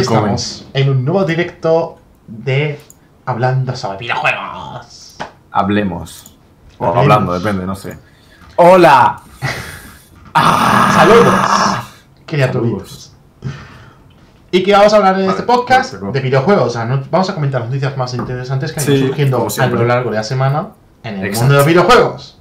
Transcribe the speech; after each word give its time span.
Estamos 0.00 0.66
en 0.72 0.88
un 0.90 1.04
nuevo 1.04 1.24
directo 1.24 1.98
de 2.26 2.80
Hablando 3.26 3.76
sobre 3.76 3.98
videojuegos. 3.98 5.16
Hablemos. 5.52 6.36
O 6.78 6.86
Hablemos. 6.86 7.02
hablando, 7.02 7.32
depende, 7.38 7.66
no 7.66 7.74
sé. 7.74 7.98
¡Hola! 8.56 9.20
Saludos, 10.34 11.34
criaturitos. 12.26 13.12
¿Y 14.50 14.62
qué 14.64 14.72
vamos 14.72 14.92
a 14.92 14.96
hablar 14.96 15.14
en 15.16 15.26
Vale, 15.26 15.30
este 15.38 15.42
podcast? 15.44 15.90
perfecto. 15.92 16.12
De 16.12 16.20
videojuegos. 16.20 16.66
O 16.66 16.70
sea, 16.70 16.84
no- 16.84 17.02
vamos 17.10 17.30
a 17.30 17.34
comentar 17.34 17.64
noticias 17.64 17.96
más 17.96 18.14
interesantes 18.14 18.72
que 18.72 18.80
han 18.80 18.86
ido 18.86 18.96
Sí, 18.96 19.06
surgiendo 19.06 19.46
a 19.60 19.66
lo 19.66 19.84
largo 19.84 20.10
de 20.10 20.16
la 20.16 20.24
semana 20.24 20.68
en 21.04 21.14
el 21.18 21.26
Exacto. 21.26 21.40
mundo 21.40 21.52
de 21.54 21.58
los 21.58 21.66
videojuegos. 21.66 22.40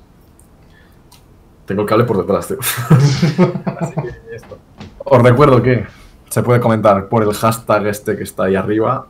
Tengo 1.66 1.82
el 1.84 1.88
cable 1.88 2.06
por 2.06 2.18
detrás, 2.18 2.48
tío. 2.48 2.58
Así 3.80 3.94
que 4.02 4.36
esto. 4.36 4.58
Os 5.06 5.22
recuerdo 5.22 5.62
que 5.62 5.86
se 6.30 6.44
puede 6.44 6.60
comentar 6.60 7.08
por 7.08 7.24
el 7.24 7.34
hashtag 7.34 7.88
este 7.88 8.16
que 8.18 8.24
está 8.24 8.44
ahí 8.46 8.56
arriba. 8.56 9.08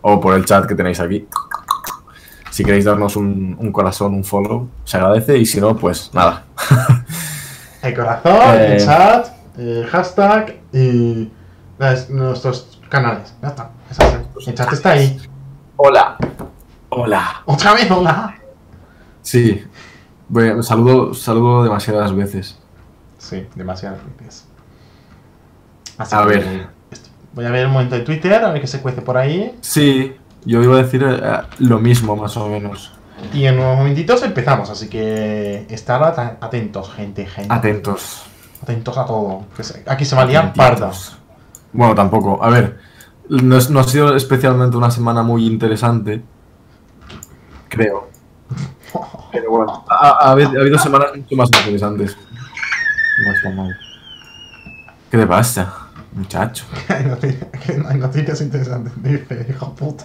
O 0.00 0.20
por 0.20 0.34
el 0.34 0.44
chat 0.44 0.66
que 0.66 0.74
tenéis 0.74 1.00
aquí. 1.00 1.26
Si 2.50 2.64
queréis 2.64 2.84
darnos 2.84 3.16
un, 3.16 3.56
un 3.58 3.72
corazón, 3.72 4.14
un 4.14 4.24
follow, 4.24 4.68
se 4.84 4.96
agradece. 4.96 5.38
Y 5.38 5.46
si 5.46 5.60
no, 5.60 5.76
pues 5.76 6.10
nada. 6.12 6.44
El 7.82 7.96
corazón, 7.96 8.32
Eh. 8.54 8.76
el 8.76 8.84
chat, 8.84 9.26
el 9.58 9.86
hashtag 9.88 10.56
y 10.72 11.28
las- 11.78 12.08
nuestros 12.10 12.78
canales. 12.88 13.34
Ya 13.42 13.48
está. 13.48 13.70
es 13.90 13.98
así. 13.98 14.16
El 14.46 14.54
chat 14.54 14.72
está 14.72 14.90
ahí. 14.90 15.20
Hola. 15.76 16.16
Hola. 16.90 17.42
Otra 17.44 17.74
vez, 17.74 17.90
hola. 17.90 18.36
Sí. 19.22 19.64
Voy- 20.28 20.62
saludo, 20.62 21.12
saludo 21.12 21.64
demasiadas 21.64 22.14
veces. 22.14 22.56
Sí, 23.18 23.48
demasiadas 23.56 23.98
veces. 24.18 24.46
Así 25.98 26.14
A 26.14 26.22
que, 26.22 26.26
ver. 26.28 26.66
Voy 27.34 27.44
a 27.46 27.50
ver 27.50 27.66
un 27.66 27.72
momento 27.72 27.94
de 27.94 28.02
Twitter, 28.02 28.34
a 28.44 28.50
ver 28.52 28.60
qué 28.60 28.66
se 28.66 28.80
cuece 28.80 29.00
por 29.02 29.16
ahí. 29.16 29.56
Sí, 29.60 30.14
yo 30.44 30.62
iba 30.62 30.74
a 30.74 30.82
decir 30.82 31.02
eh, 31.06 31.20
lo 31.60 31.78
mismo, 31.78 32.14
más 32.16 32.36
o 32.36 32.48
menos. 32.48 32.92
Y 33.32 33.46
en 33.46 33.58
unos 33.58 33.76
momentitos 33.78 34.22
empezamos, 34.22 34.68
así 34.68 34.88
que 34.88 35.66
estar 35.70 36.02
at- 36.02 36.36
atentos, 36.42 36.90
gente, 36.92 37.24
gente. 37.26 37.52
Atentos. 37.54 38.24
Atentos 38.62 38.98
a 38.98 39.06
todo. 39.06 39.44
Aquí 39.86 40.04
se 40.04 40.14
va 40.16 40.22
a 40.22 40.24
liar 40.26 40.44
Atentitos. 40.46 40.66
pardas. 40.70 41.16
Bueno, 41.72 41.94
tampoco. 41.94 42.42
A 42.42 42.50
ver, 42.50 42.78
no, 43.28 43.56
es- 43.56 43.70
no 43.70 43.80
ha 43.80 43.84
sido 43.84 44.14
especialmente 44.16 44.76
una 44.76 44.90
semana 44.90 45.22
muy 45.22 45.46
interesante. 45.46 46.22
Creo. 47.68 48.08
Pero 49.32 49.50
bueno, 49.50 49.84
ha, 49.88 50.08
ha 50.26 50.30
habido, 50.32 50.50
ha 50.50 50.60
habido 50.60 50.78
semanas 50.78 51.08
mucho 51.16 51.36
más 51.36 51.48
interesantes. 51.60 52.16
No 53.24 53.32
está 53.32 53.50
mal. 53.50 53.78
¿Qué 55.10 55.16
te 55.18 55.26
pasa, 55.26 55.81
muchacho? 56.12 56.64
Hay 56.88 57.04
noticias, 57.04 57.48
hay 57.88 57.98
noticias 57.98 58.40
interesantes, 58.40 58.92
dice, 59.02 59.46
hijo 59.48 59.74
puta. 59.74 60.04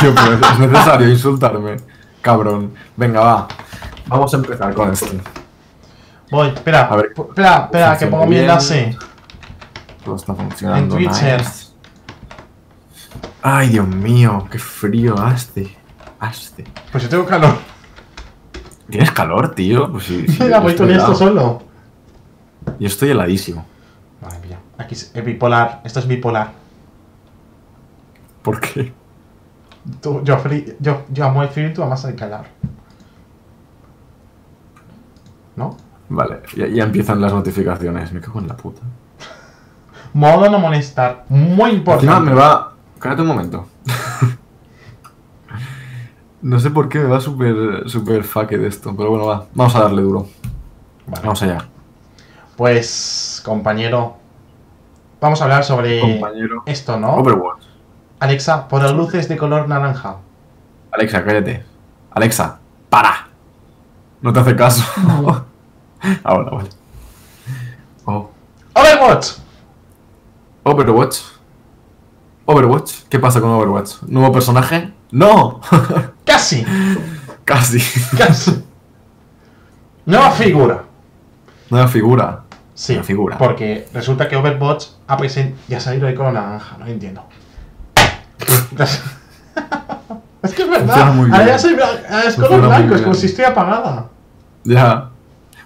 Tío, 0.00 0.14
pues, 0.14 0.52
es 0.52 0.58
necesario 0.58 1.08
insultarme. 1.08 1.76
Cabrón. 2.20 2.74
Venga, 2.96 3.20
va. 3.20 3.48
Vamos 4.06 4.32
a 4.34 4.36
empezar 4.36 4.74
con 4.74 4.92
esto. 4.92 5.06
Voy, 6.30 6.48
espera, 6.48 6.86
A 6.86 6.96
ver. 6.96 7.12
espera, 7.16 7.56
espera, 7.64 7.98
que 7.98 8.06
pongo 8.06 8.26
mi 8.26 8.38
enlace. 8.38 8.96
Todo 10.04 10.16
está 10.16 10.34
funcionando. 10.34 10.96
En 10.96 11.04
Twitter. 11.04 11.40
nice. 11.40 11.70
Ay, 13.42 13.68
Dios 13.70 13.88
mío, 13.88 14.46
qué 14.50 14.58
frío 14.58 15.18
hace. 15.18 15.76
Hace. 16.18 16.64
Pues 16.92 17.04
yo 17.04 17.08
tengo 17.08 17.26
calor. 17.26 17.56
¿Tienes 18.90 19.10
calor, 19.12 19.54
tío? 19.54 19.90
Pues 19.90 20.04
sí. 20.04 20.26
sí, 20.28 20.38
Mira, 20.42 20.60
voy 20.60 20.74
con 20.74 20.90
esto 20.90 21.14
solo. 21.14 21.62
Yo 22.78 22.86
estoy 22.86 23.10
heladísimo. 23.10 23.64
Aquí 24.80 24.94
es 24.94 25.10
es 25.14 25.24
bipolar, 25.24 25.82
esto 25.84 25.98
es 26.00 26.06
bipolar. 26.06 26.52
¿Por 28.42 28.58
qué? 28.60 28.94
Tú, 30.00 30.22
yo, 30.24 30.38
yo, 30.80 31.04
yo 31.10 31.24
amo 31.26 31.42
el 31.42 31.50
frío 31.50 31.68
y 31.68 31.74
tú 31.74 31.82
amas 31.82 32.02
el 32.06 32.14
calor. 32.14 32.46
¿No? 35.56 35.76
Vale, 36.08 36.40
ya, 36.56 36.66
ya 36.66 36.84
empiezan 36.84 37.20
las 37.20 37.32
notificaciones. 37.32 38.10
Me 38.12 38.22
cago 38.22 38.40
en 38.40 38.48
la 38.48 38.56
puta. 38.56 38.80
Modo 40.14 40.48
no 40.48 40.58
molestar, 40.58 41.26
muy 41.28 41.72
importante. 41.72 42.06
Encima 42.06 42.20
me 42.20 42.34
va. 42.34 42.74
Cállate 42.98 43.20
un 43.20 43.28
momento. 43.28 43.68
no 46.40 46.58
sé 46.58 46.70
por 46.70 46.88
qué 46.88 47.00
me 47.00 47.04
va 47.04 47.20
súper 47.20 47.88
súper 47.88 48.24
fuck 48.24 48.48
de 48.48 48.66
esto, 48.66 48.96
pero 48.96 49.10
bueno, 49.10 49.26
va. 49.26 49.46
Vamos 49.54 49.76
a 49.76 49.80
darle 49.80 50.00
duro. 50.00 50.26
Vale. 51.06 51.22
Vamos 51.22 51.42
allá. 51.42 51.68
Pues, 52.56 53.42
compañero, 53.44 54.19
vamos 55.20 55.40
a 55.40 55.44
hablar 55.44 55.64
sobre 55.64 56.00
Compañero. 56.00 56.62
esto, 56.66 56.98
¿no? 56.98 57.14
Overwatch. 57.14 57.64
Alexa, 58.20 58.68
pon 58.68 58.82
las 58.82 58.92
luces 58.92 59.28
de 59.28 59.36
color 59.36 59.68
naranja. 59.68 60.16
Alexa, 60.92 61.24
cállate. 61.24 61.64
Alexa, 62.10 62.58
para. 62.88 63.28
No 64.20 64.32
te 64.32 64.40
hace 64.40 64.56
caso. 64.56 64.84
Ahora, 66.24 66.50
vale. 66.50 66.68
Oh. 68.04 68.30
¡Overwatch! 68.74 69.32
Overwatch. 70.62 71.18
Overwatch. 72.46 72.92
¿Qué 73.08 73.18
pasa 73.18 73.40
con 73.40 73.50
Overwatch? 73.50 74.02
¿Nuevo 74.02 74.32
personaje? 74.32 74.92
¡No! 75.10 75.60
¡Casi! 76.24 76.64
Casi. 77.44 77.80
¡Casi! 78.16 78.64
Nueva 80.06 80.30
figura. 80.32 80.84
Nueva 81.70 81.88
figura. 81.88 82.44
Sí, 82.80 82.98
figura. 83.02 83.36
porque 83.36 83.86
resulta 83.92 84.26
que 84.26 84.36
Overwatch 84.36 84.86
ha 85.06 85.18
presen- 85.18 85.54
ya 85.68 85.76
ha 85.76 85.80
salido 85.80 86.06
de 86.06 86.14
color 86.14 86.32
naranja, 86.32 86.78
no 86.78 86.86
entiendo. 86.86 87.22
es 90.42 90.54
que 90.54 90.62
es 90.62 90.70
verdad, 90.70 90.98
ahora 91.08 91.46
ya 91.46 91.58
soy 91.58 91.76
es 92.26 92.34
color 92.36 92.66
blanco, 92.66 92.94
es 92.94 93.02
como 93.02 93.14
si 93.14 93.26
estoy 93.26 93.44
apagada. 93.44 94.06
Ya. 94.64 95.10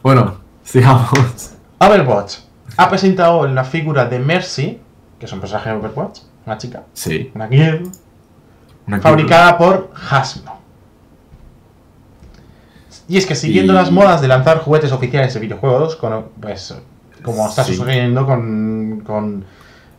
Bueno, 0.02 0.38
sigamos. 0.64 1.52
Overwatch 1.78 2.38
ha 2.76 2.88
presentado 2.88 3.46
la 3.46 3.62
figura 3.64 4.06
de 4.06 4.18
Mercy, 4.18 4.80
que 5.18 5.26
es 5.26 5.32
un 5.32 5.38
personaje 5.40 5.70
de 5.70 5.76
Overwatch, 5.76 6.20
una 6.46 6.58
chica, 6.58 6.82
Sí. 6.94 7.30
una 7.34 7.46
girl, 7.48 7.90
Una 8.86 9.00
fabricada 9.00 9.56
por 9.56 9.92
Hasbro. 10.10 10.52
Y 13.06 13.16
es 13.18 13.26
que 13.26 13.34
siguiendo 13.34 13.72
Y- 13.72 13.76
las 13.76 13.90
modas 13.90 14.20
de 14.20 14.28
lanzar 14.28 14.58
juguetes 14.58 14.90
oficiales 14.92 15.32
de 15.34 15.40
videojuegos, 15.40 15.94
con, 15.96 16.26
pues 16.40 16.74
como 17.24 17.48
está 17.48 17.64
Sí. 17.64 17.74
sucediendo 17.74 18.26
con, 18.26 19.02
con 19.06 19.44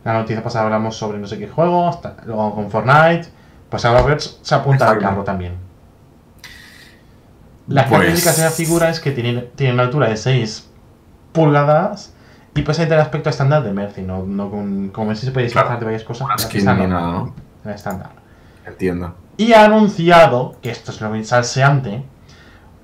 la 0.04 0.12
noticia 0.14 0.42
pasada 0.42 0.66
hablamos 0.66 0.96
sobre 0.96 1.18
no 1.18 1.26
sé 1.26 1.38
qué 1.38 1.48
juego, 1.48 1.88
hasta- 1.88 2.16
luego 2.24 2.54
con 2.54 2.70
Fortnite, 2.70 3.28
pues 3.68 3.84
ahora 3.84 4.16
se 4.18 4.54
apunta 4.54 4.88
al 4.90 4.98
carro 4.98 5.24
también. 5.24 5.54
Las 7.68 7.88
Pues- 7.88 8.24
de 8.36 8.42
la 8.44 8.50
figura 8.50 8.90
es 8.90 9.00
que 9.00 9.10
tiene, 9.10 9.40
tiene 9.56 9.74
una 9.74 9.82
altura 9.84 10.08
de 10.08 10.16
6 10.16 10.68
pulgadas 11.32 12.12
y 12.54 12.62
presenta 12.62 12.94
el 12.94 13.00
aspecto 13.00 13.28
estándar 13.28 13.64
de 13.64 13.72
Mercy, 13.72 14.02
no, 14.02 14.22
no 14.24 14.50
con, 14.50 14.88
como 14.90 15.08
Mercy 15.08 15.26
se 15.26 15.32
puede 15.32 15.44
disfrazar 15.46 15.70
Claro. 15.72 15.80
de 15.80 15.84
varias 15.86 16.04
cosas, 16.04 16.24
Una 16.26 16.36
la 16.36 16.42
skin 16.42 16.58
está 16.60 16.74
ni 16.74 16.80
normal, 16.82 17.00
nada, 17.02 17.12
¿no? 17.12 17.34
la 17.64 17.72
estándar. 17.74 18.10
Entiendo. 18.64 19.14
Y 19.36 19.52
ha 19.52 19.64
anunciado, 19.64 20.56
que 20.62 20.70
esto 20.70 20.92
es 20.92 21.00
lo 21.00 21.24
salseante, 21.24 22.04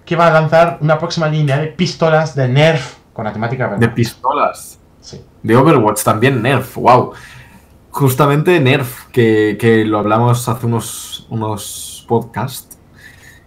que 0.05 0.17
va 0.17 0.27
a 0.27 0.31
lanzar 0.33 0.79
una 0.81 0.99
próxima 0.99 1.29
línea 1.29 1.59
de 1.59 1.69
pistolas 1.69 2.35
de 2.35 2.49
Nerf 2.49 2.97
con 3.12 3.25
la 3.25 3.32
temática 3.32 3.69
De 3.76 3.88
pistolas. 3.88 4.79
Sí. 5.00 5.25
De 5.43 5.56
Overwatch 5.56 6.03
también 6.03 6.41
Nerf, 6.43 6.76
wow. 6.76 7.12
Justamente 7.91 8.59
Nerf, 8.61 9.06
que, 9.12 9.56
que 9.61 9.85
lo 9.85 9.99
hablamos 9.99 10.49
hace 10.49 10.67
unos, 10.67 11.26
unos 11.29 12.05
podcasts, 12.09 12.79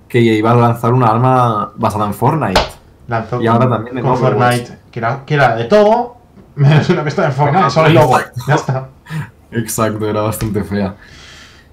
que 0.07 0.19
iba 0.21 0.51
a 0.51 0.55
lanzar 0.55 0.93
una 0.93 1.07
arma 1.07 1.71
basada 1.75 2.05
en 2.05 2.13
Fortnite. 2.13 2.61
Lanzó 3.07 3.41
Y 3.41 3.47
ahora 3.47 3.69
también 3.69 3.97
en 3.97 4.03
con 4.03 4.13
Overwatch. 4.13 4.55
Fortnite, 4.57 4.79
que 4.91 4.99
era, 4.99 5.25
que 5.25 5.33
era 5.33 5.55
de 5.55 5.65
todo, 5.65 6.17
menos 6.55 6.89
una 6.89 7.03
pistola 7.03 7.27
de 7.29 7.33
Fortnite, 7.33 7.69
solo 7.69 7.87
el 7.87 7.93
logo. 7.95 8.17
Ya 8.47 8.55
está. 8.55 8.89
Exacto, 9.51 10.07
era 10.09 10.21
bastante 10.21 10.63
fea. 10.63 10.95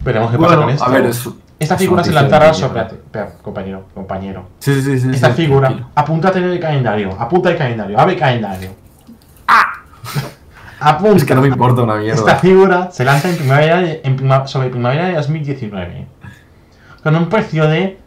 Veremos 0.00 0.30
qué 0.30 0.38
pasa 0.38 0.48
Bueno, 0.48 0.62
con 0.62 0.70
esto. 0.70 0.84
a 0.84 0.88
ver, 0.88 1.06
es- 1.06 1.28
Esta 1.62 1.74
es 1.74 1.80
figura 1.80 2.04
se 2.04 2.12
lanzará 2.12 2.52
sobre... 2.54 2.84
Compañero, 3.42 3.84
compañero. 3.94 4.44
Sí, 4.58 4.80
sí, 4.82 4.98
sí. 4.98 5.08
Esta 5.12 5.28
sí, 5.34 5.42
figura, 5.42 5.68
tranquilo. 5.68 5.90
apunta 5.94 6.32
en 6.34 6.44
el 6.44 6.60
calendario, 6.60 7.16
apunta 7.18 7.50
el 7.50 7.56
calendario, 7.56 7.98
abre 7.98 8.14
el 8.14 8.18
calendario. 8.20 8.70
Apunta. 10.84 11.16
Es 11.16 11.24
que 11.24 11.34
no 11.36 11.42
me 11.42 11.46
importa 11.48 11.82
una 11.82 12.02
Esta 12.02 12.24
mierda. 12.24 12.36
figura 12.40 12.90
se 12.90 13.04
lanza 13.04 13.30
en 13.30 13.36
primavera 13.36 13.80
de- 13.80 14.00
en 14.02 14.16
prima- 14.16 14.48
sobre 14.48 14.68
primavera 14.68 15.06
de 15.06 15.14
2019. 15.14 16.06
Con 17.04 17.14
un 17.14 17.28
precio 17.28 17.68
de 17.68 18.00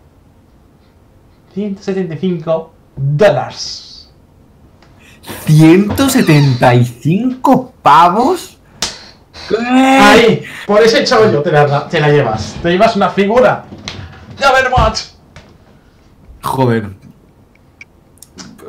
175 1.54 2.74
dólares. 2.98 4.12
175 5.46 7.74
pavos. 7.81 8.55
Ahí, 10.01 10.44
por 10.65 10.81
ese 10.81 11.03
chollo 11.03 11.42
te 11.42 11.51
la, 11.51 11.88
te 11.88 12.00
la 12.00 12.09
llevas. 12.09 12.56
Te 12.62 12.69
llevas 12.69 12.95
una 12.95 13.09
figura 13.09 13.65
de 14.39 14.45
Overwatch. 14.45 15.00
Joder. 16.42 16.89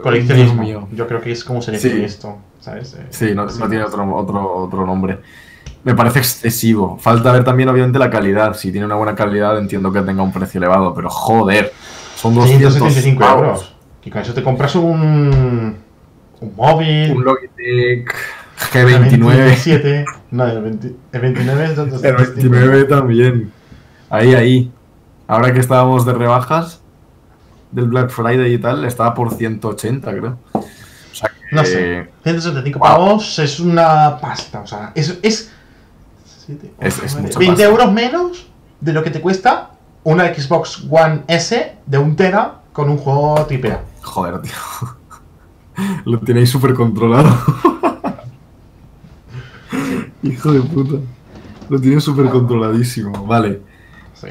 Coleccionismo. 0.03 0.63
Dios 0.63 0.67
mío. 0.83 0.89
Yo 0.93 1.07
creo 1.09 1.21
que 1.21 1.33
es 1.33 1.45
como 1.45 1.61
se 1.63 1.77
Sí. 1.79 1.89
define 1.89 2.07
esto, 2.07 2.39
¿sabes? 2.61 2.95
Eh, 2.95 3.07
Sí, 3.11 3.35
no, 3.35 3.49
sí. 3.49 3.59
no 3.59 3.69
tiene 3.69 3.85
otro, 3.85 4.15
otro, 4.15 4.57
otro 4.65 4.87
nombre. 4.87 5.19
Me 5.85 5.95
parece 5.95 6.19
excesivo. 6.19 6.99
Falta 7.01 7.33
ver 7.33 7.45
también, 7.45 7.69
obviamente, 7.69 7.99
la 7.99 8.11
calidad. 8.11 8.55
Si 8.55 8.71
tiene 8.73 8.87
una 8.87 8.97
buena 8.97 9.15
calidad, 9.15 9.59
entiendo 9.59 9.93
que 9.93 10.01
tenga 10.03 10.23
un 10.23 10.33
precio 10.33 10.59
elevado, 10.59 10.93
pero 10.95 11.09
joder, 11.09 11.73
son 12.17 12.35
200 12.35 12.75
175 12.75 13.21
pavos. 13.21 13.43
euros. 13.43 13.77
Y 14.05 14.11
con 14.11 14.23
eso 14.23 14.35
te 14.35 14.43
compras 14.43 14.75
un. 14.75 15.77
Un 16.41 16.53
móvil. 16.55 17.13
Un 17.13 17.25
Logitech 17.25 18.15
G29. 18.59 19.37
27. 19.37 20.05
No, 20.31 20.47
el, 20.47 20.63
20 20.63 20.95
el 21.13 21.21
29 21.21 21.65
es 21.65 21.71
El 21.71 21.77
275. 21.77 22.51
29 22.51 22.85
también. 22.85 23.53
Ahí, 24.11 24.35
ahí. 24.35 24.73
Ahora 25.29 25.53
que 25.53 25.61
estábamos 25.61 26.07
de 26.07 26.13
rebajas 26.13 26.81
del 27.73 27.87
Black 27.87 28.11
Friday 28.11 28.55
y 28.55 28.59
tal, 28.59 28.85
estaba 28.85 29.13
por 29.15 29.33
180, 29.35 30.11
creo. 30.13 30.39
O 30.53 30.63
sea 31.13 31.29
que, 31.31 31.55
No 31.55 31.65
sé. 31.65 32.09
175 32.23 32.79
Wow. 32.79 32.89
pavos 32.89 33.39
es 33.39 33.61
una 33.61 34.19
pasta. 34.21 34.61
O 34.61 34.67
sea, 34.67 34.93
es. 34.95 35.19
es, 35.23 35.51
siete, 36.47 36.73
Es- 36.81 36.97
ocho, 36.99 37.07
es 37.07 37.13
nueve, 37.15 37.27
mucha 37.29 37.39
20 37.41 37.63
pasta. 37.63 37.71
euros 37.71 37.93
menos 37.93 38.47
de 38.81 38.93
lo 38.93 39.03
que 39.03 39.11
te 39.11 39.21
cuesta 39.21 39.71
una 40.05 40.33
Xbox 40.33 40.85
One 40.89 41.23
S 41.27 41.77
de 41.85 41.99
un 41.99 42.15
Tera 42.15 42.61
con 42.73 42.89
un 42.89 42.97
juego 42.99 43.45
triple 43.47 43.73
A. 43.73 43.81
Joder, 44.03 44.41
tío. 44.41 44.53
Lo 46.05 46.19
tenéis 46.21 46.49
súper 46.51 46.73
controlado. 46.75 47.29
Hijo 50.27 50.53
de 50.53 50.61
puta. 50.61 50.97
Lo 51.69 51.81
tienes 51.81 52.05
súper 52.05 52.29
controladísimo. 52.31 53.27
Vale. 53.27 53.63
Sí. 54.15 54.29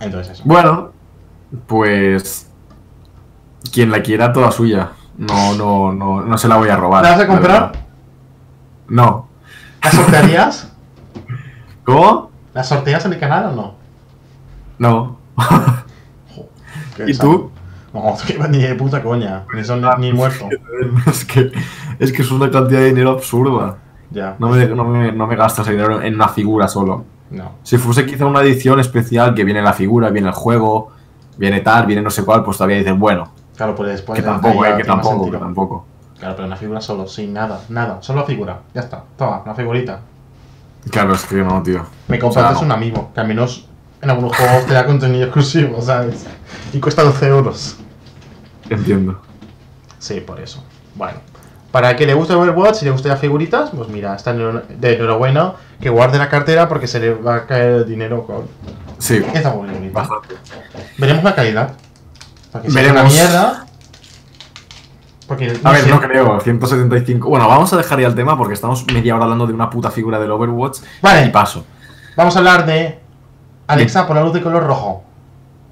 Entonces 0.00 0.34
eso. 0.34 0.42
Bueno, 0.46 0.92
pues. 1.66 2.50
Quien 3.72 3.90
la 3.90 4.02
quiera, 4.02 4.32
toda 4.32 4.50
suya. 4.50 4.92
No, 5.16 5.54
no, 5.54 5.92
no, 5.92 6.22
no 6.22 6.38
se 6.38 6.48
la 6.48 6.56
voy 6.56 6.68
a 6.68 6.76
robar. 6.76 7.02
¿La 7.02 7.10
vas 7.10 7.20
a 7.20 7.26
comprar? 7.26 7.72
No. 8.88 9.28
¿La 9.82 9.90
sortearías? 9.90 10.72
¿Cómo? 11.84 12.30
¿La 12.54 12.64
sorteas 12.64 13.04
en 13.04 13.12
el 13.14 13.18
canal 13.18 13.46
o 13.46 13.52
no? 13.52 13.74
No. 14.78 15.18
¿Y 17.06 17.16
tú? 17.16 17.50
No, 17.92 18.16
ni 18.48 18.58
de 18.58 18.74
puta 18.74 19.02
coña. 19.02 19.44
Ni 19.54 19.64
son 19.64 19.84
ni 19.98 20.12
muerto. 20.12 20.48
Es 21.06 21.24
que, 21.24 21.50
es 21.98 22.12
que 22.12 22.22
es 22.22 22.30
una 22.30 22.50
cantidad 22.50 22.80
de 22.80 22.86
dinero 22.86 23.10
absurda. 23.10 23.78
Ya. 24.10 24.36
No 24.38 24.48
me, 24.48 24.66
no 24.66 24.84
me, 24.84 25.12
no 25.12 25.26
me 25.26 25.36
gastas 25.36 25.66
el 25.68 25.74
dinero 25.76 26.00
en 26.02 26.14
una 26.14 26.28
figura 26.28 26.66
solo. 26.68 27.04
No. 27.30 27.52
Si 27.62 27.76
fuese 27.76 28.06
quizá 28.06 28.24
una 28.26 28.40
edición 28.40 28.80
especial 28.80 29.34
que 29.34 29.44
viene 29.44 29.60
la 29.62 29.72
figura, 29.74 30.08
viene 30.10 30.28
el 30.28 30.34
juego, 30.34 30.90
viene 31.36 31.60
tal, 31.60 31.84
viene 31.86 32.00
no 32.02 32.10
sé 32.10 32.24
cuál, 32.24 32.42
pues 32.42 32.56
todavía 32.56 32.78
dices, 32.78 32.98
bueno, 32.98 33.30
Claro, 33.56 33.74
pues 33.74 33.90
después. 33.90 34.18
que 34.18 34.24
tampoco, 34.24 34.64
eh, 34.64 34.74
que 34.76 34.84
tampoco, 34.84 35.30
que 35.30 35.36
tampoco. 35.36 35.84
Claro, 36.18 36.34
pero 36.36 36.46
una 36.46 36.56
figura 36.56 36.80
solo, 36.80 37.06
sin 37.06 37.32
nada, 37.32 37.60
nada. 37.68 37.98
Solo 38.00 38.20
la 38.20 38.26
figura. 38.26 38.60
Ya 38.74 38.80
está. 38.82 39.04
Toma, 39.16 39.42
una 39.44 39.54
figurita. 39.54 40.00
Claro, 40.90 41.12
es 41.14 41.24
que 41.26 41.36
no, 41.36 41.62
tío. 41.62 41.84
Me 42.08 42.16
O 42.18 42.20
compraste 42.20 42.52
sea, 42.54 42.60
no. 42.60 42.66
un 42.66 42.72
amigo, 42.72 43.10
que 43.14 43.20
al 43.20 43.28
menos 43.28 43.66
en 44.00 44.10
algunos 44.10 44.36
juegos 44.36 44.64
te 44.66 44.74
da 44.74 44.86
contenido 44.86 45.24
exclusivo, 45.24 45.82
¿sabes? 45.82 46.24
Y 46.72 46.80
cuesta 46.80 47.02
12 47.02 47.26
euros. 47.28 47.76
Entiendo. 48.70 49.20
Sí, 49.98 50.20
por 50.20 50.40
eso. 50.40 50.62
Bueno. 50.94 51.18
Para 51.72 51.90
el 51.90 51.96
que 51.96 52.06
le 52.06 52.14
guste 52.14 52.32
Overwatch 52.34 52.80
y 52.82 52.86
le 52.86 52.90
guste 52.92 53.08
las 53.08 53.20
figuritas, 53.20 53.70
pues 53.76 53.88
mira, 53.90 54.14
está 54.14 54.32
de 54.32 54.94
enhorabuena 54.96 55.52
que 55.80 55.90
guarde 55.90 56.16
la 56.18 56.28
cartera 56.30 56.66
porque 56.68 56.86
se 56.86 56.98
le 56.98 57.12
va 57.14 57.36
a 57.36 57.46
caer 57.46 57.70
el 57.72 57.86
dinero 57.86 58.24
con. 58.26 58.46
Sí, 58.98 59.22
Esta 59.34 59.50
muy 59.54 59.68
bonita. 59.68 59.92
bastante. 60.00 60.34
Veremos 60.96 61.22
la 61.24 61.34
calidad. 61.34 61.72
Porque 62.50 62.70
si 62.70 62.78
es 62.78 62.82
Veremos. 62.86 63.12
mierda. 63.12 63.66
Porque 65.26 65.60
A 65.62 65.72
ver, 65.72 65.82
sé. 65.82 65.90
no 65.90 66.00
creo, 66.00 66.40
175. 66.40 67.28
Bueno, 67.28 67.46
vamos 67.46 67.70
a 67.74 67.76
dejar 67.76 68.00
ya 68.00 68.06
el 68.06 68.14
tema 68.14 68.38
porque 68.38 68.54
estamos 68.54 68.86
media 68.90 69.14
hora 69.14 69.24
hablando 69.24 69.46
de 69.46 69.52
una 69.52 69.68
puta 69.68 69.90
figura 69.90 70.18
del 70.18 70.30
Overwatch 70.30 70.78
Vale. 71.02 71.26
y 71.26 71.28
paso. 71.28 71.66
Vamos 72.16 72.34
a 72.34 72.38
hablar 72.38 72.64
de 72.64 72.98
Alexa 73.66 74.06
por 74.06 74.16
la 74.16 74.22
luz 74.24 74.32
de 74.32 74.40
color 74.42 74.64
rojo. 74.66 75.04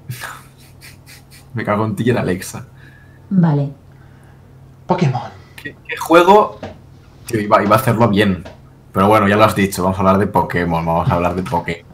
Me 1.55 1.65
cago 1.65 1.85
en 1.85 1.95
ti 1.95 2.07
en 2.07 2.17
Alexa. 2.19 2.65
Vale. 3.31 3.71
Pokémon. 4.85 5.36
¿Qué, 5.73 5.75
qué 5.89 5.97
juego? 5.97 6.59
Tío, 7.25 7.39
iba, 7.41 7.63
iba 7.63 7.75
a 7.75 7.79
hacerlo 7.79 8.07
bien. 8.07 8.43
Pero 8.93 9.07
bueno, 9.07 9.27
ya 9.27 9.35
lo 9.35 9.43
has 9.43 9.55
dicho, 9.55 9.83
vamos 9.83 9.97
a 9.97 10.01
hablar 10.01 10.17
de 10.17 10.27
Pokémon, 10.27 10.85
vamos 10.85 11.09
a 11.09 11.13
hablar 11.15 11.35
de 11.35 11.43
Pokémon. 11.43 11.85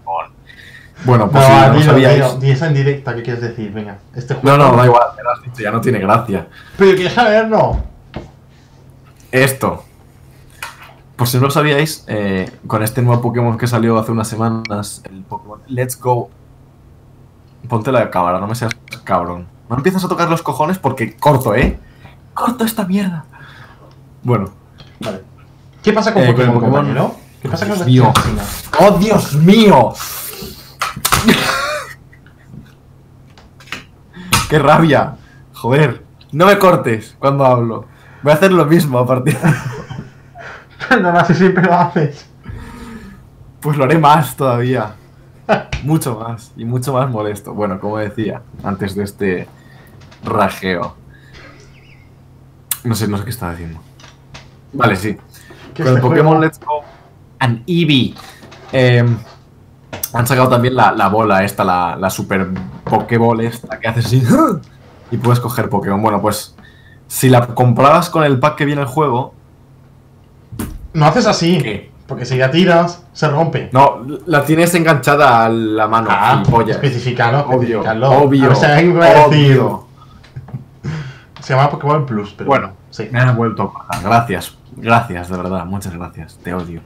Bueno, 1.06 1.30
pues 1.30 1.44
no, 1.50 1.56
si 1.56 1.68
no 1.70 1.74
dilo, 1.80 1.92
sabíais- 1.94 2.14
dilo, 2.14 2.36
di 2.40 2.52
esa 2.52 2.68
en 2.68 2.74
directa, 2.76 3.14
¿qué 3.14 3.24
quieres 3.24 3.42
decir? 3.42 3.72
Venga, 3.74 3.98
este 4.16 4.36
No, 4.36 4.40
juego. 4.42 4.58
no, 4.58 4.78
da 4.78 4.86
igual, 4.86 5.04
ya 5.18 5.24
lo 5.24 5.32
has 5.32 5.42
dicho, 5.42 5.62
ya 5.62 5.72
no 5.72 5.82
tiene 5.82 6.00
gracia. 6.00 6.48
Pero 6.78 6.96
quieres 6.96 7.14
saberlo. 7.14 7.78
Esto. 9.32 9.84
Por 11.16 11.28
si 11.28 11.38
no 11.38 11.44
lo 11.44 11.50
sabíais, 11.52 12.06
eh, 12.08 12.50
con 12.68 12.82
este 12.84 13.02
nuevo 13.02 13.22
Pokémon 13.22 13.58
que 13.58 13.68
salió 13.68 13.98
hace 14.00 14.12
unas 14.12 14.28
semanas, 14.28 15.02
el 15.06 15.24
Pokémon 15.24 15.60
Let's 15.68 16.00
Go. 16.00 16.30
Ponte 17.68 17.92
la 17.92 18.10
cámara, 18.10 18.40
no 18.40 18.48
me 18.48 18.56
seas 18.56 18.72
cabrón. 19.04 19.48
No 19.70 19.76
empiezas 19.78 20.04
a 20.04 20.08
tocar 20.08 20.30
los 20.30 20.42
cojones 20.42 20.78
porque 20.80 21.16
corto, 21.18 21.54
¿eh? 21.56 21.80
Corto 22.34 22.64
esta 22.64 22.86
mierda. 22.86 23.26
Bueno. 24.24 24.52
Vale. 25.00 25.22
¿Qué 25.82 25.94
pasa 25.94 26.14
con 26.14 26.24
Eh, 26.24 26.28
Pokémon, 26.32 26.56
Pokémon- 26.56 26.72
compañero? 26.72 27.16
¿Qué 27.42 27.50
pasa 27.50 27.68
con 27.68 27.76
Dios 27.86 27.88
mío. 27.88 28.14
¡Oh, 28.80 28.92
Dios 28.98 29.34
mío! 29.36 29.94
¡Qué 34.50 34.60
rabia! 34.60 35.16
Joder, 35.54 36.04
no 36.32 36.46
me 36.48 36.58
cortes 36.58 37.16
cuando 37.20 37.46
hablo. 37.46 37.86
Voy 38.22 38.32
a 38.32 38.36
hacer 38.36 38.52
lo 38.54 38.66
mismo 38.66 39.00
a 39.00 39.06
partir 39.06 39.38
Perdona 40.90 41.26
si 41.26 41.34
siempre 41.34 41.64
lo 41.64 41.74
haces. 41.74 42.26
Pues 43.62 43.78
lo 43.78 43.86
haré 43.86 43.98
más 43.98 44.36
todavía. 44.36 44.96
Mucho 45.84 46.20
más. 46.20 46.52
Y 46.58 46.66
mucho 46.66 46.94
más 46.94 47.10
molesto. 47.10 47.54
Bueno, 47.54 47.80
como 47.80 47.98
decía, 47.98 48.42
antes 48.64 48.96
de 48.96 49.04
este 49.04 49.48
rajeo. 50.24 50.96
No 52.84 52.96
sé, 52.96 53.08
no 53.08 53.18
sé 53.18 53.24
qué 53.24 53.30
estaba 53.30 53.54
diciendo. 53.54 53.80
Vale, 54.74 54.96
sí. 54.96 55.16
Con 55.78 55.88
el 55.88 55.94
este 55.96 56.02
Pokémon 56.02 56.42
Let's 56.42 56.60
Go 56.60 56.84
and 57.40 57.64
Eevee. 57.68 58.14
eh, 58.72 59.06
han 60.14 60.28
sacado 60.28 60.50
también 60.50 60.76
la, 60.76 60.92
la 60.92 61.08
bola 61.10 61.44
esta, 61.44 61.64
la, 61.64 61.96
la 62.00 62.10
super 62.10 62.48
Pokéball 62.84 63.42
esta 63.42 63.80
que 63.80 63.88
haces 63.88 64.06
así. 64.06 64.24
Y 65.12 65.18
puedes 65.18 65.40
coger 65.40 65.70
Pokémon. 65.70 66.02
Bueno, 66.02 66.20
pues 66.22 66.56
si 67.08 67.30
la 67.30 67.46
comprabas 67.48 68.10
con 68.10 68.24
el 68.24 68.40
pack 68.40 68.56
que 68.56 68.66
viene 68.66 68.82
el 68.82 68.88
juego. 68.88 69.36
No 70.94 71.06
haces 71.06 71.28
así. 71.28 71.60
¿Qué? 71.62 71.92
Porque 72.08 72.26
si 72.26 72.36
la 72.38 72.50
tiras, 72.50 73.04
se 73.14 73.28
rompe. 73.30 73.70
No, 73.74 74.02
la 74.26 74.44
tienes 74.44 74.74
enganchada 74.74 75.46
a 75.46 75.50
la 75.50 75.88
mano. 75.88 76.08
ah, 76.10 76.42
especificarlo, 76.68 77.46
Obvio, 77.48 77.82
obvio, 77.82 78.52
obvio. 78.52 79.88
Se 81.42 81.54
llama 81.54 81.70
Pokémon 81.70 82.06
Plus, 82.06 82.34
pero 82.38 82.48
Bueno. 82.50 82.72
sí. 82.90 83.08
Me 83.12 83.20
has 83.20 83.36
vuelto 83.36 83.64
a 83.64 83.74
pasar. 83.88 84.04
Gracias, 84.04 84.58
gracias, 84.78 85.30
de 85.30 85.38
verdad, 85.38 85.66
muchas 85.66 85.94
gracias. 85.94 86.38
Te 86.44 86.54
odio. 86.54 86.82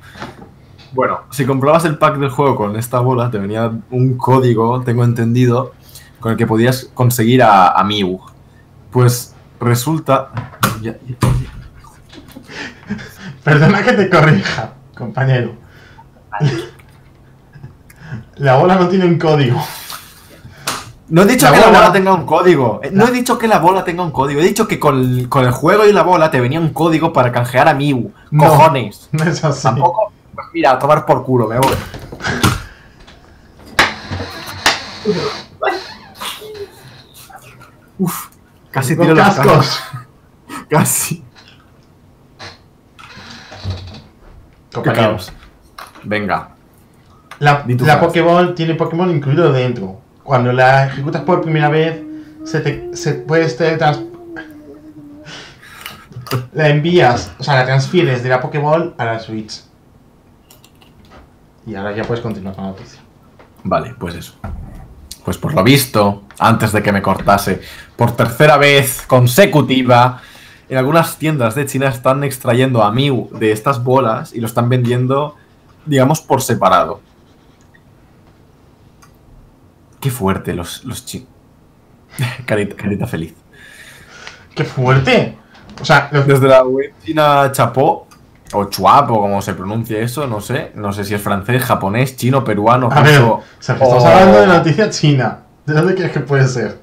Bueno, 0.93 1.21
si 1.31 1.45
comprabas 1.45 1.85
el 1.85 1.97
pack 1.97 2.17
del 2.17 2.29
juego 2.29 2.55
con 2.55 2.75
esta 2.75 2.99
bola, 2.99 3.29
te 3.29 3.37
venía 3.39 3.71
un 3.91 4.17
código, 4.17 4.81
tengo 4.81 5.03
entendido, 5.03 5.73
con 6.19 6.31
el 6.31 6.37
que 6.37 6.47
podías 6.47 6.89
conseguir 6.93 7.43
a, 7.43 7.69
a 7.71 7.83
Mew. 7.83 8.19
Pues 8.91 9.35
resulta. 9.59 10.29
Ya- 10.81 10.97
ya- 11.05 11.15
Perdona 13.43 13.83
que 13.83 13.93
te 13.93 14.09
corrija, 14.09 14.73
compañero. 14.95 15.53
La 18.35 18.57
bola 18.57 18.75
no 18.75 18.87
tiene 18.87 19.05
un 19.05 19.17
código. 19.17 19.61
No 21.09 21.21
he 21.21 21.25
dicho 21.25 21.45
La 21.45 21.53
que 21.53 21.59
la 21.59 21.67
bola- 21.67 21.91
tenga 21.93 22.13
un 22.13 22.25
código. 22.25 22.79
Eh, 22.83 22.89
No 22.91 23.07
he 23.07 23.11
dicho 23.11 23.37
que 23.37 23.47
la 23.47 23.59
bola 23.59 23.83
tenga 23.85 24.03
un 24.03 24.11
código. 24.11 24.41
He 24.41 24.43
dicho 24.43 24.67
que 24.67 24.77
con 24.79 24.99
el, 24.99 25.29
con 25.29 25.45
el 25.45 25.51
juego 25.51 25.85
y 25.85 25.93
la 25.93 26.03
bola 26.03 26.29
te 26.31 26.41
venía 26.41 26.59
un 26.59 26.69
código 26.73 27.13
para 27.13 27.31
canjear 27.31 27.67
a 27.69 27.73
Mew. 27.73 28.11
No. 28.31 28.43
Cojones. 28.49 29.07
No 29.13 29.23
es 29.23 29.41
así. 29.43 29.63
Tampoco. 29.63 30.11
Pues 30.35 30.47
mira, 30.53 30.71
a 30.71 30.79
tomar 30.79 31.05
por 31.05 31.23
culo, 31.23 31.47
me 31.47 31.57
voy. 31.59 31.71
Uf, 37.99 38.27
casi 38.71 38.95
tiro 38.95 39.13
los 39.15 39.35
cascos. 39.35 39.81
Casi. 40.69 41.23
Qué 44.69 44.75
Compañero. 44.75 45.09
caos. 45.11 45.31
Venga. 46.03 46.49
La, 47.39 47.63
la. 47.67 47.99
Pokéball 48.01 48.53
tiene 48.53 48.75
Pokémon 48.75 49.09
incluido 49.09 49.51
dentro. 49.53 50.01
Cuando 50.27 50.51
la 50.51 50.87
ejecutas 50.87 51.21
por 51.21 51.41
primera 51.41 51.69
vez, 51.69 52.01
se 52.43 52.59
te 52.59 52.89
se 52.97 53.13
puede 53.13 53.45
este 53.45 53.77
trans- 53.77 54.01
La 56.51 56.67
envías, 56.67 57.31
o 57.39 57.43
sea, 57.43 57.55
la 57.55 57.65
transfieres 57.65 58.23
de 58.23 58.27
la 58.27 58.41
Pokéball 58.41 58.93
a 58.97 59.05
la 59.05 59.19
Switch. 59.21 59.61
Y 61.65 61.75
ahora 61.75 61.95
ya 61.95 62.03
puedes 62.03 62.21
continuar 62.21 62.55
con 62.55 62.65
la 62.65 62.71
noticia. 62.71 62.99
Vale, 63.63 63.95
pues 63.97 64.15
eso. 64.15 64.33
Pues 65.23 65.37
por 65.37 65.53
lo 65.53 65.63
visto, 65.63 66.23
antes 66.39 66.73
de 66.73 66.83
que 66.83 66.91
me 66.91 67.01
cortase, 67.01 67.61
por 67.95 68.11
tercera 68.13 68.57
vez 68.57 69.03
consecutiva, 69.07 70.21
en 70.67 70.77
algunas 70.77 71.15
tiendas 71.17 71.55
de 71.55 71.65
China 71.65 71.87
están 71.87 72.25
extrayendo 72.25 72.83
a 72.83 72.91
Miu 72.91 73.29
de 73.31 73.53
estas 73.53 73.81
bolas 73.81 74.33
y 74.33 74.41
lo 74.41 74.47
están 74.47 74.67
vendiendo, 74.67 75.35
digamos, 75.85 76.19
por 76.19 76.41
separado. 76.41 76.99
Qué 79.99 80.09
fuerte 80.11 80.53
los, 80.53 80.83
los 80.85 81.05
chinos. 81.05 81.27
carita, 82.45 82.75
carita 82.75 83.07
feliz. 83.07 83.33
¡Qué 84.55 84.63
fuerte! 84.63 85.37
O 85.81 85.85
sea, 85.85 86.09
los- 86.11 86.25
Desde 86.27 86.47
la 86.47 86.63
web 86.63 86.91
china 87.03 87.51
Chapó, 87.51 88.07
o 88.53 88.65
Chuap, 88.65 89.11
o 89.11 89.21
como 89.21 89.41
se 89.41 89.53
pronuncia 89.53 89.99
eso, 89.99 90.25
no 90.27 90.41
sé. 90.41 90.71
No 90.75 90.93
sé 90.93 91.03
si 91.03 91.13
es 91.13 91.21
francés, 91.21 91.63
japonés, 91.63 92.15
chino, 92.15 92.43
peruano, 92.43 92.89
a 92.91 93.01
ver, 93.01 93.19
ruso. 93.19 93.33
o 93.33 93.43
sea, 93.59 93.75
que 93.75 93.83
estamos 93.83 94.03
o- 94.03 94.07
hablando 94.07 94.39
de 94.39 94.47
noticia 94.47 94.89
china. 94.89 95.39
¿De 95.65 95.73
dónde 95.73 95.95
crees 95.95 96.11
que 96.11 96.21
puede 96.21 96.47
ser? 96.47 96.79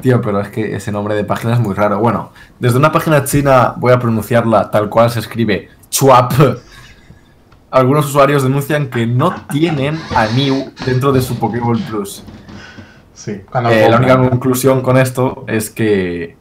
Tío, 0.00 0.20
pero 0.20 0.40
es 0.40 0.48
que 0.48 0.76
ese 0.76 0.92
nombre 0.92 1.14
de 1.14 1.24
página 1.24 1.54
es 1.54 1.58
muy 1.60 1.74
raro. 1.74 1.98
Bueno, 1.98 2.30
desde 2.58 2.78
una 2.78 2.92
página 2.92 3.24
china 3.24 3.74
voy 3.76 3.92
a 3.92 3.98
pronunciarla 3.98 4.70
tal 4.70 4.88
cual 4.88 5.10
se 5.10 5.18
escribe 5.20 5.68
Chuap. 5.90 6.32
Algunos 7.74 8.06
usuarios 8.06 8.44
denuncian 8.44 8.88
que 8.88 9.04
no 9.04 9.34
tienen 9.50 9.98
a 10.14 10.28
Mew 10.28 10.72
dentro 10.86 11.10
de 11.10 11.20
su 11.20 11.40
Pokéball 11.40 11.80
Plus. 11.82 12.22
Sí, 13.12 13.32
Eh, 13.68 13.88
la 13.90 13.96
única 13.96 14.16
conclusión 14.16 14.80
con 14.80 14.96
esto 14.96 15.44
es 15.48 15.70
que, 15.70 16.36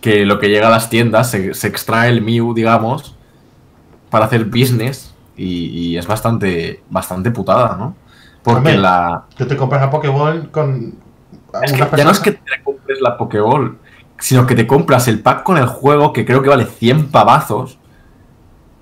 que 0.00 0.26
lo 0.26 0.40
que 0.40 0.48
llega 0.48 0.66
a 0.66 0.70
las 0.70 0.90
tiendas 0.90 1.30
se, 1.30 1.54
se 1.54 1.68
extrae 1.68 2.08
el 2.10 2.22
Mew, 2.22 2.54
digamos, 2.54 3.16
para 4.10 4.24
hacer 4.24 4.46
business 4.46 5.14
y, 5.36 5.66
y 5.66 5.96
es 5.96 6.08
bastante, 6.08 6.82
bastante 6.90 7.30
putada, 7.30 7.76
¿no? 7.76 7.94
Porque 8.42 8.58
Hombre, 8.58 8.78
la, 8.78 9.26
Tú 9.36 9.46
te 9.46 9.56
compras 9.56 9.80
la 9.80 9.90
Pokéball 9.90 10.50
con. 10.50 10.98
Es 11.62 11.72
una 11.72 11.88
que 11.88 11.96
ya 11.96 12.04
no 12.04 12.10
es 12.10 12.18
que 12.18 12.32
te 12.32 12.62
compres 12.64 13.00
la 13.00 13.16
Pokéball, 13.16 13.78
sino 14.18 14.44
que 14.44 14.56
te 14.56 14.66
compras 14.66 15.06
el 15.06 15.20
pack 15.20 15.44
con 15.44 15.56
el 15.56 15.66
juego 15.66 16.12
que 16.12 16.24
creo 16.26 16.42
que 16.42 16.48
vale 16.48 16.66
100 16.66 17.12
pavazos. 17.12 17.78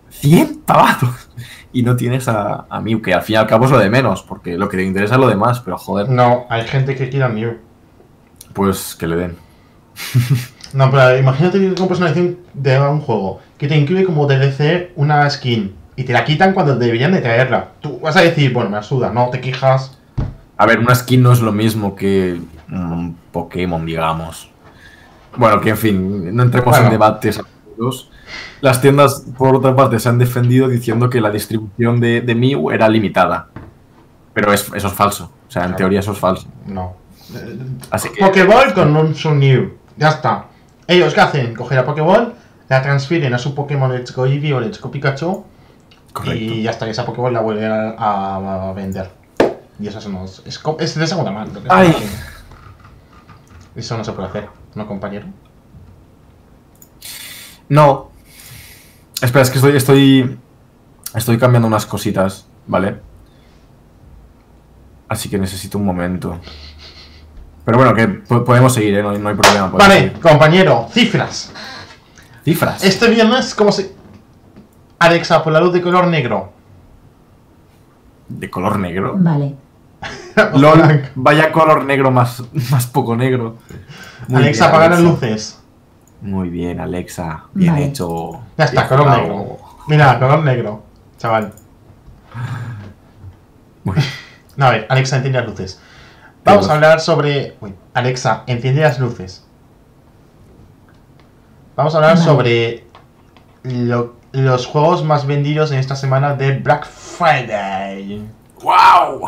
100 0.08 0.62
pavazos. 0.64 1.28
Y 1.72 1.82
no 1.82 1.96
tienes 1.96 2.28
a, 2.28 2.66
a 2.68 2.80
Mew, 2.80 3.00
que 3.00 3.14
al 3.14 3.22
fin 3.22 3.34
y 3.34 3.36
al 3.38 3.46
cabo 3.46 3.64
es 3.64 3.70
lo 3.70 3.78
de 3.78 3.88
menos, 3.88 4.22
porque 4.22 4.58
lo 4.58 4.68
que 4.68 4.76
te 4.76 4.84
interesa 4.84 5.14
es 5.14 5.20
lo 5.20 5.28
demás, 5.28 5.60
pero 5.60 5.78
joder, 5.78 6.08
No, 6.08 6.44
hay 6.50 6.66
gente 6.66 6.94
que 6.94 7.08
quiere 7.08 7.24
a 7.24 7.28
Mew. 7.28 7.56
pues 8.52 8.94
que 8.98 9.06
le 9.06 9.16
den. 9.16 9.36
No, 10.74 10.90
pero 10.90 11.18
imagínate 11.18 11.60
que 11.60 11.74
compras 11.74 11.98
una 12.00 12.08
edición 12.08 12.38
de 12.54 12.80
un 12.80 13.00
juego 13.02 13.40
que 13.58 13.68
te 13.68 13.76
incluye 13.76 14.04
como 14.06 14.26
DLC 14.26 14.90
una 14.96 15.28
skin 15.28 15.74
y 15.96 16.04
te 16.04 16.14
la 16.14 16.24
quitan 16.24 16.54
cuando 16.54 16.76
deberían 16.76 17.12
de 17.12 17.20
traerla. 17.20 17.72
Tú 17.82 18.00
vas 18.00 18.16
a 18.16 18.22
decir, 18.22 18.54
bueno, 18.54 18.70
me 18.70 18.78
asuda, 18.78 19.10
no 19.12 19.28
te 19.28 19.38
quejas. 19.42 19.98
A 20.56 20.64
ver, 20.64 20.78
una 20.78 20.94
skin 20.94 21.22
no 21.22 21.30
es 21.32 21.40
lo 21.42 21.52
mismo 21.52 21.94
que 21.94 22.40
un 22.70 23.14
Pokémon, 23.32 23.84
digamos. 23.84 24.48
Bueno, 25.36 25.60
que 25.60 25.68
en 25.70 25.76
fin, 25.76 26.34
no 26.34 26.42
entremos 26.42 26.70
Bueno. 26.70 26.86
en 26.86 26.92
debates 26.92 27.42
Las 28.60 28.80
tiendas, 28.80 29.24
por 29.36 29.54
otra 29.56 29.74
parte, 29.74 29.98
se 29.98 30.08
han 30.08 30.18
defendido 30.18 30.68
diciendo 30.68 31.10
que 31.10 31.20
la 31.20 31.30
distribución 31.30 32.00
de, 32.00 32.20
de 32.20 32.34
Mew 32.34 32.70
era 32.70 32.88
limitada. 32.88 33.48
Pero 34.34 34.52
es- 34.52 34.70
eso 34.74 34.86
es 34.88 34.92
falso. 34.94 35.30
O 35.48 35.50
sea, 35.50 35.62
en 35.62 35.68
Claro. 35.70 35.76
teoría 35.78 36.00
eso 36.00 36.12
es 36.12 36.18
falso. 36.18 36.46
No. 36.66 36.94
Así 37.90 38.08
que... 38.10 38.20
Pokéball 38.24 38.72
con 38.74 38.96
un 38.96 39.14
New. 39.38 39.72
Ya 39.96 40.08
está. 40.10 40.46
Ellos, 40.86 41.12
¿qué 41.14 41.20
hacen? 41.20 41.54
Coger 41.54 41.78
la 41.78 41.84
Pokéball, 41.84 42.34
la 42.68 42.82
transfieren 42.82 43.32
a 43.34 43.38
su 43.38 43.54
Pokémon 43.54 43.92
Let's 43.92 44.14
Go 44.14 44.26
Eevee 44.26 44.52
o 44.54 44.60
Let's 44.60 44.80
Go 44.80 44.90
Pikachu 44.90 45.44
Correcto. 46.12 46.34
y 46.54 46.62
ya 46.62 46.70
está. 46.70 46.88
Esa 46.88 47.04
Pokéball 47.04 47.32
la 47.32 47.40
vuelven 47.40 47.70
a, 47.70 47.90
a- 47.98 48.70
a 48.70 48.72
vender. 48.72 49.10
Y 49.78 49.86
eso 49.88 50.08
no 50.08 50.24
es, 50.24 50.42
es, 50.46 50.60
es 50.78 50.94
de 50.94 51.06
segunda 51.06 51.30
mano. 51.30 51.50
Ay. 51.68 51.94
Eso 53.74 53.96
no 53.96 54.04
se 54.04 54.12
puede 54.12 54.28
hacer, 54.28 54.48
¿no, 54.74 54.86
compañero? 54.86 55.26
No. 57.72 58.10
Espera, 59.22 59.42
es 59.42 59.50
que 59.50 59.56
estoy, 59.56 59.76
estoy. 59.76 60.38
Estoy 61.14 61.38
cambiando 61.38 61.66
unas 61.68 61.86
cositas, 61.86 62.46
¿vale? 62.66 63.00
Así 65.08 65.28
que 65.30 65.38
necesito 65.38 65.78
un 65.78 65.84
momento. 65.86 66.38
Pero 67.64 67.78
bueno, 67.78 67.94
que 67.94 68.08
po- 68.08 68.44
podemos 68.44 68.74
seguir, 68.74 68.94
¿eh? 68.98 69.02
No, 69.02 69.10
hay- 69.10 69.18
no 69.18 69.28
hay 69.30 69.34
problema. 69.36 69.68
Vale, 69.68 69.94
seguir. 69.94 70.20
compañero, 70.20 70.86
cifras. 70.90 71.52
Cifras. 72.44 72.84
Este 72.84 73.08
viernes, 73.08 73.54
¿cómo 73.54 73.72
se...? 73.72 73.94
Alexa, 74.98 75.42
por 75.42 75.52
la 75.52 75.60
luz 75.60 75.72
de 75.72 75.80
color 75.80 76.06
negro. 76.08 76.52
De 78.28 78.50
color 78.50 78.78
negro. 78.78 79.14
Vale. 79.16 79.54
LOL, 80.56 81.10
vaya 81.14 81.52
color 81.52 81.84
negro 81.84 82.10
más, 82.10 82.42
más 82.70 82.86
poco 82.86 83.16
negro. 83.16 83.56
Muy 84.28 84.42
Alexa, 84.42 84.66
bien, 84.66 84.74
apaga 84.76 84.90
las 84.94 85.00
luces. 85.00 85.58
Muy 86.22 86.48
bien, 86.48 86.80
Alexa. 86.80 87.44
Bien 87.52 87.72
Vale. 87.74 87.84
hecho. 87.86 88.40
Ya 88.56 88.64
está, 88.64 88.88
color 88.88 89.10
negro. 89.10 89.58
Mira, 89.88 90.18
color 90.18 90.38
negro, 90.44 90.82
chaval. 91.18 91.52
Muy 93.84 93.96
bien. 93.96 94.06
No, 94.54 94.66
a 94.66 94.70
ver, 94.72 94.86
Alexa, 94.90 95.16
enciende 95.16 95.38
las 95.40 95.48
luces. 95.48 95.80
Vamos 96.44 96.68
a 96.68 96.74
hablar 96.74 97.00
sobre... 97.00 97.56
Uy, 97.62 97.74
Alexa, 97.94 98.42
enciende 98.46 98.82
las 98.82 98.98
luces. 98.98 99.46
Vamos 101.74 101.94
a 101.94 101.98
hablar 101.98 102.14
Vale. 102.16 102.24
sobre 102.26 102.84
lo- 103.62 104.14
los 104.32 104.66
juegos 104.66 105.04
más 105.04 105.26
vendidos 105.26 105.72
en 105.72 105.78
esta 105.78 105.96
semana 105.96 106.34
de 106.34 106.58
Black 106.58 106.84
Friday. 106.86 108.28
¡Wow! 108.62 109.22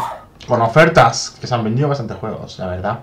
Con 0.47 0.61
ofertas, 0.61 1.39
que 1.41 1.47
se 1.47 1.55
han 1.55 1.65
vendido 1.65 1.89
bastantes 1.89 2.19
juegos, 2.19 2.59
la 2.59 2.67
verdad. 2.67 3.01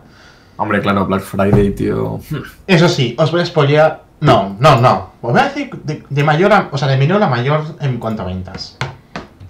Hombre, 0.61 0.79
claro, 0.81 1.05
Black 1.07 1.21
Friday, 1.23 1.71
tío. 1.71 2.19
Eso 2.67 2.87
sí, 2.87 3.15
os 3.17 3.31
voy 3.31 3.41
a 3.41 3.45
spoilear. 3.45 4.03
No, 4.19 4.55
no, 4.59 4.79
no. 4.79 5.11
Os 5.21 5.31
voy 5.31 5.41
a 5.41 5.45
decir 5.45 5.71
de, 5.83 6.03
de 6.07 6.23
mayor 6.23 6.53
a, 6.53 6.69
o 6.71 6.77
sea, 6.77 6.87
de 6.87 6.97
menor 6.97 7.21
a 7.23 7.27
mayor 7.27 7.63
en 7.79 7.97
cuanto 7.97 8.21
a 8.21 8.25
ventas. 8.25 8.77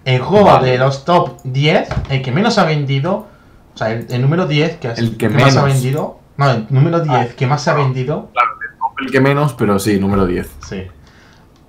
El 0.05 0.21
juego 0.21 0.45
Vale. 0.45 0.71
de 0.71 0.77
los 0.77 1.03
top 1.03 1.41
10, 1.43 1.89
el 2.09 2.21
que 2.21 2.31
menos 2.31 2.57
ha 2.57 2.63
vendido, 2.65 3.27
o 3.73 3.77
sea, 3.77 3.91
el, 3.91 4.07
el 4.09 4.21
número 4.21 4.47
10 4.47 4.77
que, 4.77 4.87
has- 4.87 4.97
El 4.99 5.17
que 5.17 5.27
más 5.29 5.55
ha 5.57 5.63
vendido, 5.65 6.19
no, 6.37 6.49
el 6.49 6.65
número 6.69 7.01
10 7.01 7.35
que 7.35 7.45
más 7.45 7.61
se 7.61 7.69
ha 7.71 7.73
vendido, 7.73 8.31
El 9.05 9.11
que 9.11 9.19
menos, 9.21 9.53
pero 9.53 9.77
sí, 9.79 9.99
número 9.99 10.25
10. 10.25 10.49
sí, 10.67 10.83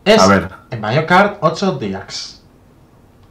es 0.05 0.21
A 0.23 0.27
ver. 0.29 0.49
el 0.71 0.81
Mario 0.81 1.05
Kart 1.07 1.39
8 1.41 1.73
Deluxe. 1.79 2.41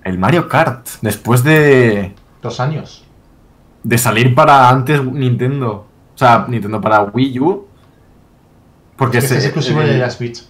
El 0.04 0.18
Mario 0.20 0.48
Kart. 0.50 0.88
Después 1.02 1.44
de. 1.44 2.14
Dos 2.42 2.60
años. 2.60 3.06
de 3.84 3.98
salir 3.98 4.36
para 4.36 4.68
antes 4.70 5.04
Nintendo. 5.04 5.88
Sea, 6.22 6.46
Nintendo 6.48 6.80
para 6.80 7.02
Wii 7.02 7.40
U. 7.40 7.66
Porque 8.96 9.18
Es, 9.18 9.24
que 9.24 9.28
se- 9.30 9.38
es 9.40 9.46
exclusivo 9.46 9.82
el- 9.82 9.88
de 9.90 9.98
la 9.98 10.10
Switch. 10.12 10.44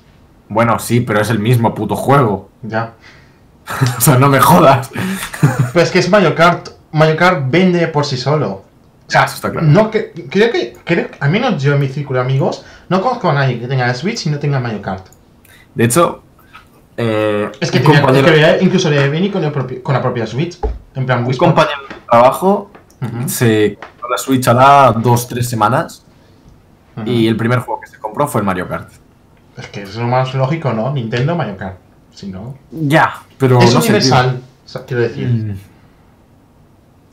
Bueno, 0.50 0.78
sí, 0.80 1.00
pero 1.00 1.22
es 1.22 1.30
el 1.30 1.40
mismo 1.40 1.74
puto 1.74 1.96
juego. 1.96 2.50
Ya. 2.62 2.92
o 3.98 4.02
sea, 4.02 4.18
no 4.18 4.28
me 4.28 4.42
jodas. 4.42 4.90
Pero 5.72 5.82
es 5.86 5.92
que 5.92 6.00
es 6.00 6.10
Mario 6.10 6.36
Kart. 6.36 6.68
Mario 6.92 7.16
Kart 7.16 7.46
vende 7.50 7.88
por 7.88 8.06
sí 8.06 8.18
solo. 8.18 8.50
O 8.52 8.66
sea, 9.08 9.24
Eso 9.24 9.36
está 9.36 9.50
claro. 9.52 9.66
no 9.66 9.90
que, 9.90 10.12
creo 10.30 10.52
que, 10.52 10.74
creo, 10.84 11.10
que- 11.10 11.18
al 11.22 11.32
menos 11.32 11.64
yo 11.64 11.74
en 11.74 11.80
mi 11.80 11.88
círculo 11.88 12.20
de 12.20 12.26
amigos, 12.26 12.66
no 12.90 13.02
conozco 13.02 13.30
a 13.30 13.34
nadie 13.34 13.58
que 13.60 13.68
tenga 13.68 13.88
la 13.88 13.94
Switch 13.94 14.26
y 14.26 14.30
no 14.30 14.40
tenga 14.40 14.60
Mario 14.60 14.82
Kart. 14.82 15.08
De 15.74 15.86
hecho, 15.86 16.22
eh, 16.98 17.50
Es 17.62 17.72
que, 17.72 17.78
es 17.78 18.62
incluso 18.62 18.90
le 18.90 19.08
venir 19.08 19.32
con, 19.32 19.42
la 19.42 20.02
propia 20.02 20.28
Switch. 20.28 20.58
En 20.96 21.06
plan, 21.06 21.24
un 21.26 21.34
compañero 21.38 21.80
de 21.88 21.96
trabajo 22.10 22.72
se 23.28 23.78
la 24.12 24.18
Switch 24.18 24.48
hará 24.48 24.92
dos, 24.92 25.28
tres 25.28 25.50
semanas. 25.50 26.06
Y 27.06 27.28
el 27.28 27.38
primer 27.38 27.60
juego 27.60 27.80
que 27.82 27.88
se 27.88 27.98
compró 27.98 28.28
fue 28.28 28.42
el 28.42 28.46
Mario 28.46 28.68
Kart. 28.68 28.90
Es 29.58 29.68
que 29.68 29.84
es 29.84 29.96
lo 29.96 30.08
más 30.08 30.34
lógico, 30.34 30.74
¿no? 30.74 30.92
Nintendo, 30.92 31.36
Mario 31.36 31.58
Kart. 31.58 31.78
Si 32.14 32.28
no. 32.28 32.56
Ya, 32.72 33.14
pero 33.38 33.60
es 33.62 33.74
no 33.74 33.80
universal, 33.80 34.42
quiero 34.86 35.02
decir. 35.04 35.28
Mm, 35.28 35.58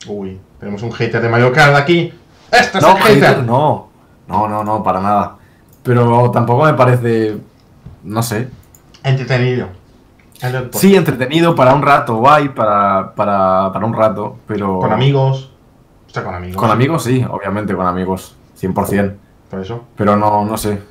Uy, 0.07 0.39
tenemos 0.59 0.81
un 0.83 0.91
hater 0.91 1.21
de 1.21 1.29
Mario 1.29 1.51
Kart 1.51 1.75
aquí. 1.75 2.13
¡Este 2.51 2.77
es 2.77 2.83
No, 2.83 2.97
el 2.97 3.03
hater! 3.03 3.29
hater, 3.29 3.43
no. 3.43 3.89
No, 4.27 4.47
no, 4.47 4.63
no, 4.63 4.83
para 4.83 4.99
nada. 4.99 5.37
Pero 5.81 6.29
tampoco 6.31 6.65
me 6.65 6.73
parece. 6.73 7.37
No 8.03 8.21
sé. 8.21 8.49
Entretenido. 9.03 9.67
Sí, 10.73 10.95
entretenido 10.95 11.53
para 11.53 11.73
un 11.73 11.81
rato, 11.81 12.15
guay, 12.15 12.49
para, 12.49 13.13
para, 13.13 13.71
para 13.73 13.85
un 13.85 13.93
rato, 13.93 14.37
pero. 14.47 14.79
Con 14.79 14.93
amigos. 14.93 15.48
O 16.09 16.11
sea, 16.11 16.23
con 16.23 16.33
amigos. 16.33 16.57
Con 16.57 16.71
amigos, 16.71 17.03
sí, 17.03 17.23
obviamente, 17.29 17.75
con 17.75 17.85
amigos. 17.85 18.35
100%. 18.59 19.15
Por 19.49 19.59
eso. 19.61 19.85
Pero 19.95 20.15
no, 20.15 20.43
no 20.45 20.57
sé. 20.57 20.81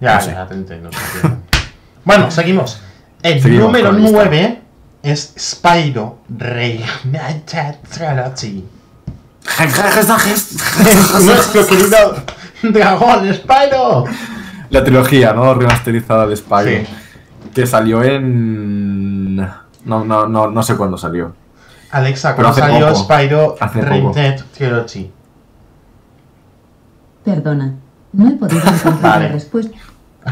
Ya, 0.00 0.16
No 0.16 0.20
sé. 0.22 0.30
ya, 0.32 0.46
te 0.46 0.54
entiendo. 0.54 0.90
te 0.90 0.96
entiendo. 0.96 1.38
bueno, 2.04 2.30
seguimos. 2.30 2.80
El 3.22 3.40
Seguimos 3.40 3.66
número 3.66 3.90
con 3.90 3.96
la 3.96 4.02
lista. 4.02 4.22
9 4.24 4.62
es 5.02 5.34
Spyro 5.38 6.18
Reignited. 6.28 7.76
Nuestro 11.22 11.66
querido 11.66 12.14
dragón, 12.62 13.32
Spyro. 13.34 14.04
La 14.70 14.82
trilogía, 14.84 15.32
¿no? 15.32 15.54
Remasterizada 15.54 16.26
de 16.26 16.36
Spyro. 16.36 16.70
Sí. 16.70 16.86
Que 17.54 17.66
salió 17.66 18.02
en. 18.02 19.36
No, 19.36 20.04
no, 20.04 20.26
no, 20.26 20.50
no 20.50 20.62
sé 20.62 20.76
cuándo 20.76 20.98
salió. 20.98 21.34
Alexa, 21.90 22.34
¿cómo 22.36 22.52
salió 22.52 22.88
poco. 22.88 23.04
Spyro 23.04 23.56
Hace 23.60 23.80
Reintet 23.80 24.44
Trilogy? 24.52 25.10
Perdona, 27.24 27.74
no 28.12 28.28
he 28.28 28.32
podido 28.32 28.60
encontrar 28.66 29.00
Vale. 29.02 29.26
la 29.26 29.32
respuesta. 29.32 29.76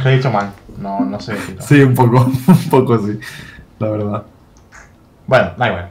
Lo 0.03 0.11
he 0.11 0.17
dicho 0.17 0.31
mal. 0.31 0.53
No, 0.79 1.01
no 1.01 1.21
sé 1.21 1.35
decirlo. 1.35 1.63
Sí, 1.63 1.81
un 1.83 1.95
poco, 1.95 2.25
un 2.49 2.69
poco 2.71 2.99
sí. 3.07 3.19
La 3.79 3.91
verdad. 3.91 4.23
Bueno, 5.27 5.51
da 5.57 5.69
igual. 5.69 5.91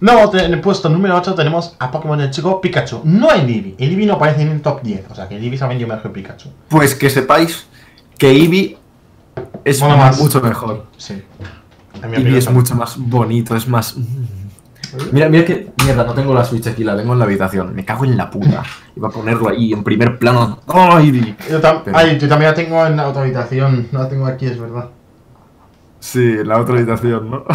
Luego, 0.00 0.34
en 0.38 0.52
el 0.54 0.60
puesto 0.60 0.88
número 0.88 1.16
8 1.16 1.34
tenemos 1.34 1.76
a 1.78 1.90
Pokémon 1.90 2.18
del 2.18 2.30
chico 2.30 2.60
Pikachu. 2.60 3.02
No 3.04 3.30
el 3.32 3.42
Eevee. 3.48 3.74
El 3.78 3.90
Eevee 3.90 4.06
no 4.06 4.14
aparece 4.14 4.42
en 4.42 4.48
el 4.48 4.62
top 4.62 4.82
10. 4.82 5.10
O 5.10 5.14
sea 5.14 5.28
que 5.28 5.36
el 5.36 5.44
Eevee 5.44 5.58
se 5.58 5.64
ha 5.64 5.68
vendido 5.68 5.88
mejor 5.88 6.04
que 6.04 6.08
Pikachu. 6.20 6.48
Pues 6.68 6.94
que 6.94 7.10
sepáis 7.10 7.66
que 8.16 8.30
Eevee 8.30 8.78
es 9.64 9.82
más. 9.82 10.18
mucho 10.18 10.40
mejor. 10.40 10.86
Sí. 10.96 11.22
Eevee 12.02 12.38
es 12.38 12.50
mucho 12.50 12.74
más 12.74 12.96
bonito, 12.96 13.54
es 13.54 13.68
más... 13.68 13.94
Mira, 15.12 15.28
mira 15.28 15.44
que 15.44 15.70
mierda, 15.84 16.04
no 16.04 16.14
tengo 16.14 16.34
la 16.34 16.44
Switch 16.44 16.66
aquí, 16.66 16.82
la 16.84 16.96
tengo 16.96 17.12
en 17.12 17.18
la 17.18 17.24
habitación. 17.24 17.74
Me 17.74 17.84
cago 17.84 18.04
en 18.04 18.16
la 18.16 18.30
puta. 18.30 18.62
Iba 18.96 19.08
a 19.08 19.10
ponerlo 19.10 19.48
ahí 19.48 19.72
en 19.72 19.84
primer 19.84 20.18
plano. 20.18 20.60
¡Oh, 20.66 20.98
Eevee! 20.98 21.36
Yo, 21.48 21.60
tam- 21.60 21.82
Pero- 21.84 21.96
Ay, 21.96 22.18
yo 22.18 22.28
también 22.28 22.50
la 22.50 22.54
tengo 22.56 22.84
en 22.86 22.96
la 22.96 23.08
otra 23.08 23.22
habitación. 23.22 23.88
No 23.92 24.00
la 24.00 24.08
tengo 24.08 24.26
aquí, 24.26 24.46
es 24.46 24.58
verdad. 24.58 24.88
Sí, 26.00 26.20
en 26.40 26.48
la 26.48 26.58
otra 26.60 26.76
habitación, 26.76 27.30
¿no? 27.30 27.44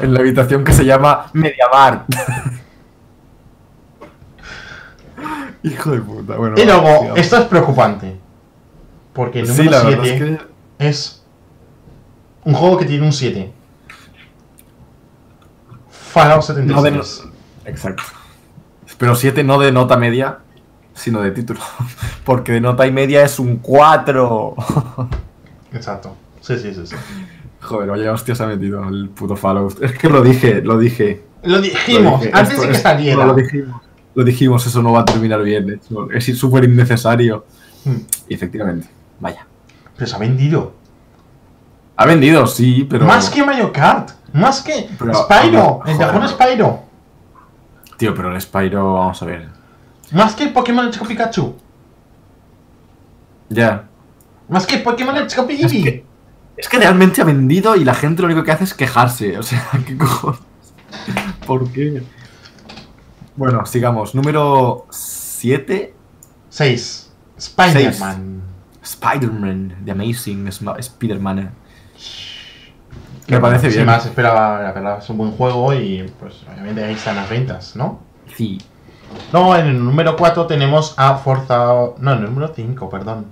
en 0.00 0.14
la 0.14 0.20
habitación 0.20 0.64
que 0.64 0.72
se 0.72 0.84
llama 0.84 1.26
Mediamar. 1.32 2.04
Hijo 5.62 5.90
de 5.92 6.00
puta. 6.00 6.36
Bueno, 6.36 6.56
Y 6.60 6.64
luego, 6.64 7.14
esto 7.16 7.38
es 7.38 7.44
preocupante. 7.44 8.16
Porque 9.12 9.40
el 9.40 9.48
número 9.48 9.70
la 9.70 9.80
7 9.80 9.96
verdad 9.96 10.06
es 10.06 10.22
que... 10.22 10.38
es 10.88 11.24
un 12.44 12.54
juego 12.54 12.76
que 12.78 12.84
tiene 12.84 13.06
un 13.06 13.12
7. 13.12 13.52
Fallout 16.14 16.48
No 16.64 16.80
de 16.80 16.90
76. 16.92 17.28
Exacto. 17.66 18.04
Pero 18.98 19.16
7 19.16 19.42
no 19.42 19.58
de 19.58 19.72
nota 19.72 19.96
media, 19.96 20.38
sino 20.94 21.20
de 21.20 21.32
título. 21.32 21.58
Porque 22.24 22.52
de 22.52 22.60
nota 22.60 22.86
y 22.86 22.92
media 22.92 23.24
es 23.24 23.40
un 23.40 23.56
4. 23.56 24.54
Exacto. 25.72 26.14
Sí, 26.40 26.56
sí, 26.58 26.72
sí, 26.72 26.86
sí. 26.86 26.94
Joder, 27.60 27.88
vaya 27.88 28.12
hostia 28.12 28.36
se 28.36 28.44
ha 28.44 28.46
metido 28.46 28.88
el 28.88 29.08
puto 29.08 29.34
Fallout. 29.34 29.82
Es 29.82 29.98
que 29.98 30.08
lo 30.08 30.22
dije, 30.22 30.62
lo 30.62 30.78
dije. 30.78 31.24
Lo 31.42 31.56
lo 31.56 31.62
dijimos, 31.62 32.20
dije. 32.20 32.32
antes 32.32 32.60
de 32.60 32.68
que 32.68 32.74
saliera. 32.74 33.26
lo 33.26 33.34
dijimos. 33.34 33.82
Lo 34.14 34.22
dijimos, 34.22 34.64
eso 34.66 34.82
no 34.82 34.92
va 34.92 35.00
a 35.00 35.04
terminar 35.04 35.42
bien. 35.42 35.80
Es 36.12 36.38
súper 36.38 36.64
innecesario. 36.64 37.44
Hmm. 37.84 37.96
Y 38.28 38.34
efectivamente, 38.34 38.86
vaya. 39.18 39.44
Pero 39.96 40.06
se 40.06 40.14
ha 40.14 40.18
vendido. 40.18 40.74
Ha 41.96 42.06
vendido, 42.06 42.46
sí, 42.46 42.86
pero. 42.88 43.04
Más 43.04 43.28
que 43.30 43.44
Mario 43.44 43.72
Kart. 43.72 44.10
Más 44.34 44.60
que 44.62 44.88
Pero- 44.98 45.14
Spyro. 45.14 45.62
joder, 45.82 45.92
El 45.94 45.98
Japón. 45.98 46.28
Spyro. 46.28 46.82
Tío, 47.96 48.14
pero 48.14 48.34
el 48.34 48.40
Spyro, 48.40 48.94
vamos 48.94 49.22
a 49.22 49.24
ver. 49.26 49.48
Más 50.12 50.34
que 50.34 50.44
el 50.44 50.52
Pokémon 50.52 50.84
el 50.86 50.90
Chico 50.92 51.06
Pikachu. 51.06 51.54
Ya. 53.48 53.88
Más 54.48 54.66
que 54.66 54.78
Pokémon 54.78 55.16
el 55.16 55.26
Chico 55.26 55.46
Es 55.48 55.60
Eevee. 55.72 55.82
que, 55.82 56.04
es 56.56 56.68
que 56.68 56.78
realmente 56.78 57.20
ha 57.22 57.24
vendido 57.24 57.76
y 57.76 57.84
la 57.84 57.94
gente 57.94 58.22
lo 58.22 58.26
único 58.26 58.42
que 58.44 58.52
hace 58.52 58.64
es 58.64 58.74
quejarse. 58.74 59.38
O 59.38 59.42
sea, 59.42 59.66
¿qué 59.86 59.96
cojones? 59.96 60.40
¿Por 61.46 61.70
qué? 61.70 62.02
Bueno, 63.36 63.64
sigamos. 63.66 64.14
Número 64.14 64.86
7. 64.90 65.94
6. 66.50 67.12
Spider-Man. 67.36 68.42
Spider-Man. 68.82 69.76
The 69.84 69.90
Amazing 69.92 70.48
Spider-Man. 70.48 71.52
Me 73.28 73.40
parece 73.40 73.68
Sin 73.70 73.78
bien. 73.78 73.86
más, 73.86 74.04
esperaba, 74.04 74.60
la 74.62 74.72
verdad, 74.72 74.98
es 74.98 75.08
un 75.08 75.16
buen 75.18 75.30
juego 75.32 75.72
y 75.72 76.10
pues 76.20 76.42
obviamente 76.50 76.84
ahí 76.84 76.94
están 76.94 77.16
las 77.16 77.28
ventas, 77.30 77.74
¿no? 77.74 78.00
Sí. 78.36 78.60
Luego 79.32 79.56
en 79.56 79.66
el 79.66 79.84
número 79.84 80.16
4 80.16 80.46
tenemos 80.46 80.94
a 80.98 81.14
Forza... 81.16 81.56
No, 81.98 82.12
en 82.12 82.18
el 82.18 82.24
número 82.24 82.52
5, 82.54 82.90
perdón. 82.90 83.26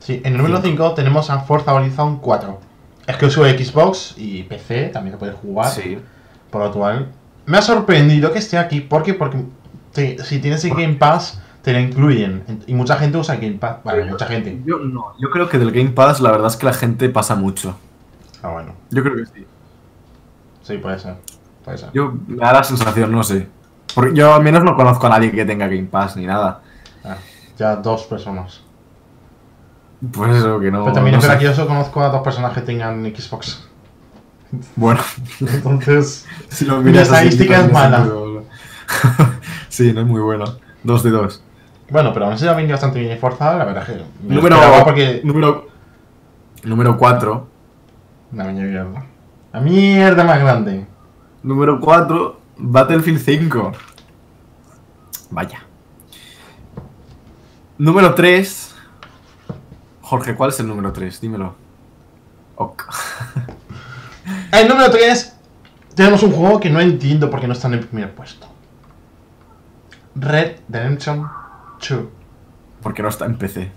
Sí, 0.00 0.20
en 0.24 0.32
el 0.34 0.38
número 0.38 0.60
5 0.60 0.92
tenemos 0.94 1.30
a 1.30 1.38
Forza 1.40 1.72
Horizon 1.72 2.18
4. 2.18 2.60
Exclusivo 3.06 3.44
de 3.46 3.64
Xbox 3.64 4.14
y 4.16 4.42
PC, 4.42 4.88
también 4.88 5.14
se 5.14 5.18
puede 5.18 5.32
jugar. 5.32 5.70
Sí. 5.70 5.98
Por 6.50 6.62
lo 6.64 6.72
cual, 6.72 7.08
me 7.46 7.58
ha 7.58 7.62
sorprendido 7.62 8.32
que 8.32 8.38
esté 8.40 8.58
aquí. 8.58 8.80
¿Por 8.80 9.02
qué? 9.04 9.14
Porque 9.14 9.38
te- 9.92 10.22
si 10.24 10.38
tienes 10.40 10.64
el 10.64 10.72
Game 10.72 10.94
Pass, 10.94 11.40
te 11.62 11.72
lo 11.72 11.78
incluyen. 11.80 12.42
Y 12.66 12.74
mucha 12.74 12.96
gente 12.96 13.18
usa 13.18 13.36
el 13.36 13.40
Game 13.40 13.54
Pass. 13.58 13.78
Bueno, 13.84 14.06
mucha 14.12 14.26
gente. 14.26 14.60
Yo 14.64 14.78
no. 14.78 15.14
Yo 15.20 15.30
creo 15.30 15.48
que 15.48 15.58
del 15.58 15.70
Game 15.72 15.90
Pass 15.90 16.20
la 16.20 16.30
verdad 16.32 16.48
es 16.48 16.56
que 16.56 16.66
la 16.66 16.72
gente 16.72 17.08
pasa 17.08 17.34
mucho. 17.36 17.76
Ah, 18.42 18.48
bueno. 18.48 18.74
Yo 18.90 19.02
creo 19.02 19.16
que 19.16 19.26
sí. 19.26 19.46
Sí, 20.62 20.78
puede 20.78 20.98
ser. 20.98 21.16
Puede 21.64 21.78
ser. 21.78 21.90
Yo 21.92 22.12
me 22.26 22.36
da 22.36 22.52
la 22.52 22.64
sensación, 22.64 23.10
no 23.12 23.22
sé. 23.22 23.48
Porque 23.94 24.14
yo 24.14 24.34
al 24.34 24.42
menos 24.42 24.62
no 24.64 24.76
conozco 24.76 25.06
a 25.06 25.10
nadie 25.10 25.30
que 25.32 25.44
tenga 25.44 25.66
Game 25.66 25.84
Pass 25.84 26.16
ni 26.16 26.26
nada. 26.26 26.60
Ah, 27.04 27.16
ya 27.56 27.76
dos 27.76 28.04
personas. 28.04 28.62
Pues 30.12 30.36
eso 30.36 30.60
que 30.60 30.70
no. 30.70 30.82
Pero 30.84 30.92
también 30.92 31.12
no 31.14 31.18
es 31.18 31.22
verdad 31.24 31.36
sé. 31.36 31.38
que 31.40 31.44
yo 31.46 31.54
solo 31.54 31.68
conozco 31.68 32.02
a 32.02 32.08
dos 32.10 32.20
personas 32.22 32.52
que 32.52 32.60
tengan 32.60 33.02
Xbox. 33.04 33.66
Bueno, 34.76 35.00
Entonces, 35.40 36.26
si 36.48 36.64
lo 36.66 36.78
Mi 36.78 36.90
miras 36.92 37.10
así, 37.10 37.28
estadística 37.28 37.54
es 37.56 37.60
tiene 37.62 37.72
mala. 37.72 38.06
sí, 39.68 39.92
no 39.92 40.02
es 40.02 40.06
muy 40.06 40.20
bueno. 40.20 40.44
Dos 40.82 41.02
de 41.02 41.10
dos. 41.10 41.42
bueno, 41.90 42.12
pero 42.12 42.26
aún 42.26 42.34
así 42.34 42.46
ha 42.46 42.52
venido 42.52 42.74
bastante 42.74 43.00
bien 43.00 43.18
forzada, 43.18 43.56
la 43.58 43.64
verdad 43.64 43.82
es 43.88 43.96
que 43.96 44.04
Número, 44.22 44.56
porque 44.84 45.20
número, 45.24 45.68
número 46.62 46.96
4. 46.98 47.48
Una 48.32 48.44
mierda. 48.44 49.06
La 49.52 49.60
mierda 49.60 50.24
más 50.24 50.40
grande. 50.40 50.86
Número 51.42 51.80
4, 51.80 52.40
Battlefield 52.58 53.20
5. 53.20 53.72
Vaya. 55.30 55.60
Número 57.78 58.14
3. 58.14 58.74
Jorge, 60.02 60.34
¿cuál 60.34 60.50
es 60.50 60.60
el 60.60 60.68
número 60.68 60.92
3? 60.92 61.20
Dímelo. 61.20 61.54
Ok. 62.56 62.84
El 64.52 64.68
número 64.68 64.90
3 64.90 65.36
tenemos 65.94 66.22
un 66.22 66.32
juego 66.32 66.60
que 66.60 66.70
no 66.70 66.80
entiendo 66.80 67.30
por 67.30 67.40
qué 67.40 67.46
no 67.46 67.52
está 67.52 67.68
en 67.68 67.74
el 67.74 67.80
primer 67.80 68.14
puesto. 68.14 68.46
Red 70.14 70.56
Redemption 70.68 71.28
2. 71.88 72.00
Porque 72.82 73.02
no 73.02 73.08
está 73.08 73.26
en 73.26 73.36
PC. 73.36 73.70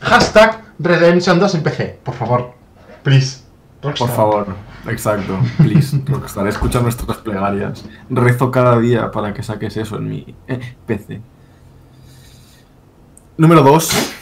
Hashtag 0.00 0.62
Redemption 0.78 1.38
2 1.38 1.54
en 1.56 1.62
PC, 1.62 2.00
por 2.02 2.14
favor. 2.14 2.52
Please. 3.02 3.42
Por 3.80 3.96
favor. 3.96 4.46
Exacto. 4.88 5.38
Please. 5.58 6.00
Rockstar, 6.06 6.46
escucha 6.48 6.80
nuestras 6.80 7.18
plegarias. 7.18 7.84
Rezo 8.10 8.50
cada 8.50 8.78
día 8.78 9.10
para 9.10 9.32
que 9.32 9.42
saques 9.42 9.76
eso 9.76 9.96
en 9.96 10.08
mi 10.08 10.34
PC. 10.86 11.20
Número 13.36 13.62
2. 13.62 14.12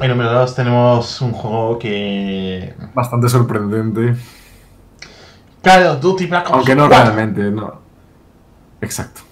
En 0.00 0.08
número 0.10 0.32
2 0.32 0.54
tenemos 0.54 1.20
un 1.20 1.32
juego 1.32 1.78
que. 1.78 2.74
Bastante 2.94 3.28
sorprendente. 3.28 4.16
Call 5.62 5.86
of 5.86 6.00
Duty 6.00 6.26
Black 6.26 6.46
Ops 6.46 6.54
Aunque 6.54 6.74
no 6.76 6.88
4. 6.88 7.04
realmente, 7.04 7.42
no. 7.50 7.80
Exacto. 8.80 9.22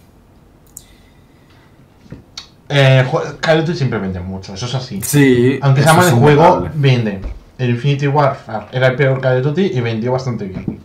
Eh, 2.68 3.06
Call 3.40 3.60
of 3.60 3.66
Duty 3.66 3.76
siempre 3.78 3.98
vende 3.98 4.20
mucho, 4.20 4.54
eso 4.54 4.66
es 4.66 4.74
así. 4.74 5.00
Sí. 5.02 5.58
Aunque 5.62 5.82
se 5.82 5.86
eso 5.86 5.94
llama 5.94 6.06
es 6.08 6.12
el 6.14 6.18
juego, 6.18 6.68
vende. 6.74 7.20
El 7.58 7.70
Infinity 7.70 8.08
Warfare 8.08 8.66
era 8.72 8.88
el 8.88 8.96
peor 8.96 9.20
Call 9.20 9.38
of 9.38 9.44
Duty 9.44 9.62
y 9.74 9.80
vendió 9.80 10.12
bastante 10.12 10.46
bien. 10.46 10.80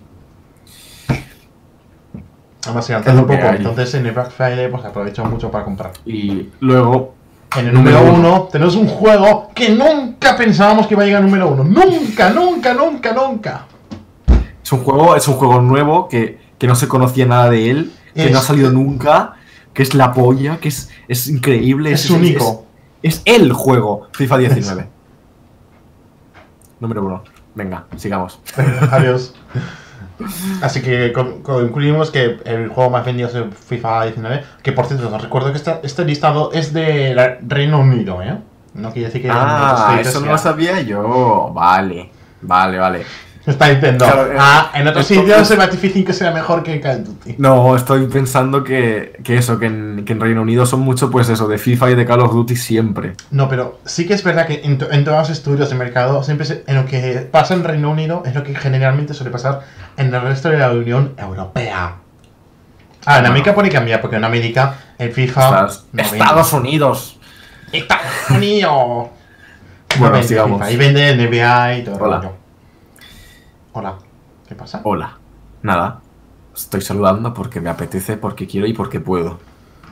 Además 2.66 2.86
se 2.86 2.94
que 3.02 3.12
poco, 3.12 3.32
hay. 3.34 3.56
entonces 3.58 3.94
en 3.96 4.06
el 4.06 4.12
Black 4.12 4.32
Friday 4.32 4.70
pues 4.70 4.84
aprovechó 4.84 5.24
mucho 5.26 5.50
para 5.50 5.64
comprar. 5.64 5.92
Y 6.06 6.50
luego, 6.60 7.16
En 7.58 7.68
el 7.68 7.74
Número 7.74 8.00
número 8.02 8.14
uno. 8.18 8.30
1 8.42 8.50
tenemos 8.52 8.76
un 8.76 8.88
juego 8.88 9.50
que 9.56 9.70
nunca 9.70 10.36
pensábamos 10.36 10.86
que 10.86 10.94
iba 10.94 11.04
a 11.04 11.06
llegar 11.06 11.22
al 11.24 11.30
número 11.30 11.48
1. 11.48 11.64
Nunca, 11.64 12.30
nunca, 12.32 12.74
nunca, 12.74 13.14
nunca. 13.14 13.66
es 14.62 14.72
un 14.74 14.84
juego, 14.84 15.16
es 15.16 15.28
un 15.28 15.36
juego 15.36 15.62
nuevo 15.62 16.08
que, 16.10 16.38
que 16.60 16.68
no 16.68 16.76
se 16.76 16.88
conocía 16.88 17.26
nada 17.26 17.50
de 17.50 17.72
él, 17.72 17.94
que 18.14 18.26
Es- 18.26 18.32
no 18.32 18.40
ha 18.40 18.42
salido 18.42 18.70
nunca, 18.70 19.34
que 19.74 19.84
es 19.84 19.94
la 19.96 20.14
polla, 20.14 20.58
que 20.60 20.70
es, 20.70 20.90
es 21.08 21.28
increíble. 21.28 21.92
Es 21.92 22.10
único. 22.10 22.66
Es, 23.02 23.16
es 23.16 23.22
el 23.26 23.54
juego, 23.54 24.08
FIFA 24.14 24.38
19. 24.40 24.88
Número 26.80 27.04
uno. 27.06 27.24
Venga, 27.56 27.86
sigamos. 27.98 28.40
Adiós. 28.92 29.34
Así 30.62 30.82
que 30.82 31.14
con- 31.14 31.42
concluimos 31.42 32.12
que 32.12 32.40
el 32.46 32.68
juego 32.70 32.90
más 32.90 33.06
vendido 33.06 33.30
es 33.30 33.36
el 33.36 33.52
FIFA 33.52 34.04
19. 34.06 34.44
Que 34.64 34.72
por 34.74 34.86
cierto, 34.86 35.14
os 35.14 35.22
recuerdo 35.22 35.52
que 35.52 35.58
esta- 35.58 35.80
este 35.84 36.04
listado 36.06 36.52
es 36.54 36.74
de 36.74 37.14
la- 37.16 37.38
Reino 37.42 37.80
Unido, 37.80 38.22
¿eh? 38.22 38.38
No 38.74 38.92
quiere 38.92 39.08
decir 39.08 39.22
que. 39.22 39.30
Ah, 39.32 39.98
eso 40.02 40.20
no 40.22 40.28
lo 40.32 40.38
sabía 40.38 40.82
yo. 40.82 41.52
Vale, 41.54 42.12
vale, 42.42 42.78
vale. 42.78 43.06
Está 43.50 43.68
diciendo. 43.70 44.06
Claro, 44.06 44.32
eh, 44.32 44.36
ah, 44.40 44.72
en 44.76 44.88
otros 44.88 45.06
sitios 45.06 45.50
el 45.52 45.58
Battlefield 45.58 45.94
5 45.94 46.14
será 46.14 46.32
mejor 46.32 46.62
que 46.64 46.80
Call 46.80 47.02
of 47.02 47.08
Duty. 47.08 47.36
No, 47.38 47.76
estoy 47.76 48.06
pensando 48.08 48.64
que, 48.64 49.20
que 49.24 49.38
eso, 49.38 49.58
que 49.60 49.66
en, 49.66 50.04
que 50.06 50.14
en 50.14 50.20
Reino 50.20 50.42
Unido 50.42 50.66
son 50.66 50.82
mucho, 50.82 51.10
pues 51.10 51.30
eso, 51.30 51.48
de 51.48 51.58
FIFA 51.58 51.92
y 51.92 51.96
de 51.96 52.06
Call 52.06 52.22
of 52.22 52.32
Duty 52.34 52.56
siempre. 52.56 53.14
No, 53.32 53.50
pero 53.50 53.80
sí 53.86 54.06
que 54.08 54.14
es 54.14 54.24
verdad 54.24 54.46
que 54.48 54.62
en, 54.64 54.78
to- 54.78 54.92
en 54.92 55.04
todos 55.04 55.18
los 55.20 55.30
estudios 55.30 55.70
de 55.70 55.76
mercado, 55.76 56.22
siempre 56.24 56.46
se- 56.46 56.64
en 56.68 56.76
lo 56.76 56.86
que 56.86 57.28
pasa 57.32 57.54
en 57.54 57.64
Reino 57.64 57.90
Unido 57.90 58.24
es 58.26 58.36
lo 58.36 58.44
que 58.44 58.54
generalmente 58.56 59.14
suele 59.14 59.32
pasar 59.32 59.62
en 59.98 60.14
el 60.14 60.22
resto 60.22 60.50
de 60.50 60.58
la 60.58 60.72
Unión 60.72 61.14
Europea. 61.18 61.96
Ah, 63.06 63.16
en 63.16 63.22
Bueno. 63.22 63.28
América 63.30 63.56
puede 63.56 63.70
cambiar, 63.70 64.02
porque 64.02 64.18
en 64.18 64.26
América 64.26 64.76
el 64.98 65.12
FIFA. 65.12 65.42
Estás- 65.46 65.86
no 65.94 66.04
vende. 66.04 66.18
Estados 66.18 66.54
Unidos. 66.54 67.20
Estados 67.72 68.30
Unidos. 68.30 68.70
No 68.70 69.10
Bueno, 69.98 70.22
sigamos. 70.22 70.60
FIFA, 70.60 70.72
Y 70.72 70.78
vende 70.78 71.16
NBA 71.16 71.78
y 71.78 71.84
todo. 71.84 71.96
el 71.96 72.02
Hola. 72.02 72.18
rollo. 72.18 72.34
Hola. 73.80 73.96
¿Qué 74.48 74.56
pasa? 74.56 74.82
Hola. 74.84 75.18
Nada. 75.62 76.02
Estoy 76.54 76.82
saludando 76.82 77.34
porque 77.34 77.62
me 77.62 77.70
apetece, 77.70 78.18
porque 78.18 78.46
quiero 78.46 78.68
y 78.68 78.74
porque 78.74 79.00
puedo. 79.00 79.40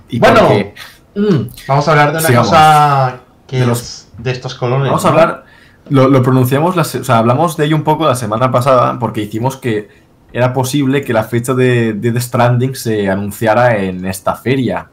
Y 0.09 0.19
Bueno. 0.19 0.39
porque- 0.41 0.75
Mm. 1.15 1.47
Vamos 1.67 1.87
a 1.87 1.91
hablar 1.91 2.11
de 2.11 2.17
una 2.19 2.27
Sigamos. 2.27 2.49
cosa 2.49 3.19
que 3.47 3.55
De 3.55 3.61
es 3.63 3.67
los- 3.67 4.07
de 4.17 4.31
estos 4.31 4.55
colores. 4.55 4.87
Vamos 4.87 5.05
a 5.05 5.09
hablar. 5.09 5.45
Lo, 5.89 6.09
lo 6.09 6.21
pronunciamos, 6.21 6.75
la 6.75 6.83
se- 6.83 6.99
o 6.99 7.03
sea, 7.05 7.19
hablamos 7.19 7.55
de 7.55 7.65
ello 7.65 7.75
un 7.77 7.83
poco 7.83 8.05
la 8.05 8.15
semana 8.15 8.51
pasada 8.51 8.99
porque 8.99 9.21
hicimos 9.21 9.55
que 9.57 9.87
era 10.33 10.51
posible 10.53 11.03
que 11.03 11.13
la 11.13 11.23
fecha 11.23 11.53
de, 11.53 11.93
de 11.93 12.11
The 12.11 12.19
Stranding 12.19 12.75
se 12.75 13.09
anunciara 13.09 13.77
en 13.77 14.05
esta 14.05 14.35
feria. 14.35 14.89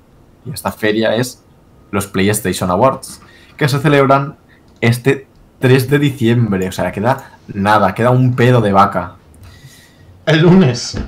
Y 0.47 0.51
esta 0.53 0.71
feria 0.71 1.17
es 1.17 1.43
los 1.91 2.07
PlayStation 2.07 2.71
Awards, 2.71 3.21
que 3.57 3.69
se 3.69 3.81
celebran 3.81 4.37
este 4.81 5.27
3 5.59 5.91
de 5.91 5.99
diciembre. 5.99 6.69
O 6.69 6.73
sea, 6.73 6.93
queda 6.93 7.33
nada, 7.53 7.95
queda 7.95 8.11
un 8.11 8.35
pedo 8.35 8.61
de 8.61 8.73
vaca. 8.73 9.15
El 10.27 10.41
lunes. 10.41 10.99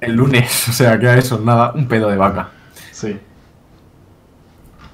El 0.00 0.14
lunes, 0.14 0.68
o 0.68 0.72
sea, 0.72 0.98
queda 0.98 1.16
eso, 1.16 1.38
nada, 1.40 1.72
un 1.72 1.88
pedo 1.88 2.08
de 2.08 2.16
vaca. 2.16 2.50
Sí. 2.92 3.18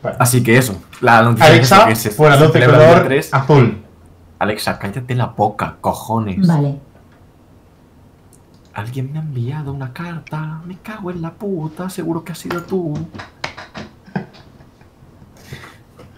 Bueno. 0.03 0.17
Así 0.21 0.43
que 0.43 0.59
eso, 0.59 0.83
la 1.01 1.23
noticia 1.23 1.47
Alexa, 1.47 1.87
que 1.87 1.97
se, 1.97 2.11
por 2.11 2.31
la 2.31 2.38
se 2.38 2.59
de 2.59 2.67
color 2.67 3.05
3. 3.05 3.35
azul. 3.35 3.83
Alexa, 4.38 4.79
cállate 4.79 5.14
la 5.14 5.27
boca, 5.27 5.77
cojones. 5.81 6.47
Vale. 6.47 6.79
Alguien 8.75 9.12
me 9.12 9.19
ha 9.19 9.23
enviado 9.23 9.73
una 9.73 9.93
carta. 9.93 10.61
Me 10.67 10.79
cago 10.79 11.11
en 11.11 11.23
la 11.23 11.33
puta. 11.33 11.88
Seguro 11.88 12.25
que 12.25 12.33
has 12.33 12.38
sido 12.38 12.61
tú. 12.62 12.95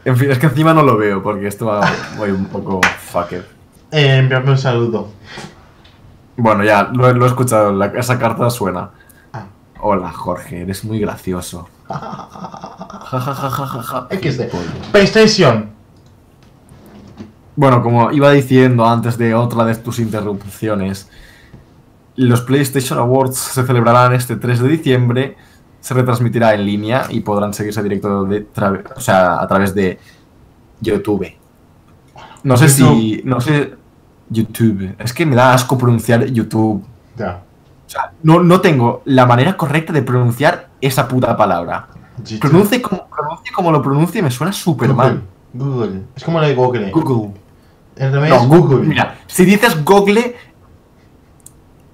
En 0.06 0.16
fin, 0.16 0.30
es 0.30 0.38
que 0.38 0.46
encima 0.46 0.72
no 0.72 0.82
lo 0.84 0.96
veo 0.96 1.20
porque 1.22 1.48
esto 1.48 1.66
va 1.66 1.80
voy 2.16 2.30
un 2.30 2.46
poco 2.46 2.80
fucker. 3.10 3.44
Eh, 3.90 4.18
enviarme 4.18 4.52
un 4.52 4.58
saludo. 4.58 5.08
Bueno, 6.36 6.62
ya, 6.62 6.84
lo, 6.92 7.12
lo 7.12 7.24
he 7.24 7.28
escuchado. 7.28 7.72
la- 7.72 7.86
esa 7.86 8.16
carta 8.18 8.48
suena. 8.50 8.90
Ah. 9.32 9.46
Hola, 9.80 10.12
Jorge, 10.12 10.62
eres 10.62 10.84
muy 10.84 11.00
gracioso. 11.00 11.68
XD. 14.10 14.50
PlayStation. 14.92 15.70
Bueno, 17.56 17.82
como 17.82 18.12
iba 18.12 18.30
diciendo 18.32 18.86
antes 18.86 19.16
de 19.18 19.34
otra 19.34 19.64
de 19.64 19.74
tus 19.76 19.98
interrupciones, 19.98 21.08
los 22.16 22.42
PlayStation 22.42 22.98
Awards 22.98 23.38
se 23.38 23.64
celebrarán 23.66 24.12
este 24.12 24.36
3 24.36 24.60
de 24.60 24.68
diciembre, 24.68 25.36
se 25.80 25.94
retransmitirá 25.94 26.54
en 26.54 26.64
línea 26.64 27.06
y 27.10 27.20
podrán 27.20 27.52
seguirse 27.54 27.82
directo 27.82 28.24
de 28.24 28.52
tra- 28.52 28.82
o 28.96 29.00
sea, 29.00 29.40
a 29.40 29.46
través 29.46 29.74
de 29.74 29.98
YouTube. 30.80 31.32
No 32.42 32.56
sé 32.56 32.68
si... 32.68 33.22
No 33.24 33.40
sé... 33.40 33.74
YouTube. 34.28 34.96
Es 34.98 35.12
que 35.12 35.24
me 35.24 35.36
da 35.36 35.54
asco 35.54 35.78
pronunciar 35.78 36.26
YouTube. 36.26 36.84
Ya. 37.16 37.44
O 37.86 37.88
sea, 37.88 38.10
no, 38.24 38.42
no 38.42 38.60
tengo 38.60 39.02
la 39.04 39.24
manera 39.24 39.56
correcta 39.56 39.92
de 39.92 40.02
pronunciar 40.02 40.68
esa 40.80 41.06
puta 41.06 41.36
palabra. 41.36 41.86
YouTube. 42.18 42.40
Pronuncie 42.40 42.82
como, 42.82 43.06
pronuncie 43.06 43.52
como 43.52 43.70
lo 43.70 43.80
pronuncie 43.80 44.22
me 44.22 44.32
suena 44.32 44.52
súper 44.52 44.92
mal. 44.92 45.22
Google. 45.54 46.02
Es 46.16 46.24
como 46.24 46.40
lo 46.40 46.46
de 46.48 46.54
Google. 46.56 46.90
Google. 46.90 47.34
El 47.94 48.12
No, 48.12 48.24
es 48.24 48.46
Google. 48.48 48.84
Mira, 48.84 49.16
si 49.28 49.44
dices 49.44 49.84
Google 49.84 50.34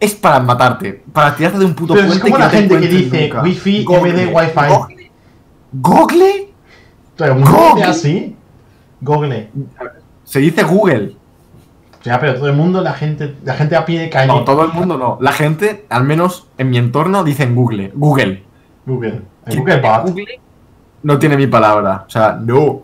es 0.03 0.15
para 0.17 0.41
matarte, 0.41 1.05
para 1.13 1.35
tirarte 1.37 1.59
de 1.61 1.65
un 1.65 1.75
puto 1.75 1.95
Pero 1.95 2.07
es 2.07 2.19
puente 2.19 2.25
como 2.31 2.39
la 2.39 2.45
no 2.47 2.51
gente 2.51 2.81
que 2.81 2.89
dice 2.89 3.23
nunca. 3.23 3.43
Wi-Fi 3.43 3.85
Google. 3.85 4.27
Wi-Fi. 4.27 5.07
¿Google? 5.73 6.49
¿Google? 7.19 7.85
Así. 7.85 8.37
Google. 9.01 9.51
Se 10.25 10.41
dice 10.41 10.63
Google. 10.65 11.17
Ya, 12.03 12.19
pero 12.19 12.35
todo 12.35 12.49
el 12.49 12.57
mundo, 12.57 12.81
la 12.83 12.95
gente, 12.95 13.37
la 13.45 13.55
gente 13.55 13.77
a 13.77 13.85
pie 13.85 14.01
de 14.01 14.11
calle. 14.11 14.27
No, 14.27 14.43
todo 14.43 14.65
el 14.65 14.73
mundo 14.73 14.99
no. 14.99 15.19
La 15.21 15.31
gente, 15.31 15.87
al 15.89 16.03
menos 16.03 16.49
en 16.59 16.71
mi 16.71 16.79
entorno, 16.79 17.23
dicen 17.23 17.55
Google. 17.55 17.93
Google. 17.95 18.43
Google. 18.85 19.23
El 19.47 19.59
Google 19.59 19.81
Bot. 19.81 20.09
Google 20.09 20.41
no 21.05 21.19
tiene 21.21 21.37
mi 21.37 21.47
palabra. 21.47 22.05
O 22.07 22.11
sea, 22.11 22.37
no. 22.43 22.81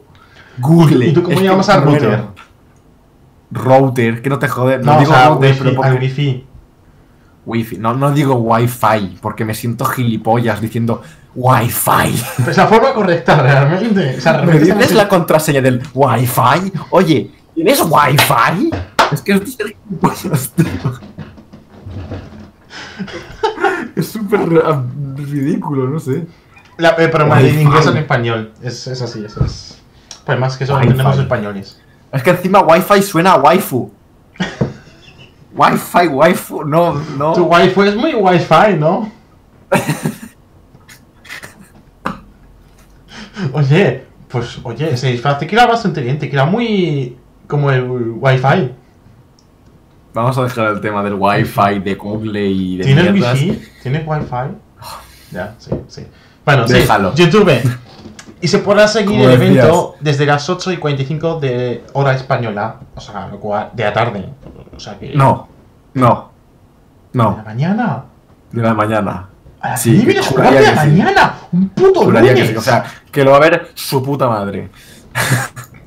Google. 0.58 1.06
¿Y 1.06 1.12
tú 1.12 1.24
cómo 1.24 1.36
Es 1.36 1.42
llamas 1.42 1.68
al 1.68 1.82
router? 1.82 2.20
Router, 3.50 4.22
que 4.22 4.28
no 4.28 4.38
te 4.38 4.46
jode. 4.46 4.78
No, 4.78 4.84
No, 4.84 4.96
o 4.96 5.00
digo 5.00 5.12
sea, 5.12 5.28
router, 5.30 5.50
wifi, 5.50 5.62
pero 5.64 5.74
porque- 5.76 5.90
al 5.90 5.98
wifi. 5.98 6.44
Wifi. 7.48 7.78
No, 7.78 7.94
no 7.94 8.12
digo 8.12 8.34
Wi-Fi, 8.36 9.18
porque 9.22 9.44
me 9.44 9.54
siento 9.54 9.84
gilipollas 9.86 10.60
diciendo 10.60 11.02
Wi-Fi. 11.34 12.22
Pues 12.44 12.56
la 12.56 12.66
forma 12.66 12.92
correcta, 12.92 13.40
realmente. 13.40 14.16
O 14.18 14.20
sea, 14.20 14.32
¿Me 14.32 14.38
realmente 14.38 14.58
dices 14.64 14.80
estamos- 14.82 14.94
la 14.96 15.08
contraseña 15.08 15.60
del 15.62 15.82
Wi-Fi? 15.94 16.72
Oye, 16.90 17.30
¿tienes 17.54 17.80
Wi-Fi? 17.80 18.70
Es 19.12 19.22
que 19.22 19.32
es 19.32 19.40
gilipollas. 19.56 20.52
Es 23.96 24.08
súper 24.12 24.40
ridículo, 25.16 25.88
no 25.88 25.98
sé. 25.98 26.26
La, 26.76 26.90
eh, 26.98 27.08
pero 27.08 27.26
más 27.26 27.42
en 27.42 27.60
inglés 27.62 27.86
o 27.86 27.90
en 27.90 27.96
español. 27.96 28.52
Es, 28.62 28.86
es 28.86 29.02
así, 29.02 29.24
eso 29.24 29.44
es. 29.44 29.80
Pues 30.24 30.38
más 30.38 30.56
que 30.56 30.64
eso, 30.64 30.74
Wi-Fi. 30.74 30.82
entendemos 30.88 31.18
españoles. 31.18 31.80
Es 32.12 32.22
que 32.22 32.30
encima 32.30 32.60
Wi-Fi 32.60 33.02
suena 33.02 33.32
a 33.32 33.36
waifu. 33.38 33.90
Wi-Fi, 35.58 36.06
waifu, 36.08 36.64
no, 36.64 36.94
no. 37.16 37.32
Tu 37.32 37.44
wifi 37.44 37.80
es 37.88 37.96
muy 37.96 38.14
wifi, 38.14 38.74
¿no? 38.78 39.10
oye, 43.52 44.04
pues 44.28 44.60
oye, 44.62 44.92
ese 44.94 45.08
disfraz 45.08 45.38
te 45.40 45.46
queda 45.48 45.66
bastante 45.66 46.00
bien, 46.00 46.18
te 46.18 46.30
queda 46.30 46.44
muy 46.46 47.16
como 47.48 47.70
el 47.72 47.82
wifi. 48.16 48.72
Vamos 50.14 50.38
a 50.38 50.44
dejar 50.44 50.68
el 50.68 50.80
tema 50.80 51.02
del 51.02 51.14
Wi-Fi, 51.14 51.80
de 51.80 51.94
Google 51.94 52.46
y 52.46 52.76
de 52.76 52.84
¿Tienes 52.84 53.12
mierdas. 53.12 53.34
wifi? 53.34 53.62
¿Tienes 53.82 54.06
wifi? 54.06 54.54
Ya, 55.32 55.54
sí, 55.58 55.70
sí. 55.88 56.06
Bueno, 56.44 56.66
Déjalo. 56.66 57.14
sí, 57.16 57.24
YouTube. 57.24 57.50
Y 58.40 58.48
se 58.48 58.58
podrá 58.58 58.86
seguir 58.86 59.20
el 59.22 59.32
evento 59.32 59.96
desde 60.00 60.24
las 60.26 60.48
8 60.48 60.72
y 60.72 60.76
45 60.76 61.40
de 61.40 61.84
hora 61.94 62.14
española, 62.14 62.76
o 62.94 63.00
sea, 63.00 63.26
lo 63.28 63.40
cual, 63.40 63.70
de 63.72 63.84
la 63.84 63.92
tarde. 63.92 64.28
O 64.76 64.78
sea 64.80 64.96
que. 64.98 65.12
No, 65.14 65.48
no, 65.94 66.30
¿De 67.12 67.18
la 67.18 67.24
no, 67.24 67.42
mañana? 67.44 68.04
de 68.52 68.62
la 68.62 68.74
mañana. 68.74 69.28
A 69.60 69.70
las 69.70 69.82
Sí, 69.82 69.92
9 70.04 70.14
de 70.14 70.22
juraría 70.22 70.60
de 70.60 70.66
la 70.66 70.72
que 70.72 70.78
sí. 70.80 70.86
mañana. 70.86 71.34
Un 71.52 71.68
puto 71.70 72.00
Juraría 72.02 72.30
que 72.34 72.40
lunes. 72.42 72.50
sí, 72.52 72.56
o 72.56 72.60
sea, 72.60 72.84
que 73.10 73.24
lo 73.24 73.32
va 73.32 73.38
a 73.38 73.40
ver 73.40 73.70
su 73.74 74.02
puta 74.04 74.28
madre. 74.28 74.70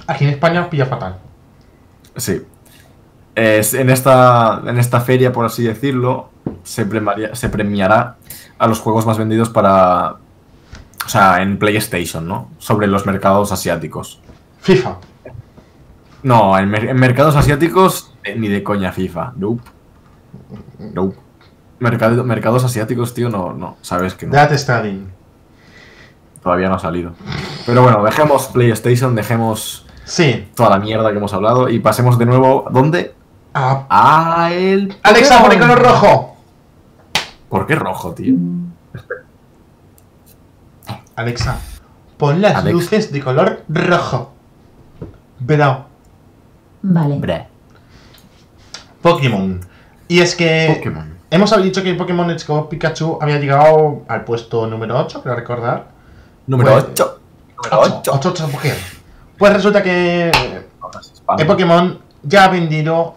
Aquí 0.07 0.25
en 0.25 0.31
España 0.31 0.69
pilla 0.69 0.85
fatal. 0.87 1.15
Sí. 2.17 2.41
Es- 3.33 3.73
en, 3.73 3.89
esta, 3.89 4.61
en 4.65 4.77
esta 4.77 4.99
feria, 4.99 5.31
por 5.31 5.45
así 5.45 5.63
decirlo, 5.63 6.29
se, 6.63 6.85
premiaría- 6.85 7.33
se 7.33 7.47
premiará 7.47 8.17
a 8.59 8.67
los 8.67 8.79
juegos 8.81 9.05
más 9.05 9.17
vendidos 9.17 9.49
para. 9.49 10.15
O 11.05 11.09
sea, 11.09 11.41
en 11.41 11.57
PlayStation, 11.57 12.27
¿no? 12.27 12.49
Sobre 12.57 12.87
los 12.87 13.05
mercados 13.05 13.51
asiáticos. 13.51 14.19
FIFA. 14.61 14.97
No, 16.23 16.57
en, 16.57 16.69
mer- 16.69 16.89
en 16.89 16.97
mercados 16.97 17.35
asiáticos, 17.35 18.13
eh, 18.23 18.35
ni 18.37 18.47
de 18.47 18.63
coña 18.63 18.91
FIFA. 18.91 19.33
Nope. 19.35 19.63
Nope. 20.79 21.17
Mercado- 21.79 22.23
mercados 22.23 22.63
asiáticos, 22.63 23.13
tío, 23.13 23.29
no, 23.29 23.53
no. 23.53 23.77
Sabes 23.81 24.13
que 24.13 24.27
no. 24.27 24.33
Death 24.33 24.53
Stranding. 24.53 25.09
Todavía 26.43 26.69
no 26.69 26.75
ha 26.75 26.79
salido. 26.79 27.13
Pero 27.65 27.81
bueno, 27.83 28.03
dejemos 28.03 28.47
PlayStation, 28.47 29.15
dejemos 29.15 29.85
Sí. 30.05 30.47
toda 30.55 30.69
la 30.71 30.77
mierda 30.79 31.11
que 31.11 31.17
hemos 31.17 31.33
hablado 31.33 31.69
y 31.69 31.79
pasemos 31.79 32.17
de 32.19 32.25
nuevo. 32.27 32.67
¿Dónde? 32.71 33.13
Ah, 33.53 33.85
A 33.89 34.51
el. 34.53 34.95
Alexa, 35.03 35.43
icono 35.53 35.75
rojo. 35.75 36.37
¿Por 37.49 37.65
qué 37.67 37.75
rojo, 37.75 38.13
tío? 38.13 38.35
Alexa, 41.21 41.57
pon 42.17 42.41
las 42.41 42.55
Alexa. 42.55 42.71
luces 42.71 43.11
de 43.11 43.21
color 43.21 43.63
rojo. 43.69 44.33
Bro. 45.39 45.85
Vale. 46.83 47.17
Bre. 47.19 47.47
Pokémon. 49.01 49.59
Y 50.07 50.19
es 50.19 50.35
que 50.35 50.73
Pokémon. 50.77 51.17
hemos 51.29 51.63
dicho 51.63 51.81
que 51.83 51.93
Pokémon 51.95 52.27
Let's 52.27 52.45
Go 52.45 52.67
Pikachu 52.69 53.17
había 53.21 53.39
llegado 53.39 54.03
al 54.07 54.23
puesto 54.25 54.67
número 54.67 54.99
8, 54.99 55.21
creo 55.23 55.35
recordar. 55.35 55.87
Número 56.47 56.71
Pues- 56.73 56.85
8. 56.91 57.19
Número 57.63 57.81
8. 57.81 58.11
8, 58.15 58.29
8, 58.33 58.47
¿por 58.51 58.61
qué? 58.61 58.73
Pues 59.37 59.53
resulta 59.53 59.81
que 59.81 60.31
el 61.37 61.47
Pokémon 61.47 61.99
ya 62.23 62.45
ha 62.45 62.47
vendido 62.49 63.15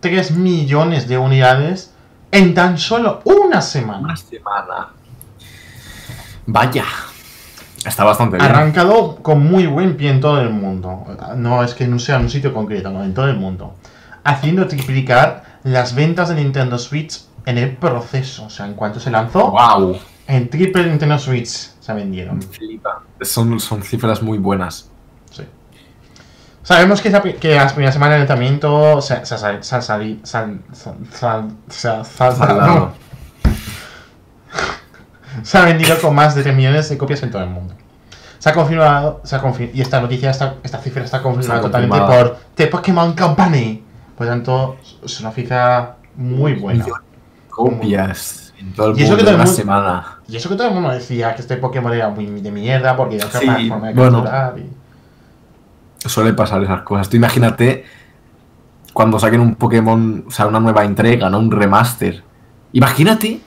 3 0.00 0.32
millones 0.32 1.08
de 1.08 1.16
unidades 1.18 1.94
en 2.30 2.54
tan 2.54 2.76
solo 2.76 3.20
una 3.24 3.60
semana. 3.62 4.00
Una 4.00 4.16
semana. 4.16 4.88
Vaya. 6.50 6.84
Está 7.84 8.04
bastante 8.04 8.38
bien. 8.38 8.50
arrancado 8.50 9.16
con 9.22 9.44
muy 9.46 9.66
buen 9.66 9.96
pie 9.98 10.10
en 10.10 10.20
todo 10.20 10.40
el 10.40 10.48
mundo. 10.50 11.04
No 11.36 11.62
es 11.62 11.74
que 11.74 11.86
no 11.86 11.98
sea 11.98 12.16
en 12.16 12.22
un 12.22 12.30
sitio 12.30 12.54
concreto, 12.54 12.90
no, 12.90 13.04
en 13.04 13.12
todo 13.12 13.28
el 13.28 13.36
mundo. 13.36 13.74
Haciendo 14.24 14.66
triplicar 14.66 15.44
las 15.64 15.94
ventas 15.94 16.30
de 16.30 16.36
Nintendo 16.36 16.78
Switch 16.78 17.20
en 17.44 17.58
el 17.58 17.76
proceso. 17.76 18.46
O 18.46 18.50
sea, 18.50 18.66
en 18.66 18.74
cuanto 18.74 18.98
se 18.98 19.10
lanzó, 19.10 19.50
Wow. 19.50 19.98
en 20.26 20.48
triple 20.48 20.86
Nintendo 20.86 21.18
Switch 21.18 21.48
se 21.48 21.92
vendieron. 21.92 22.40
Flipa. 22.40 23.02
Son, 23.20 23.60
son 23.60 23.82
cifras 23.82 24.22
muy 24.22 24.38
buenas. 24.38 24.90
Sí. 25.30 25.42
Sabemos 26.62 27.02
que, 27.02 27.08
esa 27.08 27.22
que 27.22 27.54
las 27.56 27.74
primeras 27.74 27.94
semanas 27.94 28.14
de 28.14 28.18
lanzamiento 28.20 29.02
se, 29.02 29.24
se, 29.26 29.36
se, 29.38 29.60
se, 29.60 29.82
se 31.68 31.88
ha 35.58 35.64
vendido 35.64 35.96
con 36.00 36.14
más 36.14 36.34
de 36.34 36.42
3 36.42 36.54
millones 36.54 36.88
de 36.88 36.98
copias 36.98 37.22
en 37.22 37.30
todo 37.30 37.42
el 37.42 37.50
mundo. 37.50 37.74
Se 38.38 38.48
ha 38.50 38.52
confirmado, 38.54 39.20
se 39.24 39.34
ha 39.36 39.42
confir- 39.42 39.70
y 39.74 39.80
esta 39.80 40.00
noticia, 40.00 40.30
esta, 40.30 40.54
esta 40.62 40.78
cifra 40.78 41.02
está 41.04 41.20
confirmada 41.22 41.60
totalmente 41.60 41.98
por 42.06 42.38
The 42.54 42.66
Pokémon 42.68 43.14
Company. 43.14 43.82
Por 44.16 44.26
lo 44.26 44.32
tanto, 44.32 44.76
es 45.04 45.20
una 45.20 45.30
cifra 45.32 45.96
muy 46.16 46.54
buena. 46.54 46.84
Copias. 47.48 48.54
En 48.58 48.72
todo 48.72 48.90
el 48.92 48.98
Y 48.98 49.02
eso 49.02 49.10
mundo 49.12 49.16
que 49.16 49.22
todo 49.22 49.30
el 49.30 49.34
una 49.36 49.44
mundo- 49.44 49.56
semana. 49.56 50.18
Y 50.28 50.36
eso 50.36 50.48
que 50.48 50.56
todo 50.56 50.68
el 50.68 50.74
mundo 50.74 50.90
decía 50.90 51.34
que 51.34 51.42
este 51.42 51.56
Pokémon 51.56 51.92
era 51.92 52.08
muy 52.08 52.26
de 52.40 52.50
mierda 52.50 52.96
porque 52.96 53.16
era 53.16 53.26
otra 53.26 53.40
Sí, 53.40 53.68
forma 53.68 53.88
de 53.88 53.94
bueno. 53.94 54.22
capturar 54.22 54.58
y- 54.58 54.70
Suele 56.08 56.32
pasar 56.32 56.62
esas 56.62 56.82
cosas. 56.82 57.08
Tú 57.08 57.16
imagínate 57.16 57.84
cuando 58.92 59.18
saquen 59.18 59.40
un 59.40 59.54
Pokémon, 59.56 60.24
o 60.28 60.30
sea, 60.30 60.46
una 60.46 60.60
nueva 60.60 60.84
entrega, 60.84 61.28
¿no? 61.28 61.38
Un 61.38 61.50
remaster. 61.50 62.22
Imagínate. 62.72 63.40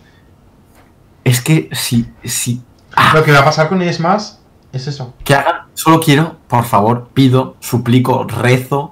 Es 1.23 1.41
que 1.41 1.69
si, 1.73 2.11
si 2.23 2.61
Ah. 2.95 3.11
Lo 3.15 3.23
que 3.23 3.31
va 3.31 3.39
a 3.39 3.45
pasar 3.45 3.69
con 3.69 3.81
Smash 3.81 4.33
es 4.73 4.87
eso. 4.87 5.13
que 5.23 5.33
hagan, 5.33 5.61
solo 5.73 5.99
quiero, 6.01 6.35
por 6.49 6.65
favor, 6.65 7.07
pido, 7.13 7.55
suplico, 7.61 8.25
rezo, 8.25 8.91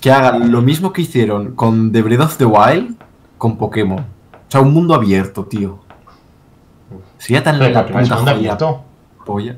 que 0.00 0.10
hagan 0.10 0.50
lo 0.50 0.62
mismo 0.62 0.92
que 0.92 1.02
hicieron 1.02 1.54
con 1.54 1.92
The 1.92 2.00
Breath 2.00 2.20
of 2.22 2.36
the 2.38 2.46
Wild 2.46 2.96
con 3.36 3.58
Pokémon. 3.58 3.98
O 4.00 4.04
sea, 4.50 4.60
un 4.62 4.72
mundo 4.72 4.94
abierto, 4.94 5.44
tío. 5.44 5.80
Sería 7.18 7.42
tan 7.44 7.58
Pero 7.58 7.74
la 7.74 7.86
puta 7.86 8.16
mundo 8.16 8.30
abierto. 8.30 8.84
polla. 9.26 9.56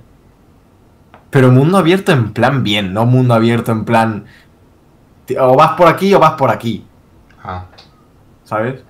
Pero 1.31 1.51
mundo 1.53 1.79
abierto 1.79 2.11
en 2.13 2.33
plan 2.33 2.63
bien, 2.65 2.93
no 2.93 3.07
mundo 3.07 3.33
abierto 3.35 3.71
en 3.73 3.85
plan. 3.85 4.25
O 5.41 5.57
vas 5.57 5.73
por 5.77 5.87
aquí 5.89 6.13
o 6.15 6.19
vas 6.19 6.33
por 6.33 6.51
aquí, 6.51 6.85
Ah, 7.45 7.67
¿sabes? 8.45 8.83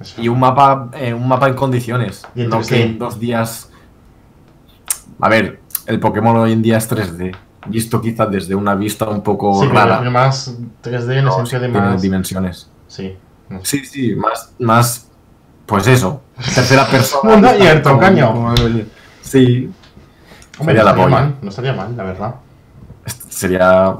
Eso. 0.00 0.20
Y 0.20 0.28
un 0.28 0.38
mapa, 0.40 0.90
eh, 0.94 1.12
un 1.14 1.26
mapa 1.28 1.48
en 1.48 1.54
condiciones. 1.54 2.26
Y 2.34 2.42
en 2.42 2.50
no 2.50 2.60
3D. 2.60 2.68
que 2.68 2.82
en 2.84 2.98
dos 2.98 3.18
días. 3.18 3.70
A 5.20 5.28
ver, 5.28 5.60
el 5.86 5.98
Pokémon 6.00 6.36
hoy 6.36 6.52
en 6.52 6.62
día 6.62 6.76
es 6.78 6.88
3D. 6.90 7.34
Visto 7.68 8.00
quizás 8.00 8.30
desde 8.30 8.54
una 8.54 8.74
vista 8.74 9.08
un 9.08 9.22
poco 9.22 9.60
Sí, 9.60 9.66
rara. 9.68 10.00
más 10.10 10.54
3D 10.82 11.18
en 11.18 11.24
No, 11.24 11.32
sentido 11.32 11.60
de 11.62 11.68
más. 11.68 12.00
dimensiones. 12.02 12.70
Sí. 12.86 13.16
no. 13.48 13.60
Sí, 13.64 13.84
sí, 13.84 14.14
más, 14.14 14.52
más, 14.58 15.08
pues 15.66 15.86
eso, 15.88 16.22
tercera 16.54 16.86
persona. 16.90 17.32
Mundo 17.32 17.48
abierto, 17.48 17.98
como- 17.98 18.54
Sí, 19.22 19.70
Hombre, 20.58 20.74
Sería 20.76 20.84
no 20.84 20.88
estaría 20.90 21.08
mal, 21.08 21.36
no 21.42 21.48
estaría 21.50 21.72
mal, 21.74 21.96
la 21.96 22.02
verdad. 22.04 22.34
Sería... 23.28 23.94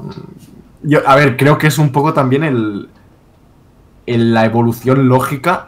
Yo, 0.83 1.07
a 1.07 1.15
ver, 1.15 1.37
creo 1.37 1.57
que 1.57 1.67
es 1.67 1.77
un 1.77 1.91
poco 1.91 2.13
también 2.13 2.43
el, 2.43 2.89
el- 4.05 4.33
la 4.33 4.45
evolución 4.45 5.07
lógica 5.07 5.67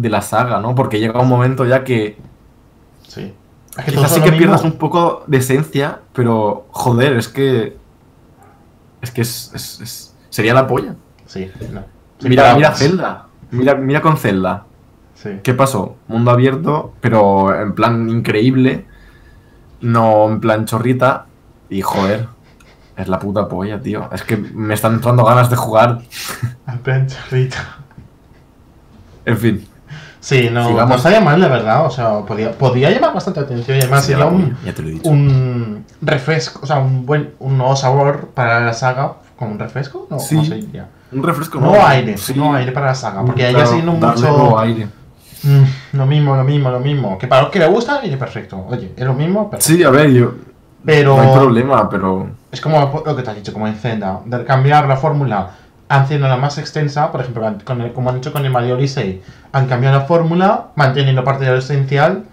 de 0.00 0.08
la 0.10 0.22
saga, 0.22 0.60
¿no? 0.60 0.74
Porque 0.74 0.98
llega 1.00 1.20
un 1.20 1.28
momento 1.28 1.64
ya 1.64 1.84
que 1.84 2.16
Sí. 3.06 3.34
Es 3.76 3.84
que 3.84 3.92
quizás 3.92 4.10
sí 4.12 4.20
que 4.20 4.32
pierdas 4.32 4.62
mismo. 4.62 4.74
un 4.74 4.78
poco 4.78 5.24
de 5.26 5.38
esencia, 5.38 6.00
pero 6.12 6.66
joder, 6.70 7.16
es 7.16 7.28
que... 7.28 7.76
Es 9.00 9.10
que 9.12 9.20
es, 9.22 9.52
es- 9.54 9.80
es- 9.80 10.14
sería 10.30 10.52
la 10.54 10.66
polla. 10.66 10.94
Sí, 11.26 11.50
no. 11.72 11.82
Sí, 12.18 12.28
Mira, 12.28 12.54
mira. 12.54 12.72
Zelda. 12.74 13.26
Mira, 13.50 13.74
mira 13.76 14.02
con 14.02 14.16
Zelda. 14.16 14.64
Sí. 15.14 15.30
¿Qué 15.42 15.54
pasó? 15.54 15.96
Mundo 16.08 16.30
abierto, 16.32 16.92
pero 17.00 17.54
en 17.60 17.74
plan 17.74 18.08
increíble, 18.08 18.86
no 19.80 20.28
en 20.28 20.40
plan 20.40 20.64
chorrita. 20.64 21.26
Y 21.70 21.82
joder, 21.82 22.26
es 22.96 23.08
la 23.08 23.18
puta 23.20 23.48
polla, 23.48 23.80
tío. 23.80 24.08
Es 24.12 24.22
que 24.24 24.36
me 24.36 24.74
están 24.74 24.94
entrando 24.94 25.24
ganas 25.24 25.50
de 25.50 25.56
jugar. 25.56 26.00
En 26.66 26.78
plan 26.80 27.06
chorrita. 27.06 27.78
En 29.24 29.36
fin. 29.38 29.68
Sí, 30.20 30.48
no, 30.50 30.66
Sigamos. 30.68 30.88
no 30.90 30.96
estaría 30.96 31.20
mal, 31.20 31.40
la 31.40 31.48
verdad. 31.48 31.86
O 31.86 31.90
sea, 31.90 32.18
podía, 32.20 32.52
podía 32.52 32.90
llamar 32.90 33.14
bastante 33.14 33.40
atención 33.40 33.76
y 33.78 33.80
además 33.80 34.04
sería 34.04 34.24
la 34.24 34.26
un, 34.30 34.42
polla, 34.42 34.56
ya 34.64 34.74
te 34.74 34.82
lo 34.82 34.88
he 34.88 34.92
dicho. 34.92 35.08
un 35.10 35.84
refresco, 36.02 36.60
o 36.62 36.66
sea, 36.66 36.78
un 36.78 37.06
buen, 37.06 37.30
un 37.38 37.56
nuevo 37.58 37.76
sabor 37.76 38.30
para 38.34 38.60
la 38.60 38.72
saga. 38.72 39.14
¿Como 39.36 39.52
un 39.52 39.58
refresco? 39.60 40.06
No, 40.10 40.18
Sí. 40.18 40.34
¿cómo 40.34 40.48
se 40.48 40.54
diría? 40.56 40.88
Un 41.12 41.22
refresco 41.22 41.60
Nuevo 41.60 41.86
aire, 41.86 42.18
Sí. 42.18 42.34
nuevo 42.34 42.54
aire 42.54 42.72
para 42.72 42.86
la 42.86 42.94
saga. 42.96 43.24
Porque 43.24 43.42
ya 43.42 43.50
Claro, 43.50 43.66
siendo 43.68 43.92
darle 43.92 44.20
mucho. 44.28 44.36
nuevo 44.38 44.58
aire. 44.58 44.88
Mm, 45.44 45.96
lo 45.96 46.06
mismo, 46.06 46.34
lo 46.36 46.42
mismo, 46.42 46.70
lo 46.70 46.80
mismo. 46.80 47.16
Que 47.16 47.28
para 47.28 47.42
los 47.42 47.50
que 47.52 47.60
le 47.60 47.68
gusta, 47.68 48.00
viene 48.00 48.16
perfecto. 48.16 48.66
Oye, 48.68 48.92
es 48.96 49.04
lo 49.06 49.14
mismo, 49.14 49.48
perfecto. 49.48 49.72
Sí, 49.78 49.84
a 49.84 49.90
ver, 49.90 50.10
yo. 50.10 50.32
pero 50.84 51.16
No 51.16 51.22
hay 51.22 51.28
problema, 51.38 51.88
pero. 51.88 52.28
es 52.50 52.60
como 52.60 52.80
lo 53.06 53.14
que 53.16 53.22
te 53.22 53.30
has 53.30 53.36
dicho, 53.36 53.52
como 53.52 53.68
en 53.68 53.74
Zelda, 53.76 54.20
de 54.24 54.44
cambiar 54.44 54.88
la 54.88 54.96
fórmula 54.96 55.50
haciéndola 55.88 56.36
más 56.36 56.58
extensa, 56.58 57.10
por 57.10 57.20
ejemplo, 57.22 57.42
con 57.64 57.80
el- 57.80 57.92
como 57.92 58.10
han 58.10 58.16
hecho 58.18 58.32
con 58.32 58.44
el 58.44 58.50
Mario 58.50 58.76
Odyssey, 58.76 59.22
han 59.52 59.66
cambiado 59.66 59.98
la 59.98 60.04
fórmula, 60.04 60.68
manteniendo 60.76 61.24
parte 61.24 61.44
de 61.44 61.52
lo 61.52 61.58
esencial, 61.58 62.24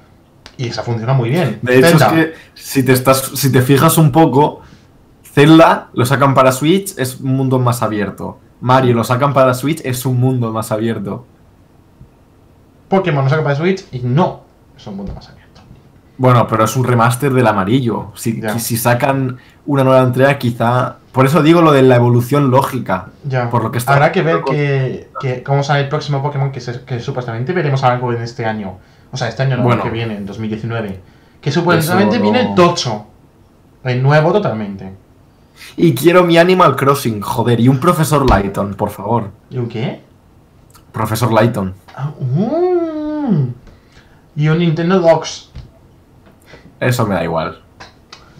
y 0.57 0.67
esa 0.67 0.83
funciona 0.83 1.13
muy 1.13 1.29
bien. 1.29 1.59
De 1.61 1.77
hecho, 1.79 1.89
Zelda, 1.89 2.05
es 2.07 2.13
que 2.13 2.33
si 2.53 2.83
te, 2.83 2.91
estás, 2.93 3.31
si 3.35 3.51
te 3.51 3.61
fijas 3.61 3.97
un 3.97 4.11
poco, 4.11 4.61
Zelda 5.23 5.89
lo 5.93 6.05
sacan 6.05 6.33
para 6.33 6.51
Switch, 6.51 6.93
es 6.97 7.19
un 7.19 7.35
mundo 7.35 7.59
más 7.59 7.81
abierto. 7.81 8.39
Mario 8.61 8.93
lo 8.95 9.03
sacan 9.03 9.33
para 9.33 9.53
Switch, 9.53 9.81
es 9.83 10.05
un 10.05 10.19
mundo 10.19 10.51
más 10.51 10.71
abierto. 10.71 11.25
Pokémon 12.89 13.23
no 13.23 13.29
saca 13.29 13.43
para 13.43 13.55
Switch, 13.55 13.85
y 13.91 13.99
no, 13.99 14.41
es 14.77 14.85
un 14.87 14.97
mundo 14.97 15.13
más 15.13 15.27
abierto. 15.29 15.44
Bueno, 16.17 16.47
pero 16.47 16.63
es 16.63 16.75
un 16.77 16.83
remaster 16.85 17.33
del 17.33 17.45
amarillo. 17.47 18.11
Si, 18.15 18.41
sacan 18.77 19.37
una 19.65 19.83
nueva 19.83 20.01
entrega, 20.01 20.37
quizá. 20.37 20.97
Por 21.11 21.25
eso 21.25 21.41
digo 21.43 21.61
lo 21.61 21.71
de 21.71 21.81
la 21.81 21.95
evolución 21.95 22.51
lógica. 22.51 23.07
Ya, 23.25 23.49
Por 23.49 23.63
lo 23.63 23.71
que 23.71 23.77
está 23.79 23.93
habrá 23.93 24.11
que 24.11 24.21
ver 24.21 24.41
con- 24.41 24.55
que, 24.55 25.09
que 25.19 25.43
cómo 25.43 25.63
sale 25.63 25.81
el 25.81 25.89
próximo 25.89 26.21
Pokémon, 26.21 26.51
que, 26.51 26.61
se- 26.61 26.83
que 26.83 26.99
supuestamente 26.99 27.51
veremos 27.53 27.83
algo 27.83 28.11
en 28.13 28.21
este 28.21 28.45
año. 28.45 28.77
O 29.11 29.17
sea, 29.17 29.27
este 29.29 29.43
año 29.43 29.57
no, 29.57 29.63
Bueno. 29.63 29.81
el 29.83 29.89
que 29.89 29.93
viene, 29.93 30.15
en 30.17 30.25
2019. 30.25 30.99
Que 31.41 31.51
supuestamente 31.51 32.17
viene 32.19 32.43
no- 32.49 32.55
tocho. 32.55 33.05
El 33.83 34.01
nuevo 34.01 34.31
totalmente. 34.31 34.91
Y 35.77 35.93
quiero 35.93 36.23
mi 36.23 36.37
Animal 36.37 36.75
Crossing, 36.75 37.21
joder. 37.21 37.59
Y 37.59 37.67
un 37.69 37.79
Profesor 37.79 38.29
Lighton, 38.29 38.73
por 38.73 38.89
favor. 38.89 39.31
¿Y 39.49 39.57
un 39.57 39.67
qué? 39.69 40.01
Profesor 40.91 41.31
Lighton. 41.31 41.73
Ah, 41.95 42.11
mm. 42.19 43.47
Y 44.37 44.47
un 44.49 44.59
Nintendo 44.59 44.99
Docs. 44.99 45.51
Eso 46.79 47.05
me 47.07 47.15
da 47.15 47.23
igual. 47.23 47.61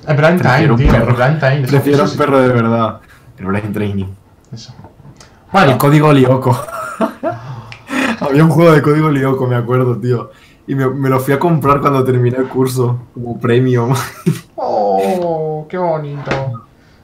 El 0.08 0.16
Blind 0.18 0.38
Time, 0.42 0.50
Prefiero 0.50 0.74
un 0.76 0.80
tío. 0.80 0.92
perro. 0.92 1.10
El 1.10 1.16
Blind 1.16 1.40
Time. 1.40 1.62
eso- 1.62 1.68
Prefiero 1.72 2.04
eso 2.04 2.12
un 2.14 2.18
perro 2.18 2.40
de 2.42 2.48
verdad. 2.50 3.00
El 3.38 3.46
Blind 3.46 3.74
Training. 3.74 4.06
Eso. 4.54 4.74
El 4.82 5.52
Bueno, 5.52 5.78
código 5.78 6.14
Lyoko. 6.14 6.60
Había 8.20 8.44
un 8.44 8.50
juego 8.50 8.72
de 8.72 8.82
código 8.82 9.10
Lyoko, 9.10 9.48
me 9.48 9.56
acuerdo, 9.56 9.98
tío. 9.98 10.32
Y 10.68 10.76
me, 10.76 10.90
me 10.90 11.10
lo 11.10 11.20
fui 11.20 11.34
a 11.34 11.40
comprar 11.40 11.80
cuando 11.80 12.04
terminé 12.04 12.38
el 12.38 12.48
curso, 12.48 13.00
como 13.14 13.40
premium. 13.40 13.94
oh, 14.56 15.66
qué 15.70 15.78
bonito. 15.78 16.32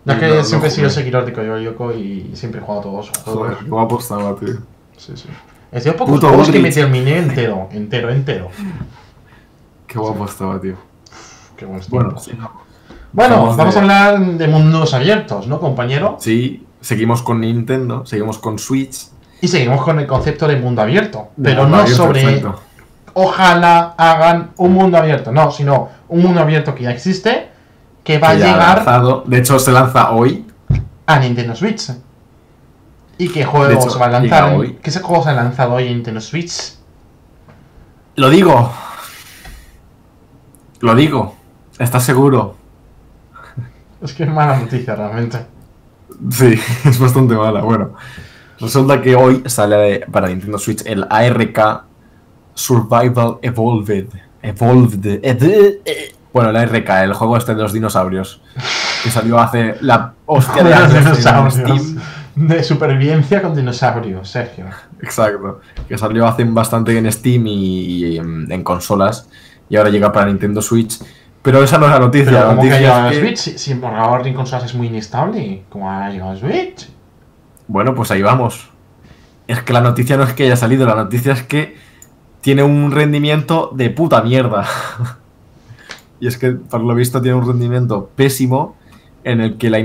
Ya 0.04 0.20
que 0.20 0.28
no 0.28 0.44
siempre 0.44 0.70
he 0.70 0.72
sido 0.72 0.90
seguidor 0.90 1.26
de 1.26 1.34
Código 1.34 1.56
Lyoko 1.58 1.92
y 1.92 2.32
siempre 2.34 2.60
he 2.60 2.64
jugado 2.64 2.82
todos 2.84 3.06
sus 3.08 3.18
juegos. 3.20 3.42
Joder, 3.50 3.58
qué 3.60 3.70
guapo 3.70 4.00
estaba, 4.00 4.36
tío. 4.36 4.56
Sí, 4.98 5.14
sí. 5.16 5.30
Es 5.72 5.84
de 5.84 5.92
pocos 5.94 6.16
Puto 6.16 6.28
juegos 6.30 6.50
que 6.50 6.60
me 6.60 6.72
terminé 6.72 7.20
entero, 7.20 7.70
entero, 7.72 8.10
entero. 8.10 8.50
Qué 9.86 10.00
guapo 10.00 10.26
estaba, 10.26 10.60
tío. 10.60 10.76
Qué 11.62 11.66
buenos 11.68 11.90
Bueno, 11.92 12.18
sí, 12.18 12.32
Bueno, 13.14 13.56
vamos 13.56 13.74
de- 13.76 13.80
a 13.80 13.84
hablar 13.84 14.20
de 14.20 14.48
mundos 14.48 14.96
abiertos, 14.96 15.46
¿no, 15.46 15.60
compañero? 15.60 16.18
sí, 16.20 16.66
seguimos 16.82 17.22
con 17.22 17.40
Nintendo, 17.42 18.04
seguimos 18.04 18.40
con 18.40 18.58
Switch. 18.58 19.10
Y 19.42 19.48
seguimos 19.48 19.84
con 19.84 20.00
el 20.00 20.08
concepto 20.08 20.48
de 20.48 20.56
mundo 20.56 20.82
abierto. 20.82 21.28
Pero 21.40 21.68
no 21.68 21.86
sobre 21.86 22.24
perfecto. 22.24 22.60
ojalá 23.14 23.94
hagan 23.96 24.54
un 24.58 24.74
mundo 24.74 24.98
abierto. 24.98 25.32
No, 25.32 25.52
sino 25.52 25.90
un 26.10 26.24
mundo 26.24 26.42
abierto 26.42 26.74
que 26.74 26.82
ya 26.86 26.90
existe, 26.92 27.50
que 28.04 28.18
va 28.18 28.30
Que 28.30 28.34
a 28.34 28.38
llegar 28.38 28.76
lanzado. 28.78 29.24
De 29.28 29.38
hecho, 29.38 29.60
se 29.60 29.72
lanza 29.72 30.10
hoy. 30.14 30.48
a 31.06 31.20
Nintendo 31.20 31.56
Switch. 31.56 31.92
¿Y 33.20 33.30
qué 33.30 33.46
juegos 33.46 33.70
hecho, 33.86 33.90
se 33.92 34.00
va 34.00 34.08
a 34.08 34.10
lanzar? 34.10 34.56
hoy. 34.56 34.80
¿Qué 34.82 34.90
juegos 35.00 35.26
se 35.26 35.30
han 35.30 35.36
lanzado 35.36 35.74
hoy 35.74 35.86
en 35.90 35.94
Nintendo 35.94 36.22
Switch? 36.22 36.74
Lo 38.16 38.32
digo. 38.32 38.72
Lo 40.80 40.96
digo. 40.96 41.36
¿Estás 41.82 42.04
seguro? 42.04 42.56
Es 44.02 44.14
que 44.14 44.24
es 44.24 44.30
mala 44.30 44.60
noticia 44.60 44.96
realmente. 44.96 45.40
Sí, 46.30 46.60
es 46.86 47.00
bastante 47.00 47.36
mala. 47.36 47.62
Bueno, 47.62 47.94
Resulta 48.62 49.02
que 49.02 49.16
hoy 49.16 49.42
sale 49.48 50.06
para 50.12 50.28
Nintendo 50.28 50.60
Switch 50.60 50.84
el 50.86 51.08
ARK 51.10 51.84
Survival 52.54 53.40
Evolved. 53.42 54.10
Evolved. 54.44 55.22
Bueno, 56.32 56.52
el 56.52 56.56
ARK, 56.56 56.90
el 57.04 57.14
juego 57.14 57.38
este 57.38 57.56
de 57.56 57.64
los 57.64 57.74
dinosaurios. 57.74 58.40
Que 59.04 59.10
salió 59.10 59.40
hace 59.40 59.78
la 59.82 60.14
hostia 60.28 60.64
de 60.64 60.74
en. 60.76 61.52
Steam. 61.52 62.64
Supervivencia 62.64 63.42
con 63.42 63.56
dinosaurios, 63.56 64.30
Sergio. 64.30 64.66
Exacto. 65.02 65.62
Que 65.88 65.98
salió 65.98 66.28
hace 66.28 66.44
bastante 66.44 66.96
en 66.96 67.12
Steam 67.12 67.48
y, 67.48 67.86
y 67.86 68.18
en, 68.20 68.52
en 68.52 68.64
consolas. 68.64 69.28
Y 69.70 69.76
ahora 69.76 69.90
llega 69.90 70.12
para 70.12 70.28
Nintendo 70.28 70.62
Switch. 70.62 71.00
Pero 71.42 71.64
esa 71.64 71.78
no 71.78 71.86
es 71.88 71.92
la 71.92 72.00
noticia. 72.00 72.26
Pero 72.32 72.40
la 72.40 72.46
¿cómo 72.56 72.62
que 72.62 72.68
ha 72.68 72.72
noticia 72.72 72.80
llegado 72.80 73.08
a 73.08 73.12
es 73.12 73.18
que- 73.18 73.24
Switch? 73.26 73.38
Si, 73.38 73.58
si 73.58 73.74
borrador 73.74 74.28
en 74.28 74.34
consolas 74.34 74.66
es 74.66 74.76
muy 74.76 74.88
inestable, 74.88 75.64
¿cómo 75.70 75.90
ha 75.92 76.10
llegado 76.10 76.32
a 76.32 76.36
Switch? 76.38 76.90
Bueno, 77.68 77.96
pues 77.96 78.12
ahí 78.12 78.22
vamos. 78.22 78.70
Es 79.48 79.62
que 79.64 79.74
la 79.74 79.82
noticia 79.82 80.18
no 80.18 80.24
es 80.24 80.34
que 80.34 80.44
haya 80.44 80.56
salido, 80.56 80.86
la 80.86 80.96
noticia 80.96 81.34
es 81.34 81.44
que 81.44 81.76
tiene 82.42 82.64
un 82.64 82.92
rendimiento 82.92 83.72
de 83.74 83.90
puta 83.90 84.22
mierda. 84.22 84.66
y 86.20 86.28
es 86.28 86.38
que, 86.38 86.52
por 86.52 86.82
lo 86.82 86.94
visto, 86.96 87.22
tiene 87.22 87.38
un 87.38 87.48
rendimiento 87.48 88.10
pésimo 88.16 88.76
en 89.24 89.42
el 89.42 89.58
que 89.58 89.70
la, 89.70 89.80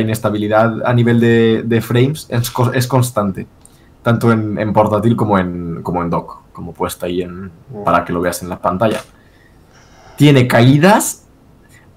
inestabilidad 0.00 0.84
a 0.84 0.92
nivel 0.94 1.20
de, 1.20 1.62
de 1.64 1.80
frames 1.80 2.26
es, 2.30 2.50
co- 2.50 2.72
es 2.72 2.86
constante. 2.86 3.46
Tanto 4.02 4.32
en, 4.32 4.58
en 4.58 4.72
portátil 4.72 5.14
como 5.16 5.38
en, 5.38 5.80
como 5.82 6.02
en 6.02 6.10
dock, 6.10 6.40
como 6.52 6.72
puesta 6.72 7.06
ahí 7.06 7.22
en, 7.22 7.50
para 7.84 8.04
que 8.04 8.12
lo 8.12 8.20
veas 8.20 8.42
en 8.42 8.48
la 8.48 8.58
pantalla. 8.58 9.00
Tiene 10.16 10.46
caídas 10.46 11.24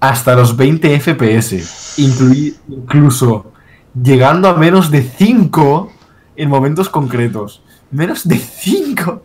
hasta 0.00 0.34
los 0.34 0.56
20 0.56 1.00
FPS, 1.00 1.98
incluso 1.98 3.52
llegando 4.00 4.48
a 4.48 4.54
menos 4.56 4.90
de 4.90 5.02
5 5.02 5.92
en 6.36 6.48
momentos 6.48 6.88
concretos. 6.88 7.62
Menos 7.90 8.26
de 8.26 8.38
5. 8.38 9.22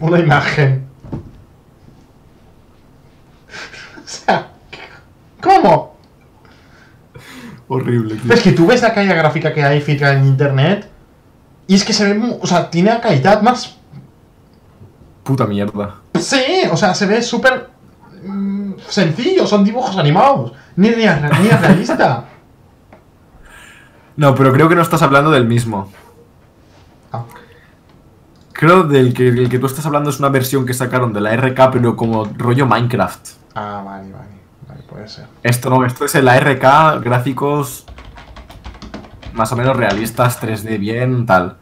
Una 0.00 0.18
imagen. 0.18 0.86
O 3.96 4.08
sea, 4.08 4.52
¿cómo? 5.40 5.96
Horrible, 7.68 8.14
tío. 8.16 8.32
Es 8.32 8.42
que 8.42 8.52
tú 8.52 8.66
ves 8.66 8.82
la 8.82 8.94
calidad 8.94 9.16
gráfica 9.16 9.52
que 9.52 9.62
hay 9.62 9.80
filtrada 9.80 10.18
en 10.18 10.26
internet 10.26 10.88
y 11.66 11.74
es 11.74 11.84
que 11.84 11.92
se 11.92 12.12
ve, 12.12 12.38
o 12.40 12.46
sea, 12.46 12.70
tiene 12.70 12.90
la 12.90 13.00
calidad 13.00 13.42
más... 13.42 13.76
Puta 15.26 15.44
mierda. 15.46 15.96
Sí, 16.14 16.62
o 16.70 16.76
sea, 16.76 16.94
se 16.94 17.04
ve 17.06 17.20
súper 17.20 17.68
mm, 18.24 18.74
sencillo, 18.88 19.46
son 19.46 19.64
dibujos 19.64 19.96
animados, 19.98 20.52
ni, 20.76 20.90
ni, 20.90 20.96
ni 20.96 21.04
es 21.04 21.60
realista. 21.60 22.24
No, 24.16 24.34
pero 24.34 24.52
creo 24.52 24.68
que 24.68 24.76
no 24.76 24.82
estás 24.82 25.02
hablando 25.02 25.30
del 25.30 25.46
mismo. 25.46 25.92
Ah. 27.12 27.24
Creo 28.52 28.84
del 28.84 29.12
que 29.12 29.28
el 29.28 29.48
que 29.48 29.58
tú 29.58 29.66
estás 29.66 29.84
hablando 29.84 30.10
es 30.10 30.20
una 30.20 30.28
versión 30.28 30.64
que 30.64 30.72
sacaron 30.72 31.12
de 31.12 31.20
la 31.20 31.36
RK, 31.36 31.70
pero 31.72 31.96
como 31.96 32.24
rollo 32.36 32.64
Minecraft. 32.64 33.28
Ah, 33.54 33.82
vale, 33.84 34.12
vale, 34.12 34.40
vale, 34.68 34.82
puede 34.88 35.08
ser. 35.08 35.26
Esto 35.42 35.68
no, 35.68 35.84
esto 35.84 36.04
es 36.04 36.14
el 36.14 36.28
ARK, 36.28 37.02
gráficos 37.02 37.84
más 39.36 39.52
o 39.52 39.56
menos 39.56 39.76
realistas, 39.76 40.40
3D 40.40 40.78
bien, 40.78 41.26
tal. 41.26 41.58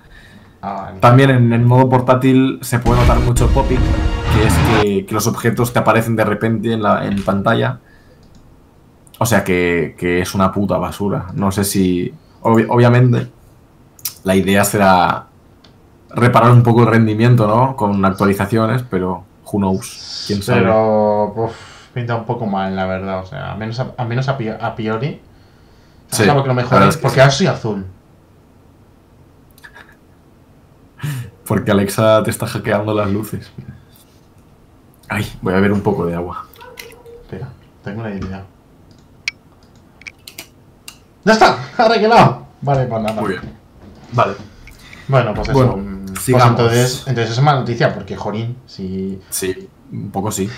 Ah. 0.66 0.92
También 1.00 1.28
en 1.30 1.52
el 1.52 1.60
modo 1.62 1.88
portátil 1.90 2.58
se 2.62 2.78
puede 2.78 3.00
notar 3.00 3.18
mucho 3.20 3.48
popping, 3.48 3.76
que 3.78 4.46
es 4.46 4.54
que, 4.82 5.06
que 5.06 5.14
los 5.14 5.26
objetos 5.26 5.72
te 5.74 5.78
aparecen 5.78 6.16
de 6.16 6.24
repente 6.24 6.72
en, 6.72 6.82
la, 6.82 7.04
en 7.04 7.22
pantalla. 7.22 7.80
O 9.18 9.26
sea 9.26 9.44
que, 9.44 9.94
que 9.98 10.20
es 10.20 10.34
una 10.34 10.50
puta 10.52 10.78
basura. 10.78 11.26
No 11.34 11.52
sé 11.52 11.64
si. 11.64 12.12
obvi- 12.42 12.66
obviamente, 12.68 13.28
la 14.24 14.34
idea 14.34 14.64
será 14.64 15.26
reparar 16.10 16.50
un 16.50 16.62
poco 16.62 16.80
el 16.82 16.86
rendimiento, 16.88 17.46
¿no? 17.46 17.76
Con 17.76 18.02
actualizaciones, 18.04 18.82
pero 18.88 19.24
who 19.52 19.58
knows. 19.58 20.24
¿Quién 20.26 20.42
sabe? 20.42 20.60
Pero 20.62 21.32
uf, 21.36 21.54
pinta 21.92 22.16
un 22.16 22.24
poco 22.24 22.46
mal, 22.46 22.74
la 22.74 22.86
verdad. 22.86 23.20
O 23.20 23.26
sea, 23.26 23.52
a 23.52 23.56
menos 23.56 23.78
a, 23.80 23.88
a 23.98 24.04
menos 24.04 24.28
a, 24.28 24.38
pi- 24.38 24.48
a 24.48 24.74
priori. 24.74 25.20
Sí, 26.08 26.22
Claro 26.24 26.42
que 26.42 26.48
lo 26.48 26.54
mejor 26.54 26.82
es 26.82 26.88
es 26.88 26.96
que 26.96 27.02
porque 27.02 27.20
ahora 27.20 27.30
soy 27.32 27.46
azul. 27.48 27.84
Porque 31.46 31.70
Alexa 31.70 32.22
te 32.22 32.30
está 32.30 32.46
hackeando 32.46 32.94
las 32.94 33.10
luces. 33.10 33.50
Ay, 35.08 35.30
voy 35.42 35.52
a 35.52 35.56
beber 35.56 35.72
un 35.72 35.82
poco 35.82 36.06
de 36.06 36.14
agua. 36.14 36.46
Espera, 37.22 37.48
tengo 37.82 38.00
una 38.00 38.14
idea. 38.14 38.44
¡Ya 41.24 41.32
está! 41.32 41.58
¡Arreglado! 41.76 42.46
Vale, 42.60 42.86
pues 42.86 43.02
nada. 43.02 43.20
Muy 43.20 43.30
bien. 43.30 43.42
Vale. 44.12 44.34
Bueno, 45.08 45.34
pues 45.34 45.48
eso. 45.48 45.58
Bueno, 45.58 46.04
pues 46.14 46.28
entonces, 46.28 47.04
entonces 47.06 47.36
es 47.36 47.42
mala 47.42 47.60
noticia, 47.60 47.92
porque 47.94 48.16
Jorín, 48.16 48.56
si. 48.66 49.20
Sí, 49.28 49.68
un 49.92 50.10
poco 50.10 50.32
sí. 50.32 50.48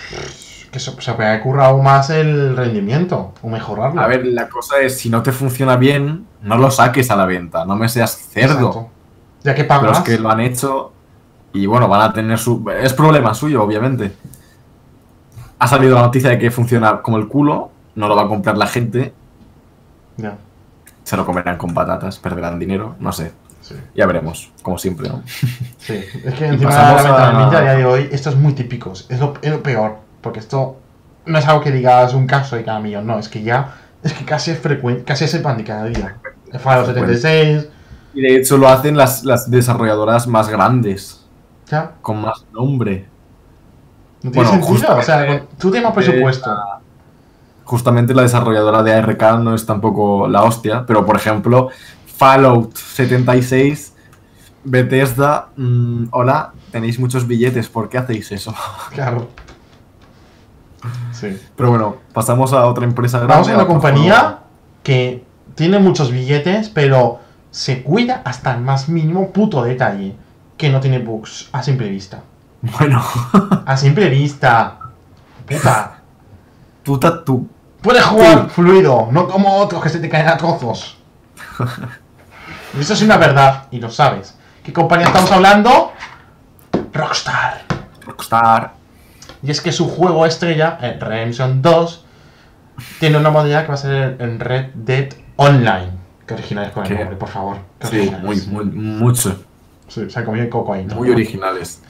Que 0.71 0.79
se, 0.79 0.93
se 1.01 1.13
puede 1.15 1.29
haber 1.29 1.43
currado 1.43 1.83
más 1.83 2.11
el 2.11 2.57
rendimiento, 2.57 3.35
o 3.43 3.49
mejorarlo. 3.49 4.01
A 4.01 4.07
ver, 4.07 4.27
la 4.27 4.49
cosa 4.49 4.81
es, 4.81 4.99
si 4.99 5.11
no 5.11 5.23
te 5.23 5.33
funciona 5.33 5.77
bien, 5.77 6.27
no 6.43 6.59
lo 6.59 6.71
saques 6.71 7.11
a 7.11 7.17
la 7.17 7.27
venta, 7.27 7.65
no 7.65 7.75
me 7.75 7.89
seas 7.89 8.17
cerdo. 8.17 8.69
Exacto. 8.69 8.91
Ya 9.47 9.55
que 9.55 9.65
pagas. 9.65 9.99
es 9.99 10.05
que 10.05 10.19
lo 10.19 10.31
han 10.31 10.41
hecho 10.41 10.93
y 11.53 11.65
bueno, 11.67 11.89
van 11.89 12.03
a 12.03 12.13
tener 12.13 12.39
su... 12.39 12.69
Es 12.71 12.93
problema 12.93 13.33
suyo, 13.33 13.63
obviamente. 13.63 14.13
Ha 15.59 15.67
salido 15.69 15.95
la 15.95 16.03
noticia 16.03 16.29
de 16.31 16.39
que 16.39 16.51
funciona 16.51 17.01
como 17.01 17.17
el 17.17 17.29
culo, 17.29 17.71
no 17.95 18.09
lo 18.09 18.17
va 18.17 18.25
a 18.25 18.29
comprar 18.29 18.59
la 18.59 18.67
gente, 18.67 19.15
Ya, 20.19 20.37
se 21.05 21.17
lo 21.17 21.25
comerán 21.25 21.57
con 21.57 21.73
patatas, 21.73 22.19
perderán 22.19 22.59
dinero, 22.59 22.97
no 23.01 23.13
sé. 23.13 23.33
sí. 23.63 23.75
Ya 23.95 24.05
veremos, 24.07 24.51
como 24.63 24.77
siempre, 24.79 25.09
¿no? 25.09 25.23
Sí, 25.79 25.95
es 26.25 26.35
que 26.35 26.47
encima 26.47 26.71
pasamos 26.71 27.03
lamentablemente 27.05 27.57
a- 27.57 27.59
a 27.59 27.63
día 27.63 27.75
de 27.75 27.85
hoy 27.87 28.09
esto 28.13 28.29
es 28.31 28.37
muy 28.37 28.53
típico, 28.53 28.93
es 28.93 29.19
lo, 29.21 29.35
es 29.41 29.51
lo 29.51 29.63
peor, 29.63 29.97
porque 30.21 30.41
esto 30.41 30.77
no 31.25 31.39
es 31.39 31.47
algo 31.47 31.63
que 31.63 31.71
digas 31.73 32.13
un 32.13 32.27
caso 32.27 32.57
de 32.57 32.65
cada 32.65 32.81
millón, 32.81 33.07
no, 33.07 33.19
es 33.19 33.29
que 33.29 33.43
ya, 33.43 33.77
es 34.03 34.13
que 34.13 34.25
casi 34.27 34.51
es 34.51 34.59
frecuente, 34.59 35.05
casi 35.05 35.25
es 35.25 35.33
el 35.35 35.41
pan 35.43 35.57
de 35.57 35.65
cada 35.65 35.85
día. 35.85 36.17
El 36.53 36.61
Fallout 36.61 36.87
76, 36.87 37.69
Y 38.17 38.23
de 38.23 38.37
hecho 38.37 38.57
lo 38.57 38.67
hacen 38.67 38.97
las, 38.97 39.25
las 39.25 39.51
desarrolladoras 39.51 40.27
más 40.27 40.49
grandes, 40.49 41.23
ya, 41.71 41.93
con 42.01 42.23
más 42.23 42.47
nombre. 42.51 43.07
no 44.23 44.31
tiene 44.31 44.49
Bueno, 44.49 44.65
sentido, 44.65 44.97
o 44.97 45.03
sea, 45.03 45.45
tú 45.59 45.71
tienes 45.71 45.87
más 45.87 45.95
presupuesto. 45.95 46.51
Justamente 47.65 48.15
la 48.15 48.23
desarrolladora 48.23 48.83
de 48.83 48.95
ARK 48.95 49.23
no 49.41 49.55
es 49.55 49.67
tampoco 49.67 50.27
la 50.29 50.45
hostia, 50.45 50.85
pero 50.87 51.05
por 51.05 51.17
ejemplo, 51.17 51.69
Fallout 52.17 52.75
76, 52.75 53.93
Bethesda, 54.65 55.49
mm, 55.57 56.07
hola, 56.13 56.53
tenéis 56.73 56.99
muchos 56.99 57.27
billetes, 57.27 57.69
¿por 57.69 57.91
qué 57.91 57.99
hacéis 57.99 58.33
eso? 58.33 58.55
Claro. 58.95 59.29
Sí. 61.13 61.39
Pero 61.55 61.69
bueno, 61.69 61.97
pasamos 62.15 62.55
a 62.55 62.65
otra 62.67 62.85
empresa 62.85 63.19
grande. 63.19 63.35
Vamos 63.35 63.49
a 63.51 63.55
una 63.57 63.67
compañía 63.67 64.39
que 64.83 65.23
tiene 65.55 65.79
muchos 65.79 66.11
billetes, 66.11 66.71
pero 66.71 67.26
se 67.57 67.83
cuida 67.83 68.21
hasta 68.23 68.53
el 68.53 68.61
más 68.61 68.87
mínimo 68.91 69.33
puto 69.33 69.63
detalle, 69.65 70.15
que 70.59 70.69
no 70.69 70.79
tiene 70.79 70.99
bugs 70.99 71.49
a 71.53 71.63
simple 71.63 71.89
vista. 71.89 72.21
Bueno, 72.61 73.03
A 73.65 73.77
simple 73.79 74.11
vista. 74.11 74.77
Puta. 75.47 76.03
puta 76.85 77.25
tú. 77.25 77.49
Puedes 77.81 78.05
jugar 78.05 78.51
fluido, 78.51 79.09
no 79.11 79.27
como 79.27 79.57
otros 79.57 79.83
que 79.83 79.89
se 79.89 80.01
te 80.01 80.09
caen 80.11 80.29
a 80.29 80.37
trozos. 80.37 80.99
Y 82.77 82.81
eso 82.81 82.93
es 82.93 83.01
una 83.01 83.17
verdad, 83.17 83.69
y 83.71 83.81
lo 83.81 83.89
sabes. 83.89 84.37
¿Qué 84.63 84.71
compañía 84.71 85.07
estamos 85.07 85.33
hablando? 85.33 85.93
Rockstar. 86.93 87.63
Rockstar. 88.05 88.75
Y 89.43 89.51
es 89.51 89.63
que 89.63 89.73
su 89.73 89.89
juego 89.89 90.27
estrella, 90.27 90.77
el 90.83 91.01
Redemption 91.01 91.63
2, 91.63 92.05
tiene 93.01 93.17
una 93.17 93.31
modalidad 93.31 93.63
que 93.63 93.69
va 93.69 93.75
a 93.75 93.79
ser 93.79 94.17
en 94.19 94.41
Red 94.41 94.73
Dead 94.75 95.09
Online. 95.37 96.06
Qué 96.27 96.35
originales 96.35 96.73
con 96.73 96.83
el 96.85 96.89
¿Qué? 96.89 96.99
nombre, 96.99 97.17
por 97.17 97.29
favor. 97.29 97.57
Qué 97.81 97.87
Sí, 97.87 97.97
originales. 97.99 98.47
muy, 98.49 98.65
muy, 98.67 98.75
mucho. 98.75 99.37
Sí, 99.89 100.11
se 100.11 100.19
han 100.19 100.25
comido 100.25 100.45
el 100.45 100.51
coco 100.51 100.73
ahí. 100.73 100.85
¿no? 100.85 100.97
Muy 100.97 101.11
originales. 101.11 101.81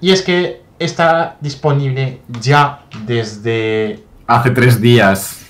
Y 0.00 0.12
es 0.12 0.22
que 0.22 0.62
está 0.78 1.36
disponible 1.40 2.22
ya 2.40 2.84
desde. 3.06 4.04
Hace 4.26 4.50
tres 4.50 4.80
días. 4.80 5.40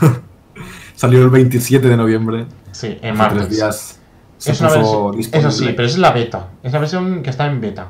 Salió 0.94 1.22
el 1.22 1.30
27 1.30 1.88
de 1.88 1.96
noviembre. 1.96 2.46
Sí, 2.72 2.98
en 3.02 3.10
Hace 3.10 3.12
martes. 3.12 3.38
tres 3.46 3.50
días. 3.50 4.00
Se 4.38 4.52
Es 4.52 4.60
una 4.60 4.68
puso 4.70 4.80
versión- 4.82 5.16
disponible. 5.16 5.48
eso 5.48 5.58
sí, 5.58 5.72
pero 5.74 5.86
es 5.88 5.98
la 5.98 6.12
beta. 6.12 6.48
Es 6.62 6.72
la 6.72 6.78
versión 6.78 7.22
que 7.22 7.30
está 7.30 7.46
en 7.46 7.60
beta. 7.60 7.88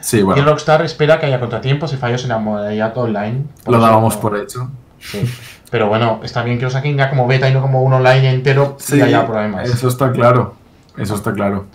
Sí, 0.00 0.18
Y 0.18 0.22
bueno, 0.22 0.44
Rockstar 0.44 0.84
espera 0.84 1.18
que 1.18 1.26
haya 1.26 1.40
contratiempos 1.40 1.92
y 1.92 1.96
fallos 1.96 2.22
en 2.22 2.28
la 2.28 2.38
modalidad 2.38 2.96
online. 2.96 3.44
Lo 3.66 3.80
dábamos 3.80 4.16
por 4.16 4.36
hecho. 4.38 4.70
Sí. 5.00 5.22
Pero 5.70 5.88
bueno, 5.88 6.20
está 6.22 6.42
bien 6.42 6.58
que 6.58 6.64
lo 6.64 6.70
saquen 6.70 6.96
ya 6.96 7.10
como 7.10 7.26
beta 7.26 7.48
y 7.48 7.52
no 7.54 7.60
como 7.60 7.82
un 7.82 7.92
online 7.92 8.30
entero 8.30 8.76
Sí, 8.78 8.96
y 8.96 9.02
haya 9.02 9.26
problemas. 9.26 9.68
eso 9.68 9.88
está 9.88 10.10
claro. 10.12 10.54
Eso 10.96 11.14
está 11.14 11.32
claro. 11.32 11.66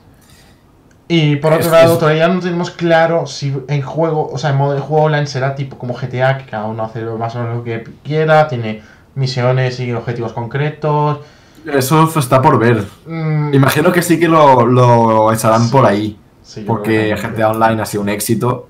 Y 1.08 1.36
por 1.36 1.54
otro 1.54 1.66
Es- 1.68 1.72
lado, 1.72 1.94
es- 1.94 2.00
todavía 2.00 2.28
no 2.28 2.40
tenemos 2.40 2.72
claro 2.72 3.28
si 3.28 3.54
en 3.68 3.82
juego, 3.82 4.30
o 4.32 4.38
sea, 4.38 4.52
en 4.52 4.58
modo 4.58 4.74
de 4.74 4.80
juego 4.80 5.04
online 5.06 5.28
será 5.28 5.54
tipo 5.56 5.78
como 5.78 5.94
GTA, 5.94 6.38
que 6.38 6.46
cada 6.46 6.66
uno 6.66 6.84
hace 6.84 7.02
más 7.04 7.36
o 7.36 7.40
menos 7.40 7.58
lo 7.58 7.64
que 7.64 7.84
quiera, 8.04 8.48
tiene 8.48 8.82
misiones 9.16 9.80
y 9.80 9.92
objetivos 9.94 10.34
concretos. 10.34 11.20
Eso 11.66 12.10
está 12.18 12.42
por 12.42 12.58
ver. 12.58 12.84
Mm, 13.06 13.54
Imagino 13.54 13.92
que 13.92 14.02
sí 14.02 14.20
que 14.20 14.28
lo, 14.28 14.66
lo 14.66 15.32
echarán 15.32 15.64
Sí. 15.66 15.72
por 15.72 15.86
ahí. 15.86 16.20
sí, 16.42 16.62
Porque 16.68 17.16
GTA 17.16 17.50
Online 17.52 17.82
ha 17.82 17.86
sido 17.86 18.04
un 18.04 18.10
éxito. 18.10 18.68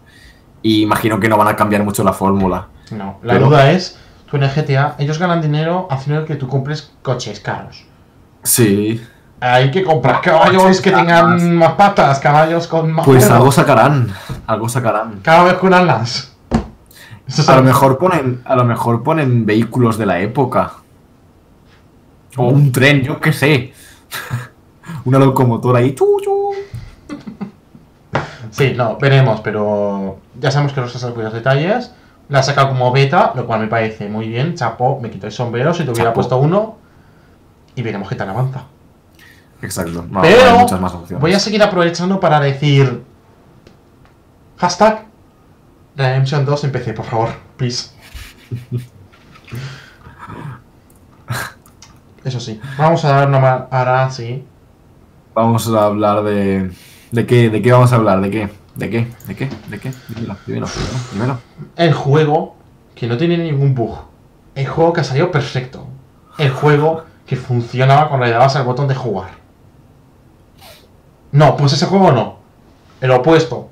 Y 0.62 0.82
imagino 0.84 1.20
que 1.20 1.28
no 1.28 1.38
van 1.38 1.48
a 1.50 1.56
cambiar 1.56 1.84
mucho 1.84 2.04
la 2.04 2.14
fórmula. 2.14 2.68
No, 2.92 3.18
la 3.24 3.34
Pero- 3.34 3.48
duda 3.48 3.72
es, 3.72 3.98
tú 4.34 4.38
en 4.38 4.44
el 4.44 4.50
GTA, 4.50 4.96
ellos 4.98 5.20
ganan 5.20 5.44
dinero 5.44 5.88
haciendo 5.92 6.26
que 6.26 6.36
tú 6.36 6.48
compres 6.48 6.92
coches 7.04 7.40
caros. 7.40 7.86
Sí. 8.42 9.00
Hay 9.40 9.70
que 9.70 9.84
comprar 9.84 10.22
caballos 10.22 10.82
que 10.82 10.90
tengan 10.90 11.56
más 11.56 11.74
patas, 11.74 12.18
caballos 12.20 12.66
con 12.66 12.92
más 12.92 13.06
Pues 13.06 13.30
algo 13.30 13.52
sacarán. 13.52 14.12
Algo 14.48 14.68
sacarán. 14.68 15.20
cada 15.22 15.44
vez 15.44 15.54
con 15.56 15.72
alas. 15.72 16.34
Eso 17.28 17.52
A 17.52 17.58
lo 17.58 17.62
mejor 17.62 18.00
ponen, 18.00 18.42
a 18.46 18.56
lo 18.56 18.64
mejor 18.64 19.04
ponen 19.04 19.46
vehículos 19.46 20.00
de 20.00 20.08
la 20.08 20.20
época. 20.20 20.74
O 22.36 22.48
un 22.48 22.72
tren, 22.72 23.04
yo 23.04 23.22
qué 23.22 23.34
sé. 23.34 23.72
Una 25.06 25.20
locomotora 25.20 25.78
ahí. 25.78 25.94
chu, 25.94 26.18
chu. 26.24 26.50
Sí, 28.50 28.74
no, 28.76 28.98
veremos, 28.98 29.42
pero 29.42 30.18
ya 30.40 30.50
sabemos 30.50 30.74
que 30.74 30.82
los 30.82 30.96
has 30.96 31.12
cuidado 31.12 31.36
detalles. 31.36 31.92
La 32.34 32.40
ha 32.40 32.44
sacado 32.44 32.70
como 32.70 32.92
beta, 32.92 33.32
lo 33.36 33.46
cual 33.46 33.60
me 33.60 33.68
parece 33.68 34.10
muy 34.10 34.28
bien. 34.28 34.56
Chapo, 34.56 35.00
me 35.00 35.12
quito 35.12 35.28
el 35.28 35.32
sombrero 35.32 35.72
si 35.72 35.84
te 35.84 35.92
hubiera 35.92 36.06
Chapo. 36.10 36.16
puesto 36.16 36.38
uno. 36.40 36.78
Y 37.76 37.84
veremos 37.84 38.10
qué 38.10 38.16
tal 38.16 38.28
avanza. 38.28 38.64
Exacto. 39.62 40.04
No, 40.10 40.22
Pero 40.24 40.44
hay 40.44 40.58
muchas 40.58 40.82
más 40.82 40.94
opciones. 40.96 41.22
voy 41.22 41.32
a 41.36 41.40
seguir 41.40 41.62
aprovechando 41.62 42.20
para 42.20 42.40
decir. 42.40 43.04
Hashtag 44.58 45.06
Redemption 45.96 46.44
2 46.44 46.64
en 46.64 46.72
PC, 46.72 46.94
por 46.94 47.06
favor, 47.06 47.30
please. 47.56 47.92
Eso 52.24 52.40
sí, 52.40 52.60
vamos 52.78 53.06
a 53.06 53.10
dar 53.10 53.28
una 53.28 53.68
ahora 53.70 54.10
sí. 54.10 54.44
Vamos 55.36 55.68
a 55.72 55.86
hablar 55.86 56.24
de. 56.24 56.72
¿De 57.12 57.26
qué? 57.28 57.52
¿De 57.52 57.62
qué 57.62 57.72
vamos 57.72 57.94
a 57.94 57.98
hablar? 57.98 58.22
¿De 58.22 58.32
qué? 58.32 58.50
¿De 58.76 58.90
qué? 58.90 59.14
¿De 59.28 59.36
qué? 59.36 59.50
¿De 59.70 59.80
qué? 59.80 59.94
Dímelo, 60.10 60.36
dímelo, 60.48 60.68
dímelo. 61.14 61.38
El 61.76 61.94
juego 61.94 62.56
que 62.96 63.08
no 63.08 63.18
tiene 63.18 63.38
ningún 63.38 63.76
bug. 63.76 63.98
El 64.56 64.68
juego 64.68 64.94
que 64.94 65.02
ha 65.02 65.04
salido 65.04 65.32
perfecto. 65.32 65.88
El 66.38 66.50
juego 66.52 67.04
que 67.26 67.36
funcionaba 67.36 68.10
cuando 68.10 68.26
le 68.26 68.32
dabas 68.32 68.56
al 68.56 68.66
botón 68.66 68.88
de 68.88 68.96
jugar. 68.96 69.32
No, 71.32 71.56
pues 71.56 71.74
ese 71.74 71.86
juego 71.86 72.12
no. 72.12 72.38
El 73.00 73.12
opuesto. 73.12 73.70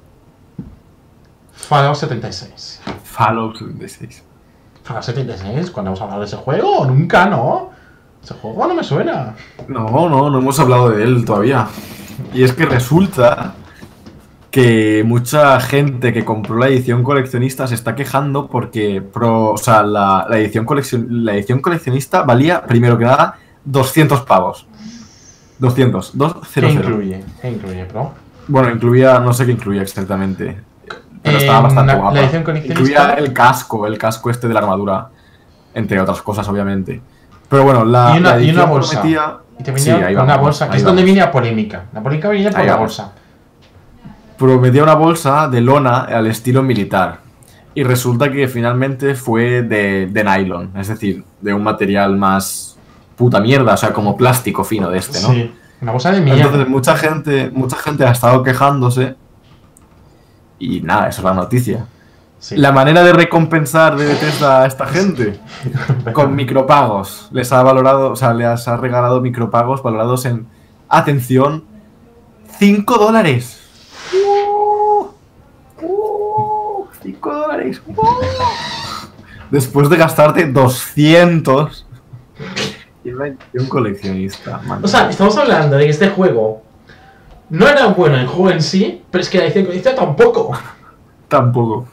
Fallout 1.52 1.96
76. 1.96 2.82
Fallout 3.04 3.58
76. 3.58 4.24
Fallout 4.84 5.04
76, 5.04 5.72
cuando 5.72 5.92
hemos 5.92 6.02
hablado 6.02 6.22
de 6.22 6.26
ese 6.28 6.38
juego, 6.38 6.86
nunca, 6.86 7.28
¿no? 7.28 7.70
Ese 8.24 8.34
juego 8.36 8.68
no 8.68 8.74
me 8.74 8.84
suena. 8.84 9.36
No, 9.68 10.10
no, 10.10 10.30
no 10.30 10.38
hemos 10.40 10.60
hablado 10.60 10.90
de 10.90 11.04
él 11.04 11.24
todavía. 11.24 11.68
Y 12.34 12.44
es 12.44 12.54
que 12.54 12.66
resulta 12.66 13.56
que 14.52 15.04
mucha 15.06 15.60
gente 15.62 16.12
que 16.12 16.26
compró 16.26 16.58
la 16.58 16.68
edición 16.68 17.04
coleccionista 17.04 17.68
se 17.68 17.76
está 17.76 17.96
quejando 17.96 18.48
porque 18.48 19.02
pro, 19.02 19.52
o 19.52 19.58
sea, 19.58 19.82
la, 19.84 20.28
la 20.30 20.38
edición 20.40 20.66
coleccion- 20.66 21.08
la 21.10 21.34
edición 21.36 21.62
coleccionista 21.62 22.24
valía, 22.24 22.62
primero 22.64 22.98
que 22.98 23.06
nada, 23.06 23.36
200 23.64 24.22
pavos. 24.22 24.68
200, 25.60 26.12
¿Qué 26.12 26.18
200. 26.18 26.74
incluye? 26.74 27.24
¿Qué 27.42 27.50
incluye, 27.52 27.86
bro? 27.86 28.12
Bueno, 28.48 28.70
incluía, 28.72 29.20
no 29.20 29.32
sé 29.34 29.46
qué 29.46 29.54
incluía 29.54 29.84
exactamente. 29.84 30.58
Pero 31.24 31.38
Eh, 31.38 31.42
estaba 31.42 31.62
bastante 31.62 31.94
la- 31.94 32.00
guapa. 32.00 32.16
la 32.16 32.22
edición 32.22 32.44
coleccionista- 32.44 32.82
Incluía 32.82 33.14
el 33.14 33.32
casco, 33.34 33.88
el 33.88 33.98
casco 33.98 34.30
este 34.30 34.48
de 34.48 34.54
la 34.54 34.60
armadura. 34.60 35.08
Entre 35.74 36.02
otras 36.02 36.22
cosas, 36.22 36.46
obviamente. 36.50 37.00
Pero 37.48 37.64
bueno, 37.64 37.86
la, 37.86 38.14
Y 38.16 38.20
una- 38.20 38.36
la 38.36 38.42
y 38.42 38.50
una 38.50 38.66
bolsa. 38.66 39.00
prometía- 39.02 39.38
Y 39.60 39.64
te 39.64 39.78
Sí, 39.78 39.92
venía 39.92 40.08
con 40.08 40.14
una 40.24 40.24
vamos, 40.34 40.42
bolsa, 40.42 40.70
que 40.70 40.78
es 40.78 40.84
donde 40.84 41.04
viene 41.04 41.20
la 41.20 41.32
polémica. 41.32 41.84
La 41.94 42.02
polémica 42.02 42.30
viene 42.30 42.50
por 42.50 42.60
Ahí 42.62 42.66
la 42.66 42.74
vamos. 42.74 42.98
bolsa. 42.98 43.14
Prometía 44.42 44.82
una 44.82 44.96
bolsa 44.96 45.48
de 45.48 45.62
lona 45.62 46.00
al 46.02 46.26
estilo 46.26 46.64
militar. 46.64 47.20
Y 47.76 47.84
resulta 47.84 48.32
que 48.32 48.48
finalmente 48.48 49.14
fue 49.14 49.62
de, 49.62 50.08
de 50.08 50.24
nylon, 50.24 50.72
es 50.76 50.88
decir, 50.88 51.24
de 51.40 51.54
un 51.54 51.64
material 51.64 52.18
más 52.18 52.76
puta 53.16 53.40
mierda, 53.40 53.76
o 53.76 53.78
sea, 53.78 53.94
como 53.94 54.18
plástico 54.18 54.64
fino 54.64 54.90
de 54.90 54.98
este, 54.98 55.22
¿no? 55.22 55.30
Sí, 55.30 55.54
una 55.80 55.92
bolsa 55.92 56.12
de 56.12 56.22
mierda. 56.22 56.42
Entonces 56.42 56.68
mucha 56.68 56.98
gente, 56.98 57.52
mucha 57.54 57.78
gente 57.78 58.04
ha 58.04 58.12
estado 58.12 58.42
quejándose 58.42 59.16
y 60.60 60.82
nada, 60.82 61.08
eso 61.08 61.22
es 61.22 61.26
la 61.26 61.34
noticia. 61.34 61.86
Sí. 62.40 62.58
La 62.58 62.72
manera 62.72 63.04
de 63.04 63.14
recompensar 63.14 63.96
de 63.96 64.08
Bethesda 64.08 64.64
a 64.64 64.66
esta 64.66 64.88
gente 64.88 65.40
con 66.14 66.36
micropagos. 66.36 67.30
Les 67.32 67.52
ha 67.54 67.62
valorado, 67.62 68.12
o 68.12 68.16
sea, 68.16 68.34
les 68.34 68.68
ha 68.68 68.78
regalado 68.78 69.22
micropagos 69.22 69.84
valorados 69.84 70.26
en, 70.26 70.48
atención, 70.90 71.64
5 72.58 72.98
dólares. 72.98 73.62
¡Uh! 74.14 75.08
¡Uh! 75.82 76.88
5 77.04 77.34
dólares. 77.34 77.82
¡Uh! 77.88 77.96
Después 79.50 79.90
de 79.90 79.98
gastarte 79.98 80.46
200 80.46 81.86
en 83.04 83.16
una 83.16 83.28
edición 83.28 83.66
coleccionista. 83.68 84.60
man. 84.66 84.80
O 84.84 84.88
sea, 84.88 85.10
estamos 85.10 85.36
hablando 85.38 85.78
de 85.78 85.86
que 85.86 85.90
este 85.90 86.10
juego 86.10 86.64
no 87.50 87.68
era 87.68 87.88
bueno 87.88 88.16
el 88.18 88.28
juego 88.28 88.52
en 88.52 88.62
sí, 88.62 89.04
pero 89.12 89.22
es 89.22 89.30
que 89.30 89.38
la 89.40 89.46
edición 89.46 89.66
coleccionista 89.66 90.00
tampoco. 90.06 90.52
Tampoco. 91.28 91.88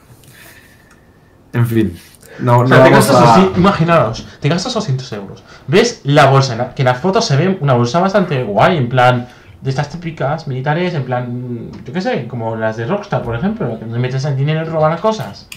En 1.53 1.65
fin. 1.65 1.99
No, 2.39 2.59
O 2.59 2.63
no 2.63 2.69
sea, 2.69 2.83
te 2.85 2.89
gastas 2.91 3.15
a- 3.17 3.33
así, 3.35 3.51
imaginaros, 3.57 4.25
te 4.39 4.47
gastas 4.47 4.73
200 4.73 5.11
euros. 5.13 5.43
¿Ves 5.67 5.99
la 6.05 6.29
bolsa? 6.29 6.53
en 6.53 6.59
la- 6.59 6.73
Que 6.75 6.83
en 6.83 6.87
las 6.87 6.99
fotos 6.99 7.25
se 7.25 7.35
ve 7.35 7.57
una 7.59 7.73
bolsa 7.73 7.99
bastante 7.99 8.43
guay, 8.43 8.77
en 8.77 8.87
plan, 8.87 9.27
de 9.61 9.69
estas 9.69 9.89
típicas 9.89 10.47
militares, 10.47 10.93
en 10.93 11.03
plan, 11.03 11.71
yo 11.85 11.91
qué 11.93 12.01
sé, 12.01 12.27
como 12.27 12.55
las 12.55 12.77
de 12.77 12.85
Rockstar, 12.85 13.21
por 13.23 13.35
ejemplo, 13.35 13.77
que 13.77 13.85
donde 13.85 13.99
metes 13.99 14.23
el 14.25 14.35
dinero 14.37 14.61
y 14.61 14.63
roban 14.65 14.91
las 14.91 15.01
cosas. 15.01 15.47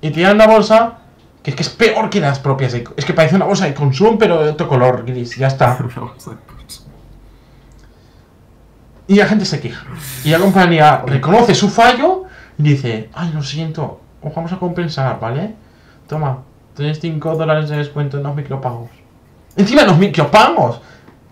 Y 0.00 0.10
te 0.10 0.20
dan 0.22 0.36
una 0.36 0.46
bolsa 0.46 0.98
que 1.42 1.50
es 1.50 1.56
que 1.56 1.62
es 1.62 1.68
peor 1.68 2.08
que 2.08 2.20
las 2.20 2.38
propias. 2.38 2.72
de- 2.72 2.84
Es 2.96 3.04
que 3.04 3.12
parece 3.12 3.36
una 3.36 3.44
bolsa 3.44 3.66
de 3.66 3.74
consumo, 3.74 4.16
pero 4.18 4.42
de 4.42 4.50
otro 4.50 4.66
color 4.68 5.04
gris, 5.04 5.36
ya 5.36 5.48
está. 5.48 5.76
Y 9.06 9.16
la 9.16 9.26
gente 9.26 9.44
se 9.44 9.60
queja. 9.60 9.84
Y 10.24 10.30
la 10.30 10.38
compañía 10.38 11.02
reconoce 11.06 11.54
su 11.54 11.68
fallo 11.68 12.24
y 12.56 12.62
dice, 12.62 13.10
ay, 13.12 13.32
lo 13.34 13.42
siento, 13.42 14.00
os 14.22 14.34
vamos 14.34 14.52
a 14.52 14.58
compensar, 14.58 15.20
¿vale? 15.20 15.54
Toma, 16.08 16.38
tienes 16.74 17.00
5 17.00 17.36
dólares 17.36 17.68
de 17.68 17.76
descuento 17.76 18.16
en 18.16 18.22
los 18.22 18.34
micropagos. 18.34 18.88
Encima 19.56 19.82
los 19.84 19.98
micropagos. 19.98 20.80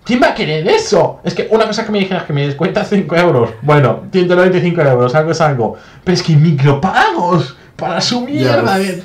¿Quién 0.04 0.20
va 0.22 0.28
a 0.30 0.34
querer 0.34 0.66
eso? 0.68 1.20
Es 1.22 1.32
que 1.34 1.46
una 1.50 1.66
cosa 1.66 1.84
que 1.86 1.92
me 1.92 2.00
dijeras 2.00 2.24
que 2.24 2.32
me 2.32 2.46
descuenta 2.46 2.84
5 2.84 3.14
euros. 3.16 3.50
Bueno, 3.62 4.00
195 4.10 4.80
euros, 4.82 5.14
algo 5.14 5.30
es 5.30 5.40
algo. 5.40 5.76
Pero 6.02 6.14
es 6.14 6.22
que 6.22 6.34
micropagos 6.34 7.56
para 7.76 8.00
su 8.00 8.20
mierda 8.22 8.78
de 8.78 9.04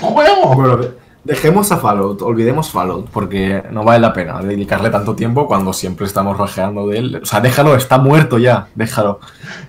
juego. 0.00 0.54
Bueno, 0.54 0.76
de- 0.76 0.96
dejemos 1.24 1.72
a 1.72 1.78
Fallout, 1.78 2.20
olvidemos 2.22 2.70
Fallout, 2.70 3.08
porque 3.10 3.62
no 3.70 3.84
vale 3.84 4.00
la 4.00 4.12
pena 4.12 4.40
dedicarle 4.42 4.90
tanto 4.90 5.16
tiempo 5.16 5.46
cuando 5.46 5.72
siempre 5.72 6.06
estamos 6.06 6.36
rajeando 6.36 6.86
de 6.88 6.98
él. 6.98 7.20
O 7.22 7.26
sea, 7.26 7.40
déjalo, 7.40 7.74
está 7.74 7.96
muerto 7.98 8.36
ya, 8.38 8.68
déjalo. 8.74 9.20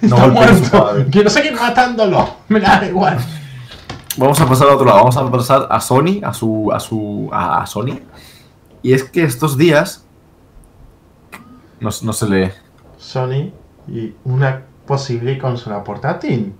No 0.02 0.16
Está 0.18 0.28
muerto. 0.28 0.92
Quiero 1.10 1.30
seguir 1.30 1.54
matándolo. 1.56 2.28
Me 2.50 2.60
da 2.60 2.86
igual. 2.86 3.18
Vamos 4.18 4.42
a 4.42 4.46
pasar 4.48 4.68
a 4.70 4.74
otro 4.76 4.86
lado, 4.86 4.98
vamos 5.00 5.16
a 5.16 5.32
pasar 5.32 5.68
a 5.70 5.80
Sony, 5.80 6.20
a 6.24 6.34
su. 6.34 6.70
a 6.74 6.80
su. 6.80 7.30
a 7.32 7.66
Sony. 7.66 8.00
Y 8.84 8.92
es 8.94 9.04
que 9.06 9.24
estos 9.24 9.58
días. 9.58 10.04
No, 11.80 11.90
no 12.04 12.14
se 12.14 12.30
lee. 12.30 12.52
Sony 12.98 13.52
y 13.88 14.14
una 14.26 14.62
posible 14.86 15.38
consola 15.38 15.84
portátil. 15.84 16.54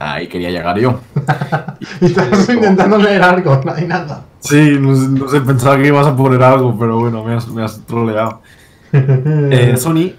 Ahí 0.00 0.28
quería 0.28 0.50
llegar 0.50 0.78
yo. 0.78 1.00
Y 2.00 2.06
estás 2.06 2.48
intentando 2.48 2.98
leer 2.98 3.22
algo, 3.22 3.60
no 3.64 3.72
hay 3.72 3.86
nada. 3.86 4.24
Sí, 4.40 4.76
no, 4.80 4.94
sé- 4.94 5.08
no 5.08 5.28
sé, 5.28 5.40
pensaba 5.40 5.76
que 5.76 5.88
ibas 5.88 6.06
a 6.06 6.16
poner 6.16 6.42
algo, 6.42 6.76
pero 6.78 6.98
bueno, 6.98 7.24
me 7.24 7.34
has, 7.34 7.48
me 7.48 7.62
has 7.64 7.80
troleado. 7.86 8.40
Eh, 8.92 9.76
Sony 9.76 10.12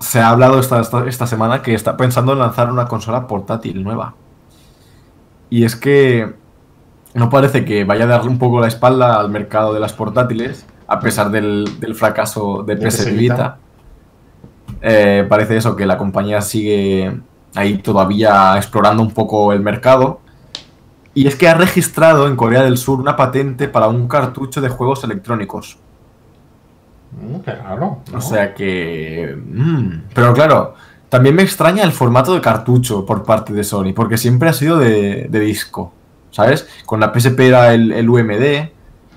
se 0.00 0.20
ha 0.20 0.28
hablado 0.30 0.58
esta, 0.60 0.80
esta, 0.80 1.06
esta 1.06 1.26
semana 1.26 1.62
que 1.62 1.74
está 1.74 1.96
pensando 1.96 2.32
en 2.32 2.38
lanzar 2.38 2.70
una 2.70 2.86
consola 2.86 3.26
portátil 3.26 3.82
nueva. 3.82 4.14
Y 5.50 5.64
es 5.64 5.76
que 5.76 6.34
no 7.14 7.30
parece 7.30 7.64
que 7.64 7.84
vaya 7.84 8.04
a 8.04 8.08
darle 8.08 8.30
un 8.30 8.38
poco 8.38 8.60
la 8.60 8.68
espalda 8.68 9.18
al 9.20 9.30
mercado 9.30 9.72
de 9.74 9.80
las 9.80 9.92
portátiles, 9.92 10.66
a 10.94 11.00
pesar 11.00 11.30
del, 11.30 11.78
del 11.80 11.94
fracaso 11.94 12.62
de 12.62 12.76
PS 12.76 13.14
Vita. 13.14 13.58
Eh, 14.80 15.26
parece 15.28 15.56
eso, 15.56 15.76
que 15.76 15.86
la 15.86 15.96
compañía 15.98 16.40
sigue 16.40 17.20
ahí 17.54 17.78
todavía 17.78 18.56
explorando 18.56 19.02
un 19.02 19.12
poco 19.12 19.52
el 19.52 19.60
mercado. 19.60 20.20
Y 21.14 21.26
es 21.28 21.36
que 21.36 21.48
ha 21.48 21.54
registrado 21.54 22.26
en 22.26 22.34
Corea 22.36 22.62
del 22.62 22.76
Sur 22.76 23.00
una 23.00 23.14
patente 23.16 23.68
para 23.68 23.86
un 23.88 24.08
cartucho 24.08 24.60
de 24.60 24.68
juegos 24.68 25.04
electrónicos. 25.04 25.78
Mm, 27.12 27.40
qué 27.40 27.52
raro. 27.52 27.98
¿no? 28.10 28.18
O 28.18 28.20
sea 28.20 28.52
que... 28.54 29.36
mm, 29.36 29.88
Pero 30.14 30.32
claro, 30.34 30.74
también 31.08 31.34
me 31.36 31.42
extraña 31.42 31.84
el 31.84 31.92
formato 31.92 32.34
de 32.34 32.40
cartucho 32.40 33.06
por 33.06 33.22
parte 33.22 33.52
de 33.52 33.62
Sony, 33.62 33.92
porque 33.94 34.18
siempre 34.18 34.48
ha 34.48 34.52
sido 34.52 34.78
de, 34.78 35.28
de 35.30 35.40
disco, 35.40 35.92
¿sabes? 36.30 36.66
Con 36.84 36.98
la 36.98 37.12
PSP 37.14 37.38
era 37.40 37.72
el, 37.72 37.92
el 37.92 38.08
UMD. 38.08 38.70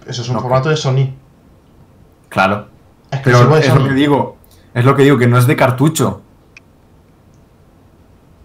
Eso 0.05 0.21
es 0.21 0.29
un 0.29 0.35
no. 0.35 0.41
formato 0.41 0.69
de 0.69 0.77
Sony. 0.77 1.09
Claro. 2.29 2.67
Exclusivo 3.11 3.49
Pero 3.49 3.57
es 3.57 3.73
lo 3.75 3.87
que 3.87 3.93
digo. 3.93 4.37
Es 4.73 4.85
lo 4.85 4.95
que 4.95 5.03
digo, 5.03 5.17
que 5.17 5.27
no 5.27 5.37
es 5.37 5.47
de 5.47 5.55
cartucho. 5.55 6.21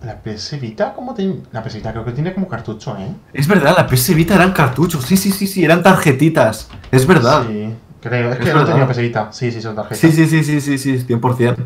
La 0.03 0.17
PS 0.21 0.61
Vita, 0.61 0.95
¿cómo 0.95 1.15
tiene? 1.15 1.43
La 1.53 1.63
PS 1.63 1.75
Vita 1.75 1.93
creo 1.93 2.05
que 2.05 2.13
tiene 2.13 2.35
como 2.35 2.49
cartucho, 2.49 2.97
¿eh? 2.99 3.15
Es 3.33 3.47
verdad, 3.47 3.75
la 3.77 3.87
PS 3.87 4.15
Vita 4.15 4.35
eran 4.35 4.53
cartuchos. 4.53 5.05
Sí, 5.05 5.17
sí, 5.17 5.31
sí, 5.31 5.47
sí, 5.47 5.65
eran 5.65 5.83
tarjetitas. 5.83 6.69
Es 6.91 7.07
verdad. 7.07 7.45
Sí, 7.47 7.73
creo. 8.01 8.33
Es 8.33 8.41
Es 8.41 8.45
que 8.45 8.55
no 8.55 8.65
tenía 8.65 8.89
PS 8.89 8.99
Vita. 8.99 9.29
Sí, 9.33 9.53
sí, 9.53 9.63
son 9.63 9.77
tarjetas. 9.77 9.99
Sí, 9.99 10.11
sí, 10.11 10.27
sí, 10.27 10.43
sí, 10.43 10.61
sí, 10.61 10.79
sí, 10.79 11.07
100%. 11.07 11.57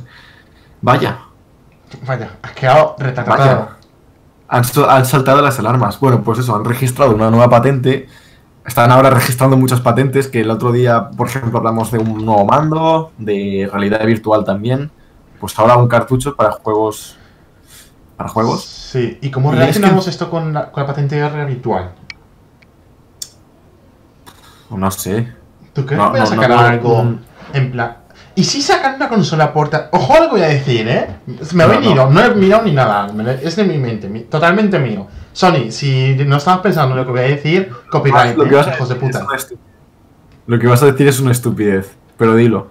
Vaya, 0.83 1.19
Vaya, 2.07 2.31
has 2.43 2.53
quedado 2.53 2.97
retratado. 2.99 3.71
han 4.49 5.05
saltado 5.07 5.41
las 5.41 5.59
alarmas. 5.59 5.99
Bueno, 6.01 6.23
pues 6.23 6.41
eso, 6.41 6.55
han 6.55 6.65
registrado 6.65 7.15
una 7.15 7.31
nueva 7.31 7.49
patente. 7.49 8.09
Están 8.67 8.91
ahora 8.91 9.11
registrando 9.11 9.57
muchas 9.57 9.81
patentes, 9.81 10.29
que 10.29 10.41
el 10.41 10.51
otro 10.51 10.73
día, 10.73 11.11
por 11.11 11.29
ejemplo, 11.29 11.59
hablamos 11.59 11.93
de 11.93 11.99
un 11.99 12.25
nuevo 12.25 12.45
mando, 12.45 13.13
de 13.17 13.69
realidad 13.71 14.05
virtual 14.05 14.45
también. 14.45 14.91
Pues 15.41 15.57
ahora 15.59 15.77
un 15.77 15.89
cartucho 15.89 16.35
para 16.35 16.53
juegos... 16.53 17.17
¿Para 18.17 18.29
juegos? 18.31 18.65
Sí, 18.65 19.19
¿y 19.21 19.31
cómo 19.31 19.53
es 19.53 19.59
relacionamos 19.59 20.09
esto 20.09 20.31
con 20.31 20.53
la, 20.53 20.73
con 20.73 20.83
la 20.83 20.87
patente 20.87 21.17
de 21.17 21.29
realidad 21.29 21.47
virtual? 21.47 21.93
No 24.71 24.91
sé. 24.91 25.33
¿Tú 25.73 25.87
crees 25.87 26.03
No, 26.03 26.13
que 26.13 26.19
voy 26.19 26.21
a 26.21 26.25
no, 26.25 26.27
sacar 26.27 26.51
no, 26.51 26.59
algo 26.59 27.05
en 27.53 27.71
plan... 27.73 27.97
¿Y 28.37 28.45
si 28.45 28.61
sacan 28.63 28.97
una 28.97 29.09
consola 29.09 29.53
porta... 29.53 29.89
Ojo 29.93 30.15
a 30.15 30.21
lo 30.21 30.25
que 30.27 30.31
voy 30.33 30.43
a 30.43 30.49
decir, 30.49 30.87
¿eh? 30.87 31.07
Me 31.55 31.65
ha 31.65 31.67
No, 31.67 31.73
venido, 31.73 32.11
no. 32.11 32.21
he 32.23 32.35
mirado 32.35 32.63
ni 32.65 32.73
nada, 32.73 33.09
es 33.43 33.57
de 33.57 33.65
mi 33.65 33.79
mente, 33.79 34.09
mi- 34.09 34.21
totalmente 34.25 34.79
mío. 34.79 35.07
Sony, 35.33 35.71
si 35.71 36.15
no 36.27 36.37
estabas 36.37 36.61
pensando 36.61 36.93
en 36.95 36.99
lo 37.01 37.07
que 37.07 37.13
voy 37.13 37.21
a 37.21 37.25
decir, 37.25 37.71
copyright, 37.91 38.33
Ah, 38.33 38.35
Lo 38.37 38.45
que 38.45 38.51
¿eh? 38.51 38.57
vas 38.57 38.67
a 38.69 38.75
hijos 38.75 38.89
de 38.91 38.95
decir 38.95 39.11
es 39.11 39.17
puta. 39.45 39.57
Lo 40.47 40.59
que 40.59 40.67
vas 40.67 40.83
a 40.83 40.87
decir 40.87 41.09
es 41.09 41.19
una 41.19 41.33
estupidez, 41.33 41.97
pero 42.19 42.35
dilo. 42.37 42.69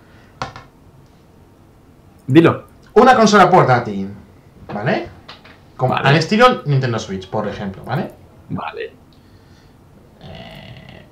Dilo. 2.27 2.65
Una 2.93 3.15
consola 3.15 3.49
portátil, 3.49 4.09
¿vale? 4.73 5.07
Como 5.75 5.93
Vale. 5.93 6.07
al 6.09 6.15
estilo 6.15 6.61
Nintendo 6.65 6.97
Switch, 6.99 7.27
por 7.29 7.47
ejemplo, 7.47 7.83
¿vale? 7.83 8.11
Vale. 8.49 8.93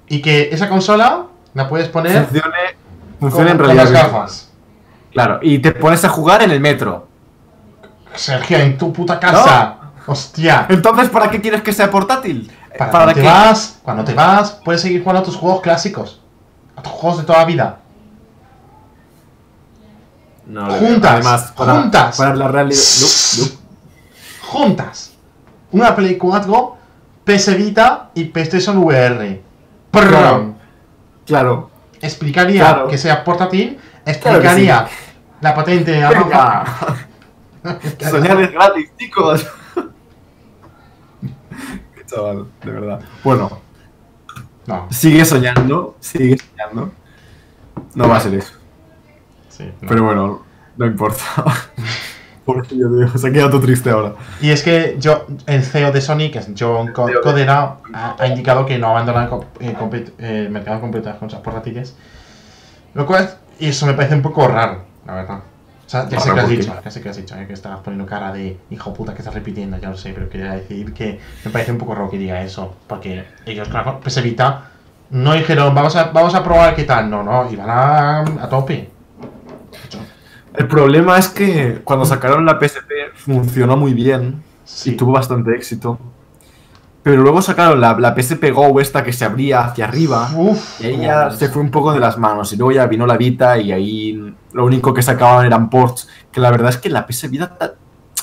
Y 0.08 0.22
que 0.22 0.50
esa 0.52 0.70
consola 0.70 1.26
la 1.56 1.68
puedes 1.68 1.88
poner 1.90 2.26
Funcione, 2.26 2.58
con, 3.24 3.32
funcione 3.32 3.52
en 3.52 3.58
con 3.58 3.66
realidad. 3.68 3.84
las 3.86 3.92
virtual. 3.94 4.22
gafas. 4.22 4.50
Claro, 5.12 5.40
y 5.42 5.60
te 5.60 5.72
pones 5.72 6.04
a 6.06 6.10
jugar 6.10 6.42
en 6.44 6.52
el 6.52 6.60
metro. 6.60 7.08
Sergio, 8.16 8.58
en 8.58 8.78
tu 8.78 8.92
puta 8.94 9.20
casa. 9.20 9.78
Hostia. 10.06 10.66
Entonces, 10.70 11.10
¿para 11.10 11.30
qué 11.32 11.40
quieres 11.40 11.62
que 11.62 11.72
sea 11.74 11.90
portátil? 11.90 12.52
Para, 12.78 12.92
¿Para 12.92 13.04
cuando 13.06 13.14
te 13.14 13.22
qué? 13.22 13.28
vas, 13.28 13.80
cuando 13.84 14.04
te 14.04 14.14
vas, 14.14 14.52
puedes 14.66 14.82
seguir 14.82 15.02
jugando 15.02 15.22
a 15.22 15.24
tus 15.24 15.36
juegos 15.36 15.62
clásicos. 15.62 16.20
A 16.76 16.82
tus 16.82 16.92
juegos 16.92 17.20
de 17.20 17.26
toda 17.26 17.40
la 17.40 17.46
vida. 17.46 17.78
No, 20.46 20.70
Juntas, 20.72 21.12
además, 21.12 21.54
para, 21.56 21.74
juntas. 21.82 22.18
Para 22.18 22.36
la 22.36 22.48
realidad. 22.50 22.82
Juntas. 24.42 25.12
Una 25.72 25.96
Play 25.96 26.18
4, 26.18 26.78
PS 27.24 27.56
Vita 27.58 28.10
y 28.14 28.26
PlayStation 28.26 28.78
VR. 28.80 29.42
Claro. 29.92 30.56
Claro. 31.26 31.70
Explicaría 32.04 32.62
Claro. 32.62 32.88
que 32.90 32.98
sea 32.98 33.24
portátil. 33.24 33.80
Explicaría 34.06 34.88
la 35.42 35.56
patente 35.56 36.04
a 36.04 36.10
Venga. 36.10 36.66
Soñar 38.12 38.42
es 38.42 38.52
gratis, 38.52 38.92
chicos. 38.98 39.48
Chaval, 42.06 42.46
de 42.64 42.72
verdad. 42.72 43.00
Bueno, 43.24 43.62
No, 44.68 44.88
sigue 44.92 45.26
soñando, 45.26 45.96
sigue 46.00 46.38
soñando. 46.38 46.92
No 47.96 48.08
va 48.08 48.18
a 48.18 48.20
ser 48.20 48.36
eso. 48.36 48.54
sí. 49.50 49.66
no. 49.82 49.88
Pero 49.88 50.04
bueno, 50.04 50.46
no 50.78 50.86
importa. 50.86 51.24
Pobrecillo, 52.46 52.90
tío. 52.90 53.18
Se 53.18 53.28
ha 53.28 53.32
quedado 53.32 53.50
todo 53.52 53.62
triste 53.62 53.90
ahora. 53.90 54.14
Y 54.42 54.50
es 54.50 54.64
que 54.64 54.98
yo, 55.00 55.26
el 55.46 55.64
CEO 55.64 55.92
de 55.92 56.02
Sony, 56.02 56.30
que 56.32 56.40
es 56.40 56.50
John 56.58 56.88
de- 56.88 56.94
Codera, 57.22 57.78
ha, 57.94 58.16
ha 58.20 58.28
indicado 58.28 58.66
que 58.66 58.78
no 58.78 58.88
abandona 58.90 59.24
el, 59.24 59.30
co- 59.30 59.46
el 59.60 59.78
compet- 59.78 60.12
el 60.18 60.50
mercado 60.50 60.82
completo 60.82 61.06
de 61.06 61.12
las 61.12 61.20
consolas 61.20 61.44
portátiles. 61.44 61.96
Lo 62.94 63.06
cual, 63.06 63.30
y 63.60 63.68
eso 63.70 63.86
me 63.86 63.94
parece 63.94 64.16
un 64.16 64.22
poco 64.22 64.48
raro, 64.48 64.84
la 65.08 65.14
verdad. 65.16 65.40
O 65.86 65.90
sea, 65.90 66.08
ya 66.10 66.20
sé 66.20 66.30
Raro, 66.30 66.36
que 66.36 66.42
has 66.42 66.50
dicho, 66.50 66.82
ya 66.84 66.92
sé 66.92 67.02
que 67.02 67.10
has 67.10 67.18
dicho, 67.18 67.36
eh, 67.36 67.46
que 67.48 67.54
estabas 67.54 67.80
poniendo 67.82 68.06
cara 68.06 68.32
de 68.34 68.58
hijo 68.72 68.94
puta 68.94 69.14
que 69.14 69.20
estás 69.20 69.34
repitiendo, 69.34 69.78
ya 69.78 69.90
lo 69.90 69.98
sé, 69.98 70.12
pero 70.14 70.28
quería 70.30 70.52
decir 70.54 70.94
que 70.94 71.20
me 71.46 71.52
parece 71.52 71.72
un 71.72 71.78
poco 71.78 71.94
raro 71.96 72.10
que 72.10 72.18
diga 72.18 72.42
eso, 72.42 72.76
porque 72.88 73.26
ellos, 73.46 73.68
claro, 73.70 74.00
PS 74.00 74.22
Vita, 74.24 74.70
no 75.12 75.34
dijeron, 75.34 75.74
vamos 75.76 75.96
a, 75.96 76.06
vamos 76.06 76.34
a 76.36 76.44
probar 76.44 76.76
qué 76.76 76.84
tal, 76.84 77.10
no, 77.10 77.22
no, 77.24 77.50
iban 77.52 77.70
a, 77.70 78.20
a 78.22 78.50
tope. 78.50 78.90
El 80.56 80.68
problema 80.68 81.18
es 81.18 81.30
que 81.30 81.82
cuando 81.84 82.06
sacaron 82.06 82.46
la 82.46 82.60
PSP 82.60 82.92
funcionó 83.16 83.76
muy 83.78 83.94
bien 83.94 84.44
Sí. 84.66 84.92
y 84.92 84.96
tuvo 84.96 85.12
bastante 85.14 85.54
éxito. 85.56 86.00
Pero 87.02 87.22
luego 87.22 87.42
sacaron 87.42 87.82
la, 87.82 88.00
la 88.00 88.16
PSP 88.16 88.52
Go 88.54 88.80
esta 88.80 89.04
que 89.04 89.12
se 89.12 89.26
abría 89.26 89.66
hacia 89.66 89.86
arriba 89.86 90.30
Uf, 90.38 90.80
y 90.82 90.86
ahí 90.86 91.02
ya 91.02 91.30
se 91.32 91.50
fue 91.50 91.62
un 91.62 91.70
poco 91.70 91.92
de 91.92 92.00
las 92.00 92.18
manos. 92.18 92.54
Y 92.54 92.56
luego 92.56 92.72
ya 92.72 92.86
vino 92.88 93.06
la 93.06 93.18
Vita 93.18 93.58
y 93.58 93.74
ahí 93.74 94.34
lo 94.54 94.66
único 94.66 94.94
que 94.94 95.02
sacaban 95.02 95.46
eran 95.46 95.70
ports. 95.70 96.08
Que 96.32 96.40
la 96.40 96.50
verdad 96.50 96.70
es 96.70 96.78
que 96.78 96.90
la 96.90 97.06
PS 97.06 97.28
Vita 97.28 97.58
ta- 97.58 97.74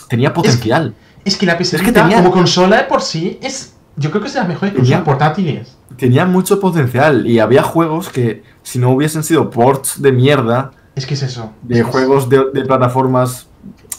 tenía 0.09 0.33
potencial. 0.33 0.95
Es 1.27 1.37
que 1.37 1.45
la 1.45 1.59
PS 1.59 1.77
Es 1.77 1.83
que 1.83 1.89
Vita, 1.89 2.03
tenía- 2.03 2.19
como 2.19 2.31
consola 2.31 2.79
de 2.79 2.85
por 2.85 3.03
sí, 3.03 3.39
es. 3.43 3.75
Yo 3.97 4.11
creo 4.11 4.23
que 4.23 4.29
es 4.29 4.35
de 4.35 4.41
las 4.41 4.49
mejores 4.49 4.73
consolas 4.73 5.03
portátiles. 5.03 5.77
Tenía 5.99 6.25
mucho 6.25 6.59
potencial 6.59 7.27
y 7.27 7.39
había 7.39 7.63
juegos 7.63 8.09
que 8.09 8.43
si 8.63 8.79
no 8.79 8.91
hubiesen 8.91 9.23
sido 9.25 9.51
ports 9.51 10.01
de 10.01 10.13
mierda, 10.13 10.71
Es 10.95 11.07
que 11.07 11.15
es 11.15 11.23
eso. 11.23 11.53
de 11.63 11.81
Es- 11.81 11.87
juegos 11.87 12.29
de, 12.29 12.51
de 12.53 12.65
plataformas 12.65 13.49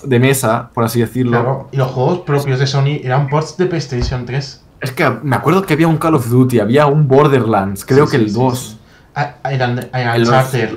de 0.04 0.20
mesa, 0.20 0.70
por 0.74 0.84
así 0.84 1.00
decirlo. 1.00 1.32
Claro, 1.32 1.70
y 1.72 1.78
los 1.78 1.92
juegos 1.92 2.20
propios 2.22 2.60
de 2.60 2.68
Sony 2.68 3.00
eran 3.04 3.30
ports 3.30 3.58
de 3.58 3.66
PlayStation 3.68 4.26
3. 4.26 4.64
Es 4.82 4.92
que 4.92 5.08
me 5.22 5.36
acuerdo 5.36 5.62
que 5.64 5.74
había 5.74 5.88
un 5.88 5.98
Call 5.98 6.16
of 6.16 6.28
Duty, 6.28 6.60
había 6.60 6.88
un 6.88 7.08
Borderlands, 7.08 7.86
creo 7.86 8.06
Sí, 8.08 8.12
que 8.14 8.18
sí, 8.18 8.24
el 8.24 8.30
sí, 8.32 8.39
2. 8.39 8.60
sí. 8.60 8.78
Ah, 9.14 9.36
eran 9.52 9.80
El 9.94 10.22
Uncharted. 10.22 10.70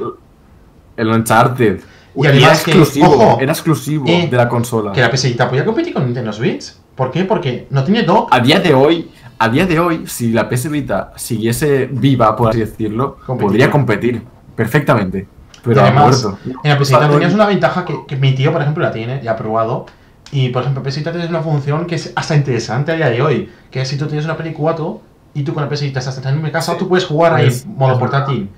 El 0.97 1.09
Uncharted. 1.09 1.81
Y 2.17 2.27
además 2.27 2.43
era 2.43 2.65
que, 2.65 2.71
exclusivo, 2.71 3.07
ojo, 3.07 3.41
era 3.41 3.53
exclusivo 3.53 4.05
eh, 4.07 4.29
de 4.31 4.37
la 4.37 4.49
consola. 4.49 4.93
Que 4.93 5.01
la 5.01 5.11
PS 5.11 5.25
Vita 5.29 5.49
podía 5.49 5.65
competir 5.65 5.93
con 5.95 6.05
Nintendo 6.05 6.33
Switch. 6.33 6.73
¿Por 6.95 7.11
qué? 7.11 7.25
Porque 7.25 7.67
no 7.71 7.83
tiene 7.83 8.03
dock. 8.05 8.29
A 8.33 8.39
día 8.41 8.61
de 8.61 8.73
hoy, 8.75 9.11
a 9.39 9.49
día 9.49 9.67
de 9.67 9.81
hoy, 9.81 10.05
si 10.07 10.31
la 10.33 10.49
PS 10.49 10.69
Vita 10.69 11.13
siguiese 11.17 11.87
viva, 11.91 12.37
por 12.37 12.51
así 12.51 12.61
decirlo, 12.61 13.17
podría 13.27 13.69
competir 13.71 14.23
perfectamente. 14.55 15.27
Pero 15.65 15.81
además. 15.83 16.27
En 16.63 16.71
la 16.79 16.85
sea, 16.85 17.09
tenías 17.09 17.35
una 17.35 17.47
ventaja 17.47 17.85
que, 17.85 17.95
que 18.07 18.17
mi 18.17 18.35
tío, 18.35 18.53
por 18.53 18.61
ejemplo, 18.63 18.83
la 18.83 18.93
tiene, 18.93 19.21
ya 19.23 19.33
ha 19.33 19.37
probado. 19.37 19.87
Y, 20.33 20.49
por 20.49 20.63
ejemplo, 20.63 20.83
PS 20.83 20.97
Vita 20.99 21.11
tienes 21.13 21.31
una 21.31 21.41
función 21.43 21.87
que 21.87 21.95
es 21.95 22.13
hasta 22.17 22.35
interesante 22.35 22.93
a 22.93 22.97
día 22.97 23.09
de 23.11 23.23
hoy. 23.23 23.51
Que 23.71 23.83
es 23.83 23.89
si 23.89 23.97
tú 23.97 24.07
tienes 24.07 24.25
una 24.25 24.37
Play 24.37 24.53
4 24.53 25.01
y 25.35 25.43
tú 25.43 25.55
con 25.55 25.63
la 25.63 25.69
PS 25.69 25.83
Vita 25.85 26.01
estás 26.01 26.19
en 26.25 26.43
mi 26.43 26.51
casa, 26.51 26.73
Sí. 26.73 26.79
tú 26.79 26.89
puedes 26.89 27.07
jugar 27.07 27.35
ahí 27.35 27.47
Es- 27.49 27.65
en 27.65 27.77
modo 27.77 27.93
es 27.95 27.99
portátil. 27.99 28.49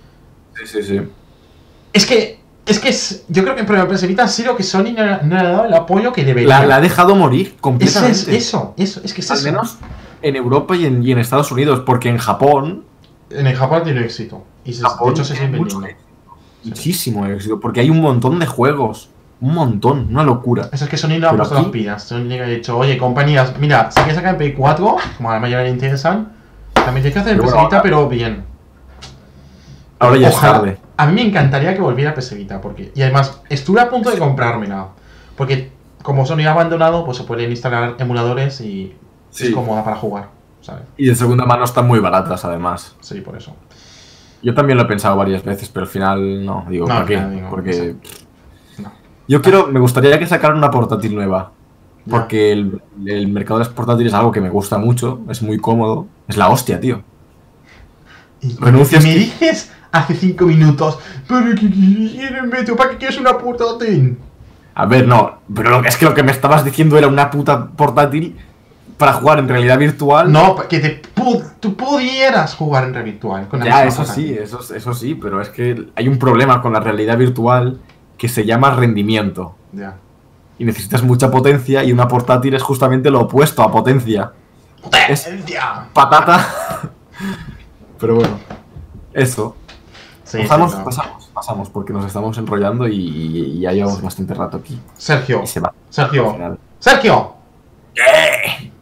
Sí, 0.54 0.66
sí, 0.66 0.82
sí. 0.82 1.00
Es 1.92 2.06
que, 2.06 2.40
es 2.64 2.78
que 2.80 2.88
es- 2.88 3.24
yo 3.28 3.42
creo 3.42 3.54
que 3.54 3.60
el 3.60 3.66
problema 3.66 3.88
Vita 4.06 4.24
ha 4.24 4.28
sido 4.28 4.56
que 4.56 4.62
Sony 4.62 4.92
no, 4.96 5.04
le- 5.04 5.22
no 5.24 5.34
le 5.36 5.40
ha 5.40 5.50
dado 5.50 5.64
el 5.66 5.74
apoyo 5.74 6.12
que 6.12 6.24
debería. 6.24 6.48
La, 6.60 6.66
la 6.66 6.76
ha 6.76 6.80
dejado 6.80 7.14
morir 7.14 7.48
Eso 7.48 7.56
completamente. 7.60 8.10
es, 8.18 8.28
eso, 8.28 8.74
eso, 8.76 9.00
es 9.04 9.12
que 9.12 9.20
es 9.20 9.30
Al 9.30 9.38
eso. 9.38 9.46
menos 9.46 9.76
en 10.22 10.36
Europa 10.36 10.74
y 10.76 10.86
en, 10.86 11.02
y 11.04 11.12
en 11.12 11.18
Estados 11.18 11.52
Unidos, 11.52 11.82
porque 11.84 12.08
en 12.08 12.18
Japón, 12.18 12.84
En 13.28 13.46
el 13.46 13.56
Japón 13.56 13.82
tiene 13.84 14.00
éxito. 14.02 14.44
Y 14.64 14.72
se, 14.72 14.82
Japón 14.82 15.08
de 15.08 15.12
hecho 15.14 15.24
se 15.24 15.34
sigue 15.34 15.48
vendiendo. 15.48 15.86
Muchísimo 16.66 17.26
éxito, 17.26 17.58
porque 17.60 17.80
hay 17.80 17.90
un 17.90 18.00
montón 18.00 18.38
de 18.38 18.46
juegos. 18.46 19.10
Un 19.38 19.52
montón, 19.54 20.08
una 20.10 20.22
locura. 20.24 20.70
Eso 20.72 20.84
es 20.84 20.90
que 20.90 20.96
Sony 20.96 21.18
no 21.20 21.28
ha 21.28 21.36
puesto 21.36 21.54
las 21.54 21.66
pilas. 21.66 22.04
Sony 22.04 22.32
ha 22.42 22.46
dicho, 22.46 22.76
oye, 22.78 22.96
compañías, 22.96 23.52
mira, 23.58 23.90
si 23.90 23.96
quieres 23.96 24.16
sacar 24.16 24.30
en 24.32 24.38
Play 24.38 24.54
4, 24.54 24.96
como 25.18 25.30
a 25.30 25.34
la 25.34 25.40
mayoría 25.40 25.64
le 25.64 25.70
interesan, 25.70 26.32
también 26.72 27.02
tienes 27.02 27.12
que 27.12 27.18
hacer 27.18 27.36
Pero 27.36 27.50
bueno, 27.52 27.80
pero 27.82 28.08
bien. 28.08 28.44
Ahora 29.98 30.16
ya 30.16 30.28
Ojalá. 30.28 30.52
es 30.52 30.52
tarde. 30.62 30.78
A 30.96 31.06
mí 31.06 31.12
me 31.12 31.22
encantaría 31.22 31.74
que 31.74 31.80
volviera 31.82 32.14
PS 32.14 32.34
Vita, 32.34 32.60
porque... 32.62 32.92
Y 32.94 33.02
además, 33.02 33.40
estuve 33.50 33.80
a 33.80 33.90
punto 33.90 34.10
de 34.10 34.18
comprármela. 34.18 34.88
Porque 35.36 35.70
como 36.02 36.24
Sony 36.24 36.46
ha 36.46 36.52
abandonado, 36.52 37.04
pues 37.04 37.18
se 37.18 37.24
pueden 37.24 37.50
instalar 37.50 37.96
emuladores 37.98 38.60
y 38.62 38.94
Sí. 39.30 39.48
es 39.48 39.50
cómoda 39.54 39.84
para 39.84 39.96
jugar, 39.96 40.28
¿sabes? 40.62 40.84
Y 40.96 41.06
de 41.08 41.14
segunda 41.14 41.44
mano 41.44 41.64
están 41.64 41.86
muy 41.86 41.98
baratas, 41.98 42.42
además. 42.46 42.96
Sí, 43.00 43.20
por 43.20 43.36
eso. 43.36 43.54
Yo 44.46 44.54
también 44.54 44.76
lo 44.78 44.84
he 44.84 44.86
pensado 44.86 45.16
varias 45.16 45.42
veces, 45.42 45.68
pero 45.68 45.86
al 45.86 45.90
final 45.90 46.46
no. 46.46 46.64
Digo, 46.70 46.86
No, 46.86 46.94
¿para 46.94 47.06
qué? 47.06 47.20
digo, 47.20 47.50
Porque. 47.50 47.96
No. 48.78 48.92
Yo 49.26 49.42
quiero. 49.42 49.66
Me 49.66 49.80
gustaría 49.80 50.16
que 50.20 50.26
sacaran 50.28 50.56
una 50.56 50.70
portátil 50.70 51.16
nueva. 51.16 51.50
Porque 52.08 52.52
el, 52.52 52.80
el 53.04 53.26
mercado 53.26 53.58
de 53.58 53.64
las 53.64 53.74
portátiles 53.74 54.12
es 54.12 54.16
algo 54.16 54.30
que 54.30 54.40
me 54.40 54.48
gusta 54.48 54.78
mucho. 54.78 55.18
Es 55.28 55.42
muy 55.42 55.58
cómodo. 55.58 56.06
Es 56.28 56.36
la 56.36 56.48
hostia, 56.48 56.78
tío. 56.78 57.02
Y 58.40 58.54
Renuncias 58.60 59.02
me 59.02 59.16
dices 59.16 59.72
hace 59.90 60.14
5 60.14 60.44
minutos, 60.46 61.00
pero 61.26 61.54
que 61.56 62.74
¿para 62.76 62.90
qué 62.90 62.96
quieres 62.98 63.18
una 63.18 63.36
portátil? 63.36 64.16
A 64.76 64.86
ver, 64.86 65.08
no. 65.08 65.40
Pero 65.52 65.70
lo 65.70 65.82
que 65.82 65.88
es 65.88 65.96
que 65.96 66.04
lo 66.04 66.14
que 66.14 66.22
me 66.22 66.30
estabas 66.30 66.64
diciendo 66.64 66.96
era 66.96 67.08
una 67.08 67.30
puta 67.32 67.66
portátil 67.66 68.36
para 68.96 69.14
jugar 69.14 69.40
en 69.40 69.48
realidad 69.48 69.76
virtual. 69.76 70.30
No, 70.30 70.54
que 70.68 70.78
te 70.78 71.02
tú 71.60 71.76
pudieras 71.76 72.54
jugar 72.54 72.84
en 72.84 72.94
red 72.94 73.04
virtual 73.04 73.48
con 73.48 73.60
la 73.60 73.66
Ya, 73.66 73.84
eso 73.84 74.04
sí, 74.04 74.32
eso, 74.32 74.60
eso 74.74 74.94
sí, 74.94 75.14
pero 75.14 75.40
es 75.40 75.48
que 75.48 75.88
hay 75.94 76.08
un 76.08 76.18
problema 76.18 76.60
con 76.62 76.72
la 76.72 76.80
realidad 76.80 77.16
virtual 77.16 77.80
que 78.16 78.28
se 78.28 78.44
llama 78.44 78.70
rendimiento. 78.70 79.54
Ya. 79.72 79.96
Y 80.58 80.64
necesitas 80.64 81.02
mucha 81.02 81.30
potencia 81.30 81.84
y 81.84 81.92
una 81.92 82.08
portátil 82.08 82.54
es 82.54 82.62
justamente 82.62 83.10
lo 83.10 83.22
opuesto 83.22 83.62
a 83.62 83.70
potencia. 83.70 84.32
Es 85.08 85.24
¡Potencia! 85.24 85.88
patata. 85.92 86.46
Pero 87.98 88.16
bueno, 88.16 88.38
eso. 89.12 89.56
Sí, 90.24 90.38
pasamos, 90.38 90.72
sí, 90.72 90.78
no. 90.78 90.84
pasamos, 90.84 91.30
pasamos, 91.32 91.70
porque 91.70 91.92
nos 91.92 92.04
estamos 92.04 92.36
enrollando 92.38 92.88
y, 92.88 92.96
y 92.96 93.60
ya 93.60 93.72
llevamos 93.72 94.02
bastante 94.02 94.34
rato 94.34 94.56
aquí. 94.56 94.80
Sergio, 94.96 95.46
se 95.46 95.60
Sergio. 95.90 96.58
Sergio. 96.78 97.34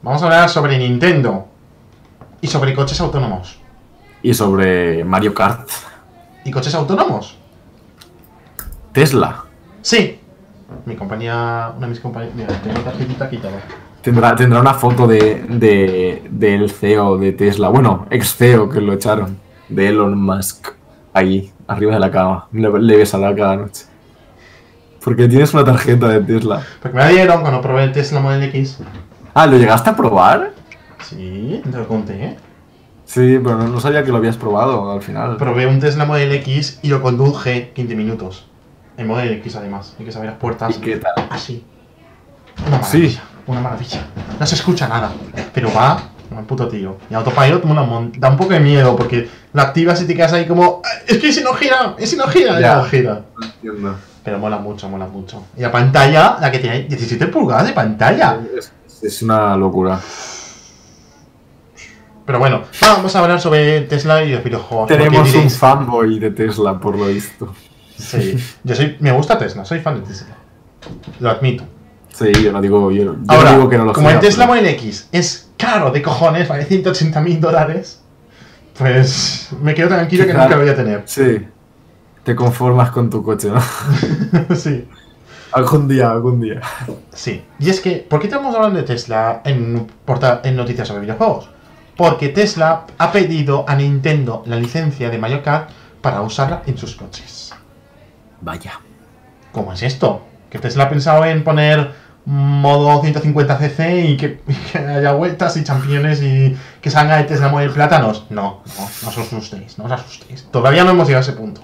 Vamos 0.03 0.23
a 0.23 0.25
hablar 0.25 0.49
sobre 0.49 0.79
Nintendo 0.79 1.49
y 2.45 2.47
sobre 2.47 2.75
coches 2.75 3.01
autónomos. 3.01 3.59
Y 4.23 4.35
sobre 4.35 5.03
Mario 5.03 5.33
Kart. 5.33 5.67
¿Y 6.45 6.51
coches 6.51 6.75
autónomos? 6.75 7.39
Tesla. 8.93 9.45
Sí. 9.81 10.21
Mi 10.85 10.95
compañía, 10.95 11.73
una 11.75 11.87
de 11.87 11.91
mis 11.91 12.01
compañías, 12.01 12.35
mira, 12.35 12.49
tengo 12.63 12.81
tarjetita 12.81 13.25
aquí 13.25 13.39
todo. 13.39 13.53
Tendrá, 14.03 14.37
tendrá 14.37 14.61
una 14.61 14.75
foto 14.75 15.07
de, 15.07 15.45
de- 15.49 16.23
del 16.31 16.71
CEO 16.71 17.17
de 17.17 17.33
Tesla. 17.33 17.69
Bueno, 17.71 18.07
ex 18.11 18.37
CEO 18.37 18.69
que 18.69 18.83
lo 18.83 18.93
echaron. 18.93 19.39
De 19.71 19.89
Elon 19.89 20.21
Musk. 20.21 20.69
Ahí, 21.15 21.51
arriba 21.67 21.95
de 21.95 22.01
la 22.01 22.11
cama. 22.11 22.47
Le, 22.53 22.69
le 22.79 22.97
besará 22.99 23.35
cada 23.35 23.57
noche. 23.57 23.87
Porque 25.03 25.29
tienes 25.29 25.55
una 25.55 25.65
tarjeta 25.65 26.09
de 26.09 26.21
Tesla. 26.21 26.63
Porque 26.83 26.95
me 26.99 27.05
la 27.05 27.09
dieron 27.09 27.41
cuando 27.41 27.63
probé 27.63 27.85
el 27.85 27.93
Tesla 27.93 28.21
Model 28.21 28.43
X. 28.43 28.81
Ah, 29.33 29.47
¿lo 29.47 29.57
llegaste 29.57 29.89
a 29.89 29.97
probar? 29.97 30.53
Sí, 31.09 31.61
te 31.71 31.77
lo 31.79 31.87
conté, 31.89 32.25
¿eh? 32.25 32.37
Sí, 33.05 33.39
pero 33.43 33.57
no, 33.59 33.69
no 33.69 33.81
sabía 33.81 34.03
que 34.03 34.11
lo 34.11 34.17
habías 34.17 34.37
probado 34.37 34.91
al 34.91 35.03
final. 35.03 35.37
Probé 35.37 35.67
un 35.67 35.79
Tesla 35.81 36.05
Model 36.07 36.33
X 36.33 36.79
y 36.83 36.89
lo 36.89 37.03
conduje 37.03 37.73
15 37.75 37.95
minutos. 37.97 38.47
En 38.97 39.07
Model 39.09 39.33
X 39.35 39.57
además. 39.57 39.95
Hay 39.99 40.05
que 40.07 40.13
saber 40.13 40.31
las 40.31 40.39
puertas. 40.39 40.77
¿Y 40.77 40.81
qué 40.81 40.97
tal? 40.97 41.13
Así. 41.31 41.65
Una 42.67 42.79
maravilla. 42.79 43.11
Sí. 43.11 43.21
Una 43.47 43.61
maravilla. 43.61 44.07
No 44.41 44.47
se 44.47 44.55
escucha 44.55 44.89
nada. 44.89 45.11
Pero 45.53 45.71
va 45.75 46.01
el 46.39 46.45
puto 46.47 46.67
tío. 46.69 46.97
Y 47.11 47.15
Autopilot 47.15 47.65
un 47.65 47.75
mon- 47.75 48.13
da 48.19 48.31
un 48.31 48.37
poco 48.37 48.55
de 48.55 48.61
miedo 48.61 48.97
porque 48.97 49.29
lo 49.53 49.61
activas 49.63 50.01
y 50.01 50.07
te 50.07 50.15
quedas 50.15 50.33
ahí 50.33 50.47
como. 50.47 50.81
"Ah, 50.85 50.89
Es 51.07 51.19
que 51.19 51.33
si 51.33 51.43
no 51.45 51.53
gira, 51.53 51.95
es 51.99 52.09
si 52.11 52.17
no 52.17 52.27
gira, 52.29 52.59
Ya. 52.61 52.77
no 52.77 52.85
gira. 52.85 53.23
entiendo. 53.43 53.97
Pero 54.25 54.39
mola 54.39 54.57
mucho, 54.59 54.89
mola 54.89 55.07
mucho. 55.07 55.45
Y 55.57 55.61
la 55.61 55.71
pantalla, 55.71 56.39
la 56.41 56.51
que 56.51 56.59
tiene 56.61 56.85
17 56.85 57.27
pulgadas 57.27 57.67
de 57.67 57.73
pantalla. 57.75 58.39
Es, 58.57 58.73
es 59.03 59.23
una 59.23 59.55
locura. 59.57 60.01
Pero 62.27 62.39
bueno, 62.39 62.63
vamos 62.81 63.15
a 63.15 63.19
hablar 63.21 63.41
sobre 63.41 63.83
Tesla 63.83 64.25
y 64.25 64.33
los 64.33 64.43
videojuegos. 64.43 64.89
Tenemos 64.89 65.35
un 65.35 65.51
fanboy 65.51 66.19
de 66.19 66.31
Tesla, 66.31 66.79
por 66.79 66.97
lo 66.99 67.07
visto. 67.07 67.55
Sí, 67.97 68.37
yo 68.65 68.75
soy, 68.75 68.97
me 69.01 69.13
gusta 69.13 69.39
Tesla, 69.39 69.65
soy 69.65 69.81
fan 69.81 69.97
de 70.01 70.07
Tesla. 70.09 70.35
Lo 71.21 71.31
admito. 71.31 71.65
Sí, 72.13 72.33
yo 72.43 72.53
no 72.53 72.61
digo, 72.63 72.91
yo, 72.91 73.05
yo 73.05 73.17
Ahora, 73.29 73.51
no 73.53 73.57
digo 73.59 73.69
que 73.71 73.79
no 73.79 73.85
lo 73.85 73.93
como 73.93 74.09
sea, 74.09 74.17
el 74.19 74.21
Tesla 74.25 74.47
pero- 74.47 74.61
Model 74.61 74.75
X 74.75 75.09
es 75.13 75.51
caro 75.59 75.91
de 75.91 76.01
cojones, 76.01 76.49
vale 76.49 76.65
180 76.65 77.21
mil 77.21 77.41
dólares, 77.41 78.01
pues 78.79 79.49
me 79.61 79.75
quedo 79.75 79.89
tranquilo 79.89 80.25
que 80.25 80.31
Claro. 80.31 80.45
nunca 80.45 80.57
lo 80.57 80.63
voy 80.63 80.71
a 80.73 80.77
tener. 80.77 81.03
Sí. 81.07 81.47
Te 82.23 82.35
conformas 82.35 82.91
con 82.91 83.11
tu 83.11 83.23
coche, 83.23 83.51
¿no? 83.51 83.61
sí. 84.57 84.89
algún 85.53 85.87
día, 85.87 86.11
algún 86.11 86.41
día. 86.41 86.61
Sí. 87.13 87.45
Y 87.59 87.69
es 87.71 87.81
que, 87.81 87.97
¿por 88.09 88.19
qué 88.21 88.27
estamos 88.29 88.55
hablando 88.55 88.79
de 88.79 88.85
Tesla 88.85 89.43
en, 89.45 89.87
en 90.45 90.57
noticias 90.57 90.89
sobre 90.89 91.03
videojuegos? 91.03 91.51
Porque 91.97 92.29
Tesla 92.29 92.85
ha 92.99 93.13
pedido 93.13 93.65
a 93.69 93.77
Nintendo 93.77 94.43
la 94.47 94.57
licencia 94.57 95.11
de 95.11 95.19
Mario 95.19 95.43
Kart 95.43 95.71
para 96.01 96.21
usarla 96.23 96.63
en 96.67 96.77
sus 96.77 96.97
coches. 96.97 97.55
Vaya. 98.41 98.81
¿Cómo 99.53 99.73
es 99.73 99.83
esto? 99.83 100.23
¿Que 100.51 100.59
Tesla 100.59 100.85
ha 100.85 100.89
pensado 100.89 101.25
en 101.25 101.45
poner 101.45 101.93
modo 102.27 103.03
150cc 103.03 104.09
y 104.09 104.17
que, 104.17 104.41
y 104.49 104.55
que 104.55 104.79
haya 104.79 105.13
vueltas 105.13 105.57
y 105.57 105.63
champiñones 105.65 106.21
y 106.23 106.57
que 106.81 106.91
salga 106.91 107.17
de 107.19 107.25
Tesla 107.25 107.49
Model 107.49 107.71
Plátanos? 107.71 108.27
No, 108.31 108.63
no, 108.79 108.89
no 109.03 109.09
os 109.09 109.19
asustéis, 109.19 109.79
no 109.79 109.85
os 109.85 109.93
asustéis. 109.93 110.49
Todavía 110.51 110.85
no 110.85 110.91
hemos 110.91 111.07
llegado 111.07 111.25
a 111.25 111.29
ese 111.31 111.39
punto. 111.39 111.61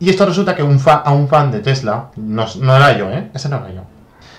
Y 0.00 0.10
esto 0.10 0.26
resulta 0.26 0.56
que 0.56 0.64
un 0.64 0.80
fa- 0.80 1.02
a 1.04 1.12
un 1.12 1.28
fan 1.28 1.52
de 1.52 1.60
Tesla, 1.60 2.10
no, 2.16 2.44
no 2.60 2.76
era 2.76 2.98
yo, 2.98 3.08
¿eh? 3.12 3.30
Ese 3.34 3.48
no 3.48 3.58
era 3.58 3.70
yo. 3.72 3.82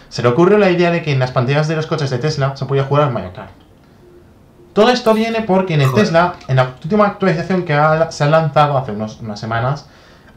Se 0.09 0.21
le 0.21 0.27
ocurrió 0.27 0.57
la 0.57 0.69
idea 0.69 0.91
de 0.91 1.01
que 1.01 1.13
en 1.13 1.19
las 1.19 1.31
pantallas 1.31 1.69
de 1.69 1.77
los 1.77 1.88
coches 1.88 2.09
de 2.09 2.17
Tesla 2.19 2.55
se 2.57 2.65
podía 2.65 2.84
jugar 2.84 3.05
al 3.05 3.13
Mario 3.13 3.31
Kart. 3.34 3.51
Todo 4.74 4.89
esto 4.89 5.13
viene 5.13 5.41
porque 5.41 5.76
en 5.76 5.82
el 5.82 5.88
Joder. 5.88 6.05
Tesla, 6.05 6.34
en 6.47 6.55
la 6.55 6.74
última 6.84 7.05
actualización 7.05 7.63
que 7.63 7.74
ha- 7.74 8.11
se 8.11 8.24
ha 8.24 8.28
lanzado 8.28 8.78
hace 8.78 8.91
unos- 8.91 9.19
unas 9.21 9.39
semanas, 9.39 9.88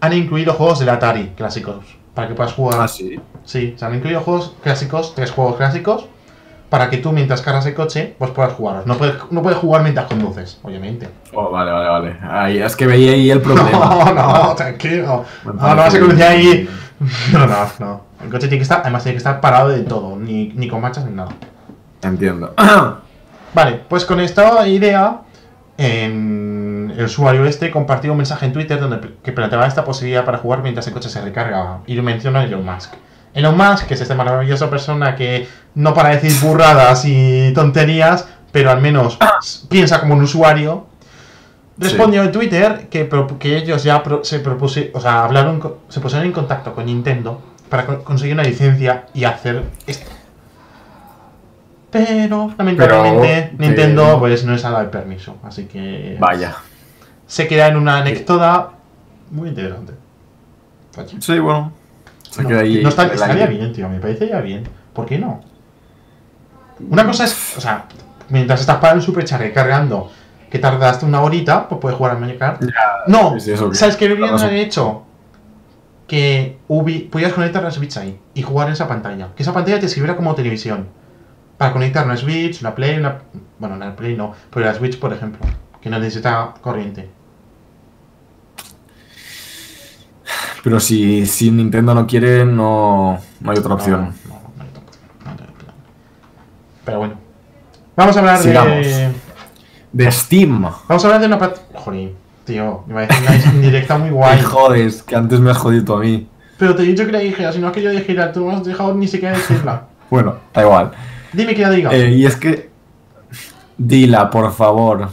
han 0.01 0.13
incluido 0.13 0.53
juegos 0.53 0.79
del 0.79 0.91
Atari 0.91 1.33
clásicos 1.37 1.85
para 2.15 2.29
que 2.29 2.35
puedas 2.35 2.53
jugar. 2.53 2.79
Ah, 2.81 2.89
sí. 2.89 3.19
Sí, 3.45 3.75
se 3.79 3.85
han 3.85 3.95
incluido 3.95 4.21
juegos 4.21 4.55
clásicos, 4.63 5.15
tres 5.15 5.31
juegos 5.31 5.57
clásicos, 5.57 6.07
para 6.69 6.91
que 6.91 6.99
tú 6.99 7.13
mientras 7.13 7.41
cargas 7.43 7.65
el 7.67 7.75
coche, 7.75 8.15
pues 8.19 8.31
puedas 8.33 8.53
jugarlos. 8.53 8.87
No 8.87 8.97
puedes, 8.99 9.15
no 9.31 9.41
puedes 9.41 9.59
jugar 9.59 9.83
mientras 9.83 10.07
conduces, 10.07 10.59
obviamente. 10.63 11.09
Oh, 11.33 11.51
vale, 11.51 11.71
vale, 11.71 11.89
vale. 11.89 12.17
Ahí, 12.29 12.59
es 12.59 12.75
que 12.77 12.87
veía 12.87 13.13
ahí 13.13 13.31
el 13.31 13.41
problema. 13.41 13.71
No, 14.15 14.15
no, 14.15 14.55
tranquilo. 14.55 15.25
No, 15.45 15.53
no 15.53 15.77
vas 15.77 15.95
a 15.95 15.99
conducir 15.99 16.25
ahí. 16.25 16.69
No, 17.33 17.47
no, 17.47 17.57
no. 17.79 18.01
El 18.25 18.31
coche 18.31 18.49
tiene 18.49 18.57
que 18.57 18.63
estar, 18.63 18.81
además 18.81 19.03
tiene 19.03 19.15
que 19.15 19.19
estar 19.19 19.39
parado 19.41 19.69
del 19.69 19.85
todo, 19.85 20.17
ni, 20.17 20.49
ni 20.57 20.67
con 20.67 20.81
marchas 20.81 21.05
ni 21.05 21.13
nada. 21.15 21.29
Entiendo. 22.03 22.55
Vale, 23.57 23.81
pues 23.89 24.05
con 24.05 24.21
esta 24.21 24.69
idea, 24.69 25.23
en 25.79 26.93
el 26.95 27.05
usuario 27.07 27.47
este 27.47 27.71
compartió 27.71 28.11
un 28.13 28.19
mensaje 28.19 28.45
en 28.45 28.53
Twitter 28.53 28.79
donde 28.79 29.15
que 29.25 29.33
planteaba 29.33 29.67
esta 29.67 29.83
posibilidad 29.83 30.27
para 30.27 30.37
jugar 30.37 30.63
mientras 30.63 30.87
el 30.87 30.93
coche 30.93 31.09
se 31.09 31.23
recarga. 31.23 31.79
Y 31.87 31.95
lo 31.95 32.03
menciona 32.03 32.45
Elon 32.45 32.65
Musk. 32.67 32.93
Elon 33.33 33.57
Musk, 33.57 33.87
que 33.87 33.95
es 33.95 34.01
esta 34.03 34.15
maravillosa 34.15 34.69
persona 34.69 35.17
que 35.17 35.49
no 35.75 35.95
para 35.95 36.11
decir 36.11 36.33
burradas 36.47 37.05
y 37.07 37.51
tonterías, 37.55 38.29
pero 38.53 38.71
al 38.71 38.83
menos 38.83 39.17
s- 39.43 39.67
piensa 39.71 40.01
como 40.01 40.13
un 40.15 40.23
usuario, 40.23 40.87
respondió 41.79 42.23
en 42.25 42.33
Twitter 42.33 42.89
que, 42.91 43.09
que 43.39 43.57
ellos 43.57 43.85
ya 43.85 44.03
pro- 44.03 44.23
se 44.23 44.41
propuse, 44.41 44.91
o 44.95 45.01
sea, 45.01 45.25
hablaron, 45.25 45.63
se 45.89 46.01
pusieron 46.01 46.27
en 46.27 46.33
contacto 46.33 46.75
con 46.75 46.85
Nintendo 46.85 47.41
para 47.71 47.87
co- 47.87 48.05
conseguir 48.05 48.35
una 48.35 48.43
licencia 48.45 49.07
y 49.15 49.25
hacer 49.25 49.63
esto. 49.87 50.11
Pero, 52.05 52.53
lamentablemente, 52.59 53.51
Pero, 53.57 53.69
Nintendo 53.69 54.13
eh, 54.15 54.17
pues 54.19 54.45
no 54.45 54.53
les 54.53 54.65
ha 54.65 54.71
dado 54.71 54.83
el 54.83 54.91
permiso. 54.91 55.37
Así 55.43 55.65
que 55.67 56.17
Vaya. 56.21 56.57
se 57.27 57.47
queda 57.49 57.69
en 57.69 57.77
una 57.77 57.99
anécdota 57.99 58.71
muy 59.31 59.49
interesante. 59.49 59.93
Sí, 61.21 61.39
bueno. 61.39 61.73
Se 62.31 62.43
No, 62.43 62.49
queda 62.49 62.61
ahí. 62.61 62.83
no 62.83 62.89
está- 62.89 63.07
estaría 63.07 63.47
bien, 63.47 63.73
tío, 63.73 63.89
me 63.89 63.99
parecería 63.99 64.41
bien. 64.41 64.65
¿Por 64.93 65.07
qué 65.07 65.19
no? 65.19 65.41
Una 66.91 67.07
cosa 67.07 67.25
es, 67.25 67.57
o 67.57 67.61
sea, 67.61 67.85
mientras 68.29 68.61
estás 68.61 68.77
para 68.79 68.95
el 68.95 69.03
superchat 69.03 69.41
recargando, 69.41 70.11
que 70.51 70.59
tardaste 70.59 71.05
una 71.07 71.21
horita, 71.23 71.69
pues 71.69 71.81
puedes 71.81 71.97
jugar 71.97 72.13
al 72.13 72.21
Mario 72.21 72.39
Kart. 72.39 72.63
No, 73.07 73.39
Sí, 73.41 73.53
eso 73.53 73.71
que- 73.71 73.77
¿sabes 73.77 73.97
qué 73.97 74.09
deberían 74.09 74.39
haber 74.39 74.55
hecho? 74.55 75.03
Que 76.07 76.59
Ubi, 76.69 77.01
pudieras 77.01 77.35
conectar 77.35 77.63
la 77.63 77.71
Switch 77.71 77.97
ahí 77.97 78.19
y 78.35 78.43
jugar 78.43 78.69
en 78.69 78.75
esa 78.75 78.87
pantalla. 78.87 79.29
Que 79.35 79.43
esa 79.43 79.53
pantalla 79.53 79.81
te 79.81 79.89
sirviera 79.89 80.17
como 80.17 80.35
televisión. 80.35 80.87
Para 81.59 81.73
conectar 81.73 82.05
una 82.05 82.17
Switch, 82.17 82.61
una 82.61 82.75
Play, 82.75 82.99
una... 82.99 83.19
Bueno, 83.59 83.77
una 83.77 83.97
Play 83.97 84.17
no, 84.17 84.35
pero 84.51 84.67
la 84.67 84.75
Switch, 84.75 84.99
por 84.99 85.13
ejemplo, 85.13 85.47
que 85.81 85.89
no 85.89 85.99
necesita 85.99 86.55
corriente. 86.61 87.09
Pero 90.63 90.81
si, 90.81 91.25
si 91.27 91.51
Nintendo 91.51 91.95
no 91.95 92.07
quiere, 92.07 92.45
no, 92.45 93.19
no 93.41 93.51
hay 93.51 93.59
otra 93.59 93.75
opción. 93.75 94.01
No, 94.01 94.35
no, 94.35 94.41
no 94.57 94.63
hay 94.63 94.69
otra 94.69 94.83
opción. 94.83 95.75
Pero 96.85 96.99
bueno. 96.99 97.15
Vamos 97.97 98.17
a 98.17 98.21
hablar 98.21 98.39
Sigamos. 98.39 98.87
de... 98.87 99.13
De 99.93 100.13
Steam. 100.13 100.63
Vamos 100.89 101.05
a 101.05 101.07
hablar 101.07 101.21
de 101.21 101.27
una 101.27 101.39
pat... 101.39 101.57
Joder, 101.73 102.13
tío, 102.45 102.85
me 102.87 103.07
decir 103.07 103.23
una 103.23 103.37
indirecta 103.55 103.97
muy 103.97 104.11
guay. 104.11 104.39
Ay, 104.39 104.45
jodes, 104.45 105.03
que 105.03 105.17
antes 105.17 105.41
me 105.41 105.51
has 105.51 105.57
jodido 105.57 105.85
tú 105.85 105.95
a 105.95 106.01
mí. 106.01 106.29
Pero 106.59 106.75
te 106.75 106.83
he 106.83 106.87
dicho 106.87 107.07
que 107.07 107.13
la 107.13 107.19
dijera, 107.21 107.53
si 107.53 107.59
no 107.59 107.69
es 107.69 107.73
que 107.73 107.83
yo 107.83 107.91
dijera, 107.91 108.33
tú 108.33 108.45
no 108.45 108.57
has 108.57 108.65
dejado 108.65 108.95
ni 108.95 109.09
siquiera 109.09 109.37
decirla. 109.37 109.85
Bueno, 110.09 110.37
da 110.55 110.63
igual. 110.63 110.93
Dime 111.33 111.55
que 111.55 111.63
la 111.63 111.71
diga. 111.71 111.95
Eh, 111.95 112.13
y 112.13 112.27
es 112.27 112.37
que. 112.37 112.71
Dila, 113.79 114.31
por 114.31 114.53
favor. 114.53 115.11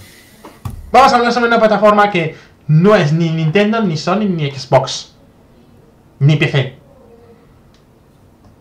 Vamos 0.92 1.12
a 1.12 1.16
hablar 1.18 1.34
sobre 1.34 1.48
una 1.48 1.60
plataforma 1.60 2.10
que 2.12 2.36
no 2.68 2.96
es 2.96 3.12
ni 3.12 3.30
Nintendo, 3.30 3.82
ni 3.82 3.98
Sony, 3.98 4.26
ni 4.30 4.50
Xbox. 4.50 5.16
Ni 6.20 6.36
PC. 6.38 6.78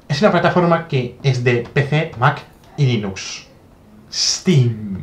Es 0.09 0.21
una 0.21 0.31
plataforma 0.31 0.89
que 0.89 1.19
es 1.23 1.45
de 1.45 1.67
PC, 1.73 2.13
Mac 2.19 2.43
y 2.77 2.87
Linux. 2.87 3.47
Steam. 4.13 4.99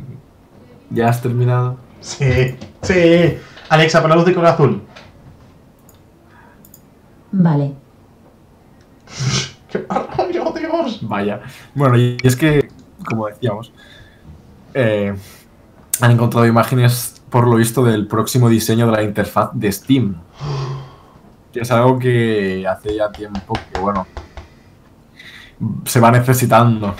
¿Ya 0.89 1.09
has 1.09 1.21
terminado? 1.21 1.77
Sí, 2.01 2.55
sí. 2.81 3.37
Alexa, 3.69 4.01
pon 4.01 4.09
la 4.09 4.15
luz 4.15 4.25
de 4.25 4.33
color 4.33 4.49
azul. 4.49 4.81
Vale. 7.31 7.73
¡Qué 9.69 9.79
barbaridad, 9.79 10.53
Dios! 10.53 10.99
Vaya. 11.01 11.41
Bueno, 11.75 11.97
y 11.97 12.17
es 12.23 12.35
que, 12.35 12.67
como 13.05 13.27
decíamos, 13.27 13.71
eh, 14.73 15.15
han 16.01 16.11
encontrado 16.11 16.45
imágenes, 16.47 17.21
por 17.29 17.47
lo 17.47 17.55
visto, 17.55 17.83
del 17.83 18.07
próximo 18.07 18.49
diseño 18.49 18.87
de 18.87 18.91
la 18.91 19.03
interfaz 19.03 19.51
de 19.53 19.71
Steam. 19.71 20.15
Que 21.51 21.61
es 21.61 21.71
algo 21.71 21.97
que 21.97 22.63
hace 22.67 22.95
ya 22.95 23.11
tiempo 23.11 23.57
que, 23.73 23.79
bueno, 23.79 24.05
se 25.83 25.99
va 25.99 26.11
necesitando. 26.11 26.93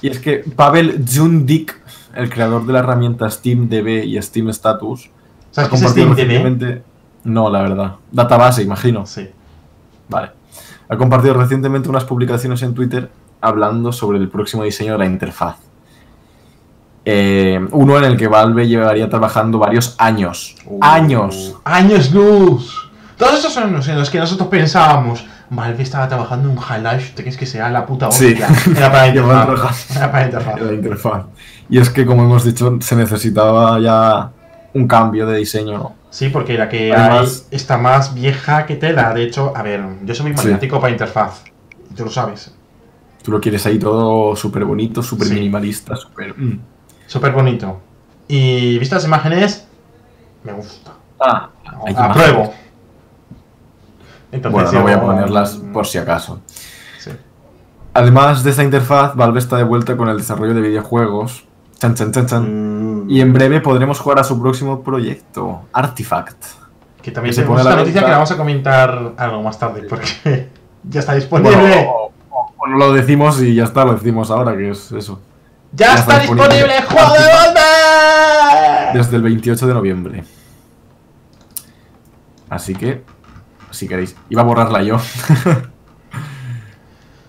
Y 0.00 0.06
es 0.06 0.20
que 0.20 0.44
Pavel 0.54 1.04
Jundik, 1.04 1.76
el 2.14 2.30
creador 2.30 2.64
de 2.64 2.72
la 2.72 2.78
herramienta 2.78 3.28
Steam 3.28 3.68
DB 3.68 4.04
y 4.04 4.22
Steam 4.22 4.50
Status, 4.50 5.10
¿Sabes 5.50 5.66
ha 5.66 5.70
qué 5.70 5.76
es 5.76 5.82
compartido 5.82 6.08
recientemente... 6.10 6.82
No, 7.24 7.50
la 7.50 7.62
verdad. 7.62 7.96
Database, 8.12 8.62
imagino. 8.62 9.04
Sí. 9.04 9.28
Vale. 10.08 10.30
Ha 10.90 10.96
compartido 10.96 11.34
recientemente 11.34 11.88
unas 11.88 12.04
publicaciones 12.04 12.62
en 12.62 12.74
Twitter 12.74 13.10
hablando 13.40 13.92
sobre 13.92 14.18
el 14.18 14.28
próximo 14.28 14.64
diseño 14.64 14.92
de 14.92 14.98
la 14.98 15.06
interfaz. 15.06 15.56
Eh, 17.04 17.58
uno 17.70 17.96
en 17.98 18.04
el 18.04 18.16
que 18.16 18.28
Valve 18.28 18.68
llevaría 18.68 19.08
trabajando 19.08 19.58
varios 19.58 19.94
años. 19.98 20.56
Uh, 20.66 20.78
¡Años! 20.82 21.56
¡Años 21.64 22.12
luz! 22.12 22.90
Todos 23.16 23.38
esos 23.38 23.52
son 23.52 23.72
los 23.72 23.88
en 23.88 23.98
los 23.98 24.10
que 24.10 24.18
nosotros 24.18 24.48
pensábamos. 24.48 25.24
Valve 25.48 25.82
estaba 25.82 26.08
trabajando 26.08 26.48
en 26.50 26.58
un 26.58 26.62
Half-Life, 26.62 27.12
¿te 27.14 27.22
crees 27.22 27.36
que 27.36 27.46
sea 27.46 27.70
la 27.70 27.86
puta 27.86 28.10
Sí. 28.10 28.26
hostia? 28.40 28.48
Era 28.76 28.92
para 28.92 29.08
interfaz. 29.08 29.96
Era 29.96 30.12
para 30.12 30.26
interfaz. 30.72 31.22
Y 31.68 31.78
es 31.78 31.90
que, 31.90 32.04
como 32.04 32.22
hemos 32.24 32.44
dicho, 32.44 32.76
se 32.80 32.96
necesitaba 32.96 33.78
ya 33.80 34.30
un 34.74 34.86
cambio 34.86 35.26
de 35.26 35.38
diseño, 35.38 35.78
¿no? 35.78 35.99
Sí, 36.10 36.28
porque 36.28 36.58
la 36.58 36.68
que 36.68 36.92
Además- 36.92 37.46
hay 37.50 37.56
está 37.56 37.78
más 37.78 38.14
vieja 38.14 38.66
que 38.66 38.76
tela. 38.76 39.14
De 39.14 39.22
hecho, 39.22 39.52
a 39.56 39.62
ver, 39.62 39.84
yo 40.04 40.14
soy 40.14 40.26
muy 40.26 40.36
Sí. 40.36 40.44
maniático 40.44 40.80
para 40.80 40.92
interfaz. 40.92 41.44
Y 41.90 41.94
tú 41.94 42.04
lo 42.04 42.10
sabes. 42.10 42.54
Tú 43.22 43.30
lo 43.32 43.40
quieres 43.40 43.64
ahí 43.66 43.78
todo 43.78 44.34
súper 44.34 44.64
bonito, 44.64 45.02
súper 45.02 45.28
Sí. 45.28 45.34
minimalista, 45.34 45.94
súper... 45.96 46.36
mm. 46.36 46.60
Súper 47.06 47.32
bonito. 47.32 47.80
Y 48.28 48.78
vistas 48.78 48.98
las 48.98 49.06
imágenes, 49.06 49.66
me 50.44 50.52
gusta. 50.52 50.92
Ah, 51.20 51.50
Apruebo. 51.96 52.52
Entonces, 54.32 54.52
Bueno, 54.52 54.72
no 54.72 54.82
voy 54.82 54.92
a 54.92 55.00
ponerlas 55.00 55.60
por 55.72 55.86
si 55.86 55.98
acaso. 55.98 56.40
Sí. 56.98 57.10
Además 57.94 58.44
de 58.44 58.50
esta 58.50 58.62
interfaz, 58.62 59.14
Valve 59.16 59.40
está 59.40 59.56
de 59.56 59.64
vuelta 59.64 59.96
con 59.96 60.08
el 60.08 60.16
desarrollo 60.18 60.54
de 60.54 60.60
videojuegos. 60.60 61.44
Chan, 61.78 61.94
chan, 61.94 62.12
chan, 62.12 62.26
chan. 62.26 62.44
Mm, 62.44 62.69
Y 63.10 63.20
en 63.20 63.32
breve 63.32 63.60
podremos 63.60 63.98
jugar 63.98 64.20
a 64.20 64.24
su 64.24 64.40
próximo 64.40 64.82
proyecto, 64.82 65.62
Artifact. 65.72 66.44
Que 67.02 67.10
también 67.10 67.34
que 67.34 67.40
se 67.40 67.46
pone 67.46 67.60
esta 67.60 67.70
la 67.70 67.76
noticia 67.78 68.00
venta. 68.02 68.06
que 68.06 68.10
la 68.12 68.16
vamos 68.18 68.30
a 68.30 68.36
comentar 68.36 69.12
algo 69.16 69.42
más 69.42 69.58
tarde, 69.58 69.82
porque 69.82 70.06
ya 70.84 71.00
está 71.00 71.12
Bueno, 71.28 71.48
disponible. 71.50 71.86
o, 71.88 72.12
o- 72.30 72.52
o 72.56 72.66
no 72.68 72.76
lo 72.76 72.92
decimos 72.92 73.40
y 73.42 73.54
ya 73.54 73.64
está, 73.64 73.84
lo 73.84 73.94
decimos 73.94 74.30
ahora, 74.30 74.56
que 74.56 74.70
es 74.70 74.92
eso. 74.92 75.20
¡Ya 75.72 75.86
ya 75.86 75.94
está 75.94 76.22
está 76.22 76.34
disponible. 76.34 76.82
juego 76.82 77.12
de 77.14 77.32
Valve! 77.32 78.98
Desde 78.98 79.16
el 79.16 79.22
28 79.22 79.66
de 79.66 79.74
noviembre. 79.74 80.24
Así 82.48 82.74
que, 82.74 83.02
si 83.70 83.88
queréis, 83.88 84.16
iba 84.28 84.42
a 84.42 84.44
borrarla 84.44 84.82
yo. 84.82 84.98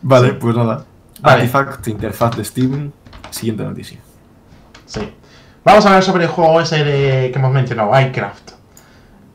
vale, 0.02 0.30
Sí. 0.32 0.38
pues 0.40 0.56
nada. 0.56 0.86
Vale. 1.22 1.36
Artifact, 1.42 1.88
interfaz 1.88 2.36
de 2.38 2.44
Steam. 2.44 2.92
Siguiente 3.30 3.64
noticia. 3.64 4.00
Sí. 4.86 5.14
Vamos 5.64 5.86
a 5.86 5.89
hablar 5.89 6.03
sobre 6.03 6.24
el 6.26 6.30
juego 6.30 6.59
ese 6.62 6.84
de, 6.84 7.32
que 7.32 7.39
hemos 7.39 7.51
mencionado, 7.53 7.91
Minecraft. 7.91 8.51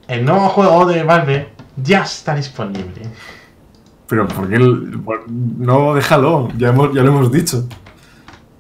El 0.09 0.25
nuevo 0.25 0.49
juego 0.49 0.87
de 0.87 1.03
Valve 1.03 1.49
ya 1.77 2.03
está 2.03 2.35
disponible. 2.35 3.03
Pero, 4.09 4.27
¿por 4.29 4.49
qué? 4.49 4.57
el- 4.57 5.01
por- 5.05 5.25
No, 5.31 5.95
déjalo, 5.95 6.49
ya, 6.57 6.69
hemos, 6.69 6.93
ya 6.95 7.03
lo 7.03 7.09
hemos 7.09 7.31
dicho. 7.33 7.65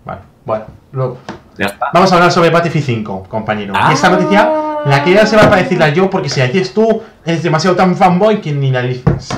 Vale, 0.04 0.20
bueno, 0.44 0.64
luego. 0.92 1.18
Ya 1.58 1.66
está. 1.66 1.86
Vamos 1.92 2.12
a 2.12 2.16
hablar 2.16 2.32
sobre 2.32 2.50
Battlefield 2.50 2.84
5, 2.86 3.24
compañero. 3.28 3.72
Ah. 3.76 3.88
Y 3.90 3.94
esta 3.94 4.10
noticia 4.10 4.48
la 4.84 5.02
quería 5.02 5.24
ser 5.26 5.38
para 5.40 5.56
decirla 5.62 5.88
yo, 5.88 6.10
porque 6.10 6.28
si 6.28 6.38
la 6.40 6.46
dices 6.46 6.72
tú, 6.74 7.02
eres 7.24 7.42
demasiado 7.42 7.74
tan 7.76 7.96
fanboy 7.96 8.40
que 8.40 8.52
ni 8.52 8.70
la 8.70 8.82
dices. 8.82 9.28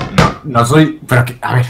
No 0.43 0.65
soy. 0.65 0.99
Pero 1.07 1.25
que, 1.25 1.37
a 1.41 1.55
ver, 1.55 1.65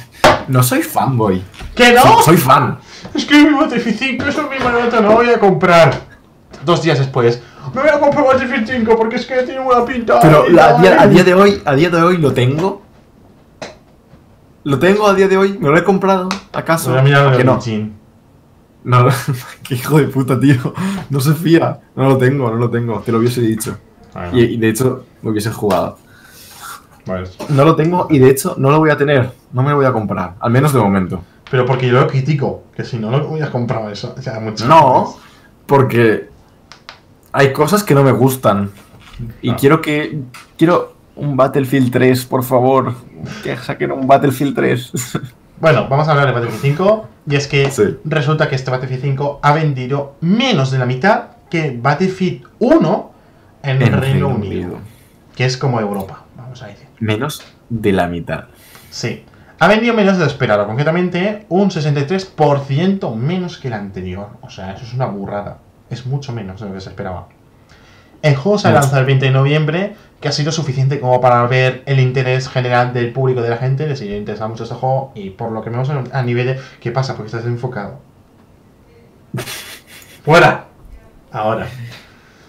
no 0.48 0.64
soy 0.64 0.82
fanboy. 0.82 1.42
¿Que 1.76 1.94
no? 1.94 2.02
Soy, 2.02 2.24
soy 2.26 2.38
fan. 2.38 2.80
Es 3.14 3.26
que 3.26 3.44
mi 3.46 3.58
Battlefield 3.58 3.98
5 4.00 4.26
es 4.26 4.38
mi 4.38 4.58
nota, 4.58 5.02
no 5.02 5.10
lo 5.10 5.16
voy 5.16 5.30
a 5.30 5.40
comprar. 5.40 6.09
Dos 6.66 6.82
días 6.84 7.00
después, 7.00 7.42
me 7.74 7.82
voy 7.82 7.90
a 7.90 8.00
comprar 8.00 8.26
Battlefield 8.26 8.68
5 8.68 8.98
porque 8.98 9.16
es 9.18 9.26
que 9.26 9.44
tiene 9.44 9.62
buena 9.62 9.86
pinta. 9.86 10.20
Pero 10.22 10.48
la- 10.50 10.78
a, 10.78 10.82
día, 10.82 11.02
a 11.02 11.08
día 11.08 11.24
de 11.24 11.34
hoy, 11.34 11.62
a 11.66 11.74
día 11.76 11.90
de 11.90 12.02
hoy 12.02 12.18
lo 12.18 12.34
tengo. 12.34 12.82
Lo 14.64 14.78
tengo 14.78 15.08
a 15.08 15.14
día 15.14 15.28
de 15.28 15.38
hoy, 15.38 15.58
me 15.58 15.70
lo 15.70 15.78
he 15.78 15.84
comprado, 15.84 16.30
¿acaso? 16.54 16.90
Voy 16.92 17.00
a 17.00 17.02
mirar 17.04 17.38
que 17.38 17.44
no. 17.44 17.60
No, 18.84 19.08
qué 19.64 19.76
hijo 19.76 19.98
de 19.98 20.06
puta, 20.06 20.40
tío. 20.40 20.74
No 21.10 21.20
se 21.20 21.34
fía. 21.34 21.80
No 21.96 22.10
lo 22.10 22.18
tengo, 22.18 22.50
no 22.50 22.56
lo 22.56 22.70
tengo. 22.70 23.00
Te 23.00 23.12
lo 23.12 23.20
hubiese 23.20 23.42
dicho. 23.42 23.78
Bueno, 24.14 24.38
Y, 24.38 24.42
y 24.42 24.58
de 24.58 24.70
hecho, 24.70 25.06
lo 25.22 25.32
hubiese 25.32 25.52
jugado. 25.52 25.98
No 27.50 27.66
lo 27.66 27.76
tengo 27.76 28.08
y 28.10 28.20
de 28.20 28.30
hecho 28.30 28.54
no 28.58 28.70
lo 28.70 28.78
voy 28.80 28.92
a 28.92 28.98
tener. 28.98 29.32
No 29.52 29.64
me 29.64 29.72
lo 29.72 29.78
voy 29.78 29.86
a 29.86 29.92
comprar. 29.92 30.36
Al 30.40 30.52
menos 30.52 30.74
de 30.74 30.80
momento. 30.80 31.24
Pero 31.50 31.66
porque 31.66 31.88
yo 31.88 31.94
lo 31.94 32.08
critico, 32.08 32.64
que 32.76 32.84
si 32.84 32.98
no, 32.98 33.10
no 33.10 33.28
hubiera 33.30 33.50
comprado 33.52 33.90
eso. 33.90 34.14
O 34.18 34.22
sea, 34.22 34.40
mucho 34.40 34.68
No, 34.68 35.16
porque 35.66 36.30
hay 37.32 37.54
cosas 37.54 37.84
que 37.84 37.94
no 37.96 38.04
me 38.04 38.12
gustan. 38.12 38.72
Y 39.42 39.50
Ah. 39.52 39.56
quiero 39.60 39.82
que. 39.82 40.20
Quiero 40.58 40.94
un 41.16 41.36
Battlefield 41.36 41.92
3, 41.92 42.26
por 42.26 42.44
favor. 42.44 42.94
Que 43.44 43.58
saquen 43.58 43.92
un 43.92 44.08
Battlefield 44.08 44.56
3. 44.56 44.92
Bueno, 45.62 45.88
vamos 45.90 46.08
a 46.08 46.12
hablar 46.12 46.28
de 46.28 46.32
Battlefield 46.32 46.62
5. 46.62 47.08
Y 47.30 47.36
es 47.36 47.46
que 47.48 47.70
Sí. 47.70 47.84
resulta 48.06 48.48
que 48.48 48.56
este 48.56 48.72
Battlefield 48.72 49.02
5 49.02 49.40
ha 49.44 49.52
vendido 49.52 50.16
menos 50.22 50.72
de 50.72 50.78
la 50.78 50.86
mitad 50.86 51.24
que 51.50 51.78
Battlefield 51.78 52.46
1 52.60 53.12
en, 53.64 53.72
En 53.72 53.80
Reino, 53.82 54.00
Reino 54.00 54.28
Unido, 54.30 54.52
Unido. 54.68 54.78
Que 55.36 55.44
es 55.44 55.58
como 55.58 55.82
Europa, 55.82 56.24
vamos 56.38 56.64
a 56.64 56.68
decir. 56.68 56.88
Menos 57.02 57.44
de 57.70 57.92
la 57.92 58.08
mitad. 58.08 58.46
Sí. 58.90 59.26
Ha 59.60 59.68
vendido 59.68 59.94
menos 59.94 60.14
de 60.18 60.22
lo 60.24 60.28
esperado, 60.32 60.66
concretamente 60.66 61.46
un 61.50 61.70
63% 61.72 63.14
menos 63.16 63.58
que 63.58 63.68
el 63.68 63.74
anterior. 63.74 64.30
O 64.42 64.50
sea, 64.50 64.72
eso 64.72 64.86
es 64.86 64.94
una 64.94 65.08
burrada. 65.08 65.58
Es 65.90 66.06
mucho 66.06 66.34
menos 66.34 66.62
de 66.62 66.68
lo 66.68 66.74
que 66.74 66.82
se 66.82 66.90
esperaba. 66.90 67.28
El 68.22 68.36
juego 68.36 68.58
se 68.60 68.72
lanza 68.72 69.00
el 69.00 69.06
20 69.06 69.26
de 69.26 69.32
noviembre, 69.32 69.96
que 70.20 70.28
ha 70.28 70.32
sido 70.34 70.52
suficiente 70.52 71.00
como 71.00 71.22
para 71.22 71.46
ver 71.48 71.84
el 71.86 72.00
interés 72.02 72.50
general 72.50 72.92
del 72.94 73.14
público, 73.14 73.42
de 73.42 73.50
la 73.50 73.58
gente, 73.58 73.88
les 73.88 74.00
sigue 74.00 74.18
interesando 74.18 74.50
mucho 74.50 74.64
este 74.64 74.76
juego, 74.76 75.12
y 75.16 75.30
por 75.30 75.52
lo 75.52 75.62
que 75.64 75.70
vemos 75.70 75.90
a 75.90 76.22
nivel 76.24 76.48
de... 76.48 76.60
¿Qué 76.82 76.92
pasa? 76.92 77.16
Porque 77.16 77.28
estás 77.28 77.46
enfocado. 77.46 78.00
¡Fuera! 80.26 80.66
Ahora. 81.32 81.68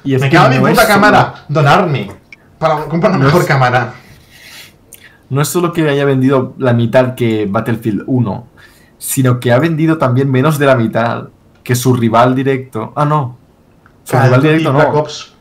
Y 0.03 0.17
Me 0.17 0.31
cago 0.31 0.51
en 0.53 0.61
no 0.61 0.67
mi 0.67 0.71
puta 0.75 0.87
cámara. 0.87 1.35
Donarme. 1.49 2.11
Para 2.59 2.85
comprar 2.87 3.13
una 3.13 3.21
No 3.21 3.25
mejor 3.27 3.43
es- 3.43 3.47
cámara. 3.47 3.95
No 5.29 5.41
es 5.41 5.49
solo 5.49 5.73
que 5.73 5.89
haya 5.89 6.05
vendido 6.05 6.55
la 6.59 6.73
mitad 6.73 7.15
que 7.15 7.47
Battlefield 7.49 8.03
1, 8.07 8.47
sino 8.99 9.39
que 9.39 9.53
ha 9.53 9.59
vendido 9.61 9.97
también 9.99 10.29
menos 10.29 10.59
de 10.59 10.67
la 10.67 10.75
mitad 10.75 11.29
que 11.63 11.75
su 11.75 11.95
rival 11.95 12.35
directo. 12.35 12.93
Ah, 12.97 13.05
no. 13.05 13.37
Su 14.05 14.13
Call 14.13 14.25
rival 14.25 14.43
directo 14.43 14.73
Black 14.73 14.93
no. 14.93 15.01
Ops. 15.01 15.35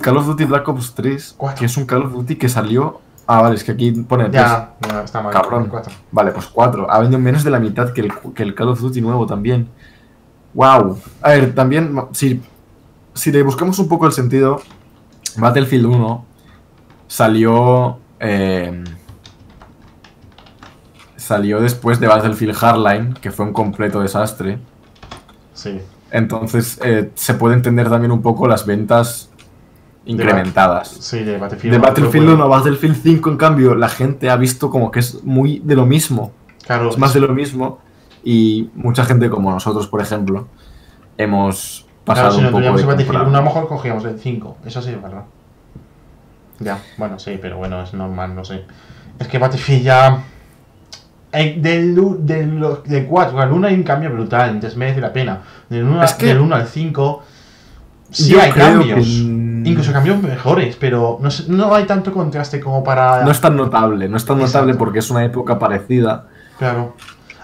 Call 0.00 0.16
of 0.16 0.26
Duty 0.26 0.44
Black 0.44 0.66
Ops 0.68 0.94
3, 0.94 1.34
Cuatro. 1.36 1.58
que 1.60 1.66
es 1.66 1.76
un 1.76 1.86
Call 1.86 2.02
of 2.04 2.12
Duty 2.12 2.36
que 2.36 2.48
salió. 2.48 3.00
Ah, 3.26 3.42
vale, 3.42 3.54
es 3.54 3.64
que 3.64 3.72
aquí 3.72 3.92
pone 3.92 4.24
3. 4.24 4.34
Ya, 4.34 4.74
no, 4.92 5.00
está 5.00 5.22
mal. 5.22 5.32
Cabrón. 5.32 5.70
Vale, 6.10 6.32
pues 6.32 6.46
4. 6.46 6.90
Ha 6.90 6.98
vendido 6.98 7.20
menos 7.20 7.44
de 7.44 7.50
la 7.50 7.60
mitad 7.60 7.92
que 7.92 8.00
el, 8.02 8.12
que 8.34 8.42
el 8.42 8.54
Call 8.54 8.68
of 8.70 8.80
Duty 8.80 9.00
nuevo 9.00 9.26
también. 9.26 9.68
Wow. 10.52 10.98
A 11.22 11.30
ver, 11.30 11.54
también, 11.54 11.94
si, 12.12 12.42
si 13.14 13.32
le 13.32 13.42
buscamos 13.42 13.78
un 13.78 13.88
poco 13.88 14.06
el 14.06 14.12
sentido, 14.12 14.60
Battlefield 15.36 15.86
1 15.86 16.24
salió. 17.06 17.98
eh, 18.20 18.82
salió 21.16 21.60
después 21.60 22.00
de 22.00 22.06
Battlefield 22.06 22.54
Hardline, 22.54 23.14
que 23.14 23.30
fue 23.30 23.46
un 23.46 23.52
completo 23.52 24.00
desastre. 24.00 24.58
Sí. 25.54 25.80
Entonces 26.10 26.78
eh, 26.84 27.10
se 27.14 27.34
puede 27.34 27.54
entender 27.54 27.88
también 27.88 28.12
un 28.12 28.22
poco 28.22 28.46
las 28.46 28.66
ventas 28.66 29.30
incrementadas. 30.06 30.88
Sí, 30.88 31.24
de 31.24 31.38
Battlefield. 31.38 31.72
De 31.74 31.78
Battlefield 31.78 32.10
fue 32.12 32.20
1 32.20 32.30
a 32.30 32.46
bueno. 32.46 32.48
Battlefield 32.50 32.96
5, 33.02 33.30
en 33.30 33.36
cambio, 33.36 33.74
la 33.74 33.88
gente 33.88 34.30
ha 34.30 34.36
visto 34.36 34.70
como 34.70 34.90
que 34.90 35.00
es 35.00 35.24
muy 35.24 35.60
de 35.64 35.74
lo 35.74 35.86
mismo. 35.86 36.32
Claro, 36.66 36.90
Es 36.90 36.98
más 36.98 37.14
de 37.14 37.20
lo 37.20 37.28
mismo. 37.28 37.80
Y 38.22 38.70
mucha 38.74 39.04
gente 39.04 39.28
como 39.28 39.50
nosotros, 39.50 39.86
por 39.86 40.00
ejemplo, 40.00 40.46
hemos 41.18 41.86
claro, 42.04 42.04
pasado 42.04 42.32
si 42.32 42.38
un 42.38 42.44
no 42.44 42.50
poco 42.50 42.60
de 42.62 42.66
el 42.68 42.72
Battlefield 42.72 43.06
comprar. 43.06 43.28
1, 43.28 43.36
a 43.36 43.40
lo 43.40 43.46
mejor 43.46 43.68
cogíamos 43.68 44.04
el 44.04 44.18
5. 44.18 44.56
Eso 44.64 44.82
sí, 44.82 44.90
es 44.90 45.02
verdad. 45.02 45.24
Ya, 46.60 46.78
bueno, 46.96 47.18
sí, 47.18 47.38
pero 47.40 47.58
bueno, 47.58 47.82
es 47.82 47.92
normal, 47.92 48.34
no 48.34 48.44
sé. 48.44 48.64
Es 49.18 49.28
que 49.28 49.38
Battlefield 49.38 49.82
ya. 49.82 50.24
Eh, 51.34 51.58
Del, 51.60 51.94
del, 52.26 52.64
del 52.86 53.06
4 53.06 53.38
al 53.40 53.52
1 53.52 53.66
hay 53.66 53.74
un 53.74 53.82
cambio 53.82 54.10
brutal, 54.10 54.50
entonces 54.50 54.76
merece 54.78 55.00
la 55.00 55.12
pena. 55.12 55.40
Del 55.68 55.84
1, 55.84 56.02
Es 56.02 56.14
que- 56.14 56.26
del 56.26 56.40
1 56.40 56.54
al 56.56 56.66
5. 56.66 57.22
Sí 58.10 58.34
hay 58.38 58.52
cambios. 58.52 59.04
que, 59.06 59.44
Incluso 59.70 59.92
cambios 59.92 60.22
mejores, 60.22 60.76
pero 60.78 61.18
no, 61.20 61.30
sé- 61.30 61.44
no 61.48 61.74
hay 61.74 61.84
tanto 61.84 62.12
contraste 62.12 62.60
como 62.60 62.84
para. 62.84 63.24
No 63.24 63.30
es 63.30 63.40
tan 63.40 63.56
notable, 63.56 64.08
no 64.08 64.16
es 64.16 64.24
tan 64.24 64.36
Exacto. 64.36 64.58
notable 64.58 64.74
porque 64.78 64.98
es 65.00 65.10
una 65.10 65.24
época 65.24 65.58
parecida. 65.58 66.26
Claro. 66.58 66.94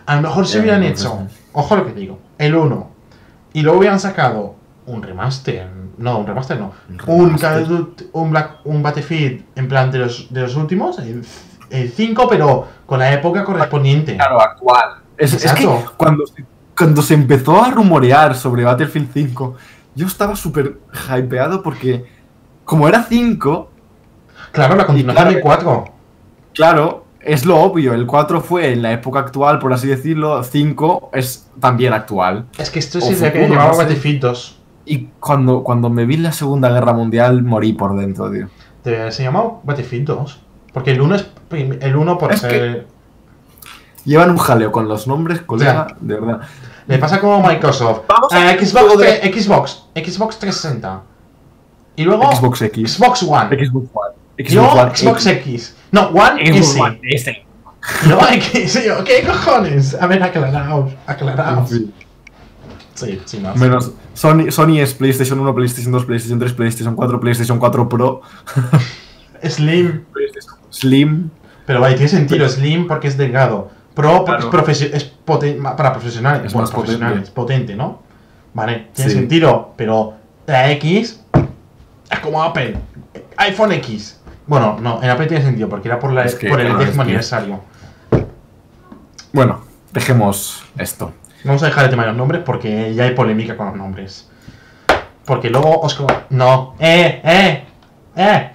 A 0.06 0.16
lo 0.16 0.22
mejor 0.22 0.46
si 0.46 0.58
Eh, 0.58 0.60
hubieran 0.60 0.82
hecho, 0.82 1.26
ojo 1.52 1.76
lo 1.76 1.86
que 1.86 1.92
digo, 1.94 2.18
el 2.38 2.54
1, 2.54 2.90
y 3.54 3.62
luego 3.62 3.78
hubieran 3.78 3.98
sacado 4.00 4.54
un 4.86 5.02
remaster. 5.02 5.68
No, 5.98 6.18
un 6.18 6.26
remaster 6.26 6.58
no. 6.58 6.72
Un 7.06 7.36
Un, 8.12 8.30
Black, 8.30 8.50
un 8.64 8.82
Battlefield 8.82 9.44
en 9.56 9.66
plan 9.68 9.90
de 9.90 9.98
los, 9.98 10.32
de 10.32 10.42
los 10.42 10.56
últimos, 10.56 10.98
el, 10.98 11.24
el 11.70 11.90
5, 11.90 12.26
pero 12.28 12.66
con 12.86 12.98
la 12.98 13.12
época 13.12 13.44
correspondiente. 13.44 14.16
Claro, 14.16 14.40
actual. 14.40 14.96
Es, 15.16 15.32
es 15.34 15.52
que 15.52 15.64
Exacto. 15.64 15.92
cuando, 15.96 16.26
se- 16.26 16.44
cuando 16.76 17.02
se 17.02 17.14
empezó 17.14 17.62
a 17.62 17.70
rumorear 17.70 18.34
sobre 18.34 18.64
Battlefield 18.64 19.10
5, 19.12 19.54
yo 19.94 20.06
estaba 20.06 20.34
súper 20.36 20.78
hypeado 21.16 21.62
porque, 21.62 22.04
como 22.64 22.88
era 22.88 23.02
5, 23.02 23.70
Claro, 24.52 24.74
la 24.74 24.86
continuación 24.86 25.22
claro, 25.22 25.30
del 25.32 25.40
4. 25.42 25.84
claro, 26.54 27.04
es 27.20 27.44
lo 27.44 27.60
obvio. 27.60 27.92
El 27.94 28.06
4 28.06 28.40
fue 28.40 28.72
en 28.72 28.82
la 28.82 28.92
época 28.92 29.20
actual, 29.20 29.58
por 29.58 29.72
así 29.72 29.86
decirlo. 29.86 30.42
5 30.42 31.10
es 31.12 31.48
también 31.60 31.92
actual. 31.92 32.46
Es 32.58 32.70
que 32.70 32.78
esto 32.78 32.98
es 32.98 33.20
el 33.22 33.32
que 33.32 33.48
llamaba. 33.48 33.76
Battlefield 33.76 34.20
2. 34.22 34.56
Y 34.86 35.08
cuando, 35.20 35.62
cuando 35.62 35.90
me 35.90 36.04
vi 36.06 36.14
en 36.14 36.22
la 36.24 36.32
Segunda 36.32 36.70
Guerra 36.70 36.92
Mundial, 36.94 37.42
morí 37.44 37.74
por 37.74 37.94
dentro, 37.96 38.30
tío. 38.32 38.48
De- 38.82 39.12
Se 39.12 39.22
llamaba 39.22 39.60
Battlefield 39.62 40.06
2. 40.06 40.40
Porque 40.72 40.92
el 40.92 41.00
1 41.00 41.14
es 41.16 41.26
el 41.80 41.96
1 41.96 42.18
por 42.18 42.32
Es 42.32 42.40
ser. 42.40 42.86
Llevan 44.04 44.30
un 44.30 44.38
jaleo 44.38 44.72
con 44.72 44.88
los 44.88 45.06
nombres, 45.06 45.42
colega, 45.42 45.88
Ya. 45.90 45.96
de 46.00 46.14
verdad. 46.20 46.40
Le 46.86 46.98
pasa 46.98 47.20
como 47.20 47.46
Microsoft. 47.46 48.02
Vamos 48.08 48.32
a 48.32 48.52
Eh, 48.52 48.58
un 48.58 48.66
Xbox, 48.66 48.98
de- 48.98 49.32
Xbox, 49.32 49.84
Xbox 49.94 50.38
360. 50.38 51.02
Y 51.96 52.04
luego 52.04 52.32
Xbox 52.34 52.62
X. 52.62 52.94
Xbox 52.94 53.22
One. 53.22 53.66
Xbox 53.66 53.88
One. 53.92 54.14
Y 54.38 54.54
luego 54.54 54.90
Xbox 54.94 55.26
X. 55.26 55.76
No, 55.92 56.08
One 56.08 56.46
Xbox 56.46 56.70
S. 56.70 56.80
One 56.80 57.00
S. 57.02 57.44
No, 58.08 58.28
X. 58.28 58.84
Yo, 58.86 59.04
¿Qué 59.04 59.22
cojones? 59.26 59.94
A 60.00 60.06
ver, 60.06 60.22
aclaraos. 60.22 60.92
Aclaraos. 61.06 61.68
Sí. 61.68 61.92
Sí, 62.94 63.20
sí, 63.24 63.38
más. 63.40 63.56
Menos 63.56 63.92
Sony, 64.14 64.50
Sony 64.50 64.78
es 64.80 64.92
PlayStation 64.94 65.40
1, 65.40 65.54
PlayStation 65.54 65.92
2, 65.92 66.04
PlayStation 66.04 66.38
3, 66.38 66.52
PlayStation 66.52 66.94
4, 66.96 67.20
PlayStation 67.20 67.58
4 67.58 67.88
Pro, 67.88 68.20
Slim. 69.48 70.04
Slim. 70.80 71.30
Pero 71.66 71.80
vaya, 71.80 71.94
tiene 71.96 72.08
sentido. 72.08 72.48
Slim 72.48 72.86
porque 72.88 73.08
es 73.08 73.16
delgado. 73.16 73.70
Pro 73.94 74.24
porque 74.24 74.48
Claro. 74.48 74.66
es, 74.68 74.80
es 74.82 75.12
poten- 75.26 75.62
para 75.76 75.92
profesionales. 75.92 76.42
Es 76.46 76.52
bueno, 76.52 76.66
más 76.66 76.70
profesionales, 76.74 77.30
potente. 77.30 77.74
¿no? 77.74 78.02
Vale, 78.54 78.88
tiene 78.94 79.10
Sí. 79.10 79.16
sentido. 79.16 79.72
Pero 79.76 80.14
la 80.46 80.70
X 80.72 81.20
es 82.10 82.18
como 82.20 82.42
Apple. 82.42 82.76
iPhone 83.36 83.72
X. 83.72 84.20
Bueno, 84.46 84.78
no, 84.80 85.02
en 85.02 85.10
Apple 85.10 85.26
tiene 85.26 85.44
sentido 85.44 85.68
porque 85.68 85.88
era 85.88 85.98
por, 85.98 86.12
la, 86.12 86.24
Es 86.24 86.34
que, 86.34 86.48
por 86.48 86.60
el 86.60 86.76
décimo 86.78 86.96
que- 86.96 87.00
aniversario. 87.02 87.60
Bueno, 89.32 89.60
dejemos 89.92 90.64
esto. 90.76 91.12
Vamos 91.44 91.62
a 91.62 91.66
dejar 91.66 91.84
el 91.84 91.90
tema 91.90 92.02
de 92.02 92.08
los 92.08 92.16
nombres 92.16 92.42
porque 92.44 92.92
ya 92.94 93.04
hay 93.04 93.14
polémica 93.14 93.56
con 93.56 93.66
los 93.66 93.76
nombres. 93.76 94.28
Porque 95.24 95.48
luego 95.50 95.80
os... 95.80 96.02
No. 96.30 96.74
¡Eh! 96.78 97.20
¡Eh! 97.24 97.64
¡Eh! 98.16 98.50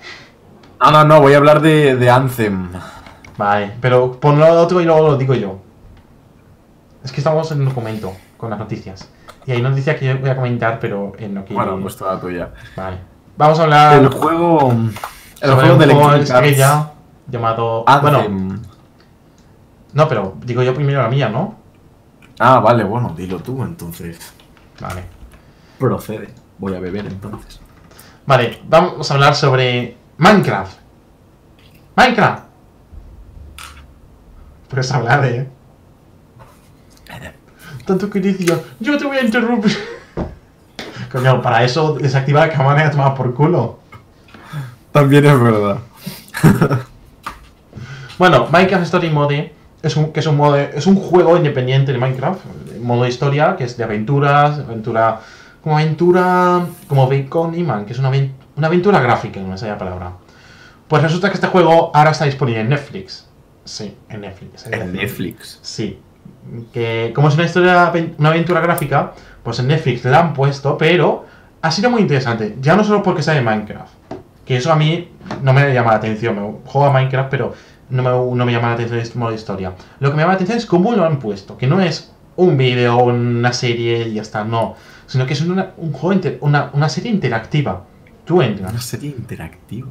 No, 0.80 0.92
no, 0.92 1.06
no, 1.06 1.22
voy 1.22 1.34
a 1.34 1.38
hablar 1.38 1.62
de, 1.62 1.96
de 1.96 2.10
Anthem. 2.10 2.70
Vale, 3.38 3.74
pero 3.82 4.20
ponlo 4.20 4.48
otro 4.62 4.82
y 4.82 4.86
luego 4.86 5.10
lo 5.10 5.18
digo 5.18 5.34
yo. 5.34 5.60
Es 7.04 7.12
que 7.12 7.22
estamos 7.22 7.52
en 7.52 7.60
un 7.62 7.66
documento 7.66 8.14
con 8.38 8.50
las 8.50 8.60
noticias. 8.60 9.10
Y 9.46 9.52
hay 9.52 9.62
noticias 9.62 9.98
que 9.98 10.06
yo 10.06 10.18
voy 10.18 10.30
a 10.30 10.36
comentar, 10.36 10.80
pero 10.80 11.14
en 11.20 11.36
lo 11.36 11.46
que... 11.46 11.54
Bueno, 11.54 11.78
pues 11.82 11.96
toda 11.96 12.20
tuya. 12.20 12.52
Vale. 12.76 12.98
Vamos 13.38 13.60
a 13.60 13.64
hablar 13.64 13.98
El 13.98 14.08
juego. 14.10 14.74
El 15.42 15.54
juego 15.54 15.78
de 15.78 15.84
Electronic 15.84 16.14
Arts. 16.14 16.30
estrella 16.30 16.92
llamado... 17.28 17.86
Bueno, 18.02 18.60
no, 19.94 20.08
pero 20.10 20.36
digo 20.44 20.62
yo 20.62 20.74
primero 20.74 21.02
la 21.02 21.08
mía, 21.08 21.30
¿no? 21.30 21.56
Ah, 22.40 22.60
vale, 22.60 22.84
bueno, 22.84 23.14
dilo 23.16 23.40
tú 23.40 23.64
entonces. 23.64 24.34
Vale. 24.82 25.06
Procede. 25.80 26.30
Voy 26.58 26.76
a 26.76 26.80
beber 26.80 27.06
entonces. 27.06 27.62
Vale, 28.26 28.62
vamos 28.68 29.10
a 29.10 29.14
hablar 29.14 29.36
sobre 29.36 29.96
Minecraft. 30.18 30.78
Minecraft. 31.96 32.44
Puedes 34.70 34.92
hablar, 34.92 35.26
eh. 35.26 35.48
Tanto 37.86 38.10
que 38.10 38.20
dice 38.20 38.44
yo, 38.46 38.64
yo 38.80 38.98
te 38.98 39.06
voy 39.06 39.18
a 39.18 39.24
interrumpir. 39.24 39.78
Coño, 41.12 41.42
para 41.42 41.64
eso 41.64 41.94
desactiva 41.94 42.48
la 42.48 42.52
cámara 42.54 42.84
y 42.84 42.88
a 42.88 42.92
tomar 42.92 43.14
por 43.14 43.34
culo. 43.34 43.80
También 44.92 45.26
es 45.26 45.40
verdad. 45.40 45.78
Bueno, 48.18 48.48
Minecraft 48.50 48.86
Story 48.86 49.10
Mode 49.10 49.54
es 49.84 49.98
un, 49.98 50.14
que 50.14 50.22
es 50.22 50.26
un, 50.26 50.38
modo, 50.38 50.56
es 50.56 50.88
un 50.88 50.96
juego 50.96 51.36
independiente 51.36 51.92
de 51.92 51.98
Minecraft, 51.98 52.40
modo 52.82 53.06
historia, 53.06 53.58
que 53.58 53.66
es 53.66 53.76
de 53.76 53.84
aventuras, 53.84 54.60
aventura, 54.60 55.20
como 55.62 55.76
aventura, 55.78 56.66
como 56.88 57.10
Bacon 57.10 57.54
y 57.60 57.64
Man, 57.64 57.86
que 57.86 57.92
es 57.92 58.00
una, 58.00 58.08
aven- 58.10 58.32
una 58.56 58.68
aventura 58.68 59.00
gráfica, 59.00 59.40
no 59.40 59.58
sale 59.58 59.72
la 59.74 59.78
palabra. 59.78 60.12
Pues 60.88 61.02
resulta 61.02 61.30
que 61.30 61.36
este 61.36 61.48
juego 61.48 61.92
ahora 61.94 62.12
está 62.12 62.26
disponible 62.26 62.62
en 62.62 62.70
Netflix. 62.70 63.28
Sí, 63.64 63.96
en 64.10 64.22
Netflix. 64.22 64.68
En 64.68 64.94
Netflix. 64.94 65.60
Sí. 65.62 66.00
Que 66.72 67.12
como 67.16 67.30
es 67.30 67.36
una 67.36 67.46
historia, 67.46 67.92
una 68.18 68.30
aventura 68.30 68.62
gráfica, 68.62 69.14
pues 69.44 69.60
en 69.60 69.68
Netflix 69.68 70.06
la 70.06 70.20
han 70.20 70.34
puesto, 70.34 70.78
pero 70.78 71.26
ha 71.62 71.72
sido 71.72 71.90
muy 71.90 72.02
interesante. 72.02 72.56
Ya 72.62 72.76
no 72.76 72.84
solo 72.84 73.02
porque 73.02 73.24
sale 73.24 73.42
Minecraft, 73.42 73.92
que 74.46 74.58
eso 74.58 74.72
a 74.72 74.76
mí 74.76 75.10
no 75.42 75.54
me 75.54 75.74
llama 75.74 75.92
la 75.92 75.98
atención. 75.98 76.36
Me 76.36 76.42
juego 76.66 76.88
a 76.88 76.92
Minecraft, 76.94 77.30
pero 77.32 77.54
no 77.90 78.04
me, 78.04 78.10
no 78.38 78.46
me 78.46 78.52
llama 78.52 78.68
la 78.70 78.74
atención 78.76 79.00
este 79.00 79.18
modo 79.18 79.32
de 79.32 79.38
historia. 79.38 79.74
Lo 80.00 80.10
que 80.12 80.16
me 80.16 80.22
llama 80.22 80.34
la 80.34 80.36
atención 80.36 80.58
es 80.60 80.68
cómo 80.68 80.94
lo 80.94 81.04
han 81.04 81.18
puesto, 81.18 81.58
que 81.58 81.66
no 81.66 81.82
es 81.82 82.14
un 82.36 82.58
vídeo, 82.58 82.98
una 82.98 83.54
serie 83.54 84.08
y 84.08 84.14
ya 84.14 84.22
está, 84.22 84.44
no. 84.44 84.76
Sino 85.08 85.26
que 85.26 85.34
es 85.34 85.42
una, 85.42 85.72
un 85.78 85.94
juego, 85.94 86.14
inter- 86.14 86.38
una, 86.42 86.70
una 86.74 86.90
serie 86.90 87.10
interactiva. 87.10 87.84
Tú 88.26 88.42
entras. 88.42 88.72
Una 88.72 88.82
serie 88.82 89.10
interactiva. 89.18 89.88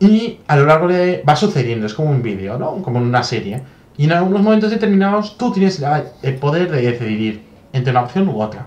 Y 0.00 0.38
a 0.46 0.56
lo 0.56 0.66
largo 0.66 0.86
de... 0.88 1.24
va 1.28 1.34
sucediendo, 1.34 1.86
es 1.86 1.94
como 1.94 2.10
un 2.10 2.22
vídeo, 2.22 2.58
¿no? 2.58 2.82
Como 2.82 2.98
una 3.00 3.22
serie. 3.22 3.62
Y 3.96 4.04
en 4.04 4.12
algunos 4.12 4.42
momentos 4.42 4.70
determinados 4.70 5.36
tú 5.36 5.50
tienes 5.52 5.80
la- 5.80 6.04
el 6.22 6.36
poder 6.36 6.70
de 6.70 6.82
decidir 6.82 7.42
entre 7.72 7.90
una 7.90 8.02
opción 8.02 8.28
u 8.28 8.40
otra. 8.40 8.66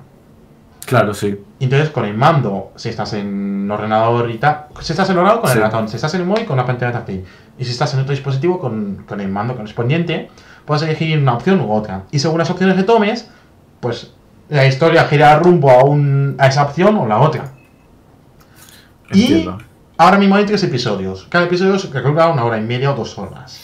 Claro, 0.86 1.14
sí. 1.14 1.40
Entonces 1.60 1.90
con 1.92 2.06
el 2.06 2.18
mando, 2.18 2.72
si 2.76 2.90
estás 2.90 3.14
en 3.14 3.70
ordenador 3.72 4.30
y 4.30 4.38
tal, 4.40 4.66
si 4.82 4.92
estás 4.92 5.10
en 5.10 5.18
ordenador 5.18 5.42
con 5.42 5.50
Sí. 5.52 5.58
el 5.58 5.64
ratón, 5.64 5.88
si 5.88 5.96
estás 5.96 6.14
en 6.16 6.22
el 6.22 6.28
móvil 6.28 6.46
con 6.46 6.58
la 6.58 6.66
pantalla 6.66 6.92
táctil, 6.92 7.24
y 7.58 7.64
si 7.64 7.72
estás 7.72 7.94
en 7.94 8.02
otro 8.02 8.12
dispositivo 8.12 8.60
con, 8.60 9.06
con 9.08 9.22
el 9.22 9.30
mando 9.30 9.56
correspondiente, 9.56 10.30
puedes 10.66 10.84
elegir 10.84 11.18
una 11.20 11.36
opción 11.36 11.62
u 11.62 11.72
otra. 11.72 12.04
Y 12.12 12.20
según 12.20 12.40
las 12.40 12.50
opciones 12.50 12.76
que 12.76 12.84
tomes, 12.84 13.30
pues 13.80 14.12
la 14.50 14.66
historia 14.66 15.06
gira 15.06 15.38
rumbo 15.40 15.70
a, 15.72 15.84
un, 15.86 16.36
a 16.40 16.48
esa 16.48 16.64
opción 16.64 16.98
o 16.98 17.08
la 17.08 17.20
otra. 17.20 17.51
Y 19.14 19.50
ahora 19.98 20.18
mismo 20.18 20.36
hay 20.36 20.46
tres 20.46 20.64
episodios. 20.64 21.26
Cada 21.30 21.46
episodio 21.46 21.78
se 21.80 21.90
calcula 21.90 22.28
una 22.30 22.44
hora 22.46 22.58
y 22.58 22.62
media 22.62 22.92
o 22.92 22.96
dos 22.96 23.18
horas. 23.18 23.60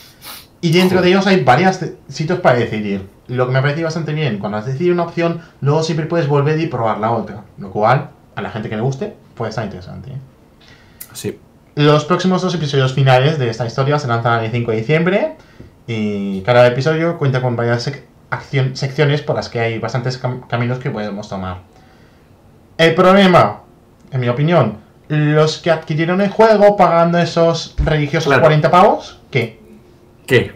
Y 0.61 0.71
dentro 0.71 1.01
de 1.01 1.09
ellos 1.09 1.27
hay 1.27 1.43
varios 1.43 1.79
sitios 2.07 2.39
para 2.39 2.57
decidir. 2.59 3.07
Lo 3.27 3.45
que 3.45 3.51
me 3.53 3.59
ha 3.59 3.61
parecido 3.61 3.85
bastante 3.85 4.13
bien, 4.13 4.39
cuando 4.39 4.57
has 4.57 4.65
decidido 4.65 4.93
una 4.93 5.03
opción, 5.03 5.41
luego 5.61 5.83
siempre 5.83 6.05
puedes 6.07 6.27
volver 6.27 6.59
y 6.59 6.67
probar 6.67 6.97
la 6.99 7.11
otra. 7.11 7.43
Lo 7.59 7.69
cual, 7.71 8.09
a 8.35 8.41
la 8.41 8.49
gente 8.49 8.69
que 8.69 8.75
le 8.75 8.81
guste, 8.81 9.15
puede 9.35 9.49
estar 9.49 9.65
interesante. 9.65 10.11
¿eh? 10.11 10.17
Sí. 11.13 11.39
Los 11.75 12.05
próximos 12.05 12.41
dos 12.41 12.55
episodios 12.55 12.93
finales 12.93 13.37
de 13.37 13.49
esta 13.49 13.65
historia 13.67 13.99
se 13.99 14.07
lanzarán 14.07 14.43
el 14.45 14.51
5 14.51 14.71
de 14.71 14.77
diciembre. 14.77 15.35
Y 15.85 16.41
cada 16.41 16.65
episodio 16.67 17.17
cuenta 17.17 17.41
con 17.41 17.55
varias 17.55 17.87
sec- 17.87 18.03
acción- 18.31 18.75
secciones 18.75 19.21
por 19.21 19.35
las 19.35 19.49
que 19.49 19.59
hay 19.59 19.79
bastantes 19.79 20.21
cam- 20.21 20.47
caminos 20.47 20.79
que 20.79 20.89
podemos 20.89 21.29
tomar. 21.29 21.59
El 22.77 22.95
problema, 22.95 23.61
en 24.11 24.19
mi 24.21 24.27
opinión, 24.29 24.77
los 25.09 25.59
que 25.59 25.71
adquirieron 25.71 26.19
el 26.21 26.29
juego 26.29 26.75
pagando 26.75 27.17
esos 27.17 27.75
religiosos 27.83 28.27
Claro. 28.27 28.41
40 28.43 28.69
pavos, 28.71 29.21
¿qué? 29.31 29.59
¿Qué? 30.25 30.55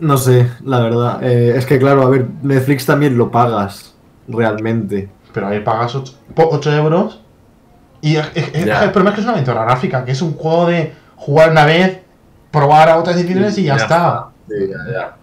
No 0.00 0.16
sé, 0.16 0.48
la 0.64 0.80
verdad. 0.80 1.22
Eh, 1.22 1.54
es 1.56 1.64
que 1.66 1.78
claro, 1.78 2.02
a 2.02 2.10
ver, 2.10 2.26
Netflix 2.42 2.84
también 2.86 3.16
lo 3.16 3.30
pagas, 3.30 3.94
realmente. 4.26 5.08
Pero 5.32 5.46
ahí 5.48 5.60
pagas 5.60 5.94
8, 5.94 6.72
euros. 6.76 7.20
Y 8.00 8.16
es- 8.16 8.30
es- 8.34 8.50
es- 8.52 8.64
Ya. 8.64 8.82
el 8.82 8.90
problema 8.90 9.10
es 9.10 9.14
que 9.14 9.20
es 9.20 9.26
una 9.26 9.34
aventura 9.34 9.64
gráfica, 9.64 10.04
que 10.04 10.10
es 10.12 10.20
un 10.22 10.34
juego 10.34 10.66
de 10.66 10.92
jugar 11.16 11.50
una 11.52 11.64
vez, 11.64 12.00
probar 12.50 12.88
a 12.88 12.98
otras 12.98 13.14
decisiones 13.16 13.56
y 13.58 13.64
ya, 13.64 13.76
está. 13.76 14.28
Sí, 14.48 14.54
ya, 14.68 14.92
ya. 14.92 15.16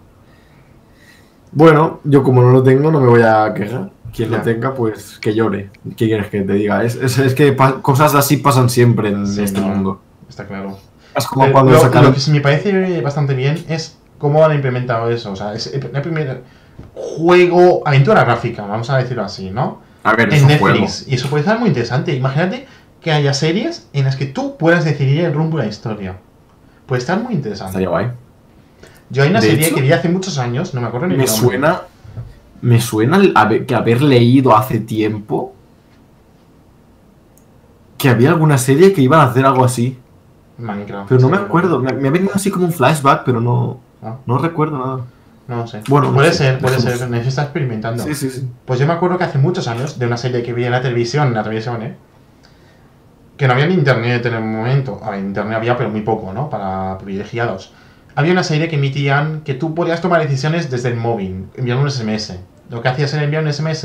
Bueno, 1.52 2.00
yo 2.04 2.22
como 2.22 2.42
no 2.42 2.50
lo 2.50 2.62
tengo, 2.62 2.90
no 2.90 3.00
me 3.00 3.08
voy 3.08 3.22
a 3.22 3.52
quejar. 3.54 3.90
Quien 4.14 4.30
lo 4.30 4.40
tenga, 4.42 4.74
pues 4.74 5.18
que 5.20 5.34
llore. 5.34 5.70
¿Qué 5.96 6.06
quieres 6.06 6.28
que 6.28 6.42
te 6.42 6.52
diga? 6.54 6.82
Es, 6.84 6.96
es, 6.96 7.18
es 7.18 7.34
que 7.34 7.56
cosas 7.82 8.14
así 8.14 8.38
pasan 8.38 8.68
siempre 8.70 9.08
en 9.10 9.26
Sí, 9.26 9.42
este 9.42 9.60
no. 9.60 9.68
mundo. 9.68 10.00
Está 10.28 10.46
claro. 10.46 10.78
Es 11.16 11.26
como 11.26 11.46
Eh, 11.46 11.52
cuando 11.52 11.72
lo, 11.72 11.80
sacaron. 11.80 12.08
lo 12.08 12.14
que 12.14 12.20
sí 12.20 12.30
me 12.30 12.40
parece 12.40 13.00
bastante 13.00 13.34
bien 13.34 13.64
es 13.68 13.98
cómo 14.18 14.44
han 14.44 14.54
implementado 14.54 15.10
eso. 15.10 15.32
O 15.32 15.36
sea, 15.36 15.54
es 15.54 15.66
el 15.68 15.90
el 15.94 16.02
primer 16.02 16.42
juego, 16.94 17.82
aventura 17.86 18.24
gráfica, 18.24 18.64
vamos 18.66 18.90
a 18.90 18.98
decirlo 18.98 19.24
así, 19.24 19.50
¿no? 19.50 19.80
A 20.02 20.14
ver, 20.14 20.28
es 20.28 20.36
En 20.36 20.42
un 20.44 20.48
Netflix. 20.48 20.60
juego. 20.60 20.86
Y 21.08 21.14
eso 21.14 21.28
puede 21.28 21.40
estar 21.42 21.58
muy 21.58 21.68
interesante. 21.68 22.14
Imagínate 22.14 22.66
que 23.00 23.12
haya 23.12 23.34
series 23.34 23.88
en 23.92 24.04
las 24.04 24.16
que 24.16 24.26
tú 24.26 24.56
puedas 24.56 24.84
decidir 24.84 25.24
el 25.24 25.34
rumbo 25.34 25.58
de 25.58 25.64
la 25.64 25.70
historia. 25.70 26.16
Puede 26.86 27.00
estar 27.00 27.20
muy 27.22 27.34
interesante. 27.34 27.70
Estaría 27.70 27.88
guay. 27.88 28.06
Yo 29.10 29.22
hay 29.24 29.30
una 29.30 29.40
De 29.40 29.48
serie 29.48 29.66
hecho, 29.66 29.74
que 29.76 29.82
vi 29.82 29.92
hace 29.92 30.08
muchos 30.08 30.38
años, 30.38 30.72
no 30.74 30.80
me 30.80 30.86
acuerdo 30.86 31.06
ni 31.08 31.16
Me 31.16 31.26
suena. 31.26 31.82
Me 32.62 32.80
suena 32.80 33.20
que 33.66 33.74
haber 33.74 34.02
leído 34.02 34.56
hace 34.56 34.80
tiempo 34.80 35.54
que 37.98 38.08
había 38.08 38.30
alguna 38.30 38.58
serie 38.58 38.92
que 38.92 39.02
iban 39.02 39.20
a 39.20 39.24
hacer 39.24 39.44
algo 39.44 39.64
así. 39.64 39.98
Minecraft. 40.58 41.08
Pero 41.08 41.20
no 41.22 41.28
me 41.28 41.36
acuerdo. 41.36 41.80
Me, 41.80 41.92
me 41.92 42.08
ha 42.08 42.10
venido 42.10 42.32
así 42.34 42.50
como 42.50 42.66
un 42.66 42.72
flashback, 42.72 43.24
pero 43.24 43.40
no, 43.40 43.78
Ah. 44.02 44.16
no 44.26 44.38
recuerdo 44.38 44.78
nada. 44.78 45.00
No 45.48 45.66
sé. 45.66 45.82
Bueno, 45.88 46.08
no 46.08 46.14
puede 46.14 46.30
sé, 46.32 46.38
ser, 46.38 46.58
puede 46.58 46.78
ser. 46.80 47.10
Nefi 47.10 47.28
está 47.28 47.42
experimentando. 47.42 48.02
Sí, 48.04 48.14
sí, 48.14 48.30
sí. 48.30 48.48
Pues 48.64 48.78
yo 48.78 48.86
me 48.86 48.92
acuerdo 48.92 49.18
que 49.18 49.24
hace 49.24 49.38
muchos 49.38 49.66
años, 49.68 49.98
de 49.98 50.06
una 50.06 50.16
serie 50.16 50.42
que 50.42 50.52
vi 50.52 50.64
en 50.64 50.70
la 50.70 50.80
televisión, 50.80 51.28
en 51.28 51.34
la 51.34 51.42
televisión, 51.42 51.82
¿eh? 51.82 51.96
Que 53.36 53.46
no 53.46 53.54
había 53.54 53.66
ni 53.66 53.74
internet 53.74 54.24
en 54.26 54.34
el 54.34 54.44
momento. 54.44 55.00
A 55.02 55.10
ver, 55.10 55.20
internet 55.20 55.56
había, 55.56 55.76
pero 55.76 55.90
muy 55.90 56.02
poco, 56.02 56.32
¿no? 56.32 56.48
Para 56.48 56.96
privilegiados. 56.98 57.72
Había 58.14 58.32
una 58.32 58.42
serie 58.44 58.68
que 58.68 58.76
emitían 58.76 59.40
que 59.42 59.54
tú 59.54 59.74
podías 59.74 60.00
tomar 60.00 60.20
decisiones 60.22 60.70
desde 60.70 60.88
el 60.90 60.96
móvil, 60.96 61.46
enviar 61.56 61.78
un 61.78 61.90
SMS. 61.90 62.38
Lo 62.70 62.80
que 62.82 62.88
hacías 62.88 63.12
era 63.14 63.24
enviar 63.24 63.42
un 63.42 63.52
SMS 63.52 63.84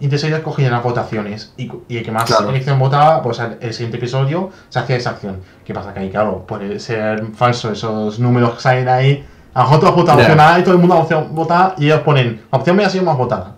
y 0.00 0.04
entonces 0.06 0.28
ellos 0.28 0.40
cogían 0.40 0.72
las 0.72 0.82
votaciones. 0.82 1.52
Y, 1.56 1.70
y 1.88 1.98
el 1.98 2.02
que 2.04 2.10
más 2.10 2.24
Claro. 2.24 2.48
elección 2.50 2.78
votaba, 2.78 3.22
pues 3.22 3.38
el 3.60 3.72
siguiente 3.72 3.98
episodio 3.98 4.50
se 4.68 4.78
hacía 4.78 4.96
esa 4.96 5.10
acción. 5.10 5.36
¿Qué 5.64 5.72
pasa? 5.74 5.92
Que 5.94 6.00
ahí, 6.00 6.10
claro, 6.10 6.44
puede 6.46 6.80
ser 6.80 7.26
falso 7.34 7.70
esos 7.70 8.18
números 8.18 8.54
que 8.54 8.60
salen 8.60 8.88
ahí. 8.88 9.24
A 9.54 9.60
lo 9.60 9.64
mejor 9.66 9.80
tú 9.80 9.86
has 9.86 9.94
votado 9.94 10.18
Ya. 10.18 10.24
opción 10.24 10.40
A 10.40 10.58
y 10.58 10.62
todo 10.62 10.74
el 10.74 10.80
mundo 10.80 10.94
ha 10.94 10.98
opción 11.00 11.28
vota 11.32 11.74
y 11.78 11.84
ellos 11.84 12.00
ponen 12.00 12.40
opción 12.50 12.76
B 12.76 12.84
ha 12.84 12.90
sido 12.90 13.04
más 13.04 13.16
votada. 13.18 13.54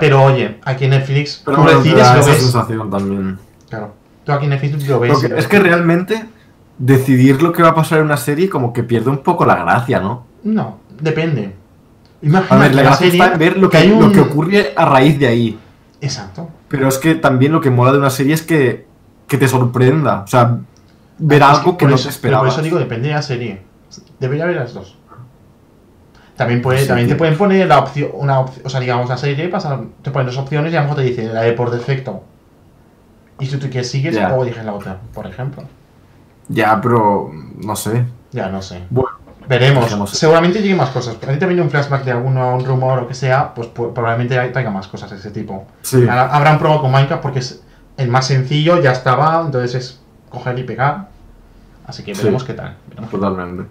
Pero 0.00 0.22
oye, 0.24 0.58
aquí 0.64 0.84
en 0.84 0.90
Netflix 0.90 1.40
Pero 1.44 1.56
tú 1.58 1.62
bueno, 1.62 1.78
decides 1.78 2.04
da 2.06 2.14
lo 2.14 2.20
esa 2.20 2.30
ves. 2.30 2.42
sensación 2.42 2.90
también. 2.90 3.38
Claro. 3.70 3.94
Tú 4.24 4.32
aquí 4.32 4.44
en 4.44 4.50
Netflix 4.50 4.86
lo 4.88 5.00
ves. 5.00 5.12
Porque 5.12 5.34
es 5.36 5.46
que 5.48 5.58
realmente 5.58 6.26
decidir 6.78 7.42
lo 7.42 7.52
que 7.52 7.62
va 7.62 7.70
a 7.70 7.74
pasar 7.74 7.98
en 7.98 8.04
una 8.06 8.16
serie 8.16 8.48
como 8.50 8.72
que 8.72 8.82
pierde 8.82 9.10
un 9.10 9.18
poco 9.18 9.44
la 9.44 9.56
gracia, 9.56 10.00
¿no? 10.00 10.26
No, 10.42 10.78
depende. 11.00 11.54
Imagina 12.22 12.56
A 12.56 12.58
ver, 12.62 12.70
la 12.74 12.82
la 12.82 12.88
gracia 12.88 13.06
serie 13.06 13.20
está 13.20 13.32
en 13.34 13.38
ver 13.38 13.58
lo 13.58 13.68
que, 13.68 13.76
hay 13.78 13.88
lo 13.88 14.12
que 14.12 14.20
ocurre 14.20 14.72
a 14.76 14.84
raíz 14.84 15.18
de 15.18 15.26
ahí. 15.26 15.58
Exacto. 16.00 16.48
Pero 16.68 16.88
es 16.88 16.98
que 16.98 17.14
también 17.16 17.52
lo 17.52 17.60
que 17.60 17.70
mola 17.70 17.92
de 17.92 17.98
una 17.98 18.10
serie 18.10 18.34
es 18.34 18.42
que, 18.42 18.86
que 19.26 19.36
te 19.38 19.48
sorprenda. 19.48 20.22
O 20.22 20.26
sea, 20.26 20.58
ver 21.18 21.42
Es 21.42 21.48
algo 21.48 21.76
que 21.76 21.86
no 21.86 21.94
eso- 21.96 22.08
te 22.08 22.14
pero 22.20 22.38
Por 22.38 22.46
esperabas. 22.48 22.52
eso 22.54 22.62
digo, 22.62 22.78
depende 22.78 23.08
de 23.08 23.14
la 23.14 23.22
serie. 23.22 23.62
Debería 24.20 24.44
haber 24.44 24.56
las 24.56 24.72
dos. 24.72 24.96
También, 26.36 26.62
puede, 26.62 26.80
Sí, 26.80 26.88
también 26.88 27.08
te 27.08 27.14
pueden 27.14 27.36
poner 27.36 27.66
la 27.68 27.78
opción, 27.80 28.08
una 28.14 28.40
opción, 28.40 28.62
o 28.66 28.68
sea, 28.70 28.80
digamos, 28.80 29.08
la 29.08 29.18
serie, 29.18 29.48
pasa, 29.48 29.80
te 30.00 30.10
ponen 30.10 30.26
dos 30.26 30.38
opciones 30.38 30.72
y 30.72 30.76
a 30.76 30.80
lo 30.80 30.84
mejor 30.88 31.02
te 31.02 31.08
dice 31.08 31.24
la 31.32 31.42
de 31.42 31.52
por 31.52 31.70
defecto. 31.70 32.24
Y 33.38 33.46
si 33.46 33.58
tú 33.58 33.68
quieres 33.68 33.90
sigues 33.90 34.14
Ya. 34.14 34.32
o 34.34 34.42
eliges 34.42 34.64
la 34.64 34.72
otra, 34.72 34.98
por 35.12 35.26
ejemplo. 35.26 35.64
Ya, 36.48 36.80
pero 36.80 37.30
no 37.62 37.76
sé. 37.76 38.04
Ya, 38.32 38.48
no 38.48 38.62
sé. 38.62 38.82
Bueno, 38.88 39.10
Veremos. 39.48 40.10
Seguramente 40.10 40.60
lleguen 40.60 40.76
más 40.76 40.90
cosas. 40.90 41.16
A 41.16 41.18
te 41.38 41.46
viene 41.46 41.62
un 41.62 41.70
flashback 41.70 42.04
de 42.04 42.12
alguno, 42.12 42.56
un 42.56 42.64
rumor 42.64 43.00
o 43.00 43.08
que 43.08 43.14
sea, 43.14 43.52
pues 43.54 43.68
pu- 43.74 43.92
probablemente 43.92 44.36
traiga 44.50 44.70
más 44.70 44.86
cosas 44.88 45.10
de 45.10 45.16
ese 45.16 45.30
tipo. 45.30 45.66
sí. 45.82 46.06
Ahora, 46.08 46.28
Habrán 46.34 46.58
probado 46.58 46.82
con 46.82 46.92
Minecraft 46.92 47.22
porque 47.22 47.38
es 47.40 47.62
el 47.96 48.08
más 48.08 48.26
sencillo, 48.26 48.80
ya 48.80 48.92
estaba, 48.92 49.42
entonces 49.44 49.74
es 49.74 50.00
coger 50.30 50.58
y 50.58 50.62
pegar. 50.64 51.08
Así 51.86 52.02
que 52.02 52.14
Sí. 52.14 52.22
veremos 52.22 52.44
qué 52.44 52.54
tal. 52.54 52.76
veremos. 52.88 53.10
Totalmente. 53.10 53.64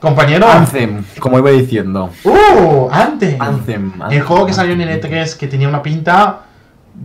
Compañero. 0.00 0.46
Anthem, 0.48 1.04
como 1.18 1.38
iba 1.38 1.50
diciendo. 1.50 2.10
¡Uh! 2.24 2.88
Antes. 2.92 3.38
Anthem. 3.40 3.92
El 3.96 4.02
Anthem, 4.02 4.24
juego 4.24 4.46
que 4.46 4.52
salió 4.52 4.74
en 4.74 4.82
Anthem. 4.82 5.10
E3 5.12 5.36
que 5.36 5.48
tenía 5.48 5.68
una 5.68 5.82
pinta 5.82 6.42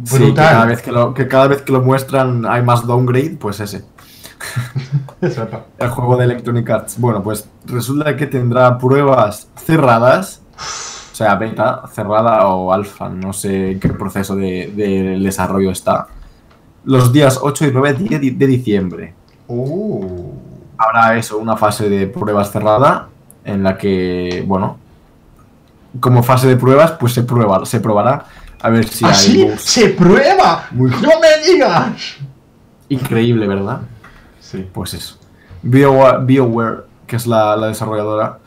Sí, 0.05 0.17
que 0.17 0.23
brutal. 0.25 0.49
cada, 0.49 0.65
vez 0.65 0.81
que, 0.81 0.91
lo, 0.91 1.13
que 1.13 1.27
cada 1.27 1.47
vez 1.47 1.61
que 1.63 1.71
lo 1.71 1.81
muestran 1.81 2.45
hay 2.45 2.61
más 2.61 2.85
downgrade, 2.85 3.37
pues 3.39 3.59
ese. 3.59 3.83
Exacto. 5.21 5.65
El 5.77 5.89
juego 5.89 6.17
de 6.17 6.25
Electronic 6.25 6.69
Arts. 6.69 6.99
Bueno, 6.99 7.21
pues 7.23 7.47
resulta 7.65 8.15
que 8.15 8.27
tendrá 8.27 8.77
pruebas 8.77 9.47
cerradas. 9.55 10.41
O 11.11 11.15
sea, 11.15 11.35
beta 11.35 11.83
cerrada 11.91 12.47
o 12.47 12.71
alfa. 12.73 13.09
No 13.09 13.33
sé 13.33 13.71
en 13.71 13.79
qué 13.79 13.89
proceso 13.89 14.35
de, 14.35 14.71
de 14.75 15.17
desarrollo 15.19 15.71
está. 15.71 16.07
Los 16.85 17.13
días 17.13 17.39
8 17.41 17.67
y 17.67 17.71
9 17.71 17.93
de, 17.93 18.31
de 18.31 18.47
diciembre. 18.47 19.13
Uh. 19.47 20.31
Habrá 20.77 21.15
eso, 21.17 21.37
una 21.37 21.55
fase 21.55 21.87
de 21.89 22.07
pruebas 22.07 22.51
cerrada. 22.51 23.07
En 23.45 23.63
la 23.63 23.77
que, 23.77 24.43
bueno. 24.47 24.77
Como 25.99 26.23
fase 26.23 26.47
de 26.47 26.57
pruebas, 26.57 26.91
pues 26.93 27.13
se 27.13 27.21
prueba, 27.23 27.65
se 27.65 27.79
probará. 27.79 28.25
A 28.61 28.69
ver 28.69 28.87
si 28.87 29.05
hay 29.05 29.11
¡Así 29.11 29.43
bugs. 29.43 29.61
se 29.61 29.89
prueba! 29.89 30.65
Muy- 30.71 30.89
¡No 30.89 31.09
me 31.19 31.45
digas! 31.53 32.15
Increíble, 32.89 33.45
¿verdad? 33.47 33.81
Sí. 34.53 34.69
Pues 34.71 34.93
eso. 34.93 35.17
BioWare, 35.63 36.23
BioWare, 36.23 36.83
que 37.07 37.15
es 37.17 37.25
la, 37.27 37.55
la 37.57 37.67
desarrolladora, 37.67 38.39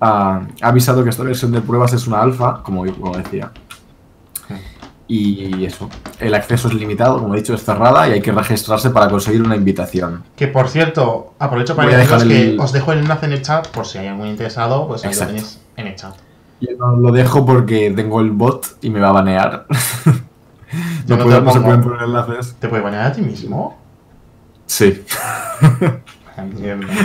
ha 0.00 0.40
ha 0.60 0.68
avisado 0.68 1.02
que 1.04 1.10
esta 1.10 1.22
versión 1.22 1.52
de 1.52 1.60
pruebas 1.60 1.92
es 1.92 2.06
una 2.06 2.20
alfa, 2.20 2.62
como, 2.62 2.84
como 2.94 3.16
decía. 3.16 3.50
Y 5.08 5.64
eso. 5.66 5.90
El 6.18 6.34
acceso 6.34 6.68
es 6.68 6.74
limitado, 6.74 7.18
como 7.20 7.34
he 7.34 7.38
dicho, 7.38 7.52
es 7.54 7.62
cerrada 7.64 8.08
y 8.08 8.12
hay 8.12 8.22
que 8.22 8.32
registrarse 8.32 8.90
para 8.90 9.08
conseguir 9.10 9.42
una 9.42 9.56
invitación. 9.56 10.22
Que 10.36 10.48
por 10.48 10.68
cierto, 10.68 11.34
aprovecho 11.38 11.76
para 11.76 11.96
deciros 11.96 12.24
que 12.24 12.56
os 12.58 12.72
dejo 12.72 12.92
el 12.92 13.00
enlace 13.00 13.26
en 13.26 13.32
el 13.32 13.42
chat 13.42 13.68
por 13.68 13.84
si 13.84 13.98
hay 13.98 14.06
algún 14.08 14.28
interesado, 14.28 14.88
pues 14.88 15.04
ahí 15.04 15.10
Exacto. 15.10 15.34
lo 15.34 15.38
tenéis 15.40 15.60
en 15.76 15.86
el 15.86 15.96
chat. 15.96 16.14
Yo 16.60 16.68
no 16.78 16.96
lo 16.96 17.12
dejo 17.12 17.44
porque 17.44 17.92
tengo 17.94 18.20
el 18.20 18.30
bot 18.30 18.78
y 18.80 18.88
me 18.90 19.00
va 19.00 19.10
a 19.10 19.12
banear. 19.12 19.66
Yo 21.06 21.16
no, 21.16 21.24
no 21.24 21.24
puedo- 21.24 21.38
te 21.40 21.44
no 21.44 21.52
se 21.52 21.60
pueden 21.60 21.82
poner 21.82 22.02
enlaces. 22.04 22.54
¿Te 22.58 22.68
puede 22.68 22.82
banear 22.82 23.06
a 23.08 23.12
ti 23.12 23.20
mismo? 23.20 23.81
Sí. 24.72 25.04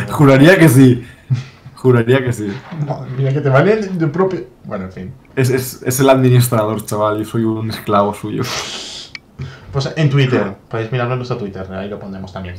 Juraría 0.10 0.58
que 0.58 0.70
sí. 0.70 1.06
Juraría 1.76 2.24
que 2.24 2.32
sí. 2.32 2.48
Madre 2.88 3.12
mía, 3.18 3.34
que 3.34 3.42
te 3.42 3.50
vale 3.50 3.76
tu 3.88 4.10
propio. 4.10 4.46
Bueno, 4.64 4.86
en 4.86 4.92
fin. 4.94 5.14
Es, 5.36 5.50
es- 5.50 5.84
es 5.84 6.00
el 6.00 6.10
administrador, 6.10 6.86
chaval. 6.86 7.20
Yo 7.20 7.26
soy 7.26 7.44
un 7.44 7.70
esclavo 7.70 8.14
suyo. 8.14 8.44
Pues 9.74 9.92
en 9.98 10.10
Twitter, 10.10 10.56
podéis 10.70 10.92
mirarlo 10.94 11.14
en 11.14 11.20
nuestro 11.20 11.38
Twitter, 11.38 11.68
ahí 11.74 11.90
lo 11.90 12.00
pondremos 12.00 12.32
también. 12.32 12.56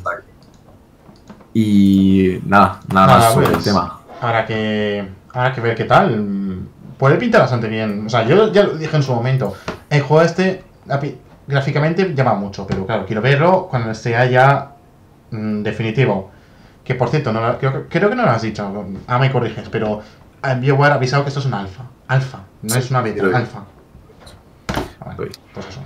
Y 1.54 2.38
nada, 2.44 2.80
nada, 2.92 3.06
Nada, 3.06 3.18
más 3.18 3.32
sobre 3.32 3.46
pues, 3.46 3.59
el 3.59 3.64
tema. 3.64 4.00
Habrá 4.20 4.44
que, 4.46 5.09
habrá 5.32 5.54
que 5.54 5.61
ver 5.62 5.74
qué 5.74 5.84
tal. 5.84 6.59
Puede 6.98 7.16
pintar 7.16 7.40
bastante 7.40 7.68
bien. 7.68 8.04
O 8.06 8.11
sea, 8.11 8.24
yo 8.26 8.52
ya 8.52 8.64
lo 8.64 8.74
dije 8.76 8.94
en 8.94 9.02
su 9.02 9.14
momento. 9.14 9.54
El 9.88 10.02
juego 10.02 10.22
este, 10.22 10.62
gráficamente, 11.46 12.14
llama 12.14 12.34
mucho, 12.34 12.66
pero 12.66 12.84
claro, 12.86 13.06
quiero 13.06 13.22
verlo 13.22 13.68
cuando 13.70 13.90
esté 13.90 14.11
ya 14.30 14.72
mm, 15.31 15.62
definitivo. 15.62 16.31
Que 16.85 16.95
por 16.95 17.09
cierto, 17.11 17.33
no, 17.33 17.41
lo- 17.47 17.59
creo, 17.59 17.87
creo 17.89 18.09
que 18.11 18.16
no 18.16 18.24
lo 18.24 18.31
has 18.31 18.43
dicho. 18.43 18.87
Ah, 19.07 19.18
me 19.18 19.31
corriges, 19.31 19.68
pero 19.68 20.01
eh, 20.43 20.57
BioWare 20.61 20.93
ha 20.93 20.95
avisado 20.97 21.22
que 21.24 21.29
esto 21.29 21.41
es 21.41 21.47
un 21.47 21.55
alfa. 21.55 21.85
Alfa, 22.09 22.39
no 22.62 22.72
Sí, 22.74 22.79
es 22.79 22.91
una 22.91 23.03
beta, 23.03 23.24
alfa. 23.35 23.64
Ah, 25.01 25.14
pues 25.16 25.31
eso. 25.68 25.81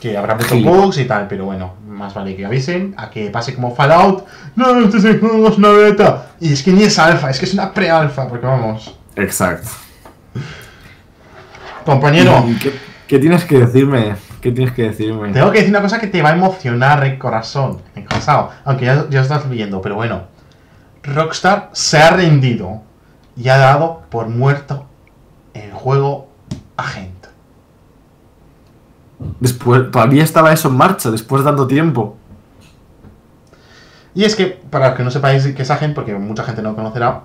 Que 0.00 0.16
habrá 0.18 0.34
muchos 0.34 0.50
Sí. 0.50 0.62
bugs 0.64 0.98
y 0.98 1.04
tal, 1.04 1.28
pero 1.28 1.44
bueno, 1.44 1.74
más 1.86 2.12
vale 2.12 2.34
que 2.36 2.44
avisen 2.44 2.92
a 2.98 3.08
que 3.08 3.30
pase 3.30 3.54
como 3.54 3.74
Fallout. 3.74 4.24
No, 4.56 4.78
este 4.80 4.98
es 4.98 5.22
una 5.56 5.68
beta. 5.70 6.32
Y 6.40 6.52
es 6.52 6.62
que 6.62 6.72
ni 6.72 6.82
es 6.82 6.98
alfa, 6.98 7.30
es 7.30 7.38
que 7.38 7.44
es 7.46 7.54
una 7.54 7.72
pre-alfa, 7.72 8.26
porque 8.28 8.44
vamos. 8.46 8.94
Exacto. 9.16 9.68
Compañero, 11.84 12.44
¿Y 12.48 12.54
¿Qué, 12.58 12.72
qué 13.06 13.18
tienes 13.18 13.44
que 13.44 13.58
decirme? 13.58 14.14
¿Qué 14.42 14.50
tienes 14.50 14.74
que 14.74 14.82
decirme? 14.82 15.32
tengo 15.32 15.52
que 15.52 15.58
decir 15.58 15.70
una 15.72 15.80
cosa 15.80 16.00
que 16.00 16.08
te 16.08 16.20
va 16.20 16.30
a 16.30 16.32
emocionar 16.34 17.04
el 17.04 17.16
corazón, 17.16 17.80
el 17.94 18.04
corazón, 18.04 18.48
aunque 18.64 18.86
ya, 18.86 19.06
ya 19.08 19.22
estás 19.22 19.48
viendo, 19.48 19.80
pero 19.80 19.94
bueno. 19.94 20.22
Rockstar 21.04 21.70
se 21.72 21.98
ha 21.98 22.10
rendido 22.10 22.82
y 23.36 23.48
ha 23.48 23.56
dado 23.56 24.02
por 24.10 24.28
muerto 24.28 24.86
el 25.54 25.72
juego 25.72 26.28
Agent. 26.76 27.26
Después, 29.38 29.90
todavía 29.92 30.24
estaba 30.24 30.52
eso 30.52 30.68
en 30.68 30.76
marcha, 30.76 31.12
después 31.12 31.42
de 31.42 31.48
tanto 31.48 31.68
tiempo. 31.68 32.16
Y 34.14 34.24
es 34.24 34.36
que, 34.36 34.46
para 34.46 34.88
los 34.88 34.96
que 34.96 35.04
no 35.04 35.10
sepáis 35.10 35.46
qué 35.46 35.62
es 35.62 35.70
Agent, 35.70 35.94
porque 35.94 36.14
mucha 36.14 36.44
gente 36.44 36.60
no 36.60 36.70
lo 36.70 36.76
conocerá, 36.76 37.22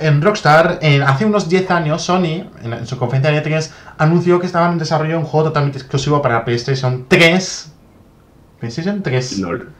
en 0.00 0.22
Rockstar, 0.22 0.78
en- 0.80 1.02
hace 1.02 1.26
unos 1.26 1.48
10 1.50 1.70
años, 1.70 2.02
Sony, 2.02 2.48
en, 2.62 2.72
en 2.72 2.86
su 2.86 2.96
conferencia 2.98 3.30
de 3.30 3.40
3 3.42 3.72
anunció 3.98 4.40
que 4.40 4.46
estaban 4.46 4.72
en 4.72 4.78
desarrollo 4.78 5.18
un 5.18 5.24
juego 5.24 5.48
totalmente 5.48 5.78
exclusivo 5.78 6.22
para 6.22 6.44
PlayStation 6.44 7.04
3. 7.08 7.72
PlayStation 8.58 9.02
3. 9.02 9.38
Lol. 9.38 9.70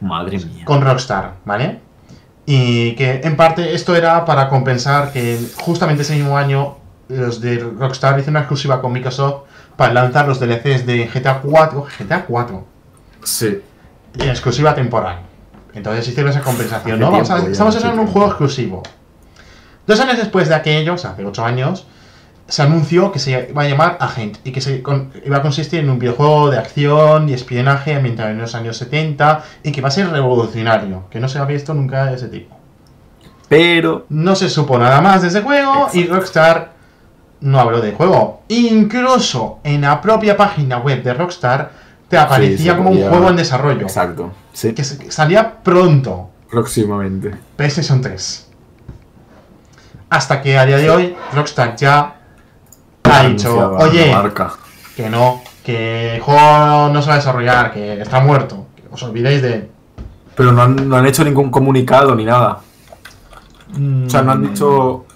Madre 0.00 0.38
mía. 0.38 0.64
con 0.66 0.82
Rockstar, 0.82 1.34
¿vale? 1.46 1.80
Y 2.44 2.94
que 2.96 3.22
en 3.24 3.36
parte 3.36 3.74
esto 3.74 3.96
era 3.96 4.24
para 4.26 4.50
compensar 4.50 5.12
que 5.12 5.38
justamente 5.60 6.02
ese 6.02 6.14
mismo 6.16 6.36
año 6.36 6.76
los 7.08 7.40
de 7.40 7.58
Rockstar 7.58 8.14
hicieron 8.18 8.32
una 8.34 8.40
exclusiva 8.40 8.82
con 8.82 8.92
Microsoft 8.92 9.44
para 9.76 9.94
lanzar 9.94 10.28
los 10.28 10.38
DLCs 10.40 10.84
de 10.84 11.06
GTA 11.12 11.40
4, 11.40 11.86
GTA 11.98 12.24
4, 12.26 12.64
Sí. 13.22 13.60
en 14.18 14.28
exclusiva 14.28 14.74
temporal. 14.74 15.20
Entonces 15.74 16.06
hicieron 16.08 16.30
esa 16.30 16.40
compensación, 16.42 16.98
¿no? 17.00 17.10
A- 17.30 17.38
estamos 17.52 17.74
de 17.74 17.80
un 18.00 18.06
juego 18.12 18.28
exclusivo. 18.28 18.82
Dos 19.86 20.00
años 20.00 20.16
después 20.16 20.48
de 20.48 20.54
aquello, 20.54 20.94
o 20.94 20.98
sea, 20.98 21.10
hace 21.10 21.24
8 21.24 21.44
años, 21.44 21.86
se 22.46 22.62
anunció 22.62 23.10
que 23.10 23.18
se 23.18 23.48
iba 23.50 23.62
a 23.62 23.68
llamar 23.68 23.96
Agent 24.00 24.38
y 24.44 24.52
que 24.52 24.60
se 24.60 24.82
con- 24.82 25.12
iba 25.24 25.38
a 25.38 25.42
consistir 25.42 25.80
en 25.80 25.90
un 25.90 25.98
videojuego 25.98 26.50
de 26.50 26.58
acción 26.58 27.28
y 27.28 27.32
espionaje 27.32 27.94
ambientado 27.94 28.30
en 28.30 28.38
los 28.38 28.54
años 28.54 28.76
70 28.76 29.42
y 29.62 29.72
que 29.72 29.80
va 29.80 29.88
a 29.88 29.90
ser 29.90 30.10
revolucionario, 30.10 31.04
que 31.10 31.20
no 31.20 31.28
se 31.28 31.38
ha 31.38 31.44
visto 31.44 31.74
nunca 31.74 32.06
de 32.06 32.14
ese 32.16 32.28
tipo. 32.28 32.54
Pero. 33.48 34.06
No 34.08 34.34
se 34.36 34.48
supo 34.48 34.78
nada 34.78 35.00
más 35.00 35.22
de 35.22 35.28
ese 35.28 35.42
juego 35.42 35.88
y. 35.92 36.06
Rockstar 36.06 36.72
no 37.40 37.60
habló 37.60 37.80
del 37.80 37.94
juego. 37.94 38.42
Incluso 38.48 39.58
en 39.64 39.82
la 39.82 40.00
propia 40.00 40.36
página 40.36 40.78
web 40.78 41.02
de 41.02 41.12
Rockstar 41.14 41.70
te 42.08 42.16
aparecía 42.16 42.76
como 42.76 42.90
un 42.90 42.96
juego 43.10 43.28
en 43.30 43.36
desarrollo. 43.36 43.82
Exacto. 43.82 44.32
Sí. 44.54 44.72
Que 44.72 44.82
salía 44.82 45.62
pronto. 45.62 46.30
Próximamente. 46.50 47.34
PlayStation 47.56 48.00
3. 48.00 48.48
Hasta 50.08 50.40
que 50.40 50.56
a 50.56 50.64
día 50.64 50.78
de 50.78 50.88
hoy 50.88 51.16
Rockstar 51.34 51.76
ya 51.76 52.16
ha 53.02 53.22
dicho, 53.24 53.72
oye, 53.78 54.14
que 54.96 55.10
no, 55.10 55.42
que 55.62 56.16
el 56.16 56.20
juego 56.22 56.88
no 56.90 57.02
se 57.02 57.08
va 57.08 57.14
a 57.14 57.16
desarrollar, 57.16 57.72
que 57.72 58.00
está 58.00 58.20
muerto, 58.20 58.66
que 58.76 58.84
os 58.90 59.02
olvidéis 59.02 59.42
de 59.42 59.52
él. 59.54 59.70
Pero 60.36 60.52
no 60.52 60.62
han, 60.62 60.88
no 60.88 60.96
han 60.96 61.06
hecho 61.06 61.24
ningún 61.24 61.50
comunicado 61.50 62.14
ni 62.14 62.24
nada. 62.24 62.60
O 64.06 64.08
sea, 64.08 64.22
no 64.22 64.32
han 64.32 64.42
dicho. 64.42 65.06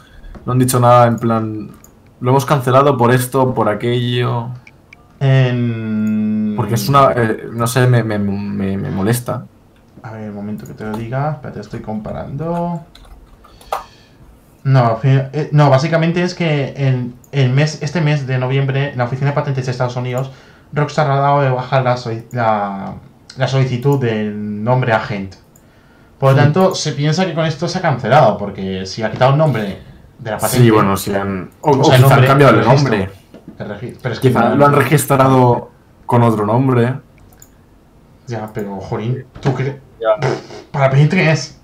No 0.45 0.53
han 0.53 0.59
dicho 0.59 0.81
nada 0.81 1.07
en 1.07 1.19
plan. 1.19 1.71
Lo 2.21 2.31
hemos 2.31 2.45
cancelado 2.45 2.97
por 2.97 3.13
esto, 3.13 3.55
por 3.55 3.69
aquello. 3.69 4.49
En... 5.21 6.55
Porque 6.57 6.75
es 6.75 6.89
una. 6.89 7.13
eh, 7.17 7.49
no 7.53 7.67
sé, 7.67 7.87
me, 7.87 8.03
me, 8.05 8.19
me, 8.19 8.77
me 8.77 8.91
molesta. 8.91 9.45
A 10.03 10.13
ver, 10.13 10.31
un 10.31 10.37
momento 10.37 10.67
que 10.67 10.75
te 10.75 10.85
lo 10.85 10.97
diga. 10.97 11.33
Espérate, 11.33 11.61
estoy 11.61 11.81
comparando. 11.81 12.83
No, 14.65 14.99
eh, 15.03 15.49
no, 15.53 15.71
básicamente 15.71 16.23
es 16.23 16.35
que 16.35 16.75
en 16.77 17.15
el 17.33 17.51
mes, 17.51 17.79
este 17.81 18.01
mes 18.01 18.27
de 18.27 18.39
noviembre, 18.39 18.91
en 18.93 18.99
la 18.99 19.05
Oficina 19.05 19.31
de 19.31 19.35
Patentes 19.35 19.67
de 19.67 19.73
Estados 19.73 19.97
Unidos, 19.97 20.31
Rockstar 20.73 21.11
ha 21.11 21.17
dado 21.17 21.41
de 21.41 21.51
baja 21.51 21.81
la, 21.81 21.97
solic- 21.97 22.27
la, 22.33 22.95
la 23.37 23.49
solicitud 23.49 23.99
del 24.01 24.63
nombre 24.63 24.93
agent. 24.93 25.37
Por 26.19 26.33
lo 26.33 26.37
Sí. 26.39 26.45
tanto, 26.45 26.75
se 26.75 26.93
piensa 26.93 27.25
que 27.25 27.35
con 27.35 27.47
esto 27.47 27.69
se 27.69 27.79
ha 27.79 27.81
cancelado, 27.83 28.37
porque 28.37 28.85
si 28.85 29.03
ha 29.03 29.11
quitado 29.11 29.33
el 29.33 29.39
nombre 29.39 29.79
de 30.19 30.31
la 30.31 30.37
patente. 30.39 30.65
Sí, 30.65 30.71
bueno, 30.71 30.97
si 30.97 31.15
han. 31.15 31.51
O, 31.61 31.71
O 31.71 31.81
o 31.81 31.85
sea, 31.85 31.97
el 31.97 32.05
han 32.05 32.27
cambiado 32.27 32.53
el 32.55 32.59
el 32.61 32.65
registro. 32.67 32.91
nombre. 32.91 33.03
el 33.05 33.11
pero 33.59 33.75
es 34.15 34.21
que 34.21 34.29
Quizá 34.29 34.49
no- 34.51 34.57
lo 34.57 34.67
han 34.67 34.73
registrado 34.75 35.71
con 36.07 36.23
otro 36.23 36.47
nombre. 36.47 36.95
Ya, 38.27 38.51
pero, 38.53 38.77
jorín, 38.81 39.25
¿tú 39.41 39.55
crees? 39.55 39.77
Ya. 40.01 40.29
Para 40.71 40.91
Play 40.91 41.09
3. 41.09 41.55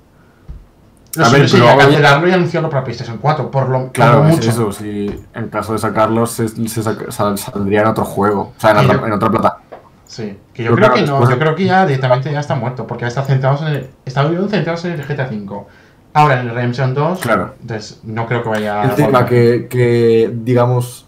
Lo 1.17 1.25
A 1.27 1.29
ver, 1.29 1.47
pero- 1.51 1.79
cancelarlo 1.79 2.29
y 2.29 2.33
anunciarlo 2.33 2.69
para 2.69 2.83
PlayStation 2.83 3.19
4, 3.19 3.49
por 3.51 3.69
lo 3.69 3.93
Claro, 3.93 4.27
es 4.27 4.35
mucho. 4.37 4.51
eso. 4.51 4.73
Si 4.73 5.25
en 5.35 5.49
caso 5.49 5.73
de 5.75 5.79
sacarlos, 5.79 6.33
se, 6.33 6.49
se 6.49 6.83
saca- 6.83 7.13
sal- 7.13 7.39
saldría 7.39 7.83
en 7.83 7.87
otro 7.87 8.05
juego. 8.05 8.53
O 8.57 8.61
sea, 8.61 8.73
en 8.73 8.79
otra, 8.79 8.99
yo- 9.01 9.07
en 9.07 9.13
otra 9.13 9.31
plata. 9.31 9.59
Sí, 10.07 10.39
que 10.53 10.65
yo 10.65 10.71
Pero 10.71 10.77
creo 10.77 10.89
claro, 10.89 10.95
que 10.95 11.01
no, 11.03 11.07
después- 11.19 11.31
yo 11.31 11.39
creo 11.39 11.55
que 11.55 11.65
ya 11.65 11.87
directamente 11.87 12.33
ya 12.33 12.41
está 12.41 12.55
muerto, 12.57 12.87
porque 12.87 13.07
está 13.07 13.23
centrados 13.23 13.63
en 13.63 13.69
el, 13.69 13.91
está 14.05 14.29
centrados 14.49 14.85
en 14.87 14.93
el 14.93 15.05
GTA 15.05 15.29
5. 15.29 15.69
Ahora 16.15 16.41
en 16.41 16.49
el 16.49 16.55
Redemption 16.55 16.95
2, 16.95 17.21
Claro. 17.21 17.55
entonces 17.61 18.01
no 18.05 18.27
creo 18.27 18.43
que 18.43 18.49
vaya 18.49 18.83
a 18.83 18.85
Encima 18.85 19.27
que, 19.27 19.67
que, 19.71 20.31
digamos. 20.35 21.07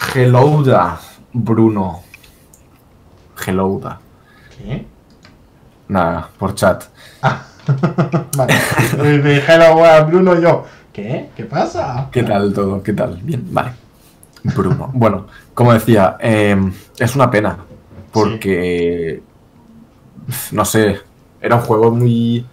Hellouda, 0.00 0.98
Bruno. 1.32 2.02
Hellouda. 3.46 4.00
¿Qué? 4.56 4.86
Nada, 5.88 6.28
por 6.38 6.54
chat. 6.54 6.84
Ah, 7.22 7.42
vale. 8.36 8.54
De 9.22 9.38
Hello 9.38 10.06
Bruno 10.06 10.38
y 10.38 10.42
yo. 10.42 10.64
¿Qué? 10.92 11.30
¿Qué 11.36 11.44
pasa? 11.44 12.08
¿Qué 12.10 12.22
tal 12.22 12.52
todo? 12.52 12.82
¿Qué 12.82 12.92
tal? 12.92 13.18
Bien, 13.22 13.44
vale. 13.50 13.72
Bruno. 14.42 14.90
Bueno, 14.94 15.26
como 15.54 15.72
decía, 15.72 16.16
eh, 16.20 16.56
es 16.98 17.14
una 17.14 17.30
pena. 17.30 17.58
Porque. 18.12 19.22
No 20.52 20.64
sé. 20.64 21.00
Era 21.40 21.56
un 21.56 21.62
juego 21.62 21.90
muy. 21.90 22.46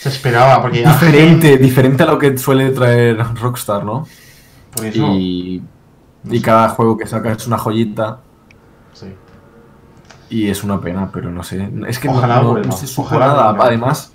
Se 0.00 0.08
esperaba, 0.08 0.60
porque 0.60 0.78
Diferente, 0.80 1.58
diferente 1.58 2.02
a 2.02 2.06
lo 2.06 2.18
que 2.18 2.36
suele 2.36 2.70
traer 2.70 3.18
Rockstar, 3.40 3.84
¿no? 3.84 4.06
Por 4.74 4.86
eso. 4.86 5.06
Y, 5.14 5.62
no 6.24 6.34
y 6.34 6.38
sé. 6.38 6.44
cada 6.44 6.68
juego 6.70 6.96
que 6.96 7.06
saca 7.06 7.32
es 7.32 7.46
una 7.46 7.58
joyita. 7.58 8.18
Sí. 8.92 9.06
Y 10.30 10.48
es 10.48 10.64
una 10.64 10.80
pena, 10.80 11.10
pero 11.12 11.30
no 11.30 11.42
sé. 11.42 11.68
Es 11.88 11.98
que 11.98 12.08
no- 12.08 12.14
Ojalá 12.14 12.42
no, 12.42 12.58
no 12.58 12.72
se 12.72 12.86
supo 12.86 13.18
nada. 13.18 13.54
Además, 13.58 14.12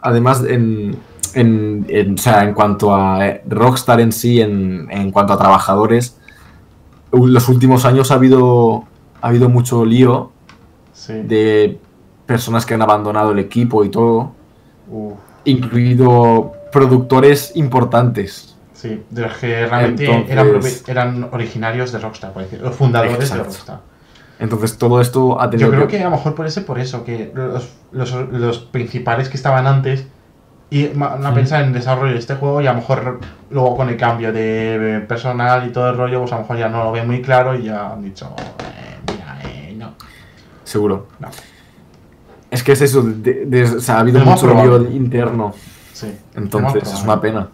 además 0.00 0.42
en, 0.48 0.96
en, 1.34 1.86
en- 1.88 2.14
o 2.14 2.18
sea, 2.18 2.42
en 2.44 2.54
cuanto 2.54 2.94
a 2.94 3.26
eh, 3.26 3.42
Rockstar 3.48 4.00
en 4.00 4.12
sí, 4.12 4.40
en, 4.40 4.88
en 4.90 5.10
cuanto 5.12 5.32
a 5.32 5.38
trabajadores, 5.38 6.18
los 7.12 7.48
últimos 7.48 7.84
años 7.84 8.10
ha 8.10 8.14
habido, 8.14 8.84
ha 9.20 9.28
habido 9.28 9.48
mucho 9.48 9.84
lío 9.84 10.30
Sí. 10.94 11.14
de 11.14 11.80
personas 12.26 12.64
que 12.64 12.74
han 12.74 12.82
abandonado 12.82 13.32
el 13.32 13.38
equipo 13.40 13.82
y 13.84 13.88
todo, 13.88 14.32
Uf, 14.88 15.14
incluido 15.44 16.52
productores 16.72 17.52
importantes. 17.56 18.51
Sí, 18.82 19.02
de 19.10 19.22
los 19.22 19.32
que 19.38 19.66
realmente 19.66 20.04
Entonces- 20.04 20.84
eran, 20.88 21.28
originarios 21.32 21.92
de 21.92 21.98
Rockstar, 22.00 22.32
por 22.32 22.42
decir, 22.42 22.60
los 22.60 22.74
fundadores 22.74 23.14
Exacto. 23.14 23.36
de 23.44 23.48
Rockstar. 23.48 23.80
Entonces 24.40 24.76
todo 24.76 25.00
esto 25.00 25.40
ha 25.40 25.48
tenido 25.48 25.70
Yo 25.70 25.76
creo 25.76 25.88
que 25.88 26.00
a 26.00 26.04
lo 26.04 26.10
mejor 26.10 26.34
por 26.34 26.46
ese, 26.46 26.62
por 26.62 26.80
eso, 26.80 27.04
que 27.04 27.30
los, 27.32 27.68
los, 27.92 28.12
los 28.32 28.58
principales 28.58 29.28
que 29.28 29.36
estaban 29.36 29.66
antes 29.68 30.04
y 30.68 30.88
van 30.88 31.24
a 31.24 31.32
pensar 31.34 31.62
en 31.62 31.72
desarrollo 31.72 32.14
de 32.14 32.18
este 32.18 32.34
juego 32.34 32.60
y 32.60 32.66
a 32.66 32.72
lo 32.72 32.78
mejor 32.80 33.20
luego 33.50 33.76
con 33.76 33.88
el 33.88 33.96
cambio 33.96 34.32
de 34.32 35.04
personal 35.06 35.68
y 35.68 35.70
todo 35.70 35.90
el 35.90 35.96
rollo, 35.96 36.20
pues 36.20 36.32
a 36.32 36.36
lo 36.36 36.40
mejor 36.42 36.56
ya 36.58 36.68
no 36.68 36.82
lo 36.82 36.90
ven 36.92 37.06
muy 37.06 37.22
claro 37.22 37.54
y 37.54 37.64
ya 37.64 37.92
han 37.92 38.02
dicho, 38.02 38.34
eh, 38.58 39.12
mira, 39.12 39.38
eh, 39.44 39.74
no. 39.78 39.94
Seguro. 40.64 41.06
No. 41.20 41.28
Es 42.50 42.62
que 42.64 42.72
es 42.72 42.80
eso, 42.82 43.02
de- 43.02 43.44
de- 43.46 43.62
o 43.64 43.80
sea, 43.80 43.96
ha 43.98 44.00
habido 44.00 44.20
mucho 44.24 44.40
probable. 44.46 44.90
interno. 44.90 45.54
Sí. 45.92 46.12
Entonces 46.34 46.90
es 46.92 47.02
una 47.04 47.20
pena. 47.20 47.48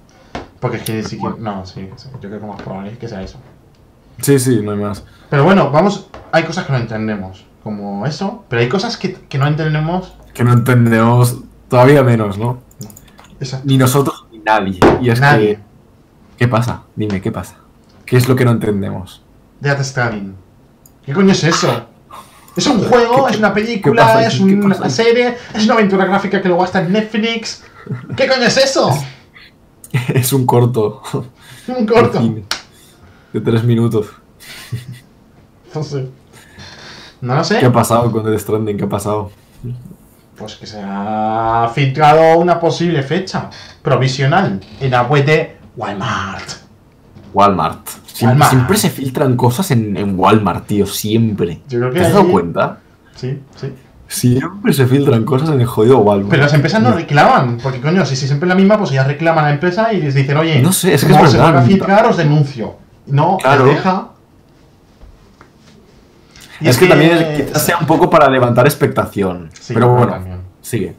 Porque 0.60 0.78
es 0.78 0.82
que 0.82 0.92
ni 0.94 1.02
siquiera... 1.04 1.34
No, 1.38 1.64
sí, 1.66 1.88
sí, 1.96 2.08
yo 2.20 2.28
creo 2.28 2.40
que 2.40 2.46
más 2.46 2.60
probable 2.62 2.92
es 2.92 2.98
que 2.98 3.08
sea 3.08 3.22
eso. 3.22 3.38
Sí, 4.20 4.38
sí, 4.38 4.60
no 4.62 4.72
hay 4.72 4.78
más. 4.78 5.04
Pero 5.30 5.44
bueno, 5.44 5.70
vamos, 5.70 6.08
hay 6.32 6.42
cosas 6.44 6.66
que 6.66 6.72
no 6.72 6.78
entendemos, 6.78 7.44
como 7.62 8.04
eso, 8.06 8.44
pero 8.48 8.60
hay 8.62 8.68
cosas 8.68 8.96
que, 8.96 9.12
que 9.14 9.38
no 9.38 9.46
entendemos. 9.46 10.14
Que 10.34 10.42
no 10.44 10.52
entendemos 10.52 11.36
todavía 11.68 12.02
menos, 12.02 12.36
¿no? 12.38 12.58
Exacto. 13.40 13.66
Ni 13.68 13.78
nosotros 13.78 14.26
ni 14.32 14.38
nadie. 14.40 14.80
Y 15.00 15.10
es 15.10 15.20
Nadie. 15.20 15.56
que. 15.56 15.60
¿Qué 16.38 16.48
pasa? 16.48 16.82
Dime, 16.96 17.20
¿qué 17.20 17.30
pasa? 17.30 17.56
¿Qué 18.04 18.16
es 18.16 18.28
lo 18.28 18.34
que 18.34 18.44
no 18.44 18.50
entendemos? 18.52 19.22
Death 19.60 19.82
Stranding. 19.82 20.34
¿Qué 21.04 21.12
coño 21.12 21.32
es 21.32 21.44
eso? 21.44 21.86
Es 22.56 22.66
un 22.66 22.82
juego, 22.82 23.26
¿Qué- 23.26 23.32
es 23.34 23.38
una 23.38 23.54
película, 23.54 24.24
es 24.26 24.40
una 24.40 24.90
serie, 24.90 25.36
es 25.54 25.64
una 25.64 25.74
aventura 25.74 26.04
gráfica 26.06 26.42
que 26.42 26.48
luego 26.48 26.64
está 26.64 26.80
en 26.80 26.92
Netflix. 26.92 27.62
¿Qué 28.16 28.26
coño 28.26 28.42
es 28.44 28.56
eso? 28.56 28.90
es 30.14 30.32
un 30.32 30.46
corto. 30.46 31.02
Un 31.68 31.84
corto. 31.86 32.20
de 33.32 33.40
tres 33.42 33.62
minutos. 33.64 34.06
No 35.74 35.82
sé. 35.82 36.08
No 37.20 37.34
lo 37.34 37.44
sé. 37.44 37.58
¿Qué 37.58 37.66
ha 37.66 37.72
pasado 37.72 38.10
con 38.10 38.24
Death 38.24 38.40
Stranding? 38.40 38.76
¿Qué 38.78 38.84
ha 38.84 38.88
pasado? 38.88 39.30
Pues 40.36 40.54
que 40.56 40.66
se 40.66 40.80
ha 40.82 41.70
filtrado 41.74 42.38
una 42.38 42.58
posible 42.58 43.02
fecha 43.02 43.50
provisional 43.82 44.60
en 44.80 44.90
la 44.90 45.02
web 45.02 45.24
de 45.26 45.56
Walmart. 45.76 46.48
Walmart. 47.34 47.86
Siempre, 48.06 48.26
Walmart. 48.28 48.50
siempre 48.50 48.76
se 48.78 48.88
filtran 48.90 49.36
cosas 49.36 49.70
en, 49.72 49.96
en 49.96 50.18
Walmart, 50.18 50.66
tío. 50.66 50.86
Siempre. 50.86 51.60
Yo 51.68 51.80
creo 51.80 51.92
que 51.92 51.98
¿Te 52.00 52.06
has 52.06 52.12
ahí- 52.12 52.14
dado 52.14 52.30
cuenta? 52.32 52.78
Sí, 53.16 53.38
sí. 53.56 53.74
Siempre 54.08 54.72
se 54.72 54.86
filtran 54.86 55.24
cosas 55.24 55.50
en 55.50 55.60
el 55.60 55.66
jodido 55.66 55.98
Walmart. 55.98 56.30
Pero 56.30 56.42
las 56.42 56.54
empresas 56.54 56.82
no 56.82 56.92
reclaman, 56.92 57.58
porque 57.62 57.80
coño, 57.80 58.04
si, 58.06 58.16
si 58.16 58.26
siempre 58.26 58.46
es 58.46 58.48
la 58.48 58.54
misma, 58.54 58.78
pues 58.78 58.90
ya 58.90 59.04
reclaman 59.04 59.44
a 59.44 59.48
la 59.48 59.54
empresa 59.54 59.92
y 59.92 60.00
les 60.00 60.14
dicen, 60.14 60.36
oye, 60.38 60.60
No 60.60 60.72
sé, 60.72 60.94
es 60.94 61.04
que 61.04 61.12
como 61.12 61.26
es 61.26 61.32
se 61.32 61.38
vuelve 61.38 61.58
a 61.58 61.62
filtrar, 61.62 62.06
os 62.06 62.16
denuncio. 62.16 62.76
No, 63.06 63.36
Claro. 63.36 63.66
deja. 63.66 64.08
Y 66.60 66.68
es, 66.68 66.76
que, 66.78 66.86
también 66.88 67.34
quizás 67.36 67.62
sea 67.62 67.78
un 67.78 67.86
poco 67.86 68.10
para 68.10 68.28
levantar 68.28 68.66
expectación. 68.66 69.50
Sí, 69.60 69.74
pero 69.74 69.90
bueno, 69.90 70.12
también. 70.12 70.40
sigue. 70.60 70.96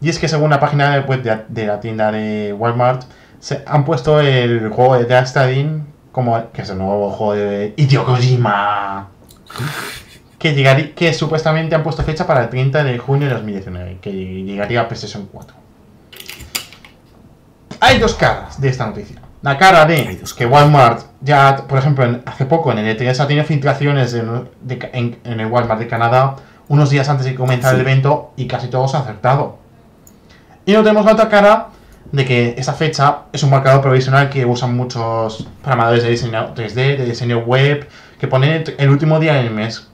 Y 0.00 0.08
es 0.08 0.18
que 0.18 0.26
según 0.26 0.50
la 0.50 0.58
página 0.58 1.04
web 1.06 1.22
de, 1.22 1.42
de 1.48 1.66
la 1.66 1.78
tienda 1.78 2.10
de 2.10 2.52
Walmart, 2.52 3.04
se 3.38 3.62
han 3.66 3.84
puesto 3.84 4.20
el 4.20 4.68
juego 4.70 4.98
de 4.98 5.04
Death 5.04 5.28
Stranding 5.28 5.86
como 6.16 6.50
que 6.50 6.62
es 6.62 6.70
el 6.70 6.78
nuevo 6.78 7.10
juego 7.10 7.34
de 7.34 7.74
Hideo 7.76 8.06
Kojima. 8.06 9.08
Que, 10.38 10.54
llegaría, 10.54 10.94
que 10.94 11.14
supuestamente 11.14 11.74
han 11.74 11.82
puesto 11.82 12.02
fecha 12.02 12.26
para 12.26 12.42
el 12.44 12.48
30 12.50 12.84
de 12.84 12.98
junio 12.98 13.26
de 13.28 13.34
2019, 13.34 13.98
que 14.02 14.12
llegaría 14.12 14.82
a 14.82 14.88
PlayStation 14.88 15.26
4. 15.32 15.56
Hay 17.80 17.98
dos 17.98 18.14
caras 18.14 18.60
de 18.60 18.68
esta 18.68 18.86
noticia. 18.86 19.16
La 19.42 19.58
cara 19.58 19.84
de 19.86 20.18
que 20.36 20.46
Walmart 20.46 21.02
ya, 21.20 21.56
por 21.68 21.78
ejemplo, 21.78 22.04
en- 22.04 22.22
hace 22.26 22.46
poco 22.46 22.72
en 22.72 22.78
el 22.78 22.96
E3 22.98 23.20
ha 23.20 23.26
tenido 23.26 23.44
filtraciones 23.44 24.12
en, 24.14 24.48
de- 24.62 24.90
en- 24.92 25.18
en 25.24 25.40
el 25.40 25.46
Walmart 25.46 25.80
de 25.80 25.86
Canadá 25.86 26.36
unos 26.68 26.90
días 26.90 27.08
antes 27.08 27.26
de 27.26 27.34
comenzar 27.34 27.70
Sí. 27.74 27.76
el 27.76 27.86
evento 27.86 28.32
y 28.36 28.46
casi 28.46 28.68
todo 28.68 28.88
se 28.88 28.96
ha 28.96 29.00
acertado. 29.00 29.58
Y 30.64 30.72
no 30.72 30.82
tenemos 30.82 31.04
la 31.04 31.12
otra 31.12 31.28
cara 31.28 31.68
de 32.10 32.24
que 32.24 32.54
esa 32.58 32.72
fecha 32.72 33.18
es 33.32 33.42
un 33.42 33.50
marcador 33.50 33.82
provisional 33.82 34.30
que 34.30 34.44
usan 34.44 34.76
muchos 34.76 35.46
programadores 35.62 36.02
de 36.02 36.10
diseño 36.10 36.54
3D, 36.54 36.96
de 36.96 37.04
diseño 37.04 37.38
web, 37.38 37.86
que 38.18 38.26
ponen 38.26 38.64
el 38.78 38.88
último 38.90 39.20
día 39.20 39.34
del 39.34 39.50
mes 39.50 39.85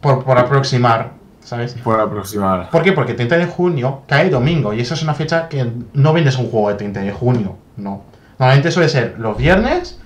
por, 0.00 0.24
por 0.24 0.38
aproximar, 0.38 1.12
¿sabes? 1.44 1.74
Por 1.74 2.00
aproximar. 2.00 2.70
¿Por 2.70 2.82
qué? 2.82 2.92
Porque 2.92 3.12
el 3.12 3.16
30 3.16 3.38
de 3.38 3.46
junio 3.46 4.02
cae 4.06 4.30
domingo 4.30 4.72
y 4.72 4.80
eso 4.80 4.94
es 4.94 5.02
una 5.02 5.14
fecha 5.14 5.48
que 5.48 5.70
no 5.94 6.12
vendes 6.12 6.36
un 6.38 6.50
juego 6.50 6.68
de 6.70 6.74
30 6.76 7.00
de 7.00 7.12
junio, 7.12 7.56
no. 7.76 8.02
Normalmente 8.38 8.70
suele 8.70 8.88
ser 8.88 9.16
los 9.18 9.36
viernes 9.36 9.98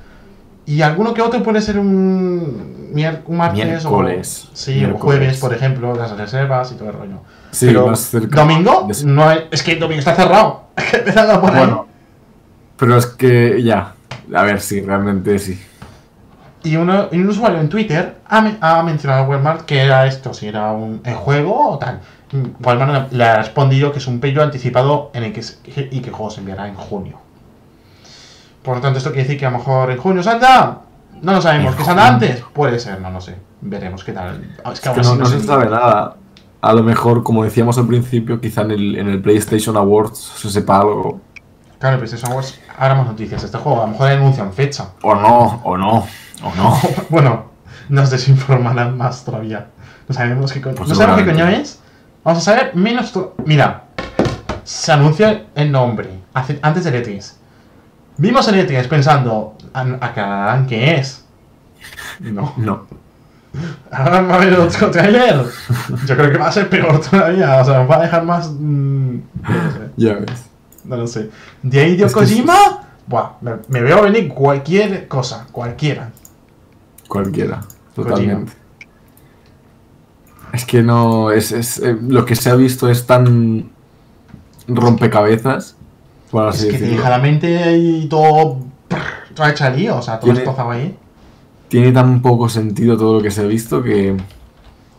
Y 0.66 0.82
alguno 0.82 1.14
que 1.14 1.22
otro 1.22 1.42
puede 1.42 1.60
ser 1.60 1.78
un, 1.78 2.90
un 3.26 3.36
martes 3.36 3.64
Miércoles. 3.66 4.44
o 4.46 4.56
sí, 4.56 4.74
Miércoles. 4.74 5.00
jueves, 5.02 5.38
por 5.38 5.52
ejemplo, 5.54 5.94
las 5.94 6.16
reservas 6.16 6.72
y 6.72 6.76
todo 6.76 6.88
el 6.88 6.94
rollo. 6.94 7.16
Sí, 7.50 7.66
Pero 7.66 7.86
más 7.88 8.00
cerca. 8.00 8.40
¿Domingo? 8.40 8.88
No 9.04 9.28
hay- 9.28 9.46
es 9.50 9.62
que 9.62 9.72
el 9.72 9.78
domingo 9.80 9.98
está 10.00 10.14
cerrado. 10.16 10.64
Bueno, 11.40 11.86
pero 12.76 12.96
es 12.96 13.06
que 13.06 13.62
ya. 13.62 13.94
A 14.34 14.42
ver, 14.42 14.60
sí, 14.60 14.80
realmente 14.80 15.38
sí. 15.38 15.60
Y, 16.64 16.76
uno, 16.76 17.08
y 17.12 17.18
un 17.20 17.28
usuario 17.28 17.60
en 17.60 17.68
Twitter 17.68 18.16
ha, 18.26 18.40
men- 18.40 18.58
ha 18.60 18.82
mencionado 18.82 19.24
a 19.24 19.28
Walmart 19.28 19.62
que 19.66 19.80
era 19.82 20.06
esto, 20.06 20.32
si 20.34 20.48
era 20.48 20.72
un 20.72 21.00
el 21.04 21.14
juego 21.14 21.70
o 21.72 21.78
tal. 21.78 22.00
Walmart 22.62 23.12
le 23.12 23.24
ha 23.24 23.36
respondido 23.36 23.92
que 23.92 23.98
es 23.98 24.06
un 24.06 24.18
pedido 24.18 24.42
anticipado 24.42 25.10
en 25.14 25.24
el 25.24 25.32
que 25.32 25.42
y 25.90 26.00
que 26.00 26.08
el 26.08 26.14
juego 26.14 26.30
se 26.30 26.40
enviará 26.40 26.66
en 26.66 26.74
junio. 26.74 27.18
Por 28.62 28.76
lo 28.76 28.80
tanto, 28.82 28.98
esto 28.98 29.10
quiere 29.10 29.24
decir 29.24 29.38
que 29.38 29.46
a 29.46 29.50
lo 29.50 29.58
mejor 29.58 29.90
en 29.90 29.98
junio 29.98 30.22
saldrá. 30.22 30.78
No 31.20 31.32
lo 31.32 31.40
sabemos. 31.42 31.72
En 31.72 31.78
¿Que 31.78 31.84
saldrá 31.84 32.12
junio. 32.12 32.26
antes? 32.28 32.44
Puede 32.52 32.78
ser, 32.78 33.00
no 33.00 33.10
lo 33.10 33.20
sé. 33.20 33.36
Veremos 33.60 34.02
qué 34.04 34.12
tal. 34.12 34.54
Ah, 34.64 34.70
Es 34.72 34.80
que 34.80 34.88
Es 34.88 34.94
que 34.94 35.02
no, 35.02 35.14
no 35.16 35.26
se 35.26 35.40
sabe 35.40 35.66
nada. 35.66 36.16
A 36.62 36.72
lo 36.72 36.82
mejor, 36.82 37.22
como 37.22 37.44
decíamos 37.44 37.76
al 37.76 37.86
principio, 37.86 38.40
quizá 38.40 38.62
en 38.62 38.70
el, 38.70 38.96
en 38.96 39.08
el 39.10 39.20
PlayStation 39.20 39.76
Awards 39.76 40.18
se 40.18 40.50
sepa 40.50 40.78
algo. 40.80 41.20
Claro, 41.78 41.98
PlayStation 41.98 42.32
Awards, 42.32 42.58
ahora 42.78 42.94
más 42.94 43.06
noticias 43.08 43.44
este 43.44 43.58
juego. 43.58 43.82
A 43.82 43.86
lo 43.86 43.92
mejor 43.92 44.08
anuncian 44.08 44.50
fecha. 44.54 44.88
O 45.02 45.14
no, 45.14 45.60
o 45.62 45.76
no, 45.76 46.06
o 46.42 46.54
no. 46.54 46.78
Bueno, 47.10 47.50
nos 47.88 48.10
desinformarán 48.10 48.96
más 48.96 49.24
todavía. 49.24 49.68
No 50.08 50.14
sabemos 50.14 50.52
qué 50.52 50.60
coño, 50.60 50.74
Pues 50.76 50.88
no 50.88 50.94
sabemos 50.94 51.20
qué 51.22 51.30
coño 51.30 51.48
es. 51.48 51.80
Vamos 52.24 52.42
a 52.42 52.52
saber 52.52 52.74
menos. 52.74 53.12
to- 53.12 53.34
Mira, 53.44 53.84
se 54.64 54.92
anuncia 54.92 55.44
el 55.54 55.70
nombre 55.72 56.08
hace- 56.34 56.58
antes 56.62 56.84
del 56.84 56.94
E3. 57.02 57.32
Vimos 58.16 58.46
el 58.48 58.54
E3 58.66 58.86
pensando, 58.88 59.56
"An- 59.72 59.98
aclararán 60.00 60.66
qué 60.66 60.96
es. 60.96 61.24
No. 62.20 62.52
No. 62.56 62.86
Ahora 63.92 64.22
va 64.22 64.34
a 64.34 64.36
haber 64.36 64.54
otro 64.58 64.90
trailer. 64.90 65.44
Yo 66.06 66.16
creo 66.16 66.32
que 66.32 66.38
va 66.38 66.48
a 66.48 66.52
ser 66.52 66.68
peor 66.68 67.00
todavía. 67.00 67.60
O 67.60 67.64
sea, 67.64 67.78
nos 67.80 67.90
va 67.90 67.96
a 67.96 68.02
dejar 68.02 68.24
más. 68.24 68.50
mm, 68.50 69.14
no 69.42 69.50
lo 69.50 69.70
sé. 69.72 69.90
Ya 69.96 70.14
ves. 70.14 70.44
No 70.84 70.96
lo 70.96 71.06
sé. 71.06 71.30
De 71.62 71.80
ahí 71.80 71.96
de 71.96 72.04
Es 72.06 72.12
que 72.14 72.20
Kojima. 72.20 72.54
Buah, 73.06 73.32
me, 73.42 73.52
me 73.68 73.80
veo 73.82 74.02
venir 74.02 74.28
cualquier 74.28 75.06
cosa, 75.08 75.46
cualquiera. 75.52 76.10
Cualquiera. 77.14 77.60
Totalmente. 77.94 78.52
Es 80.52 80.64
que 80.64 80.82
no. 80.82 81.30
Es, 81.30 81.52
es, 81.52 81.78
eh, 81.78 81.96
lo 82.08 82.24
que 82.24 82.34
se 82.36 82.50
ha 82.50 82.54
visto 82.56 82.88
es 82.88 83.06
tan. 83.06 83.70
rompecabezas. 84.66 85.76
Por 86.30 86.48
Es 86.48 86.56
que 86.60 86.66
te 86.66 86.72
decirlo. 86.72 86.96
deja 86.96 87.10
la 87.10 87.18
mente 87.18 87.76
y 87.78 88.06
todo. 88.08 88.58
Todo 89.34 89.46
hecha 89.48 89.70
lío, 89.70 89.96
o 89.96 90.02
sea, 90.02 90.18
todo 90.20 90.32
Tiene- 90.32 90.50
ahí. 90.70 90.96
Tiene 91.68 91.92
tan 91.92 92.22
poco 92.22 92.48
sentido 92.48 92.96
todo 92.96 93.14
lo 93.14 93.22
que 93.22 93.30
se 93.32 93.40
ha 93.42 93.46
visto 93.46 93.82
que, 93.82 94.16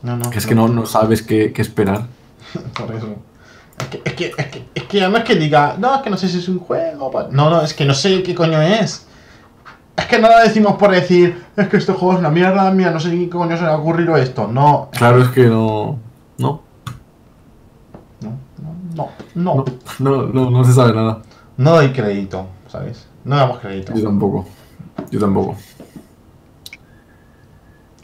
No, 0.03 0.17
no. 0.17 0.29
que 0.29 0.37
es 0.39 0.45
que 0.45 0.55
no, 0.55 0.67
no 0.67 0.85
sabes 0.85 1.21
qué, 1.21 1.53
qué 1.53 1.61
esperar. 1.61 2.07
Por 2.77 2.93
eso. 2.95 3.15
Es 3.79 3.87
que, 3.87 4.01
es 4.05 4.13
que, 4.13 4.25
es 4.37 4.45
que, 4.47 4.65
es 4.75 4.83
que 4.83 4.99
es 4.99 5.23
que 5.23 5.35
diga, 5.35 5.75
no, 5.79 5.95
es 5.95 6.01
que 6.01 6.09
no 6.09 6.17
sé 6.17 6.27
si 6.29 6.37
es 6.39 6.47
un 6.49 6.59
juego. 6.59 7.11
pa-". 7.11 7.27
No, 7.31 7.49
no, 7.49 7.61
es 7.61 7.73
que 7.73 7.85
no 7.85 7.93
sé 7.93 8.23
qué 8.23 8.33
coño 8.35 8.61
es. 8.61 9.05
Es 9.97 10.05
que 10.07 10.19
no 10.19 10.27
lo 10.29 10.37
decimos 10.39 10.75
por 10.75 10.91
decir, 10.91 11.43
es 11.55 11.67
que 11.69 11.77
este 11.77 11.93
juego 11.93 12.13
es 12.13 12.19
una 12.19 12.29
mierda, 12.29 12.69
mira, 12.71 12.91
no 12.91 12.99
sé 12.99 13.11
qué 13.11 13.29
coño 13.29 13.55
se 13.55 13.63
le 13.63 13.69
ha 13.69 13.77
ocurrido 13.77 14.17
esto. 14.17 14.47
No, 14.47 14.89
Claro, 14.91 15.21
es 15.21 15.29
que 15.29 15.45
no. 15.45 15.97
No. 16.37 16.61
no, 18.21 18.37
no, 18.95 19.09
no. 19.35 19.65
No, 19.99 20.15
no, 20.17 20.23
no, 20.27 20.49
no 20.51 20.63
se 20.65 20.73
sabe 20.73 20.93
nada. 20.93 21.21
No 21.57 21.71
doy 21.71 21.91
crédito, 21.93 22.45
¿sabes? 22.67 23.07
No 23.23 23.37
damos 23.37 23.59
crédito. 23.59 23.93
Yo 23.95 24.03
tampoco. 24.03 24.45
Yo 25.11 25.19
tampoco. 25.19 25.55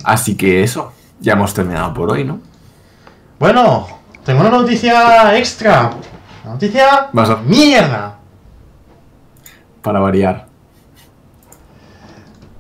Así 0.03 0.35
que 0.35 0.63
eso. 0.63 0.93
Ya 1.19 1.33
hemos 1.33 1.53
terminado 1.53 1.93
por 1.93 2.09
hoy, 2.11 2.23
¿no? 2.23 2.39
Bueno, 3.39 3.87
tengo 4.25 4.41
una 4.41 4.49
noticia 4.49 5.37
extra. 5.37 5.91
Una 6.43 6.53
noticia 6.53 7.09
Vas 7.13 7.29
a- 7.29 7.35
mierda. 7.37 8.15
Para 9.83 9.99
variar. 9.99 10.47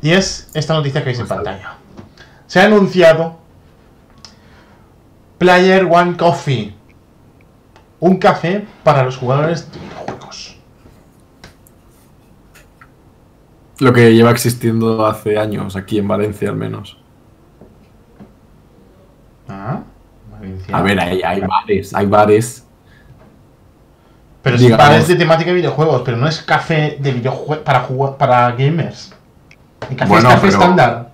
Y 0.01 0.11
es 0.11 0.49
esta 0.53 0.73
noticia 0.73 1.01
que 1.01 1.05
veis 1.07 1.19
en 1.19 1.27
pantalla. 1.27 1.75
Se 2.47 2.59
ha 2.59 2.65
anunciado 2.65 3.37
Player 5.37 5.85
One 5.89 6.17
Coffee. 6.17 6.75
Un 7.99 8.17
café 8.17 8.65
para 8.83 9.03
los 9.03 9.15
jugadores 9.17 9.71
de 9.71 9.79
videojuegos. 9.79 10.57
Lo 13.79 13.93
que 13.93 14.13
lleva 14.13 14.31
existiendo 14.31 15.05
hace 15.05 15.37
años, 15.37 15.75
aquí 15.75 15.99
en 15.99 16.07
Valencia 16.07 16.49
al 16.49 16.55
menos. 16.55 16.97
Ah, 19.47 19.81
Valencia. 20.31 20.75
A 20.75 20.81
ver, 20.81 20.99
hay, 20.99 21.21
hay 21.21 21.41
bares, 21.41 21.93
hay 21.93 22.05
bares. 22.07 22.65
Pero 24.41 24.55
es 24.55 24.61
digamos- 24.61 24.87
bares 24.87 25.07
de 25.07 25.15
temática 25.15 25.51
de 25.51 25.57
videojuegos, 25.57 26.01
pero 26.03 26.17
no 26.17 26.27
es 26.27 26.41
café 26.41 26.97
de 26.99 27.11
videojuegos 27.11 27.59
para 27.59 27.87
para 28.17 28.51
gamers. 28.53 29.13
El 29.89 29.95
café 29.95 30.09
Bueno, 30.09 30.29
es 30.29 30.35
café 30.35 30.47
pero- 30.47 30.59
estándar. 30.61 31.11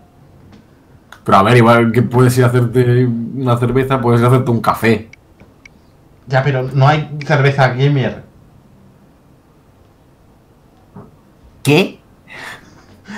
Pero 1.24 1.38
a 1.40 1.44
ver, 1.44 1.58
igual 1.58 1.92
que 1.92 2.02
puedes 2.04 2.38
ir 2.38 2.46
a 2.46 2.48
hacerte 2.48 3.06
una 3.06 3.58
cerveza, 3.58 4.00
puedes 4.00 4.22
ir 4.22 4.26
a 4.26 4.30
hacerte 4.30 4.50
un 4.52 4.62
café. 4.62 5.10
Ya, 6.28 6.42
pero 6.42 6.64
no 6.64 6.88
hay 6.88 7.10
cerveza 7.26 7.68
gamer. 7.70 8.24
¿Qué? 11.64 12.00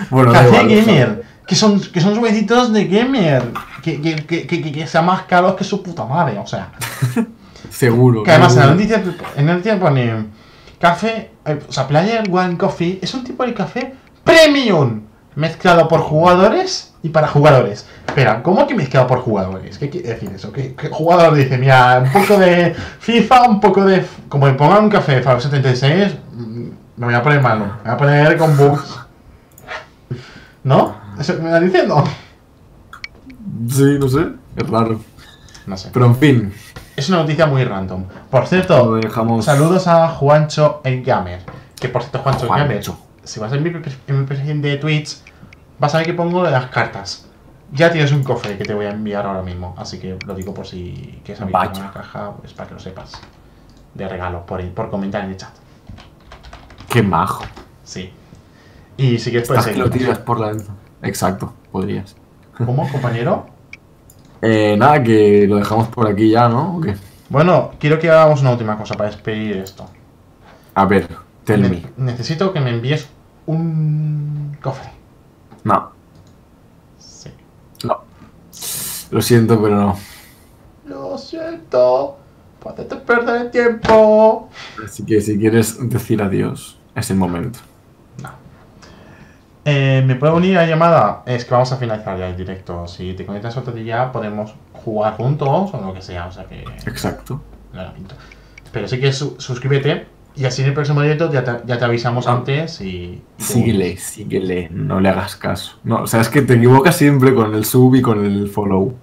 Bueno, 0.09 0.31
Café 0.31 0.47
igual, 0.47 0.67
gamer. 0.69 1.23
Que 1.47 1.55
son, 1.55 1.79
que 1.79 2.01
son 2.01 2.15
suavecitos 2.15 2.73
de 2.73 2.85
gamer. 2.85 3.43
Que, 3.83 4.01
que, 4.01 4.25
que, 4.25 4.47
que, 4.47 4.87
sean 4.87 5.05
más 5.05 5.23
caros 5.23 5.55
que 5.55 5.63
su 5.63 5.81
puta 5.83 6.05
madre. 6.05 6.37
O 6.39 6.47
sea. 6.47 6.71
Seguro. 7.69 8.23
Que 8.23 8.31
además 8.31 8.53
en 8.53 8.59
la 8.59 8.65
seguro. 8.75 8.75
noticia, 8.81 9.03
en 9.35 9.45
la 9.45 9.53
noticia 9.53 9.79
pone. 9.79 10.25
Café. 10.79 11.31
eh, 11.45 11.59
o 11.67 11.71
sea, 11.71 11.87
Player 11.87 12.23
One 12.31 12.57
Coffee 12.57 12.99
es 13.01 13.13
un 13.13 13.23
tipo 13.23 13.45
de 13.45 13.53
café 13.53 13.93
premium. 14.23 15.01
Mezclado 15.39 15.87
por 15.87 16.01
jugadores 16.01 16.93
y 17.01 17.07
para 17.07 17.29
jugadores. 17.29 17.87
Espera, 18.05 18.43
¿cómo 18.43 18.67
que 18.67 18.75
mezclado 18.75 19.07
por 19.07 19.19
jugadores? 19.19 19.77
¿Qué 19.77 19.89
quiere 19.89 20.09
decir 20.09 20.29
eso? 20.35 20.51
¿Qué, 20.51 20.75
qué 20.75 20.89
jugador 20.89 21.33
dice? 21.33 21.57
Mira, 21.57 22.03
un 22.03 22.11
poco 22.11 22.37
de 22.37 22.75
FIFA, 22.99 23.43
un 23.43 23.61
poco 23.61 23.85
de. 23.85 24.05
Como 24.27 24.47
me 24.47 24.53
pongan 24.55 24.83
un 24.83 24.89
café 24.89 25.21
Fallout 25.21 25.43
76, 25.43 26.13
mm, 26.33 26.69
me 26.97 27.05
voy 27.05 27.13
a 27.13 27.23
poner 27.23 27.41
malo. 27.41 27.67
Me 27.67 27.83
voy 27.83 27.91
a 27.91 27.97
poner 27.97 28.37
con 28.37 28.57
bugs. 28.57 28.99
¿No? 30.65 30.97
¿Eso 31.17 31.35
me 31.35 31.45
estás 31.45 31.61
diciendo? 31.61 32.03
Sí, 33.69 33.97
no 33.97 34.09
sé. 34.09 34.27
Es 34.57 34.69
raro. 34.69 34.99
No 35.65 35.77
sé. 35.77 35.89
Pero 35.93 36.05
en 36.05 36.15
fin. 36.17 36.53
Es 36.97 37.07
una 37.07 37.19
noticia 37.19 37.45
muy 37.45 37.63
random. 37.63 38.03
Por 38.29 38.45
cierto, 38.45 38.95
dejamos. 38.95 39.45
saludos 39.45 39.87
a 39.87 40.09
Juancho 40.09 40.81
el 40.83 41.01
Gamer. 41.01 41.39
Que 41.79 41.87
por 41.87 42.01
cierto, 42.01 42.19
Juancho 42.19 42.43
el 42.43 42.59
Gamer, 42.59 42.83
si 43.23 43.39
vas 43.39 43.53
a 43.53 43.55
mi, 43.55 43.69
en 43.69 44.19
mi 44.19 44.25
perfil 44.25 44.61
de 44.61 44.75
Twitch, 44.75 45.19
vas 45.79 45.95
a 45.95 45.97
ver 45.99 46.07
que 46.07 46.13
pongo 46.13 46.43
de 46.43 46.51
las 46.51 46.67
cartas. 46.67 47.25
Ya 47.71 47.91
tienes 47.91 48.11
un 48.11 48.23
cofre 48.23 48.57
que 48.57 48.63
te 48.65 48.73
voy 48.73 48.85
a 48.85 48.91
enviar 48.91 49.25
ahora 49.25 49.43
mismo. 49.43 49.75
Así 49.77 49.99
que 49.99 50.17
lo 50.25 50.33
digo 50.35 50.53
por 50.53 50.65
si 50.65 51.19
quieres 51.23 51.41
abrir 51.41 51.53
Vaya. 51.53 51.79
una 51.81 51.91
caja, 51.91 52.31
pues 52.39 52.53
para 52.53 52.67
que 52.67 52.73
lo 52.75 52.79
sepas. 52.79 53.11
De 53.93 54.07
regalo, 54.07 54.45
por, 54.45 54.67
por 54.71 54.89
comentar 54.89 55.23
en 55.23 55.31
el 55.31 55.37
chat. 55.37 55.49
Qué 56.89 57.01
majo. 57.03 57.43
Sí. 57.83 58.11
Y 58.97 59.19
si 59.19 59.29
quieres 59.29 59.47
puedes 59.47 59.65
que 59.67 59.75
lo 59.77 59.89
tiras 59.89 60.19
por 60.19 60.39
la. 60.39 60.55
Exacto, 61.03 61.53
podrías. 61.71 62.15
¿Cómo, 62.57 62.89
compañero? 62.91 63.47
Eh, 64.41 64.75
nada, 64.77 65.01
que 65.03 65.45
lo 65.47 65.57
dejamos 65.57 65.87
por 65.89 66.07
aquí 66.07 66.31
ya, 66.31 66.49
¿no? 66.49 66.77
¿O 66.77 66.81
qué? 66.81 66.95
Bueno, 67.29 67.71
quiero 67.79 67.99
que 67.99 68.09
hagamos 68.09 68.41
una 68.41 68.51
última 68.51 68.77
cosa 68.77 68.95
para 68.95 69.09
despedir 69.11 69.57
esto. 69.57 69.85
A 70.73 70.85
ver, 70.85 71.07
tell 71.43 71.61
Ne- 71.61 71.69
me. 71.69 71.83
necesito 71.97 72.51
que 72.51 72.59
me 72.59 72.71
envíes 72.71 73.07
un 73.45 74.57
cofre. 74.61 74.89
No, 75.69 75.91
Sí. 76.99 77.29
no. 77.85 78.01
Lo 79.11 79.21
siento, 79.21 79.61
pero 79.61 79.75
no. 79.75 79.97
Lo 80.85 81.17
siento. 81.17 82.17
Por 82.59 82.73
hacerte 82.73 82.95
perder 82.97 83.41
el 83.43 83.51
tiempo. 83.51 84.49
Así 84.85 85.05
que 85.05 85.21
si 85.21 85.37
quieres 85.39 85.77
decir 85.89 86.21
adiós, 86.21 86.77
es 86.95 87.09
el 87.11 87.17
momento. 87.17 87.59
Eh, 89.65 90.01
¿Me 90.05 90.15
puedo 90.15 90.35
unir 90.35 90.57
a 90.57 90.61
la 90.61 90.67
llamada? 90.67 91.21
Es 91.25 91.45
que 91.45 91.51
vamos 91.53 91.71
a 91.71 91.77
finalizar 91.77 92.17
ya 92.17 92.27
el 92.29 92.35
directo. 92.37 92.87
Si 92.87 93.13
te 93.13 93.25
conectas 93.25 93.55
otro 93.57 93.73
día, 93.73 94.11
podemos 94.11 94.53
jugar 94.73 95.15
juntos 95.17 95.69
o 95.73 95.81
lo 95.85 95.93
que 95.93 96.01
sea. 96.01 96.25
O 96.27 96.31
sea 96.31 96.45
que. 96.45 96.63
Exacto. 96.87 97.41
No 97.73 97.83
la 97.83 97.93
pinto. 97.93 98.15
Pero 98.71 98.87
sí 98.87 98.99
que 98.99 99.11
su- 99.13 99.35
suscríbete. 99.39 100.07
Y 100.39 100.45
así 100.45 100.61
en 100.61 100.69
el 100.69 100.73
próximo 100.73 101.01
directo 101.01 101.29
ya 101.33 101.43
te, 101.43 101.51
ya 101.65 101.77
te 101.77 101.83
avisamos 101.83 102.25
antes 102.25 102.79
y. 102.79 103.21
Síguele, 103.37 103.97
síguele, 103.97 104.69
no 104.71 105.01
le 105.01 105.09
hagas 105.09 105.35
caso. 105.35 105.77
No, 105.83 106.03
o 106.03 106.07
sea, 106.07 106.21
es 106.21 106.29
que 106.29 106.41
te 106.41 106.53
equivocas 106.53 106.95
siempre 106.95 107.35
con 107.35 107.53
el 107.53 107.65
sub 107.65 107.93
y 107.95 108.01
con 108.01 108.23
el 108.23 108.47
follow. 108.47 108.95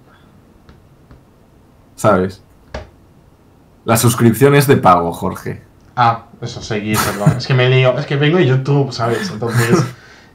¿Sabes? 1.95 2.41
La 3.85 3.97
suscripción 3.97 4.55
es 4.55 4.65
de 4.67 4.77
pago, 4.77 5.13
Jorge. 5.13 5.61
Ah, 5.95 6.25
eso, 6.41 6.61
seguir, 6.61 6.97
perdón. 6.97 7.37
es 7.37 7.45
que 7.47 7.53
me 7.53 7.69
lío. 7.69 7.97
Es 7.97 8.05
que 8.07 8.15
vengo 8.15 8.37
de 8.37 8.45
YouTube, 8.47 8.91
¿sabes? 8.91 9.29
Entonces. 9.31 9.83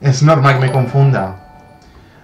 Es 0.00 0.22
normal 0.22 0.54
que 0.58 0.66
me 0.66 0.72
confunda. 0.72 1.38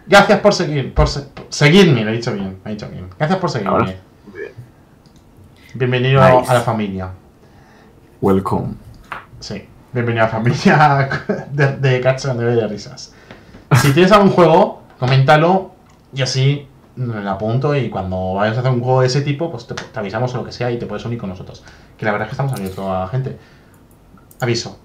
Gracias 0.06 0.40
por 0.40 0.54
seguir, 0.54 0.94
por, 0.94 1.06
se- 1.08 1.20
por 1.22 1.46
seguirme, 1.48 2.02
lo 2.04 2.10
he 2.10 2.14
dicho 2.14 2.32
bien, 2.32 2.58
lo 2.64 2.70
he 2.70 2.74
dicho 2.74 2.88
bien. 2.88 3.08
Gracias 3.18 3.38
por 3.38 3.50
seguirme. 3.50 3.72
Ahora. 3.72 3.94
Bienvenido 5.74 6.20
Nice. 6.40 6.50
a 6.50 6.54
la 6.54 6.60
familia. 6.62 7.10
Welcome. 8.20 8.74
Sí, 9.40 9.68
bienvenido 9.92 10.24
a 10.24 10.26
la 10.26 10.32
familia 10.32 11.08
de, 11.52 11.76
de 11.76 12.00
Catch 12.00 12.26
and 12.26 12.40
de 12.40 12.66
risas. 12.68 13.14
Si 13.80 13.92
tienes 13.92 14.10
algún 14.12 14.30
juego, 14.30 14.82
coméntalo 14.98 15.72
y 16.12 16.22
así 16.22 16.66
lo 16.96 17.30
apunto 17.30 17.76
y 17.76 17.90
cuando 17.90 18.34
vayas 18.34 18.56
a 18.56 18.60
hacer 18.60 18.72
un 18.72 18.80
juego 18.80 19.02
de 19.02 19.06
ese 19.06 19.20
tipo, 19.20 19.50
pues 19.52 19.66
te, 19.66 19.74
te 19.74 19.98
avisamos 19.98 20.34
o 20.34 20.38
lo 20.38 20.44
que 20.44 20.52
sea 20.52 20.70
y 20.70 20.78
te 20.78 20.86
puedes 20.86 21.04
unir 21.04 21.18
con 21.18 21.28
nosotros. 21.30 21.62
Que 21.96 22.04
la 22.06 22.12
verdad 22.12 22.26
es 22.26 22.30
que 22.30 22.34
estamos 22.34 22.52
abiertos 22.52 22.84
a 22.88 23.00
la 23.00 23.08
gente. 23.08 23.38
Aviso. 24.40 24.78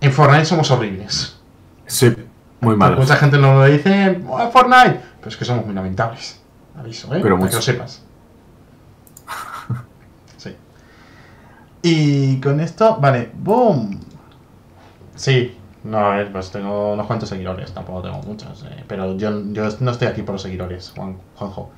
En 0.00 0.12
Fortnite 0.12 0.46
somos 0.46 0.70
horribles. 0.70 1.38
Sí, 1.86 2.06
muy 2.08 2.16
Porque 2.60 2.76
mal. 2.76 2.96
Mucha 2.96 3.16
gente 3.16 3.36
no 3.38 3.54
lo 3.54 3.64
dice, 3.64 4.20
"Oh, 4.28 4.50
Fortnite, 4.50 5.00
pero 5.18 5.28
es 5.28 5.36
que 5.36 5.44
somos 5.44 5.66
muy 5.66 5.74
lamentables. 5.74 6.40
Aviso, 6.78 7.08
¿eh? 7.14 7.20
Pero 7.22 7.36
Para 7.36 7.36
que 7.36 7.42
mucho. 7.44 7.56
lo 7.56 7.62
sepas. 7.62 8.02
Sí. 10.38 10.56
Y 11.82 12.40
con 12.40 12.60
esto, 12.60 12.98
vale, 13.00 13.30
boom. 13.34 14.00
Sí, 15.16 15.56
no, 15.84 15.98
a 15.98 16.16
ver, 16.16 16.32
pues 16.32 16.50
tengo 16.50 16.92
unos 16.94 17.06
cuantos 17.06 17.28
seguidores, 17.28 17.72
tampoco 17.72 18.02
tengo 18.02 18.18
muchos, 18.22 18.64
eh, 18.70 18.84
pero 18.86 19.16
yo, 19.16 19.42
yo 19.52 19.68
no 19.80 19.90
estoy 19.90 20.08
aquí 20.08 20.22
por 20.22 20.34
los 20.34 20.42
seguidores, 20.42 20.92
Juan, 20.96 21.18
Juanjo. 21.34 21.70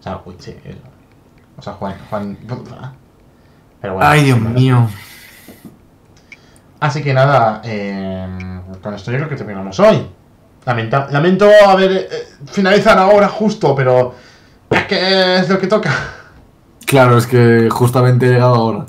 O 0.00 0.02
sea, 0.02 0.20
uy, 0.24 0.34
sí, 0.38 0.50
eh, 0.64 0.76
o 1.56 1.62
sea, 1.62 1.74
Juan, 1.74 1.94
Juan. 2.10 2.36
Pero 3.80 3.94
bueno. 3.94 4.08
Ay, 4.08 4.24
Dios 4.24 4.40
mío. 4.40 4.88
Así 6.80 7.02
que 7.02 7.14
nada, 7.14 7.62
eh, 7.64 8.60
con 8.82 8.94
esto 8.94 9.10
yo 9.10 9.16
creo 9.18 9.28
que 9.28 9.36
terminamos 9.36 9.78
hoy. 9.80 10.06
Lamenta- 10.66 11.08
lamento 11.10 11.48
haber 11.66 11.92
eh, 11.92 12.08
finalizar 12.46 12.98
ahora 12.98 13.28
justo, 13.28 13.74
pero 13.74 14.14
es 14.70 14.84
que 14.84 15.36
es 15.36 15.48
lo 15.48 15.58
que 15.58 15.66
toca. 15.66 15.90
Claro, 16.84 17.16
es 17.16 17.26
que 17.26 17.68
justamente 17.70 18.26
he 18.26 18.30
llegado 18.32 18.54
ahora. 18.54 18.86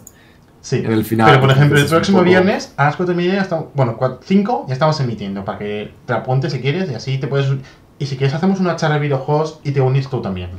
Sí, 0.66 0.78
En 0.78 0.92
el 0.94 1.06
final, 1.06 1.28
pero 1.30 1.42
por 1.42 1.52
ejemplo, 1.52 1.78
el 1.78 1.86
próximo 1.86 2.18
poco- 2.18 2.28
viernes 2.28 2.74
a 2.76 2.86
las 2.86 2.96
4 2.96 3.14
y 3.14 3.18
media, 3.18 3.40
estamos, 3.40 3.66
bueno, 3.76 4.00
5 4.24 4.66
ya 4.68 4.74
estamos 4.74 5.00
emitiendo 5.00 5.46
para 5.46 5.60
que 5.60 5.94
te 6.08 6.14
apuntes 6.14 6.54
si 6.54 6.60
quieres 6.60 6.90
y 6.90 6.96
así 6.96 7.20
te 7.20 7.28
puedes. 7.28 7.46
Y 8.00 8.08
si 8.08 8.18
quieres, 8.18 8.34
hacemos 8.34 8.60
una 8.60 8.76
charla 8.76 8.96
de 8.96 9.02
videojuegos 9.02 9.60
y 9.64 9.74
te 9.74 9.80
unís 9.82 10.10
tú 10.10 10.24
también. 10.24 10.50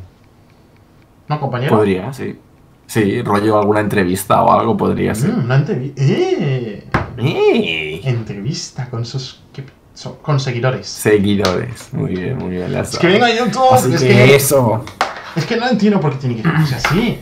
¿No, 1.27 1.41
compañero? 1.41 1.75
Podría, 1.77 2.13
sí. 2.13 2.39
Sí, 2.87 3.21
rollo 3.23 3.59
alguna 3.59 3.81
entrevista 3.81 4.43
o 4.43 4.53
algo 4.53 4.77
podría 4.77 5.13
ser. 5.13 5.33
Mm, 5.33 5.45
una 5.45 5.57
entrevista. 5.57 6.01
¡Eh! 6.05 6.85
¡Eh! 7.19 8.01
Entrevista 8.05 8.89
con 8.89 9.05
sus. 9.05 9.41
¿qué- 9.53 9.65
so- 9.93 10.19
con 10.23 10.39
seguidores. 10.39 10.87
Seguidores. 10.87 11.89
Muy 11.93 12.15
bien, 12.15 12.39
muy 12.39 12.51
bien. 12.51 12.73
Es 12.77 12.97
que 12.97 13.09
venga 13.09 13.29
YouTube. 13.29 13.73
Así 13.73 13.93
es 13.93 14.01
que, 14.01 14.07
que- 14.07 14.37
eso. 14.37 14.85
Es 15.35 15.45
que 15.47 15.57
no 15.57 15.69
entiendo 15.69 15.99
por 16.01 16.13
qué 16.13 16.19
tiene 16.29 16.37
que 16.37 16.43
ser 16.43 16.77
así. 16.77 17.19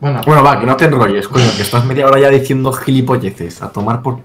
Bueno, 0.00 0.20
Bueno, 0.26 0.42
va, 0.42 0.58
que 0.58 0.66
no 0.66 0.76
te 0.76 0.86
enrolles, 0.86 1.28
coño, 1.28 1.44
que 1.56 1.62
estás 1.62 1.84
media 1.84 2.06
hora 2.06 2.18
ya 2.18 2.28
diciendo 2.30 2.72
gilipolleces. 2.72 3.62
A 3.62 3.70
tomar 3.70 4.00
por. 4.02 4.20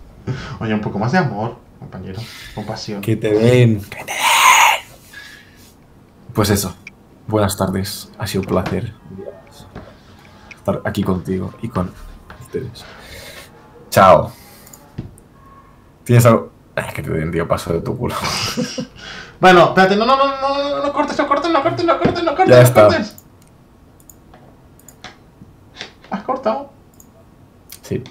oye, 0.60 0.74
un 0.74 0.80
poco 0.80 0.98
más 0.98 1.12
de 1.12 1.18
amor, 1.18 1.56
compañero, 1.78 2.20
compasión. 2.54 3.00
Que 3.00 3.16
te 3.16 3.30
den. 3.32 3.80
Que 3.84 4.04
te 4.04 4.12
den. 4.12 4.16
Pues 6.32 6.50
eso. 6.50 6.74
Buenas 7.28 7.56
tardes. 7.56 8.10
Ha 8.18 8.26
sido 8.26 8.40
un 8.42 8.48
placer 8.48 8.92
estar 10.56 10.80
aquí 10.84 11.02
contigo 11.02 11.52
y 11.62 11.68
con 11.68 11.92
ustedes. 12.40 12.84
Chao. 13.90 14.32
¿Tienes 16.04 16.26
algo? 16.26 16.50
Es 16.74 16.92
que 16.94 17.02
te 17.02 17.10
den, 17.10 17.30
tío, 17.30 17.46
paso 17.46 17.72
de 17.72 17.80
tu 17.80 17.96
culo. 17.96 18.14
Bueno, 19.40 19.64
espérate, 19.70 19.96
no, 19.96 20.06
no, 20.06 20.16
no, 20.16 20.24
no, 20.40 20.68
no, 20.78 20.84
no 20.86 20.92
cortes, 20.92 21.18
no 21.18 21.26
cortes, 21.26 21.50
no 21.50 21.62
cortes, 21.64 21.84
no 21.84 21.98
cortes, 21.98 22.22
no 22.22 22.30
cortes, 22.36 22.48
Ya 22.48 22.56
no 22.58 22.62
está. 22.62 22.86
cortes. 22.86 23.16
¿Has 26.10 26.22
cortado? 26.42 26.70
Sí. 27.82 28.02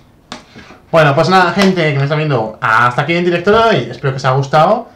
Bueno, 0.92 1.16
pues 1.16 1.30
nada, 1.30 1.52
gente 1.54 1.92
que 1.94 1.98
me 1.98 2.04
está 2.04 2.16
viendo, 2.16 2.58
hasta 2.62 3.04
aquí 3.04 3.14
en 3.16 3.24
directo 3.26 3.52
de 3.52 3.58
hoy. 3.58 3.88
Espero 3.90 4.12
que 4.14 4.18
os 4.18 4.26
haya 4.26 4.36
gustado. 4.36 4.88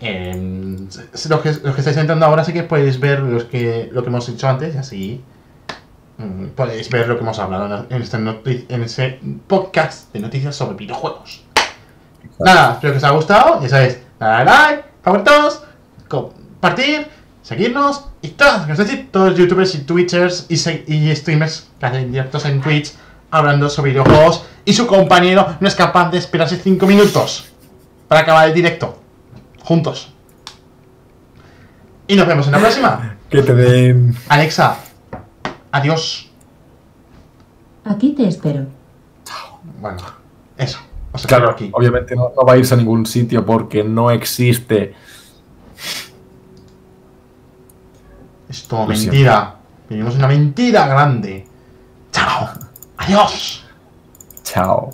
Eh, 0.00 0.76
s- 1.14 1.28
los, 1.28 1.40
que, 1.40 1.52
los 1.52 1.74
que 1.74 1.80
estáis 1.80 1.96
entrando 1.96 2.26
ahora 2.26 2.42
sí 2.44 2.52
que 2.52 2.62
podéis 2.64 2.98
ver 2.98 3.20
los 3.20 3.44
que, 3.44 3.88
lo 3.92 4.02
que 4.02 4.08
hemos 4.08 4.26
dicho 4.26 4.48
antes 4.48 4.74
y 4.74 4.78
así 4.78 5.24
mm, 6.18 6.46
podéis 6.56 6.90
ver 6.90 7.06
lo 7.06 7.14
que 7.16 7.22
hemos 7.22 7.38
hablado 7.38 7.86
en, 7.88 8.02
este 8.02 8.16
en 9.20 9.40
podcast 9.46 10.12
de 10.12 10.20
noticias 10.20 10.56
sobre 10.56 10.76
videojuegos. 10.76 11.44
Nada, 12.40 12.72
espero 12.72 12.94
que 12.94 12.96
os 12.98 13.04
haya 13.04 13.14
gustado. 13.14 13.62
Ya 13.62 13.68
sabéis, 13.68 13.98
darle 14.18 14.44
like, 14.50 14.84
favoritos, 15.02 15.62
compartir, 16.08 17.06
seguirnos 17.42 18.06
y 18.22 18.28
todas, 18.28 18.68
es 18.68 18.78
decir, 18.78 19.08
todos 19.10 19.30
los 19.30 19.38
youtubers 19.38 19.74
y 19.74 19.78
twitchers 19.78 20.46
y, 20.48 21.14
streamers 21.14 21.68
que 21.78 21.86
hacen 21.86 22.12
directos 22.12 22.44
en 22.46 22.60
Twitch 22.60 22.92
hablando 23.30 23.68
sobre 23.68 23.90
videojuegos 23.90 24.44
y 24.64 24.72
su 24.72 24.86
compañero 24.86 25.56
no 25.60 25.68
es 25.68 25.74
capaz 25.74 26.10
de 26.10 26.18
esperarse 26.18 26.56
5 26.56 26.86
minutos 26.86 27.46
para 28.08 28.20
acabar 28.20 28.48
el 28.48 28.54
directo. 28.54 28.98
Juntos. 29.62 30.12
Y 32.06 32.14
nos 32.14 32.26
vemos 32.26 32.46
en 32.46 32.52
la 32.52 32.58
próxima. 32.58 33.16
Que 33.32 33.42
te 33.42 33.54
den. 33.54 34.14
Alexa, 34.28 34.76
adiós. 35.70 36.30
Aquí 37.82 38.10
te 38.12 38.28
espero. 38.28 38.66
Bueno, 39.80 39.96
eso. 40.58 40.78
Claro, 41.26 41.50
aquí. 41.50 41.70
obviamente 41.72 42.14
no, 42.14 42.30
no 42.36 42.44
va 42.44 42.52
a 42.52 42.56
irse 42.58 42.74
a 42.74 42.76
ningún 42.76 43.06
sitio 43.06 43.46
porque 43.46 43.82
no 43.82 44.10
existe. 44.10 44.94
Es 48.52 48.68
todo 48.68 48.86
Lo 48.86 48.94
siento. 48.94 49.12
mentira. 49.12 49.54
Vivimos 49.88 50.14
una 50.14 50.28
mentira 50.28 50.86
grande. 50.86 51.46
Chao. 52.12 52.50
Adiós. 52.98 53.64
Chao. 54.44 54.90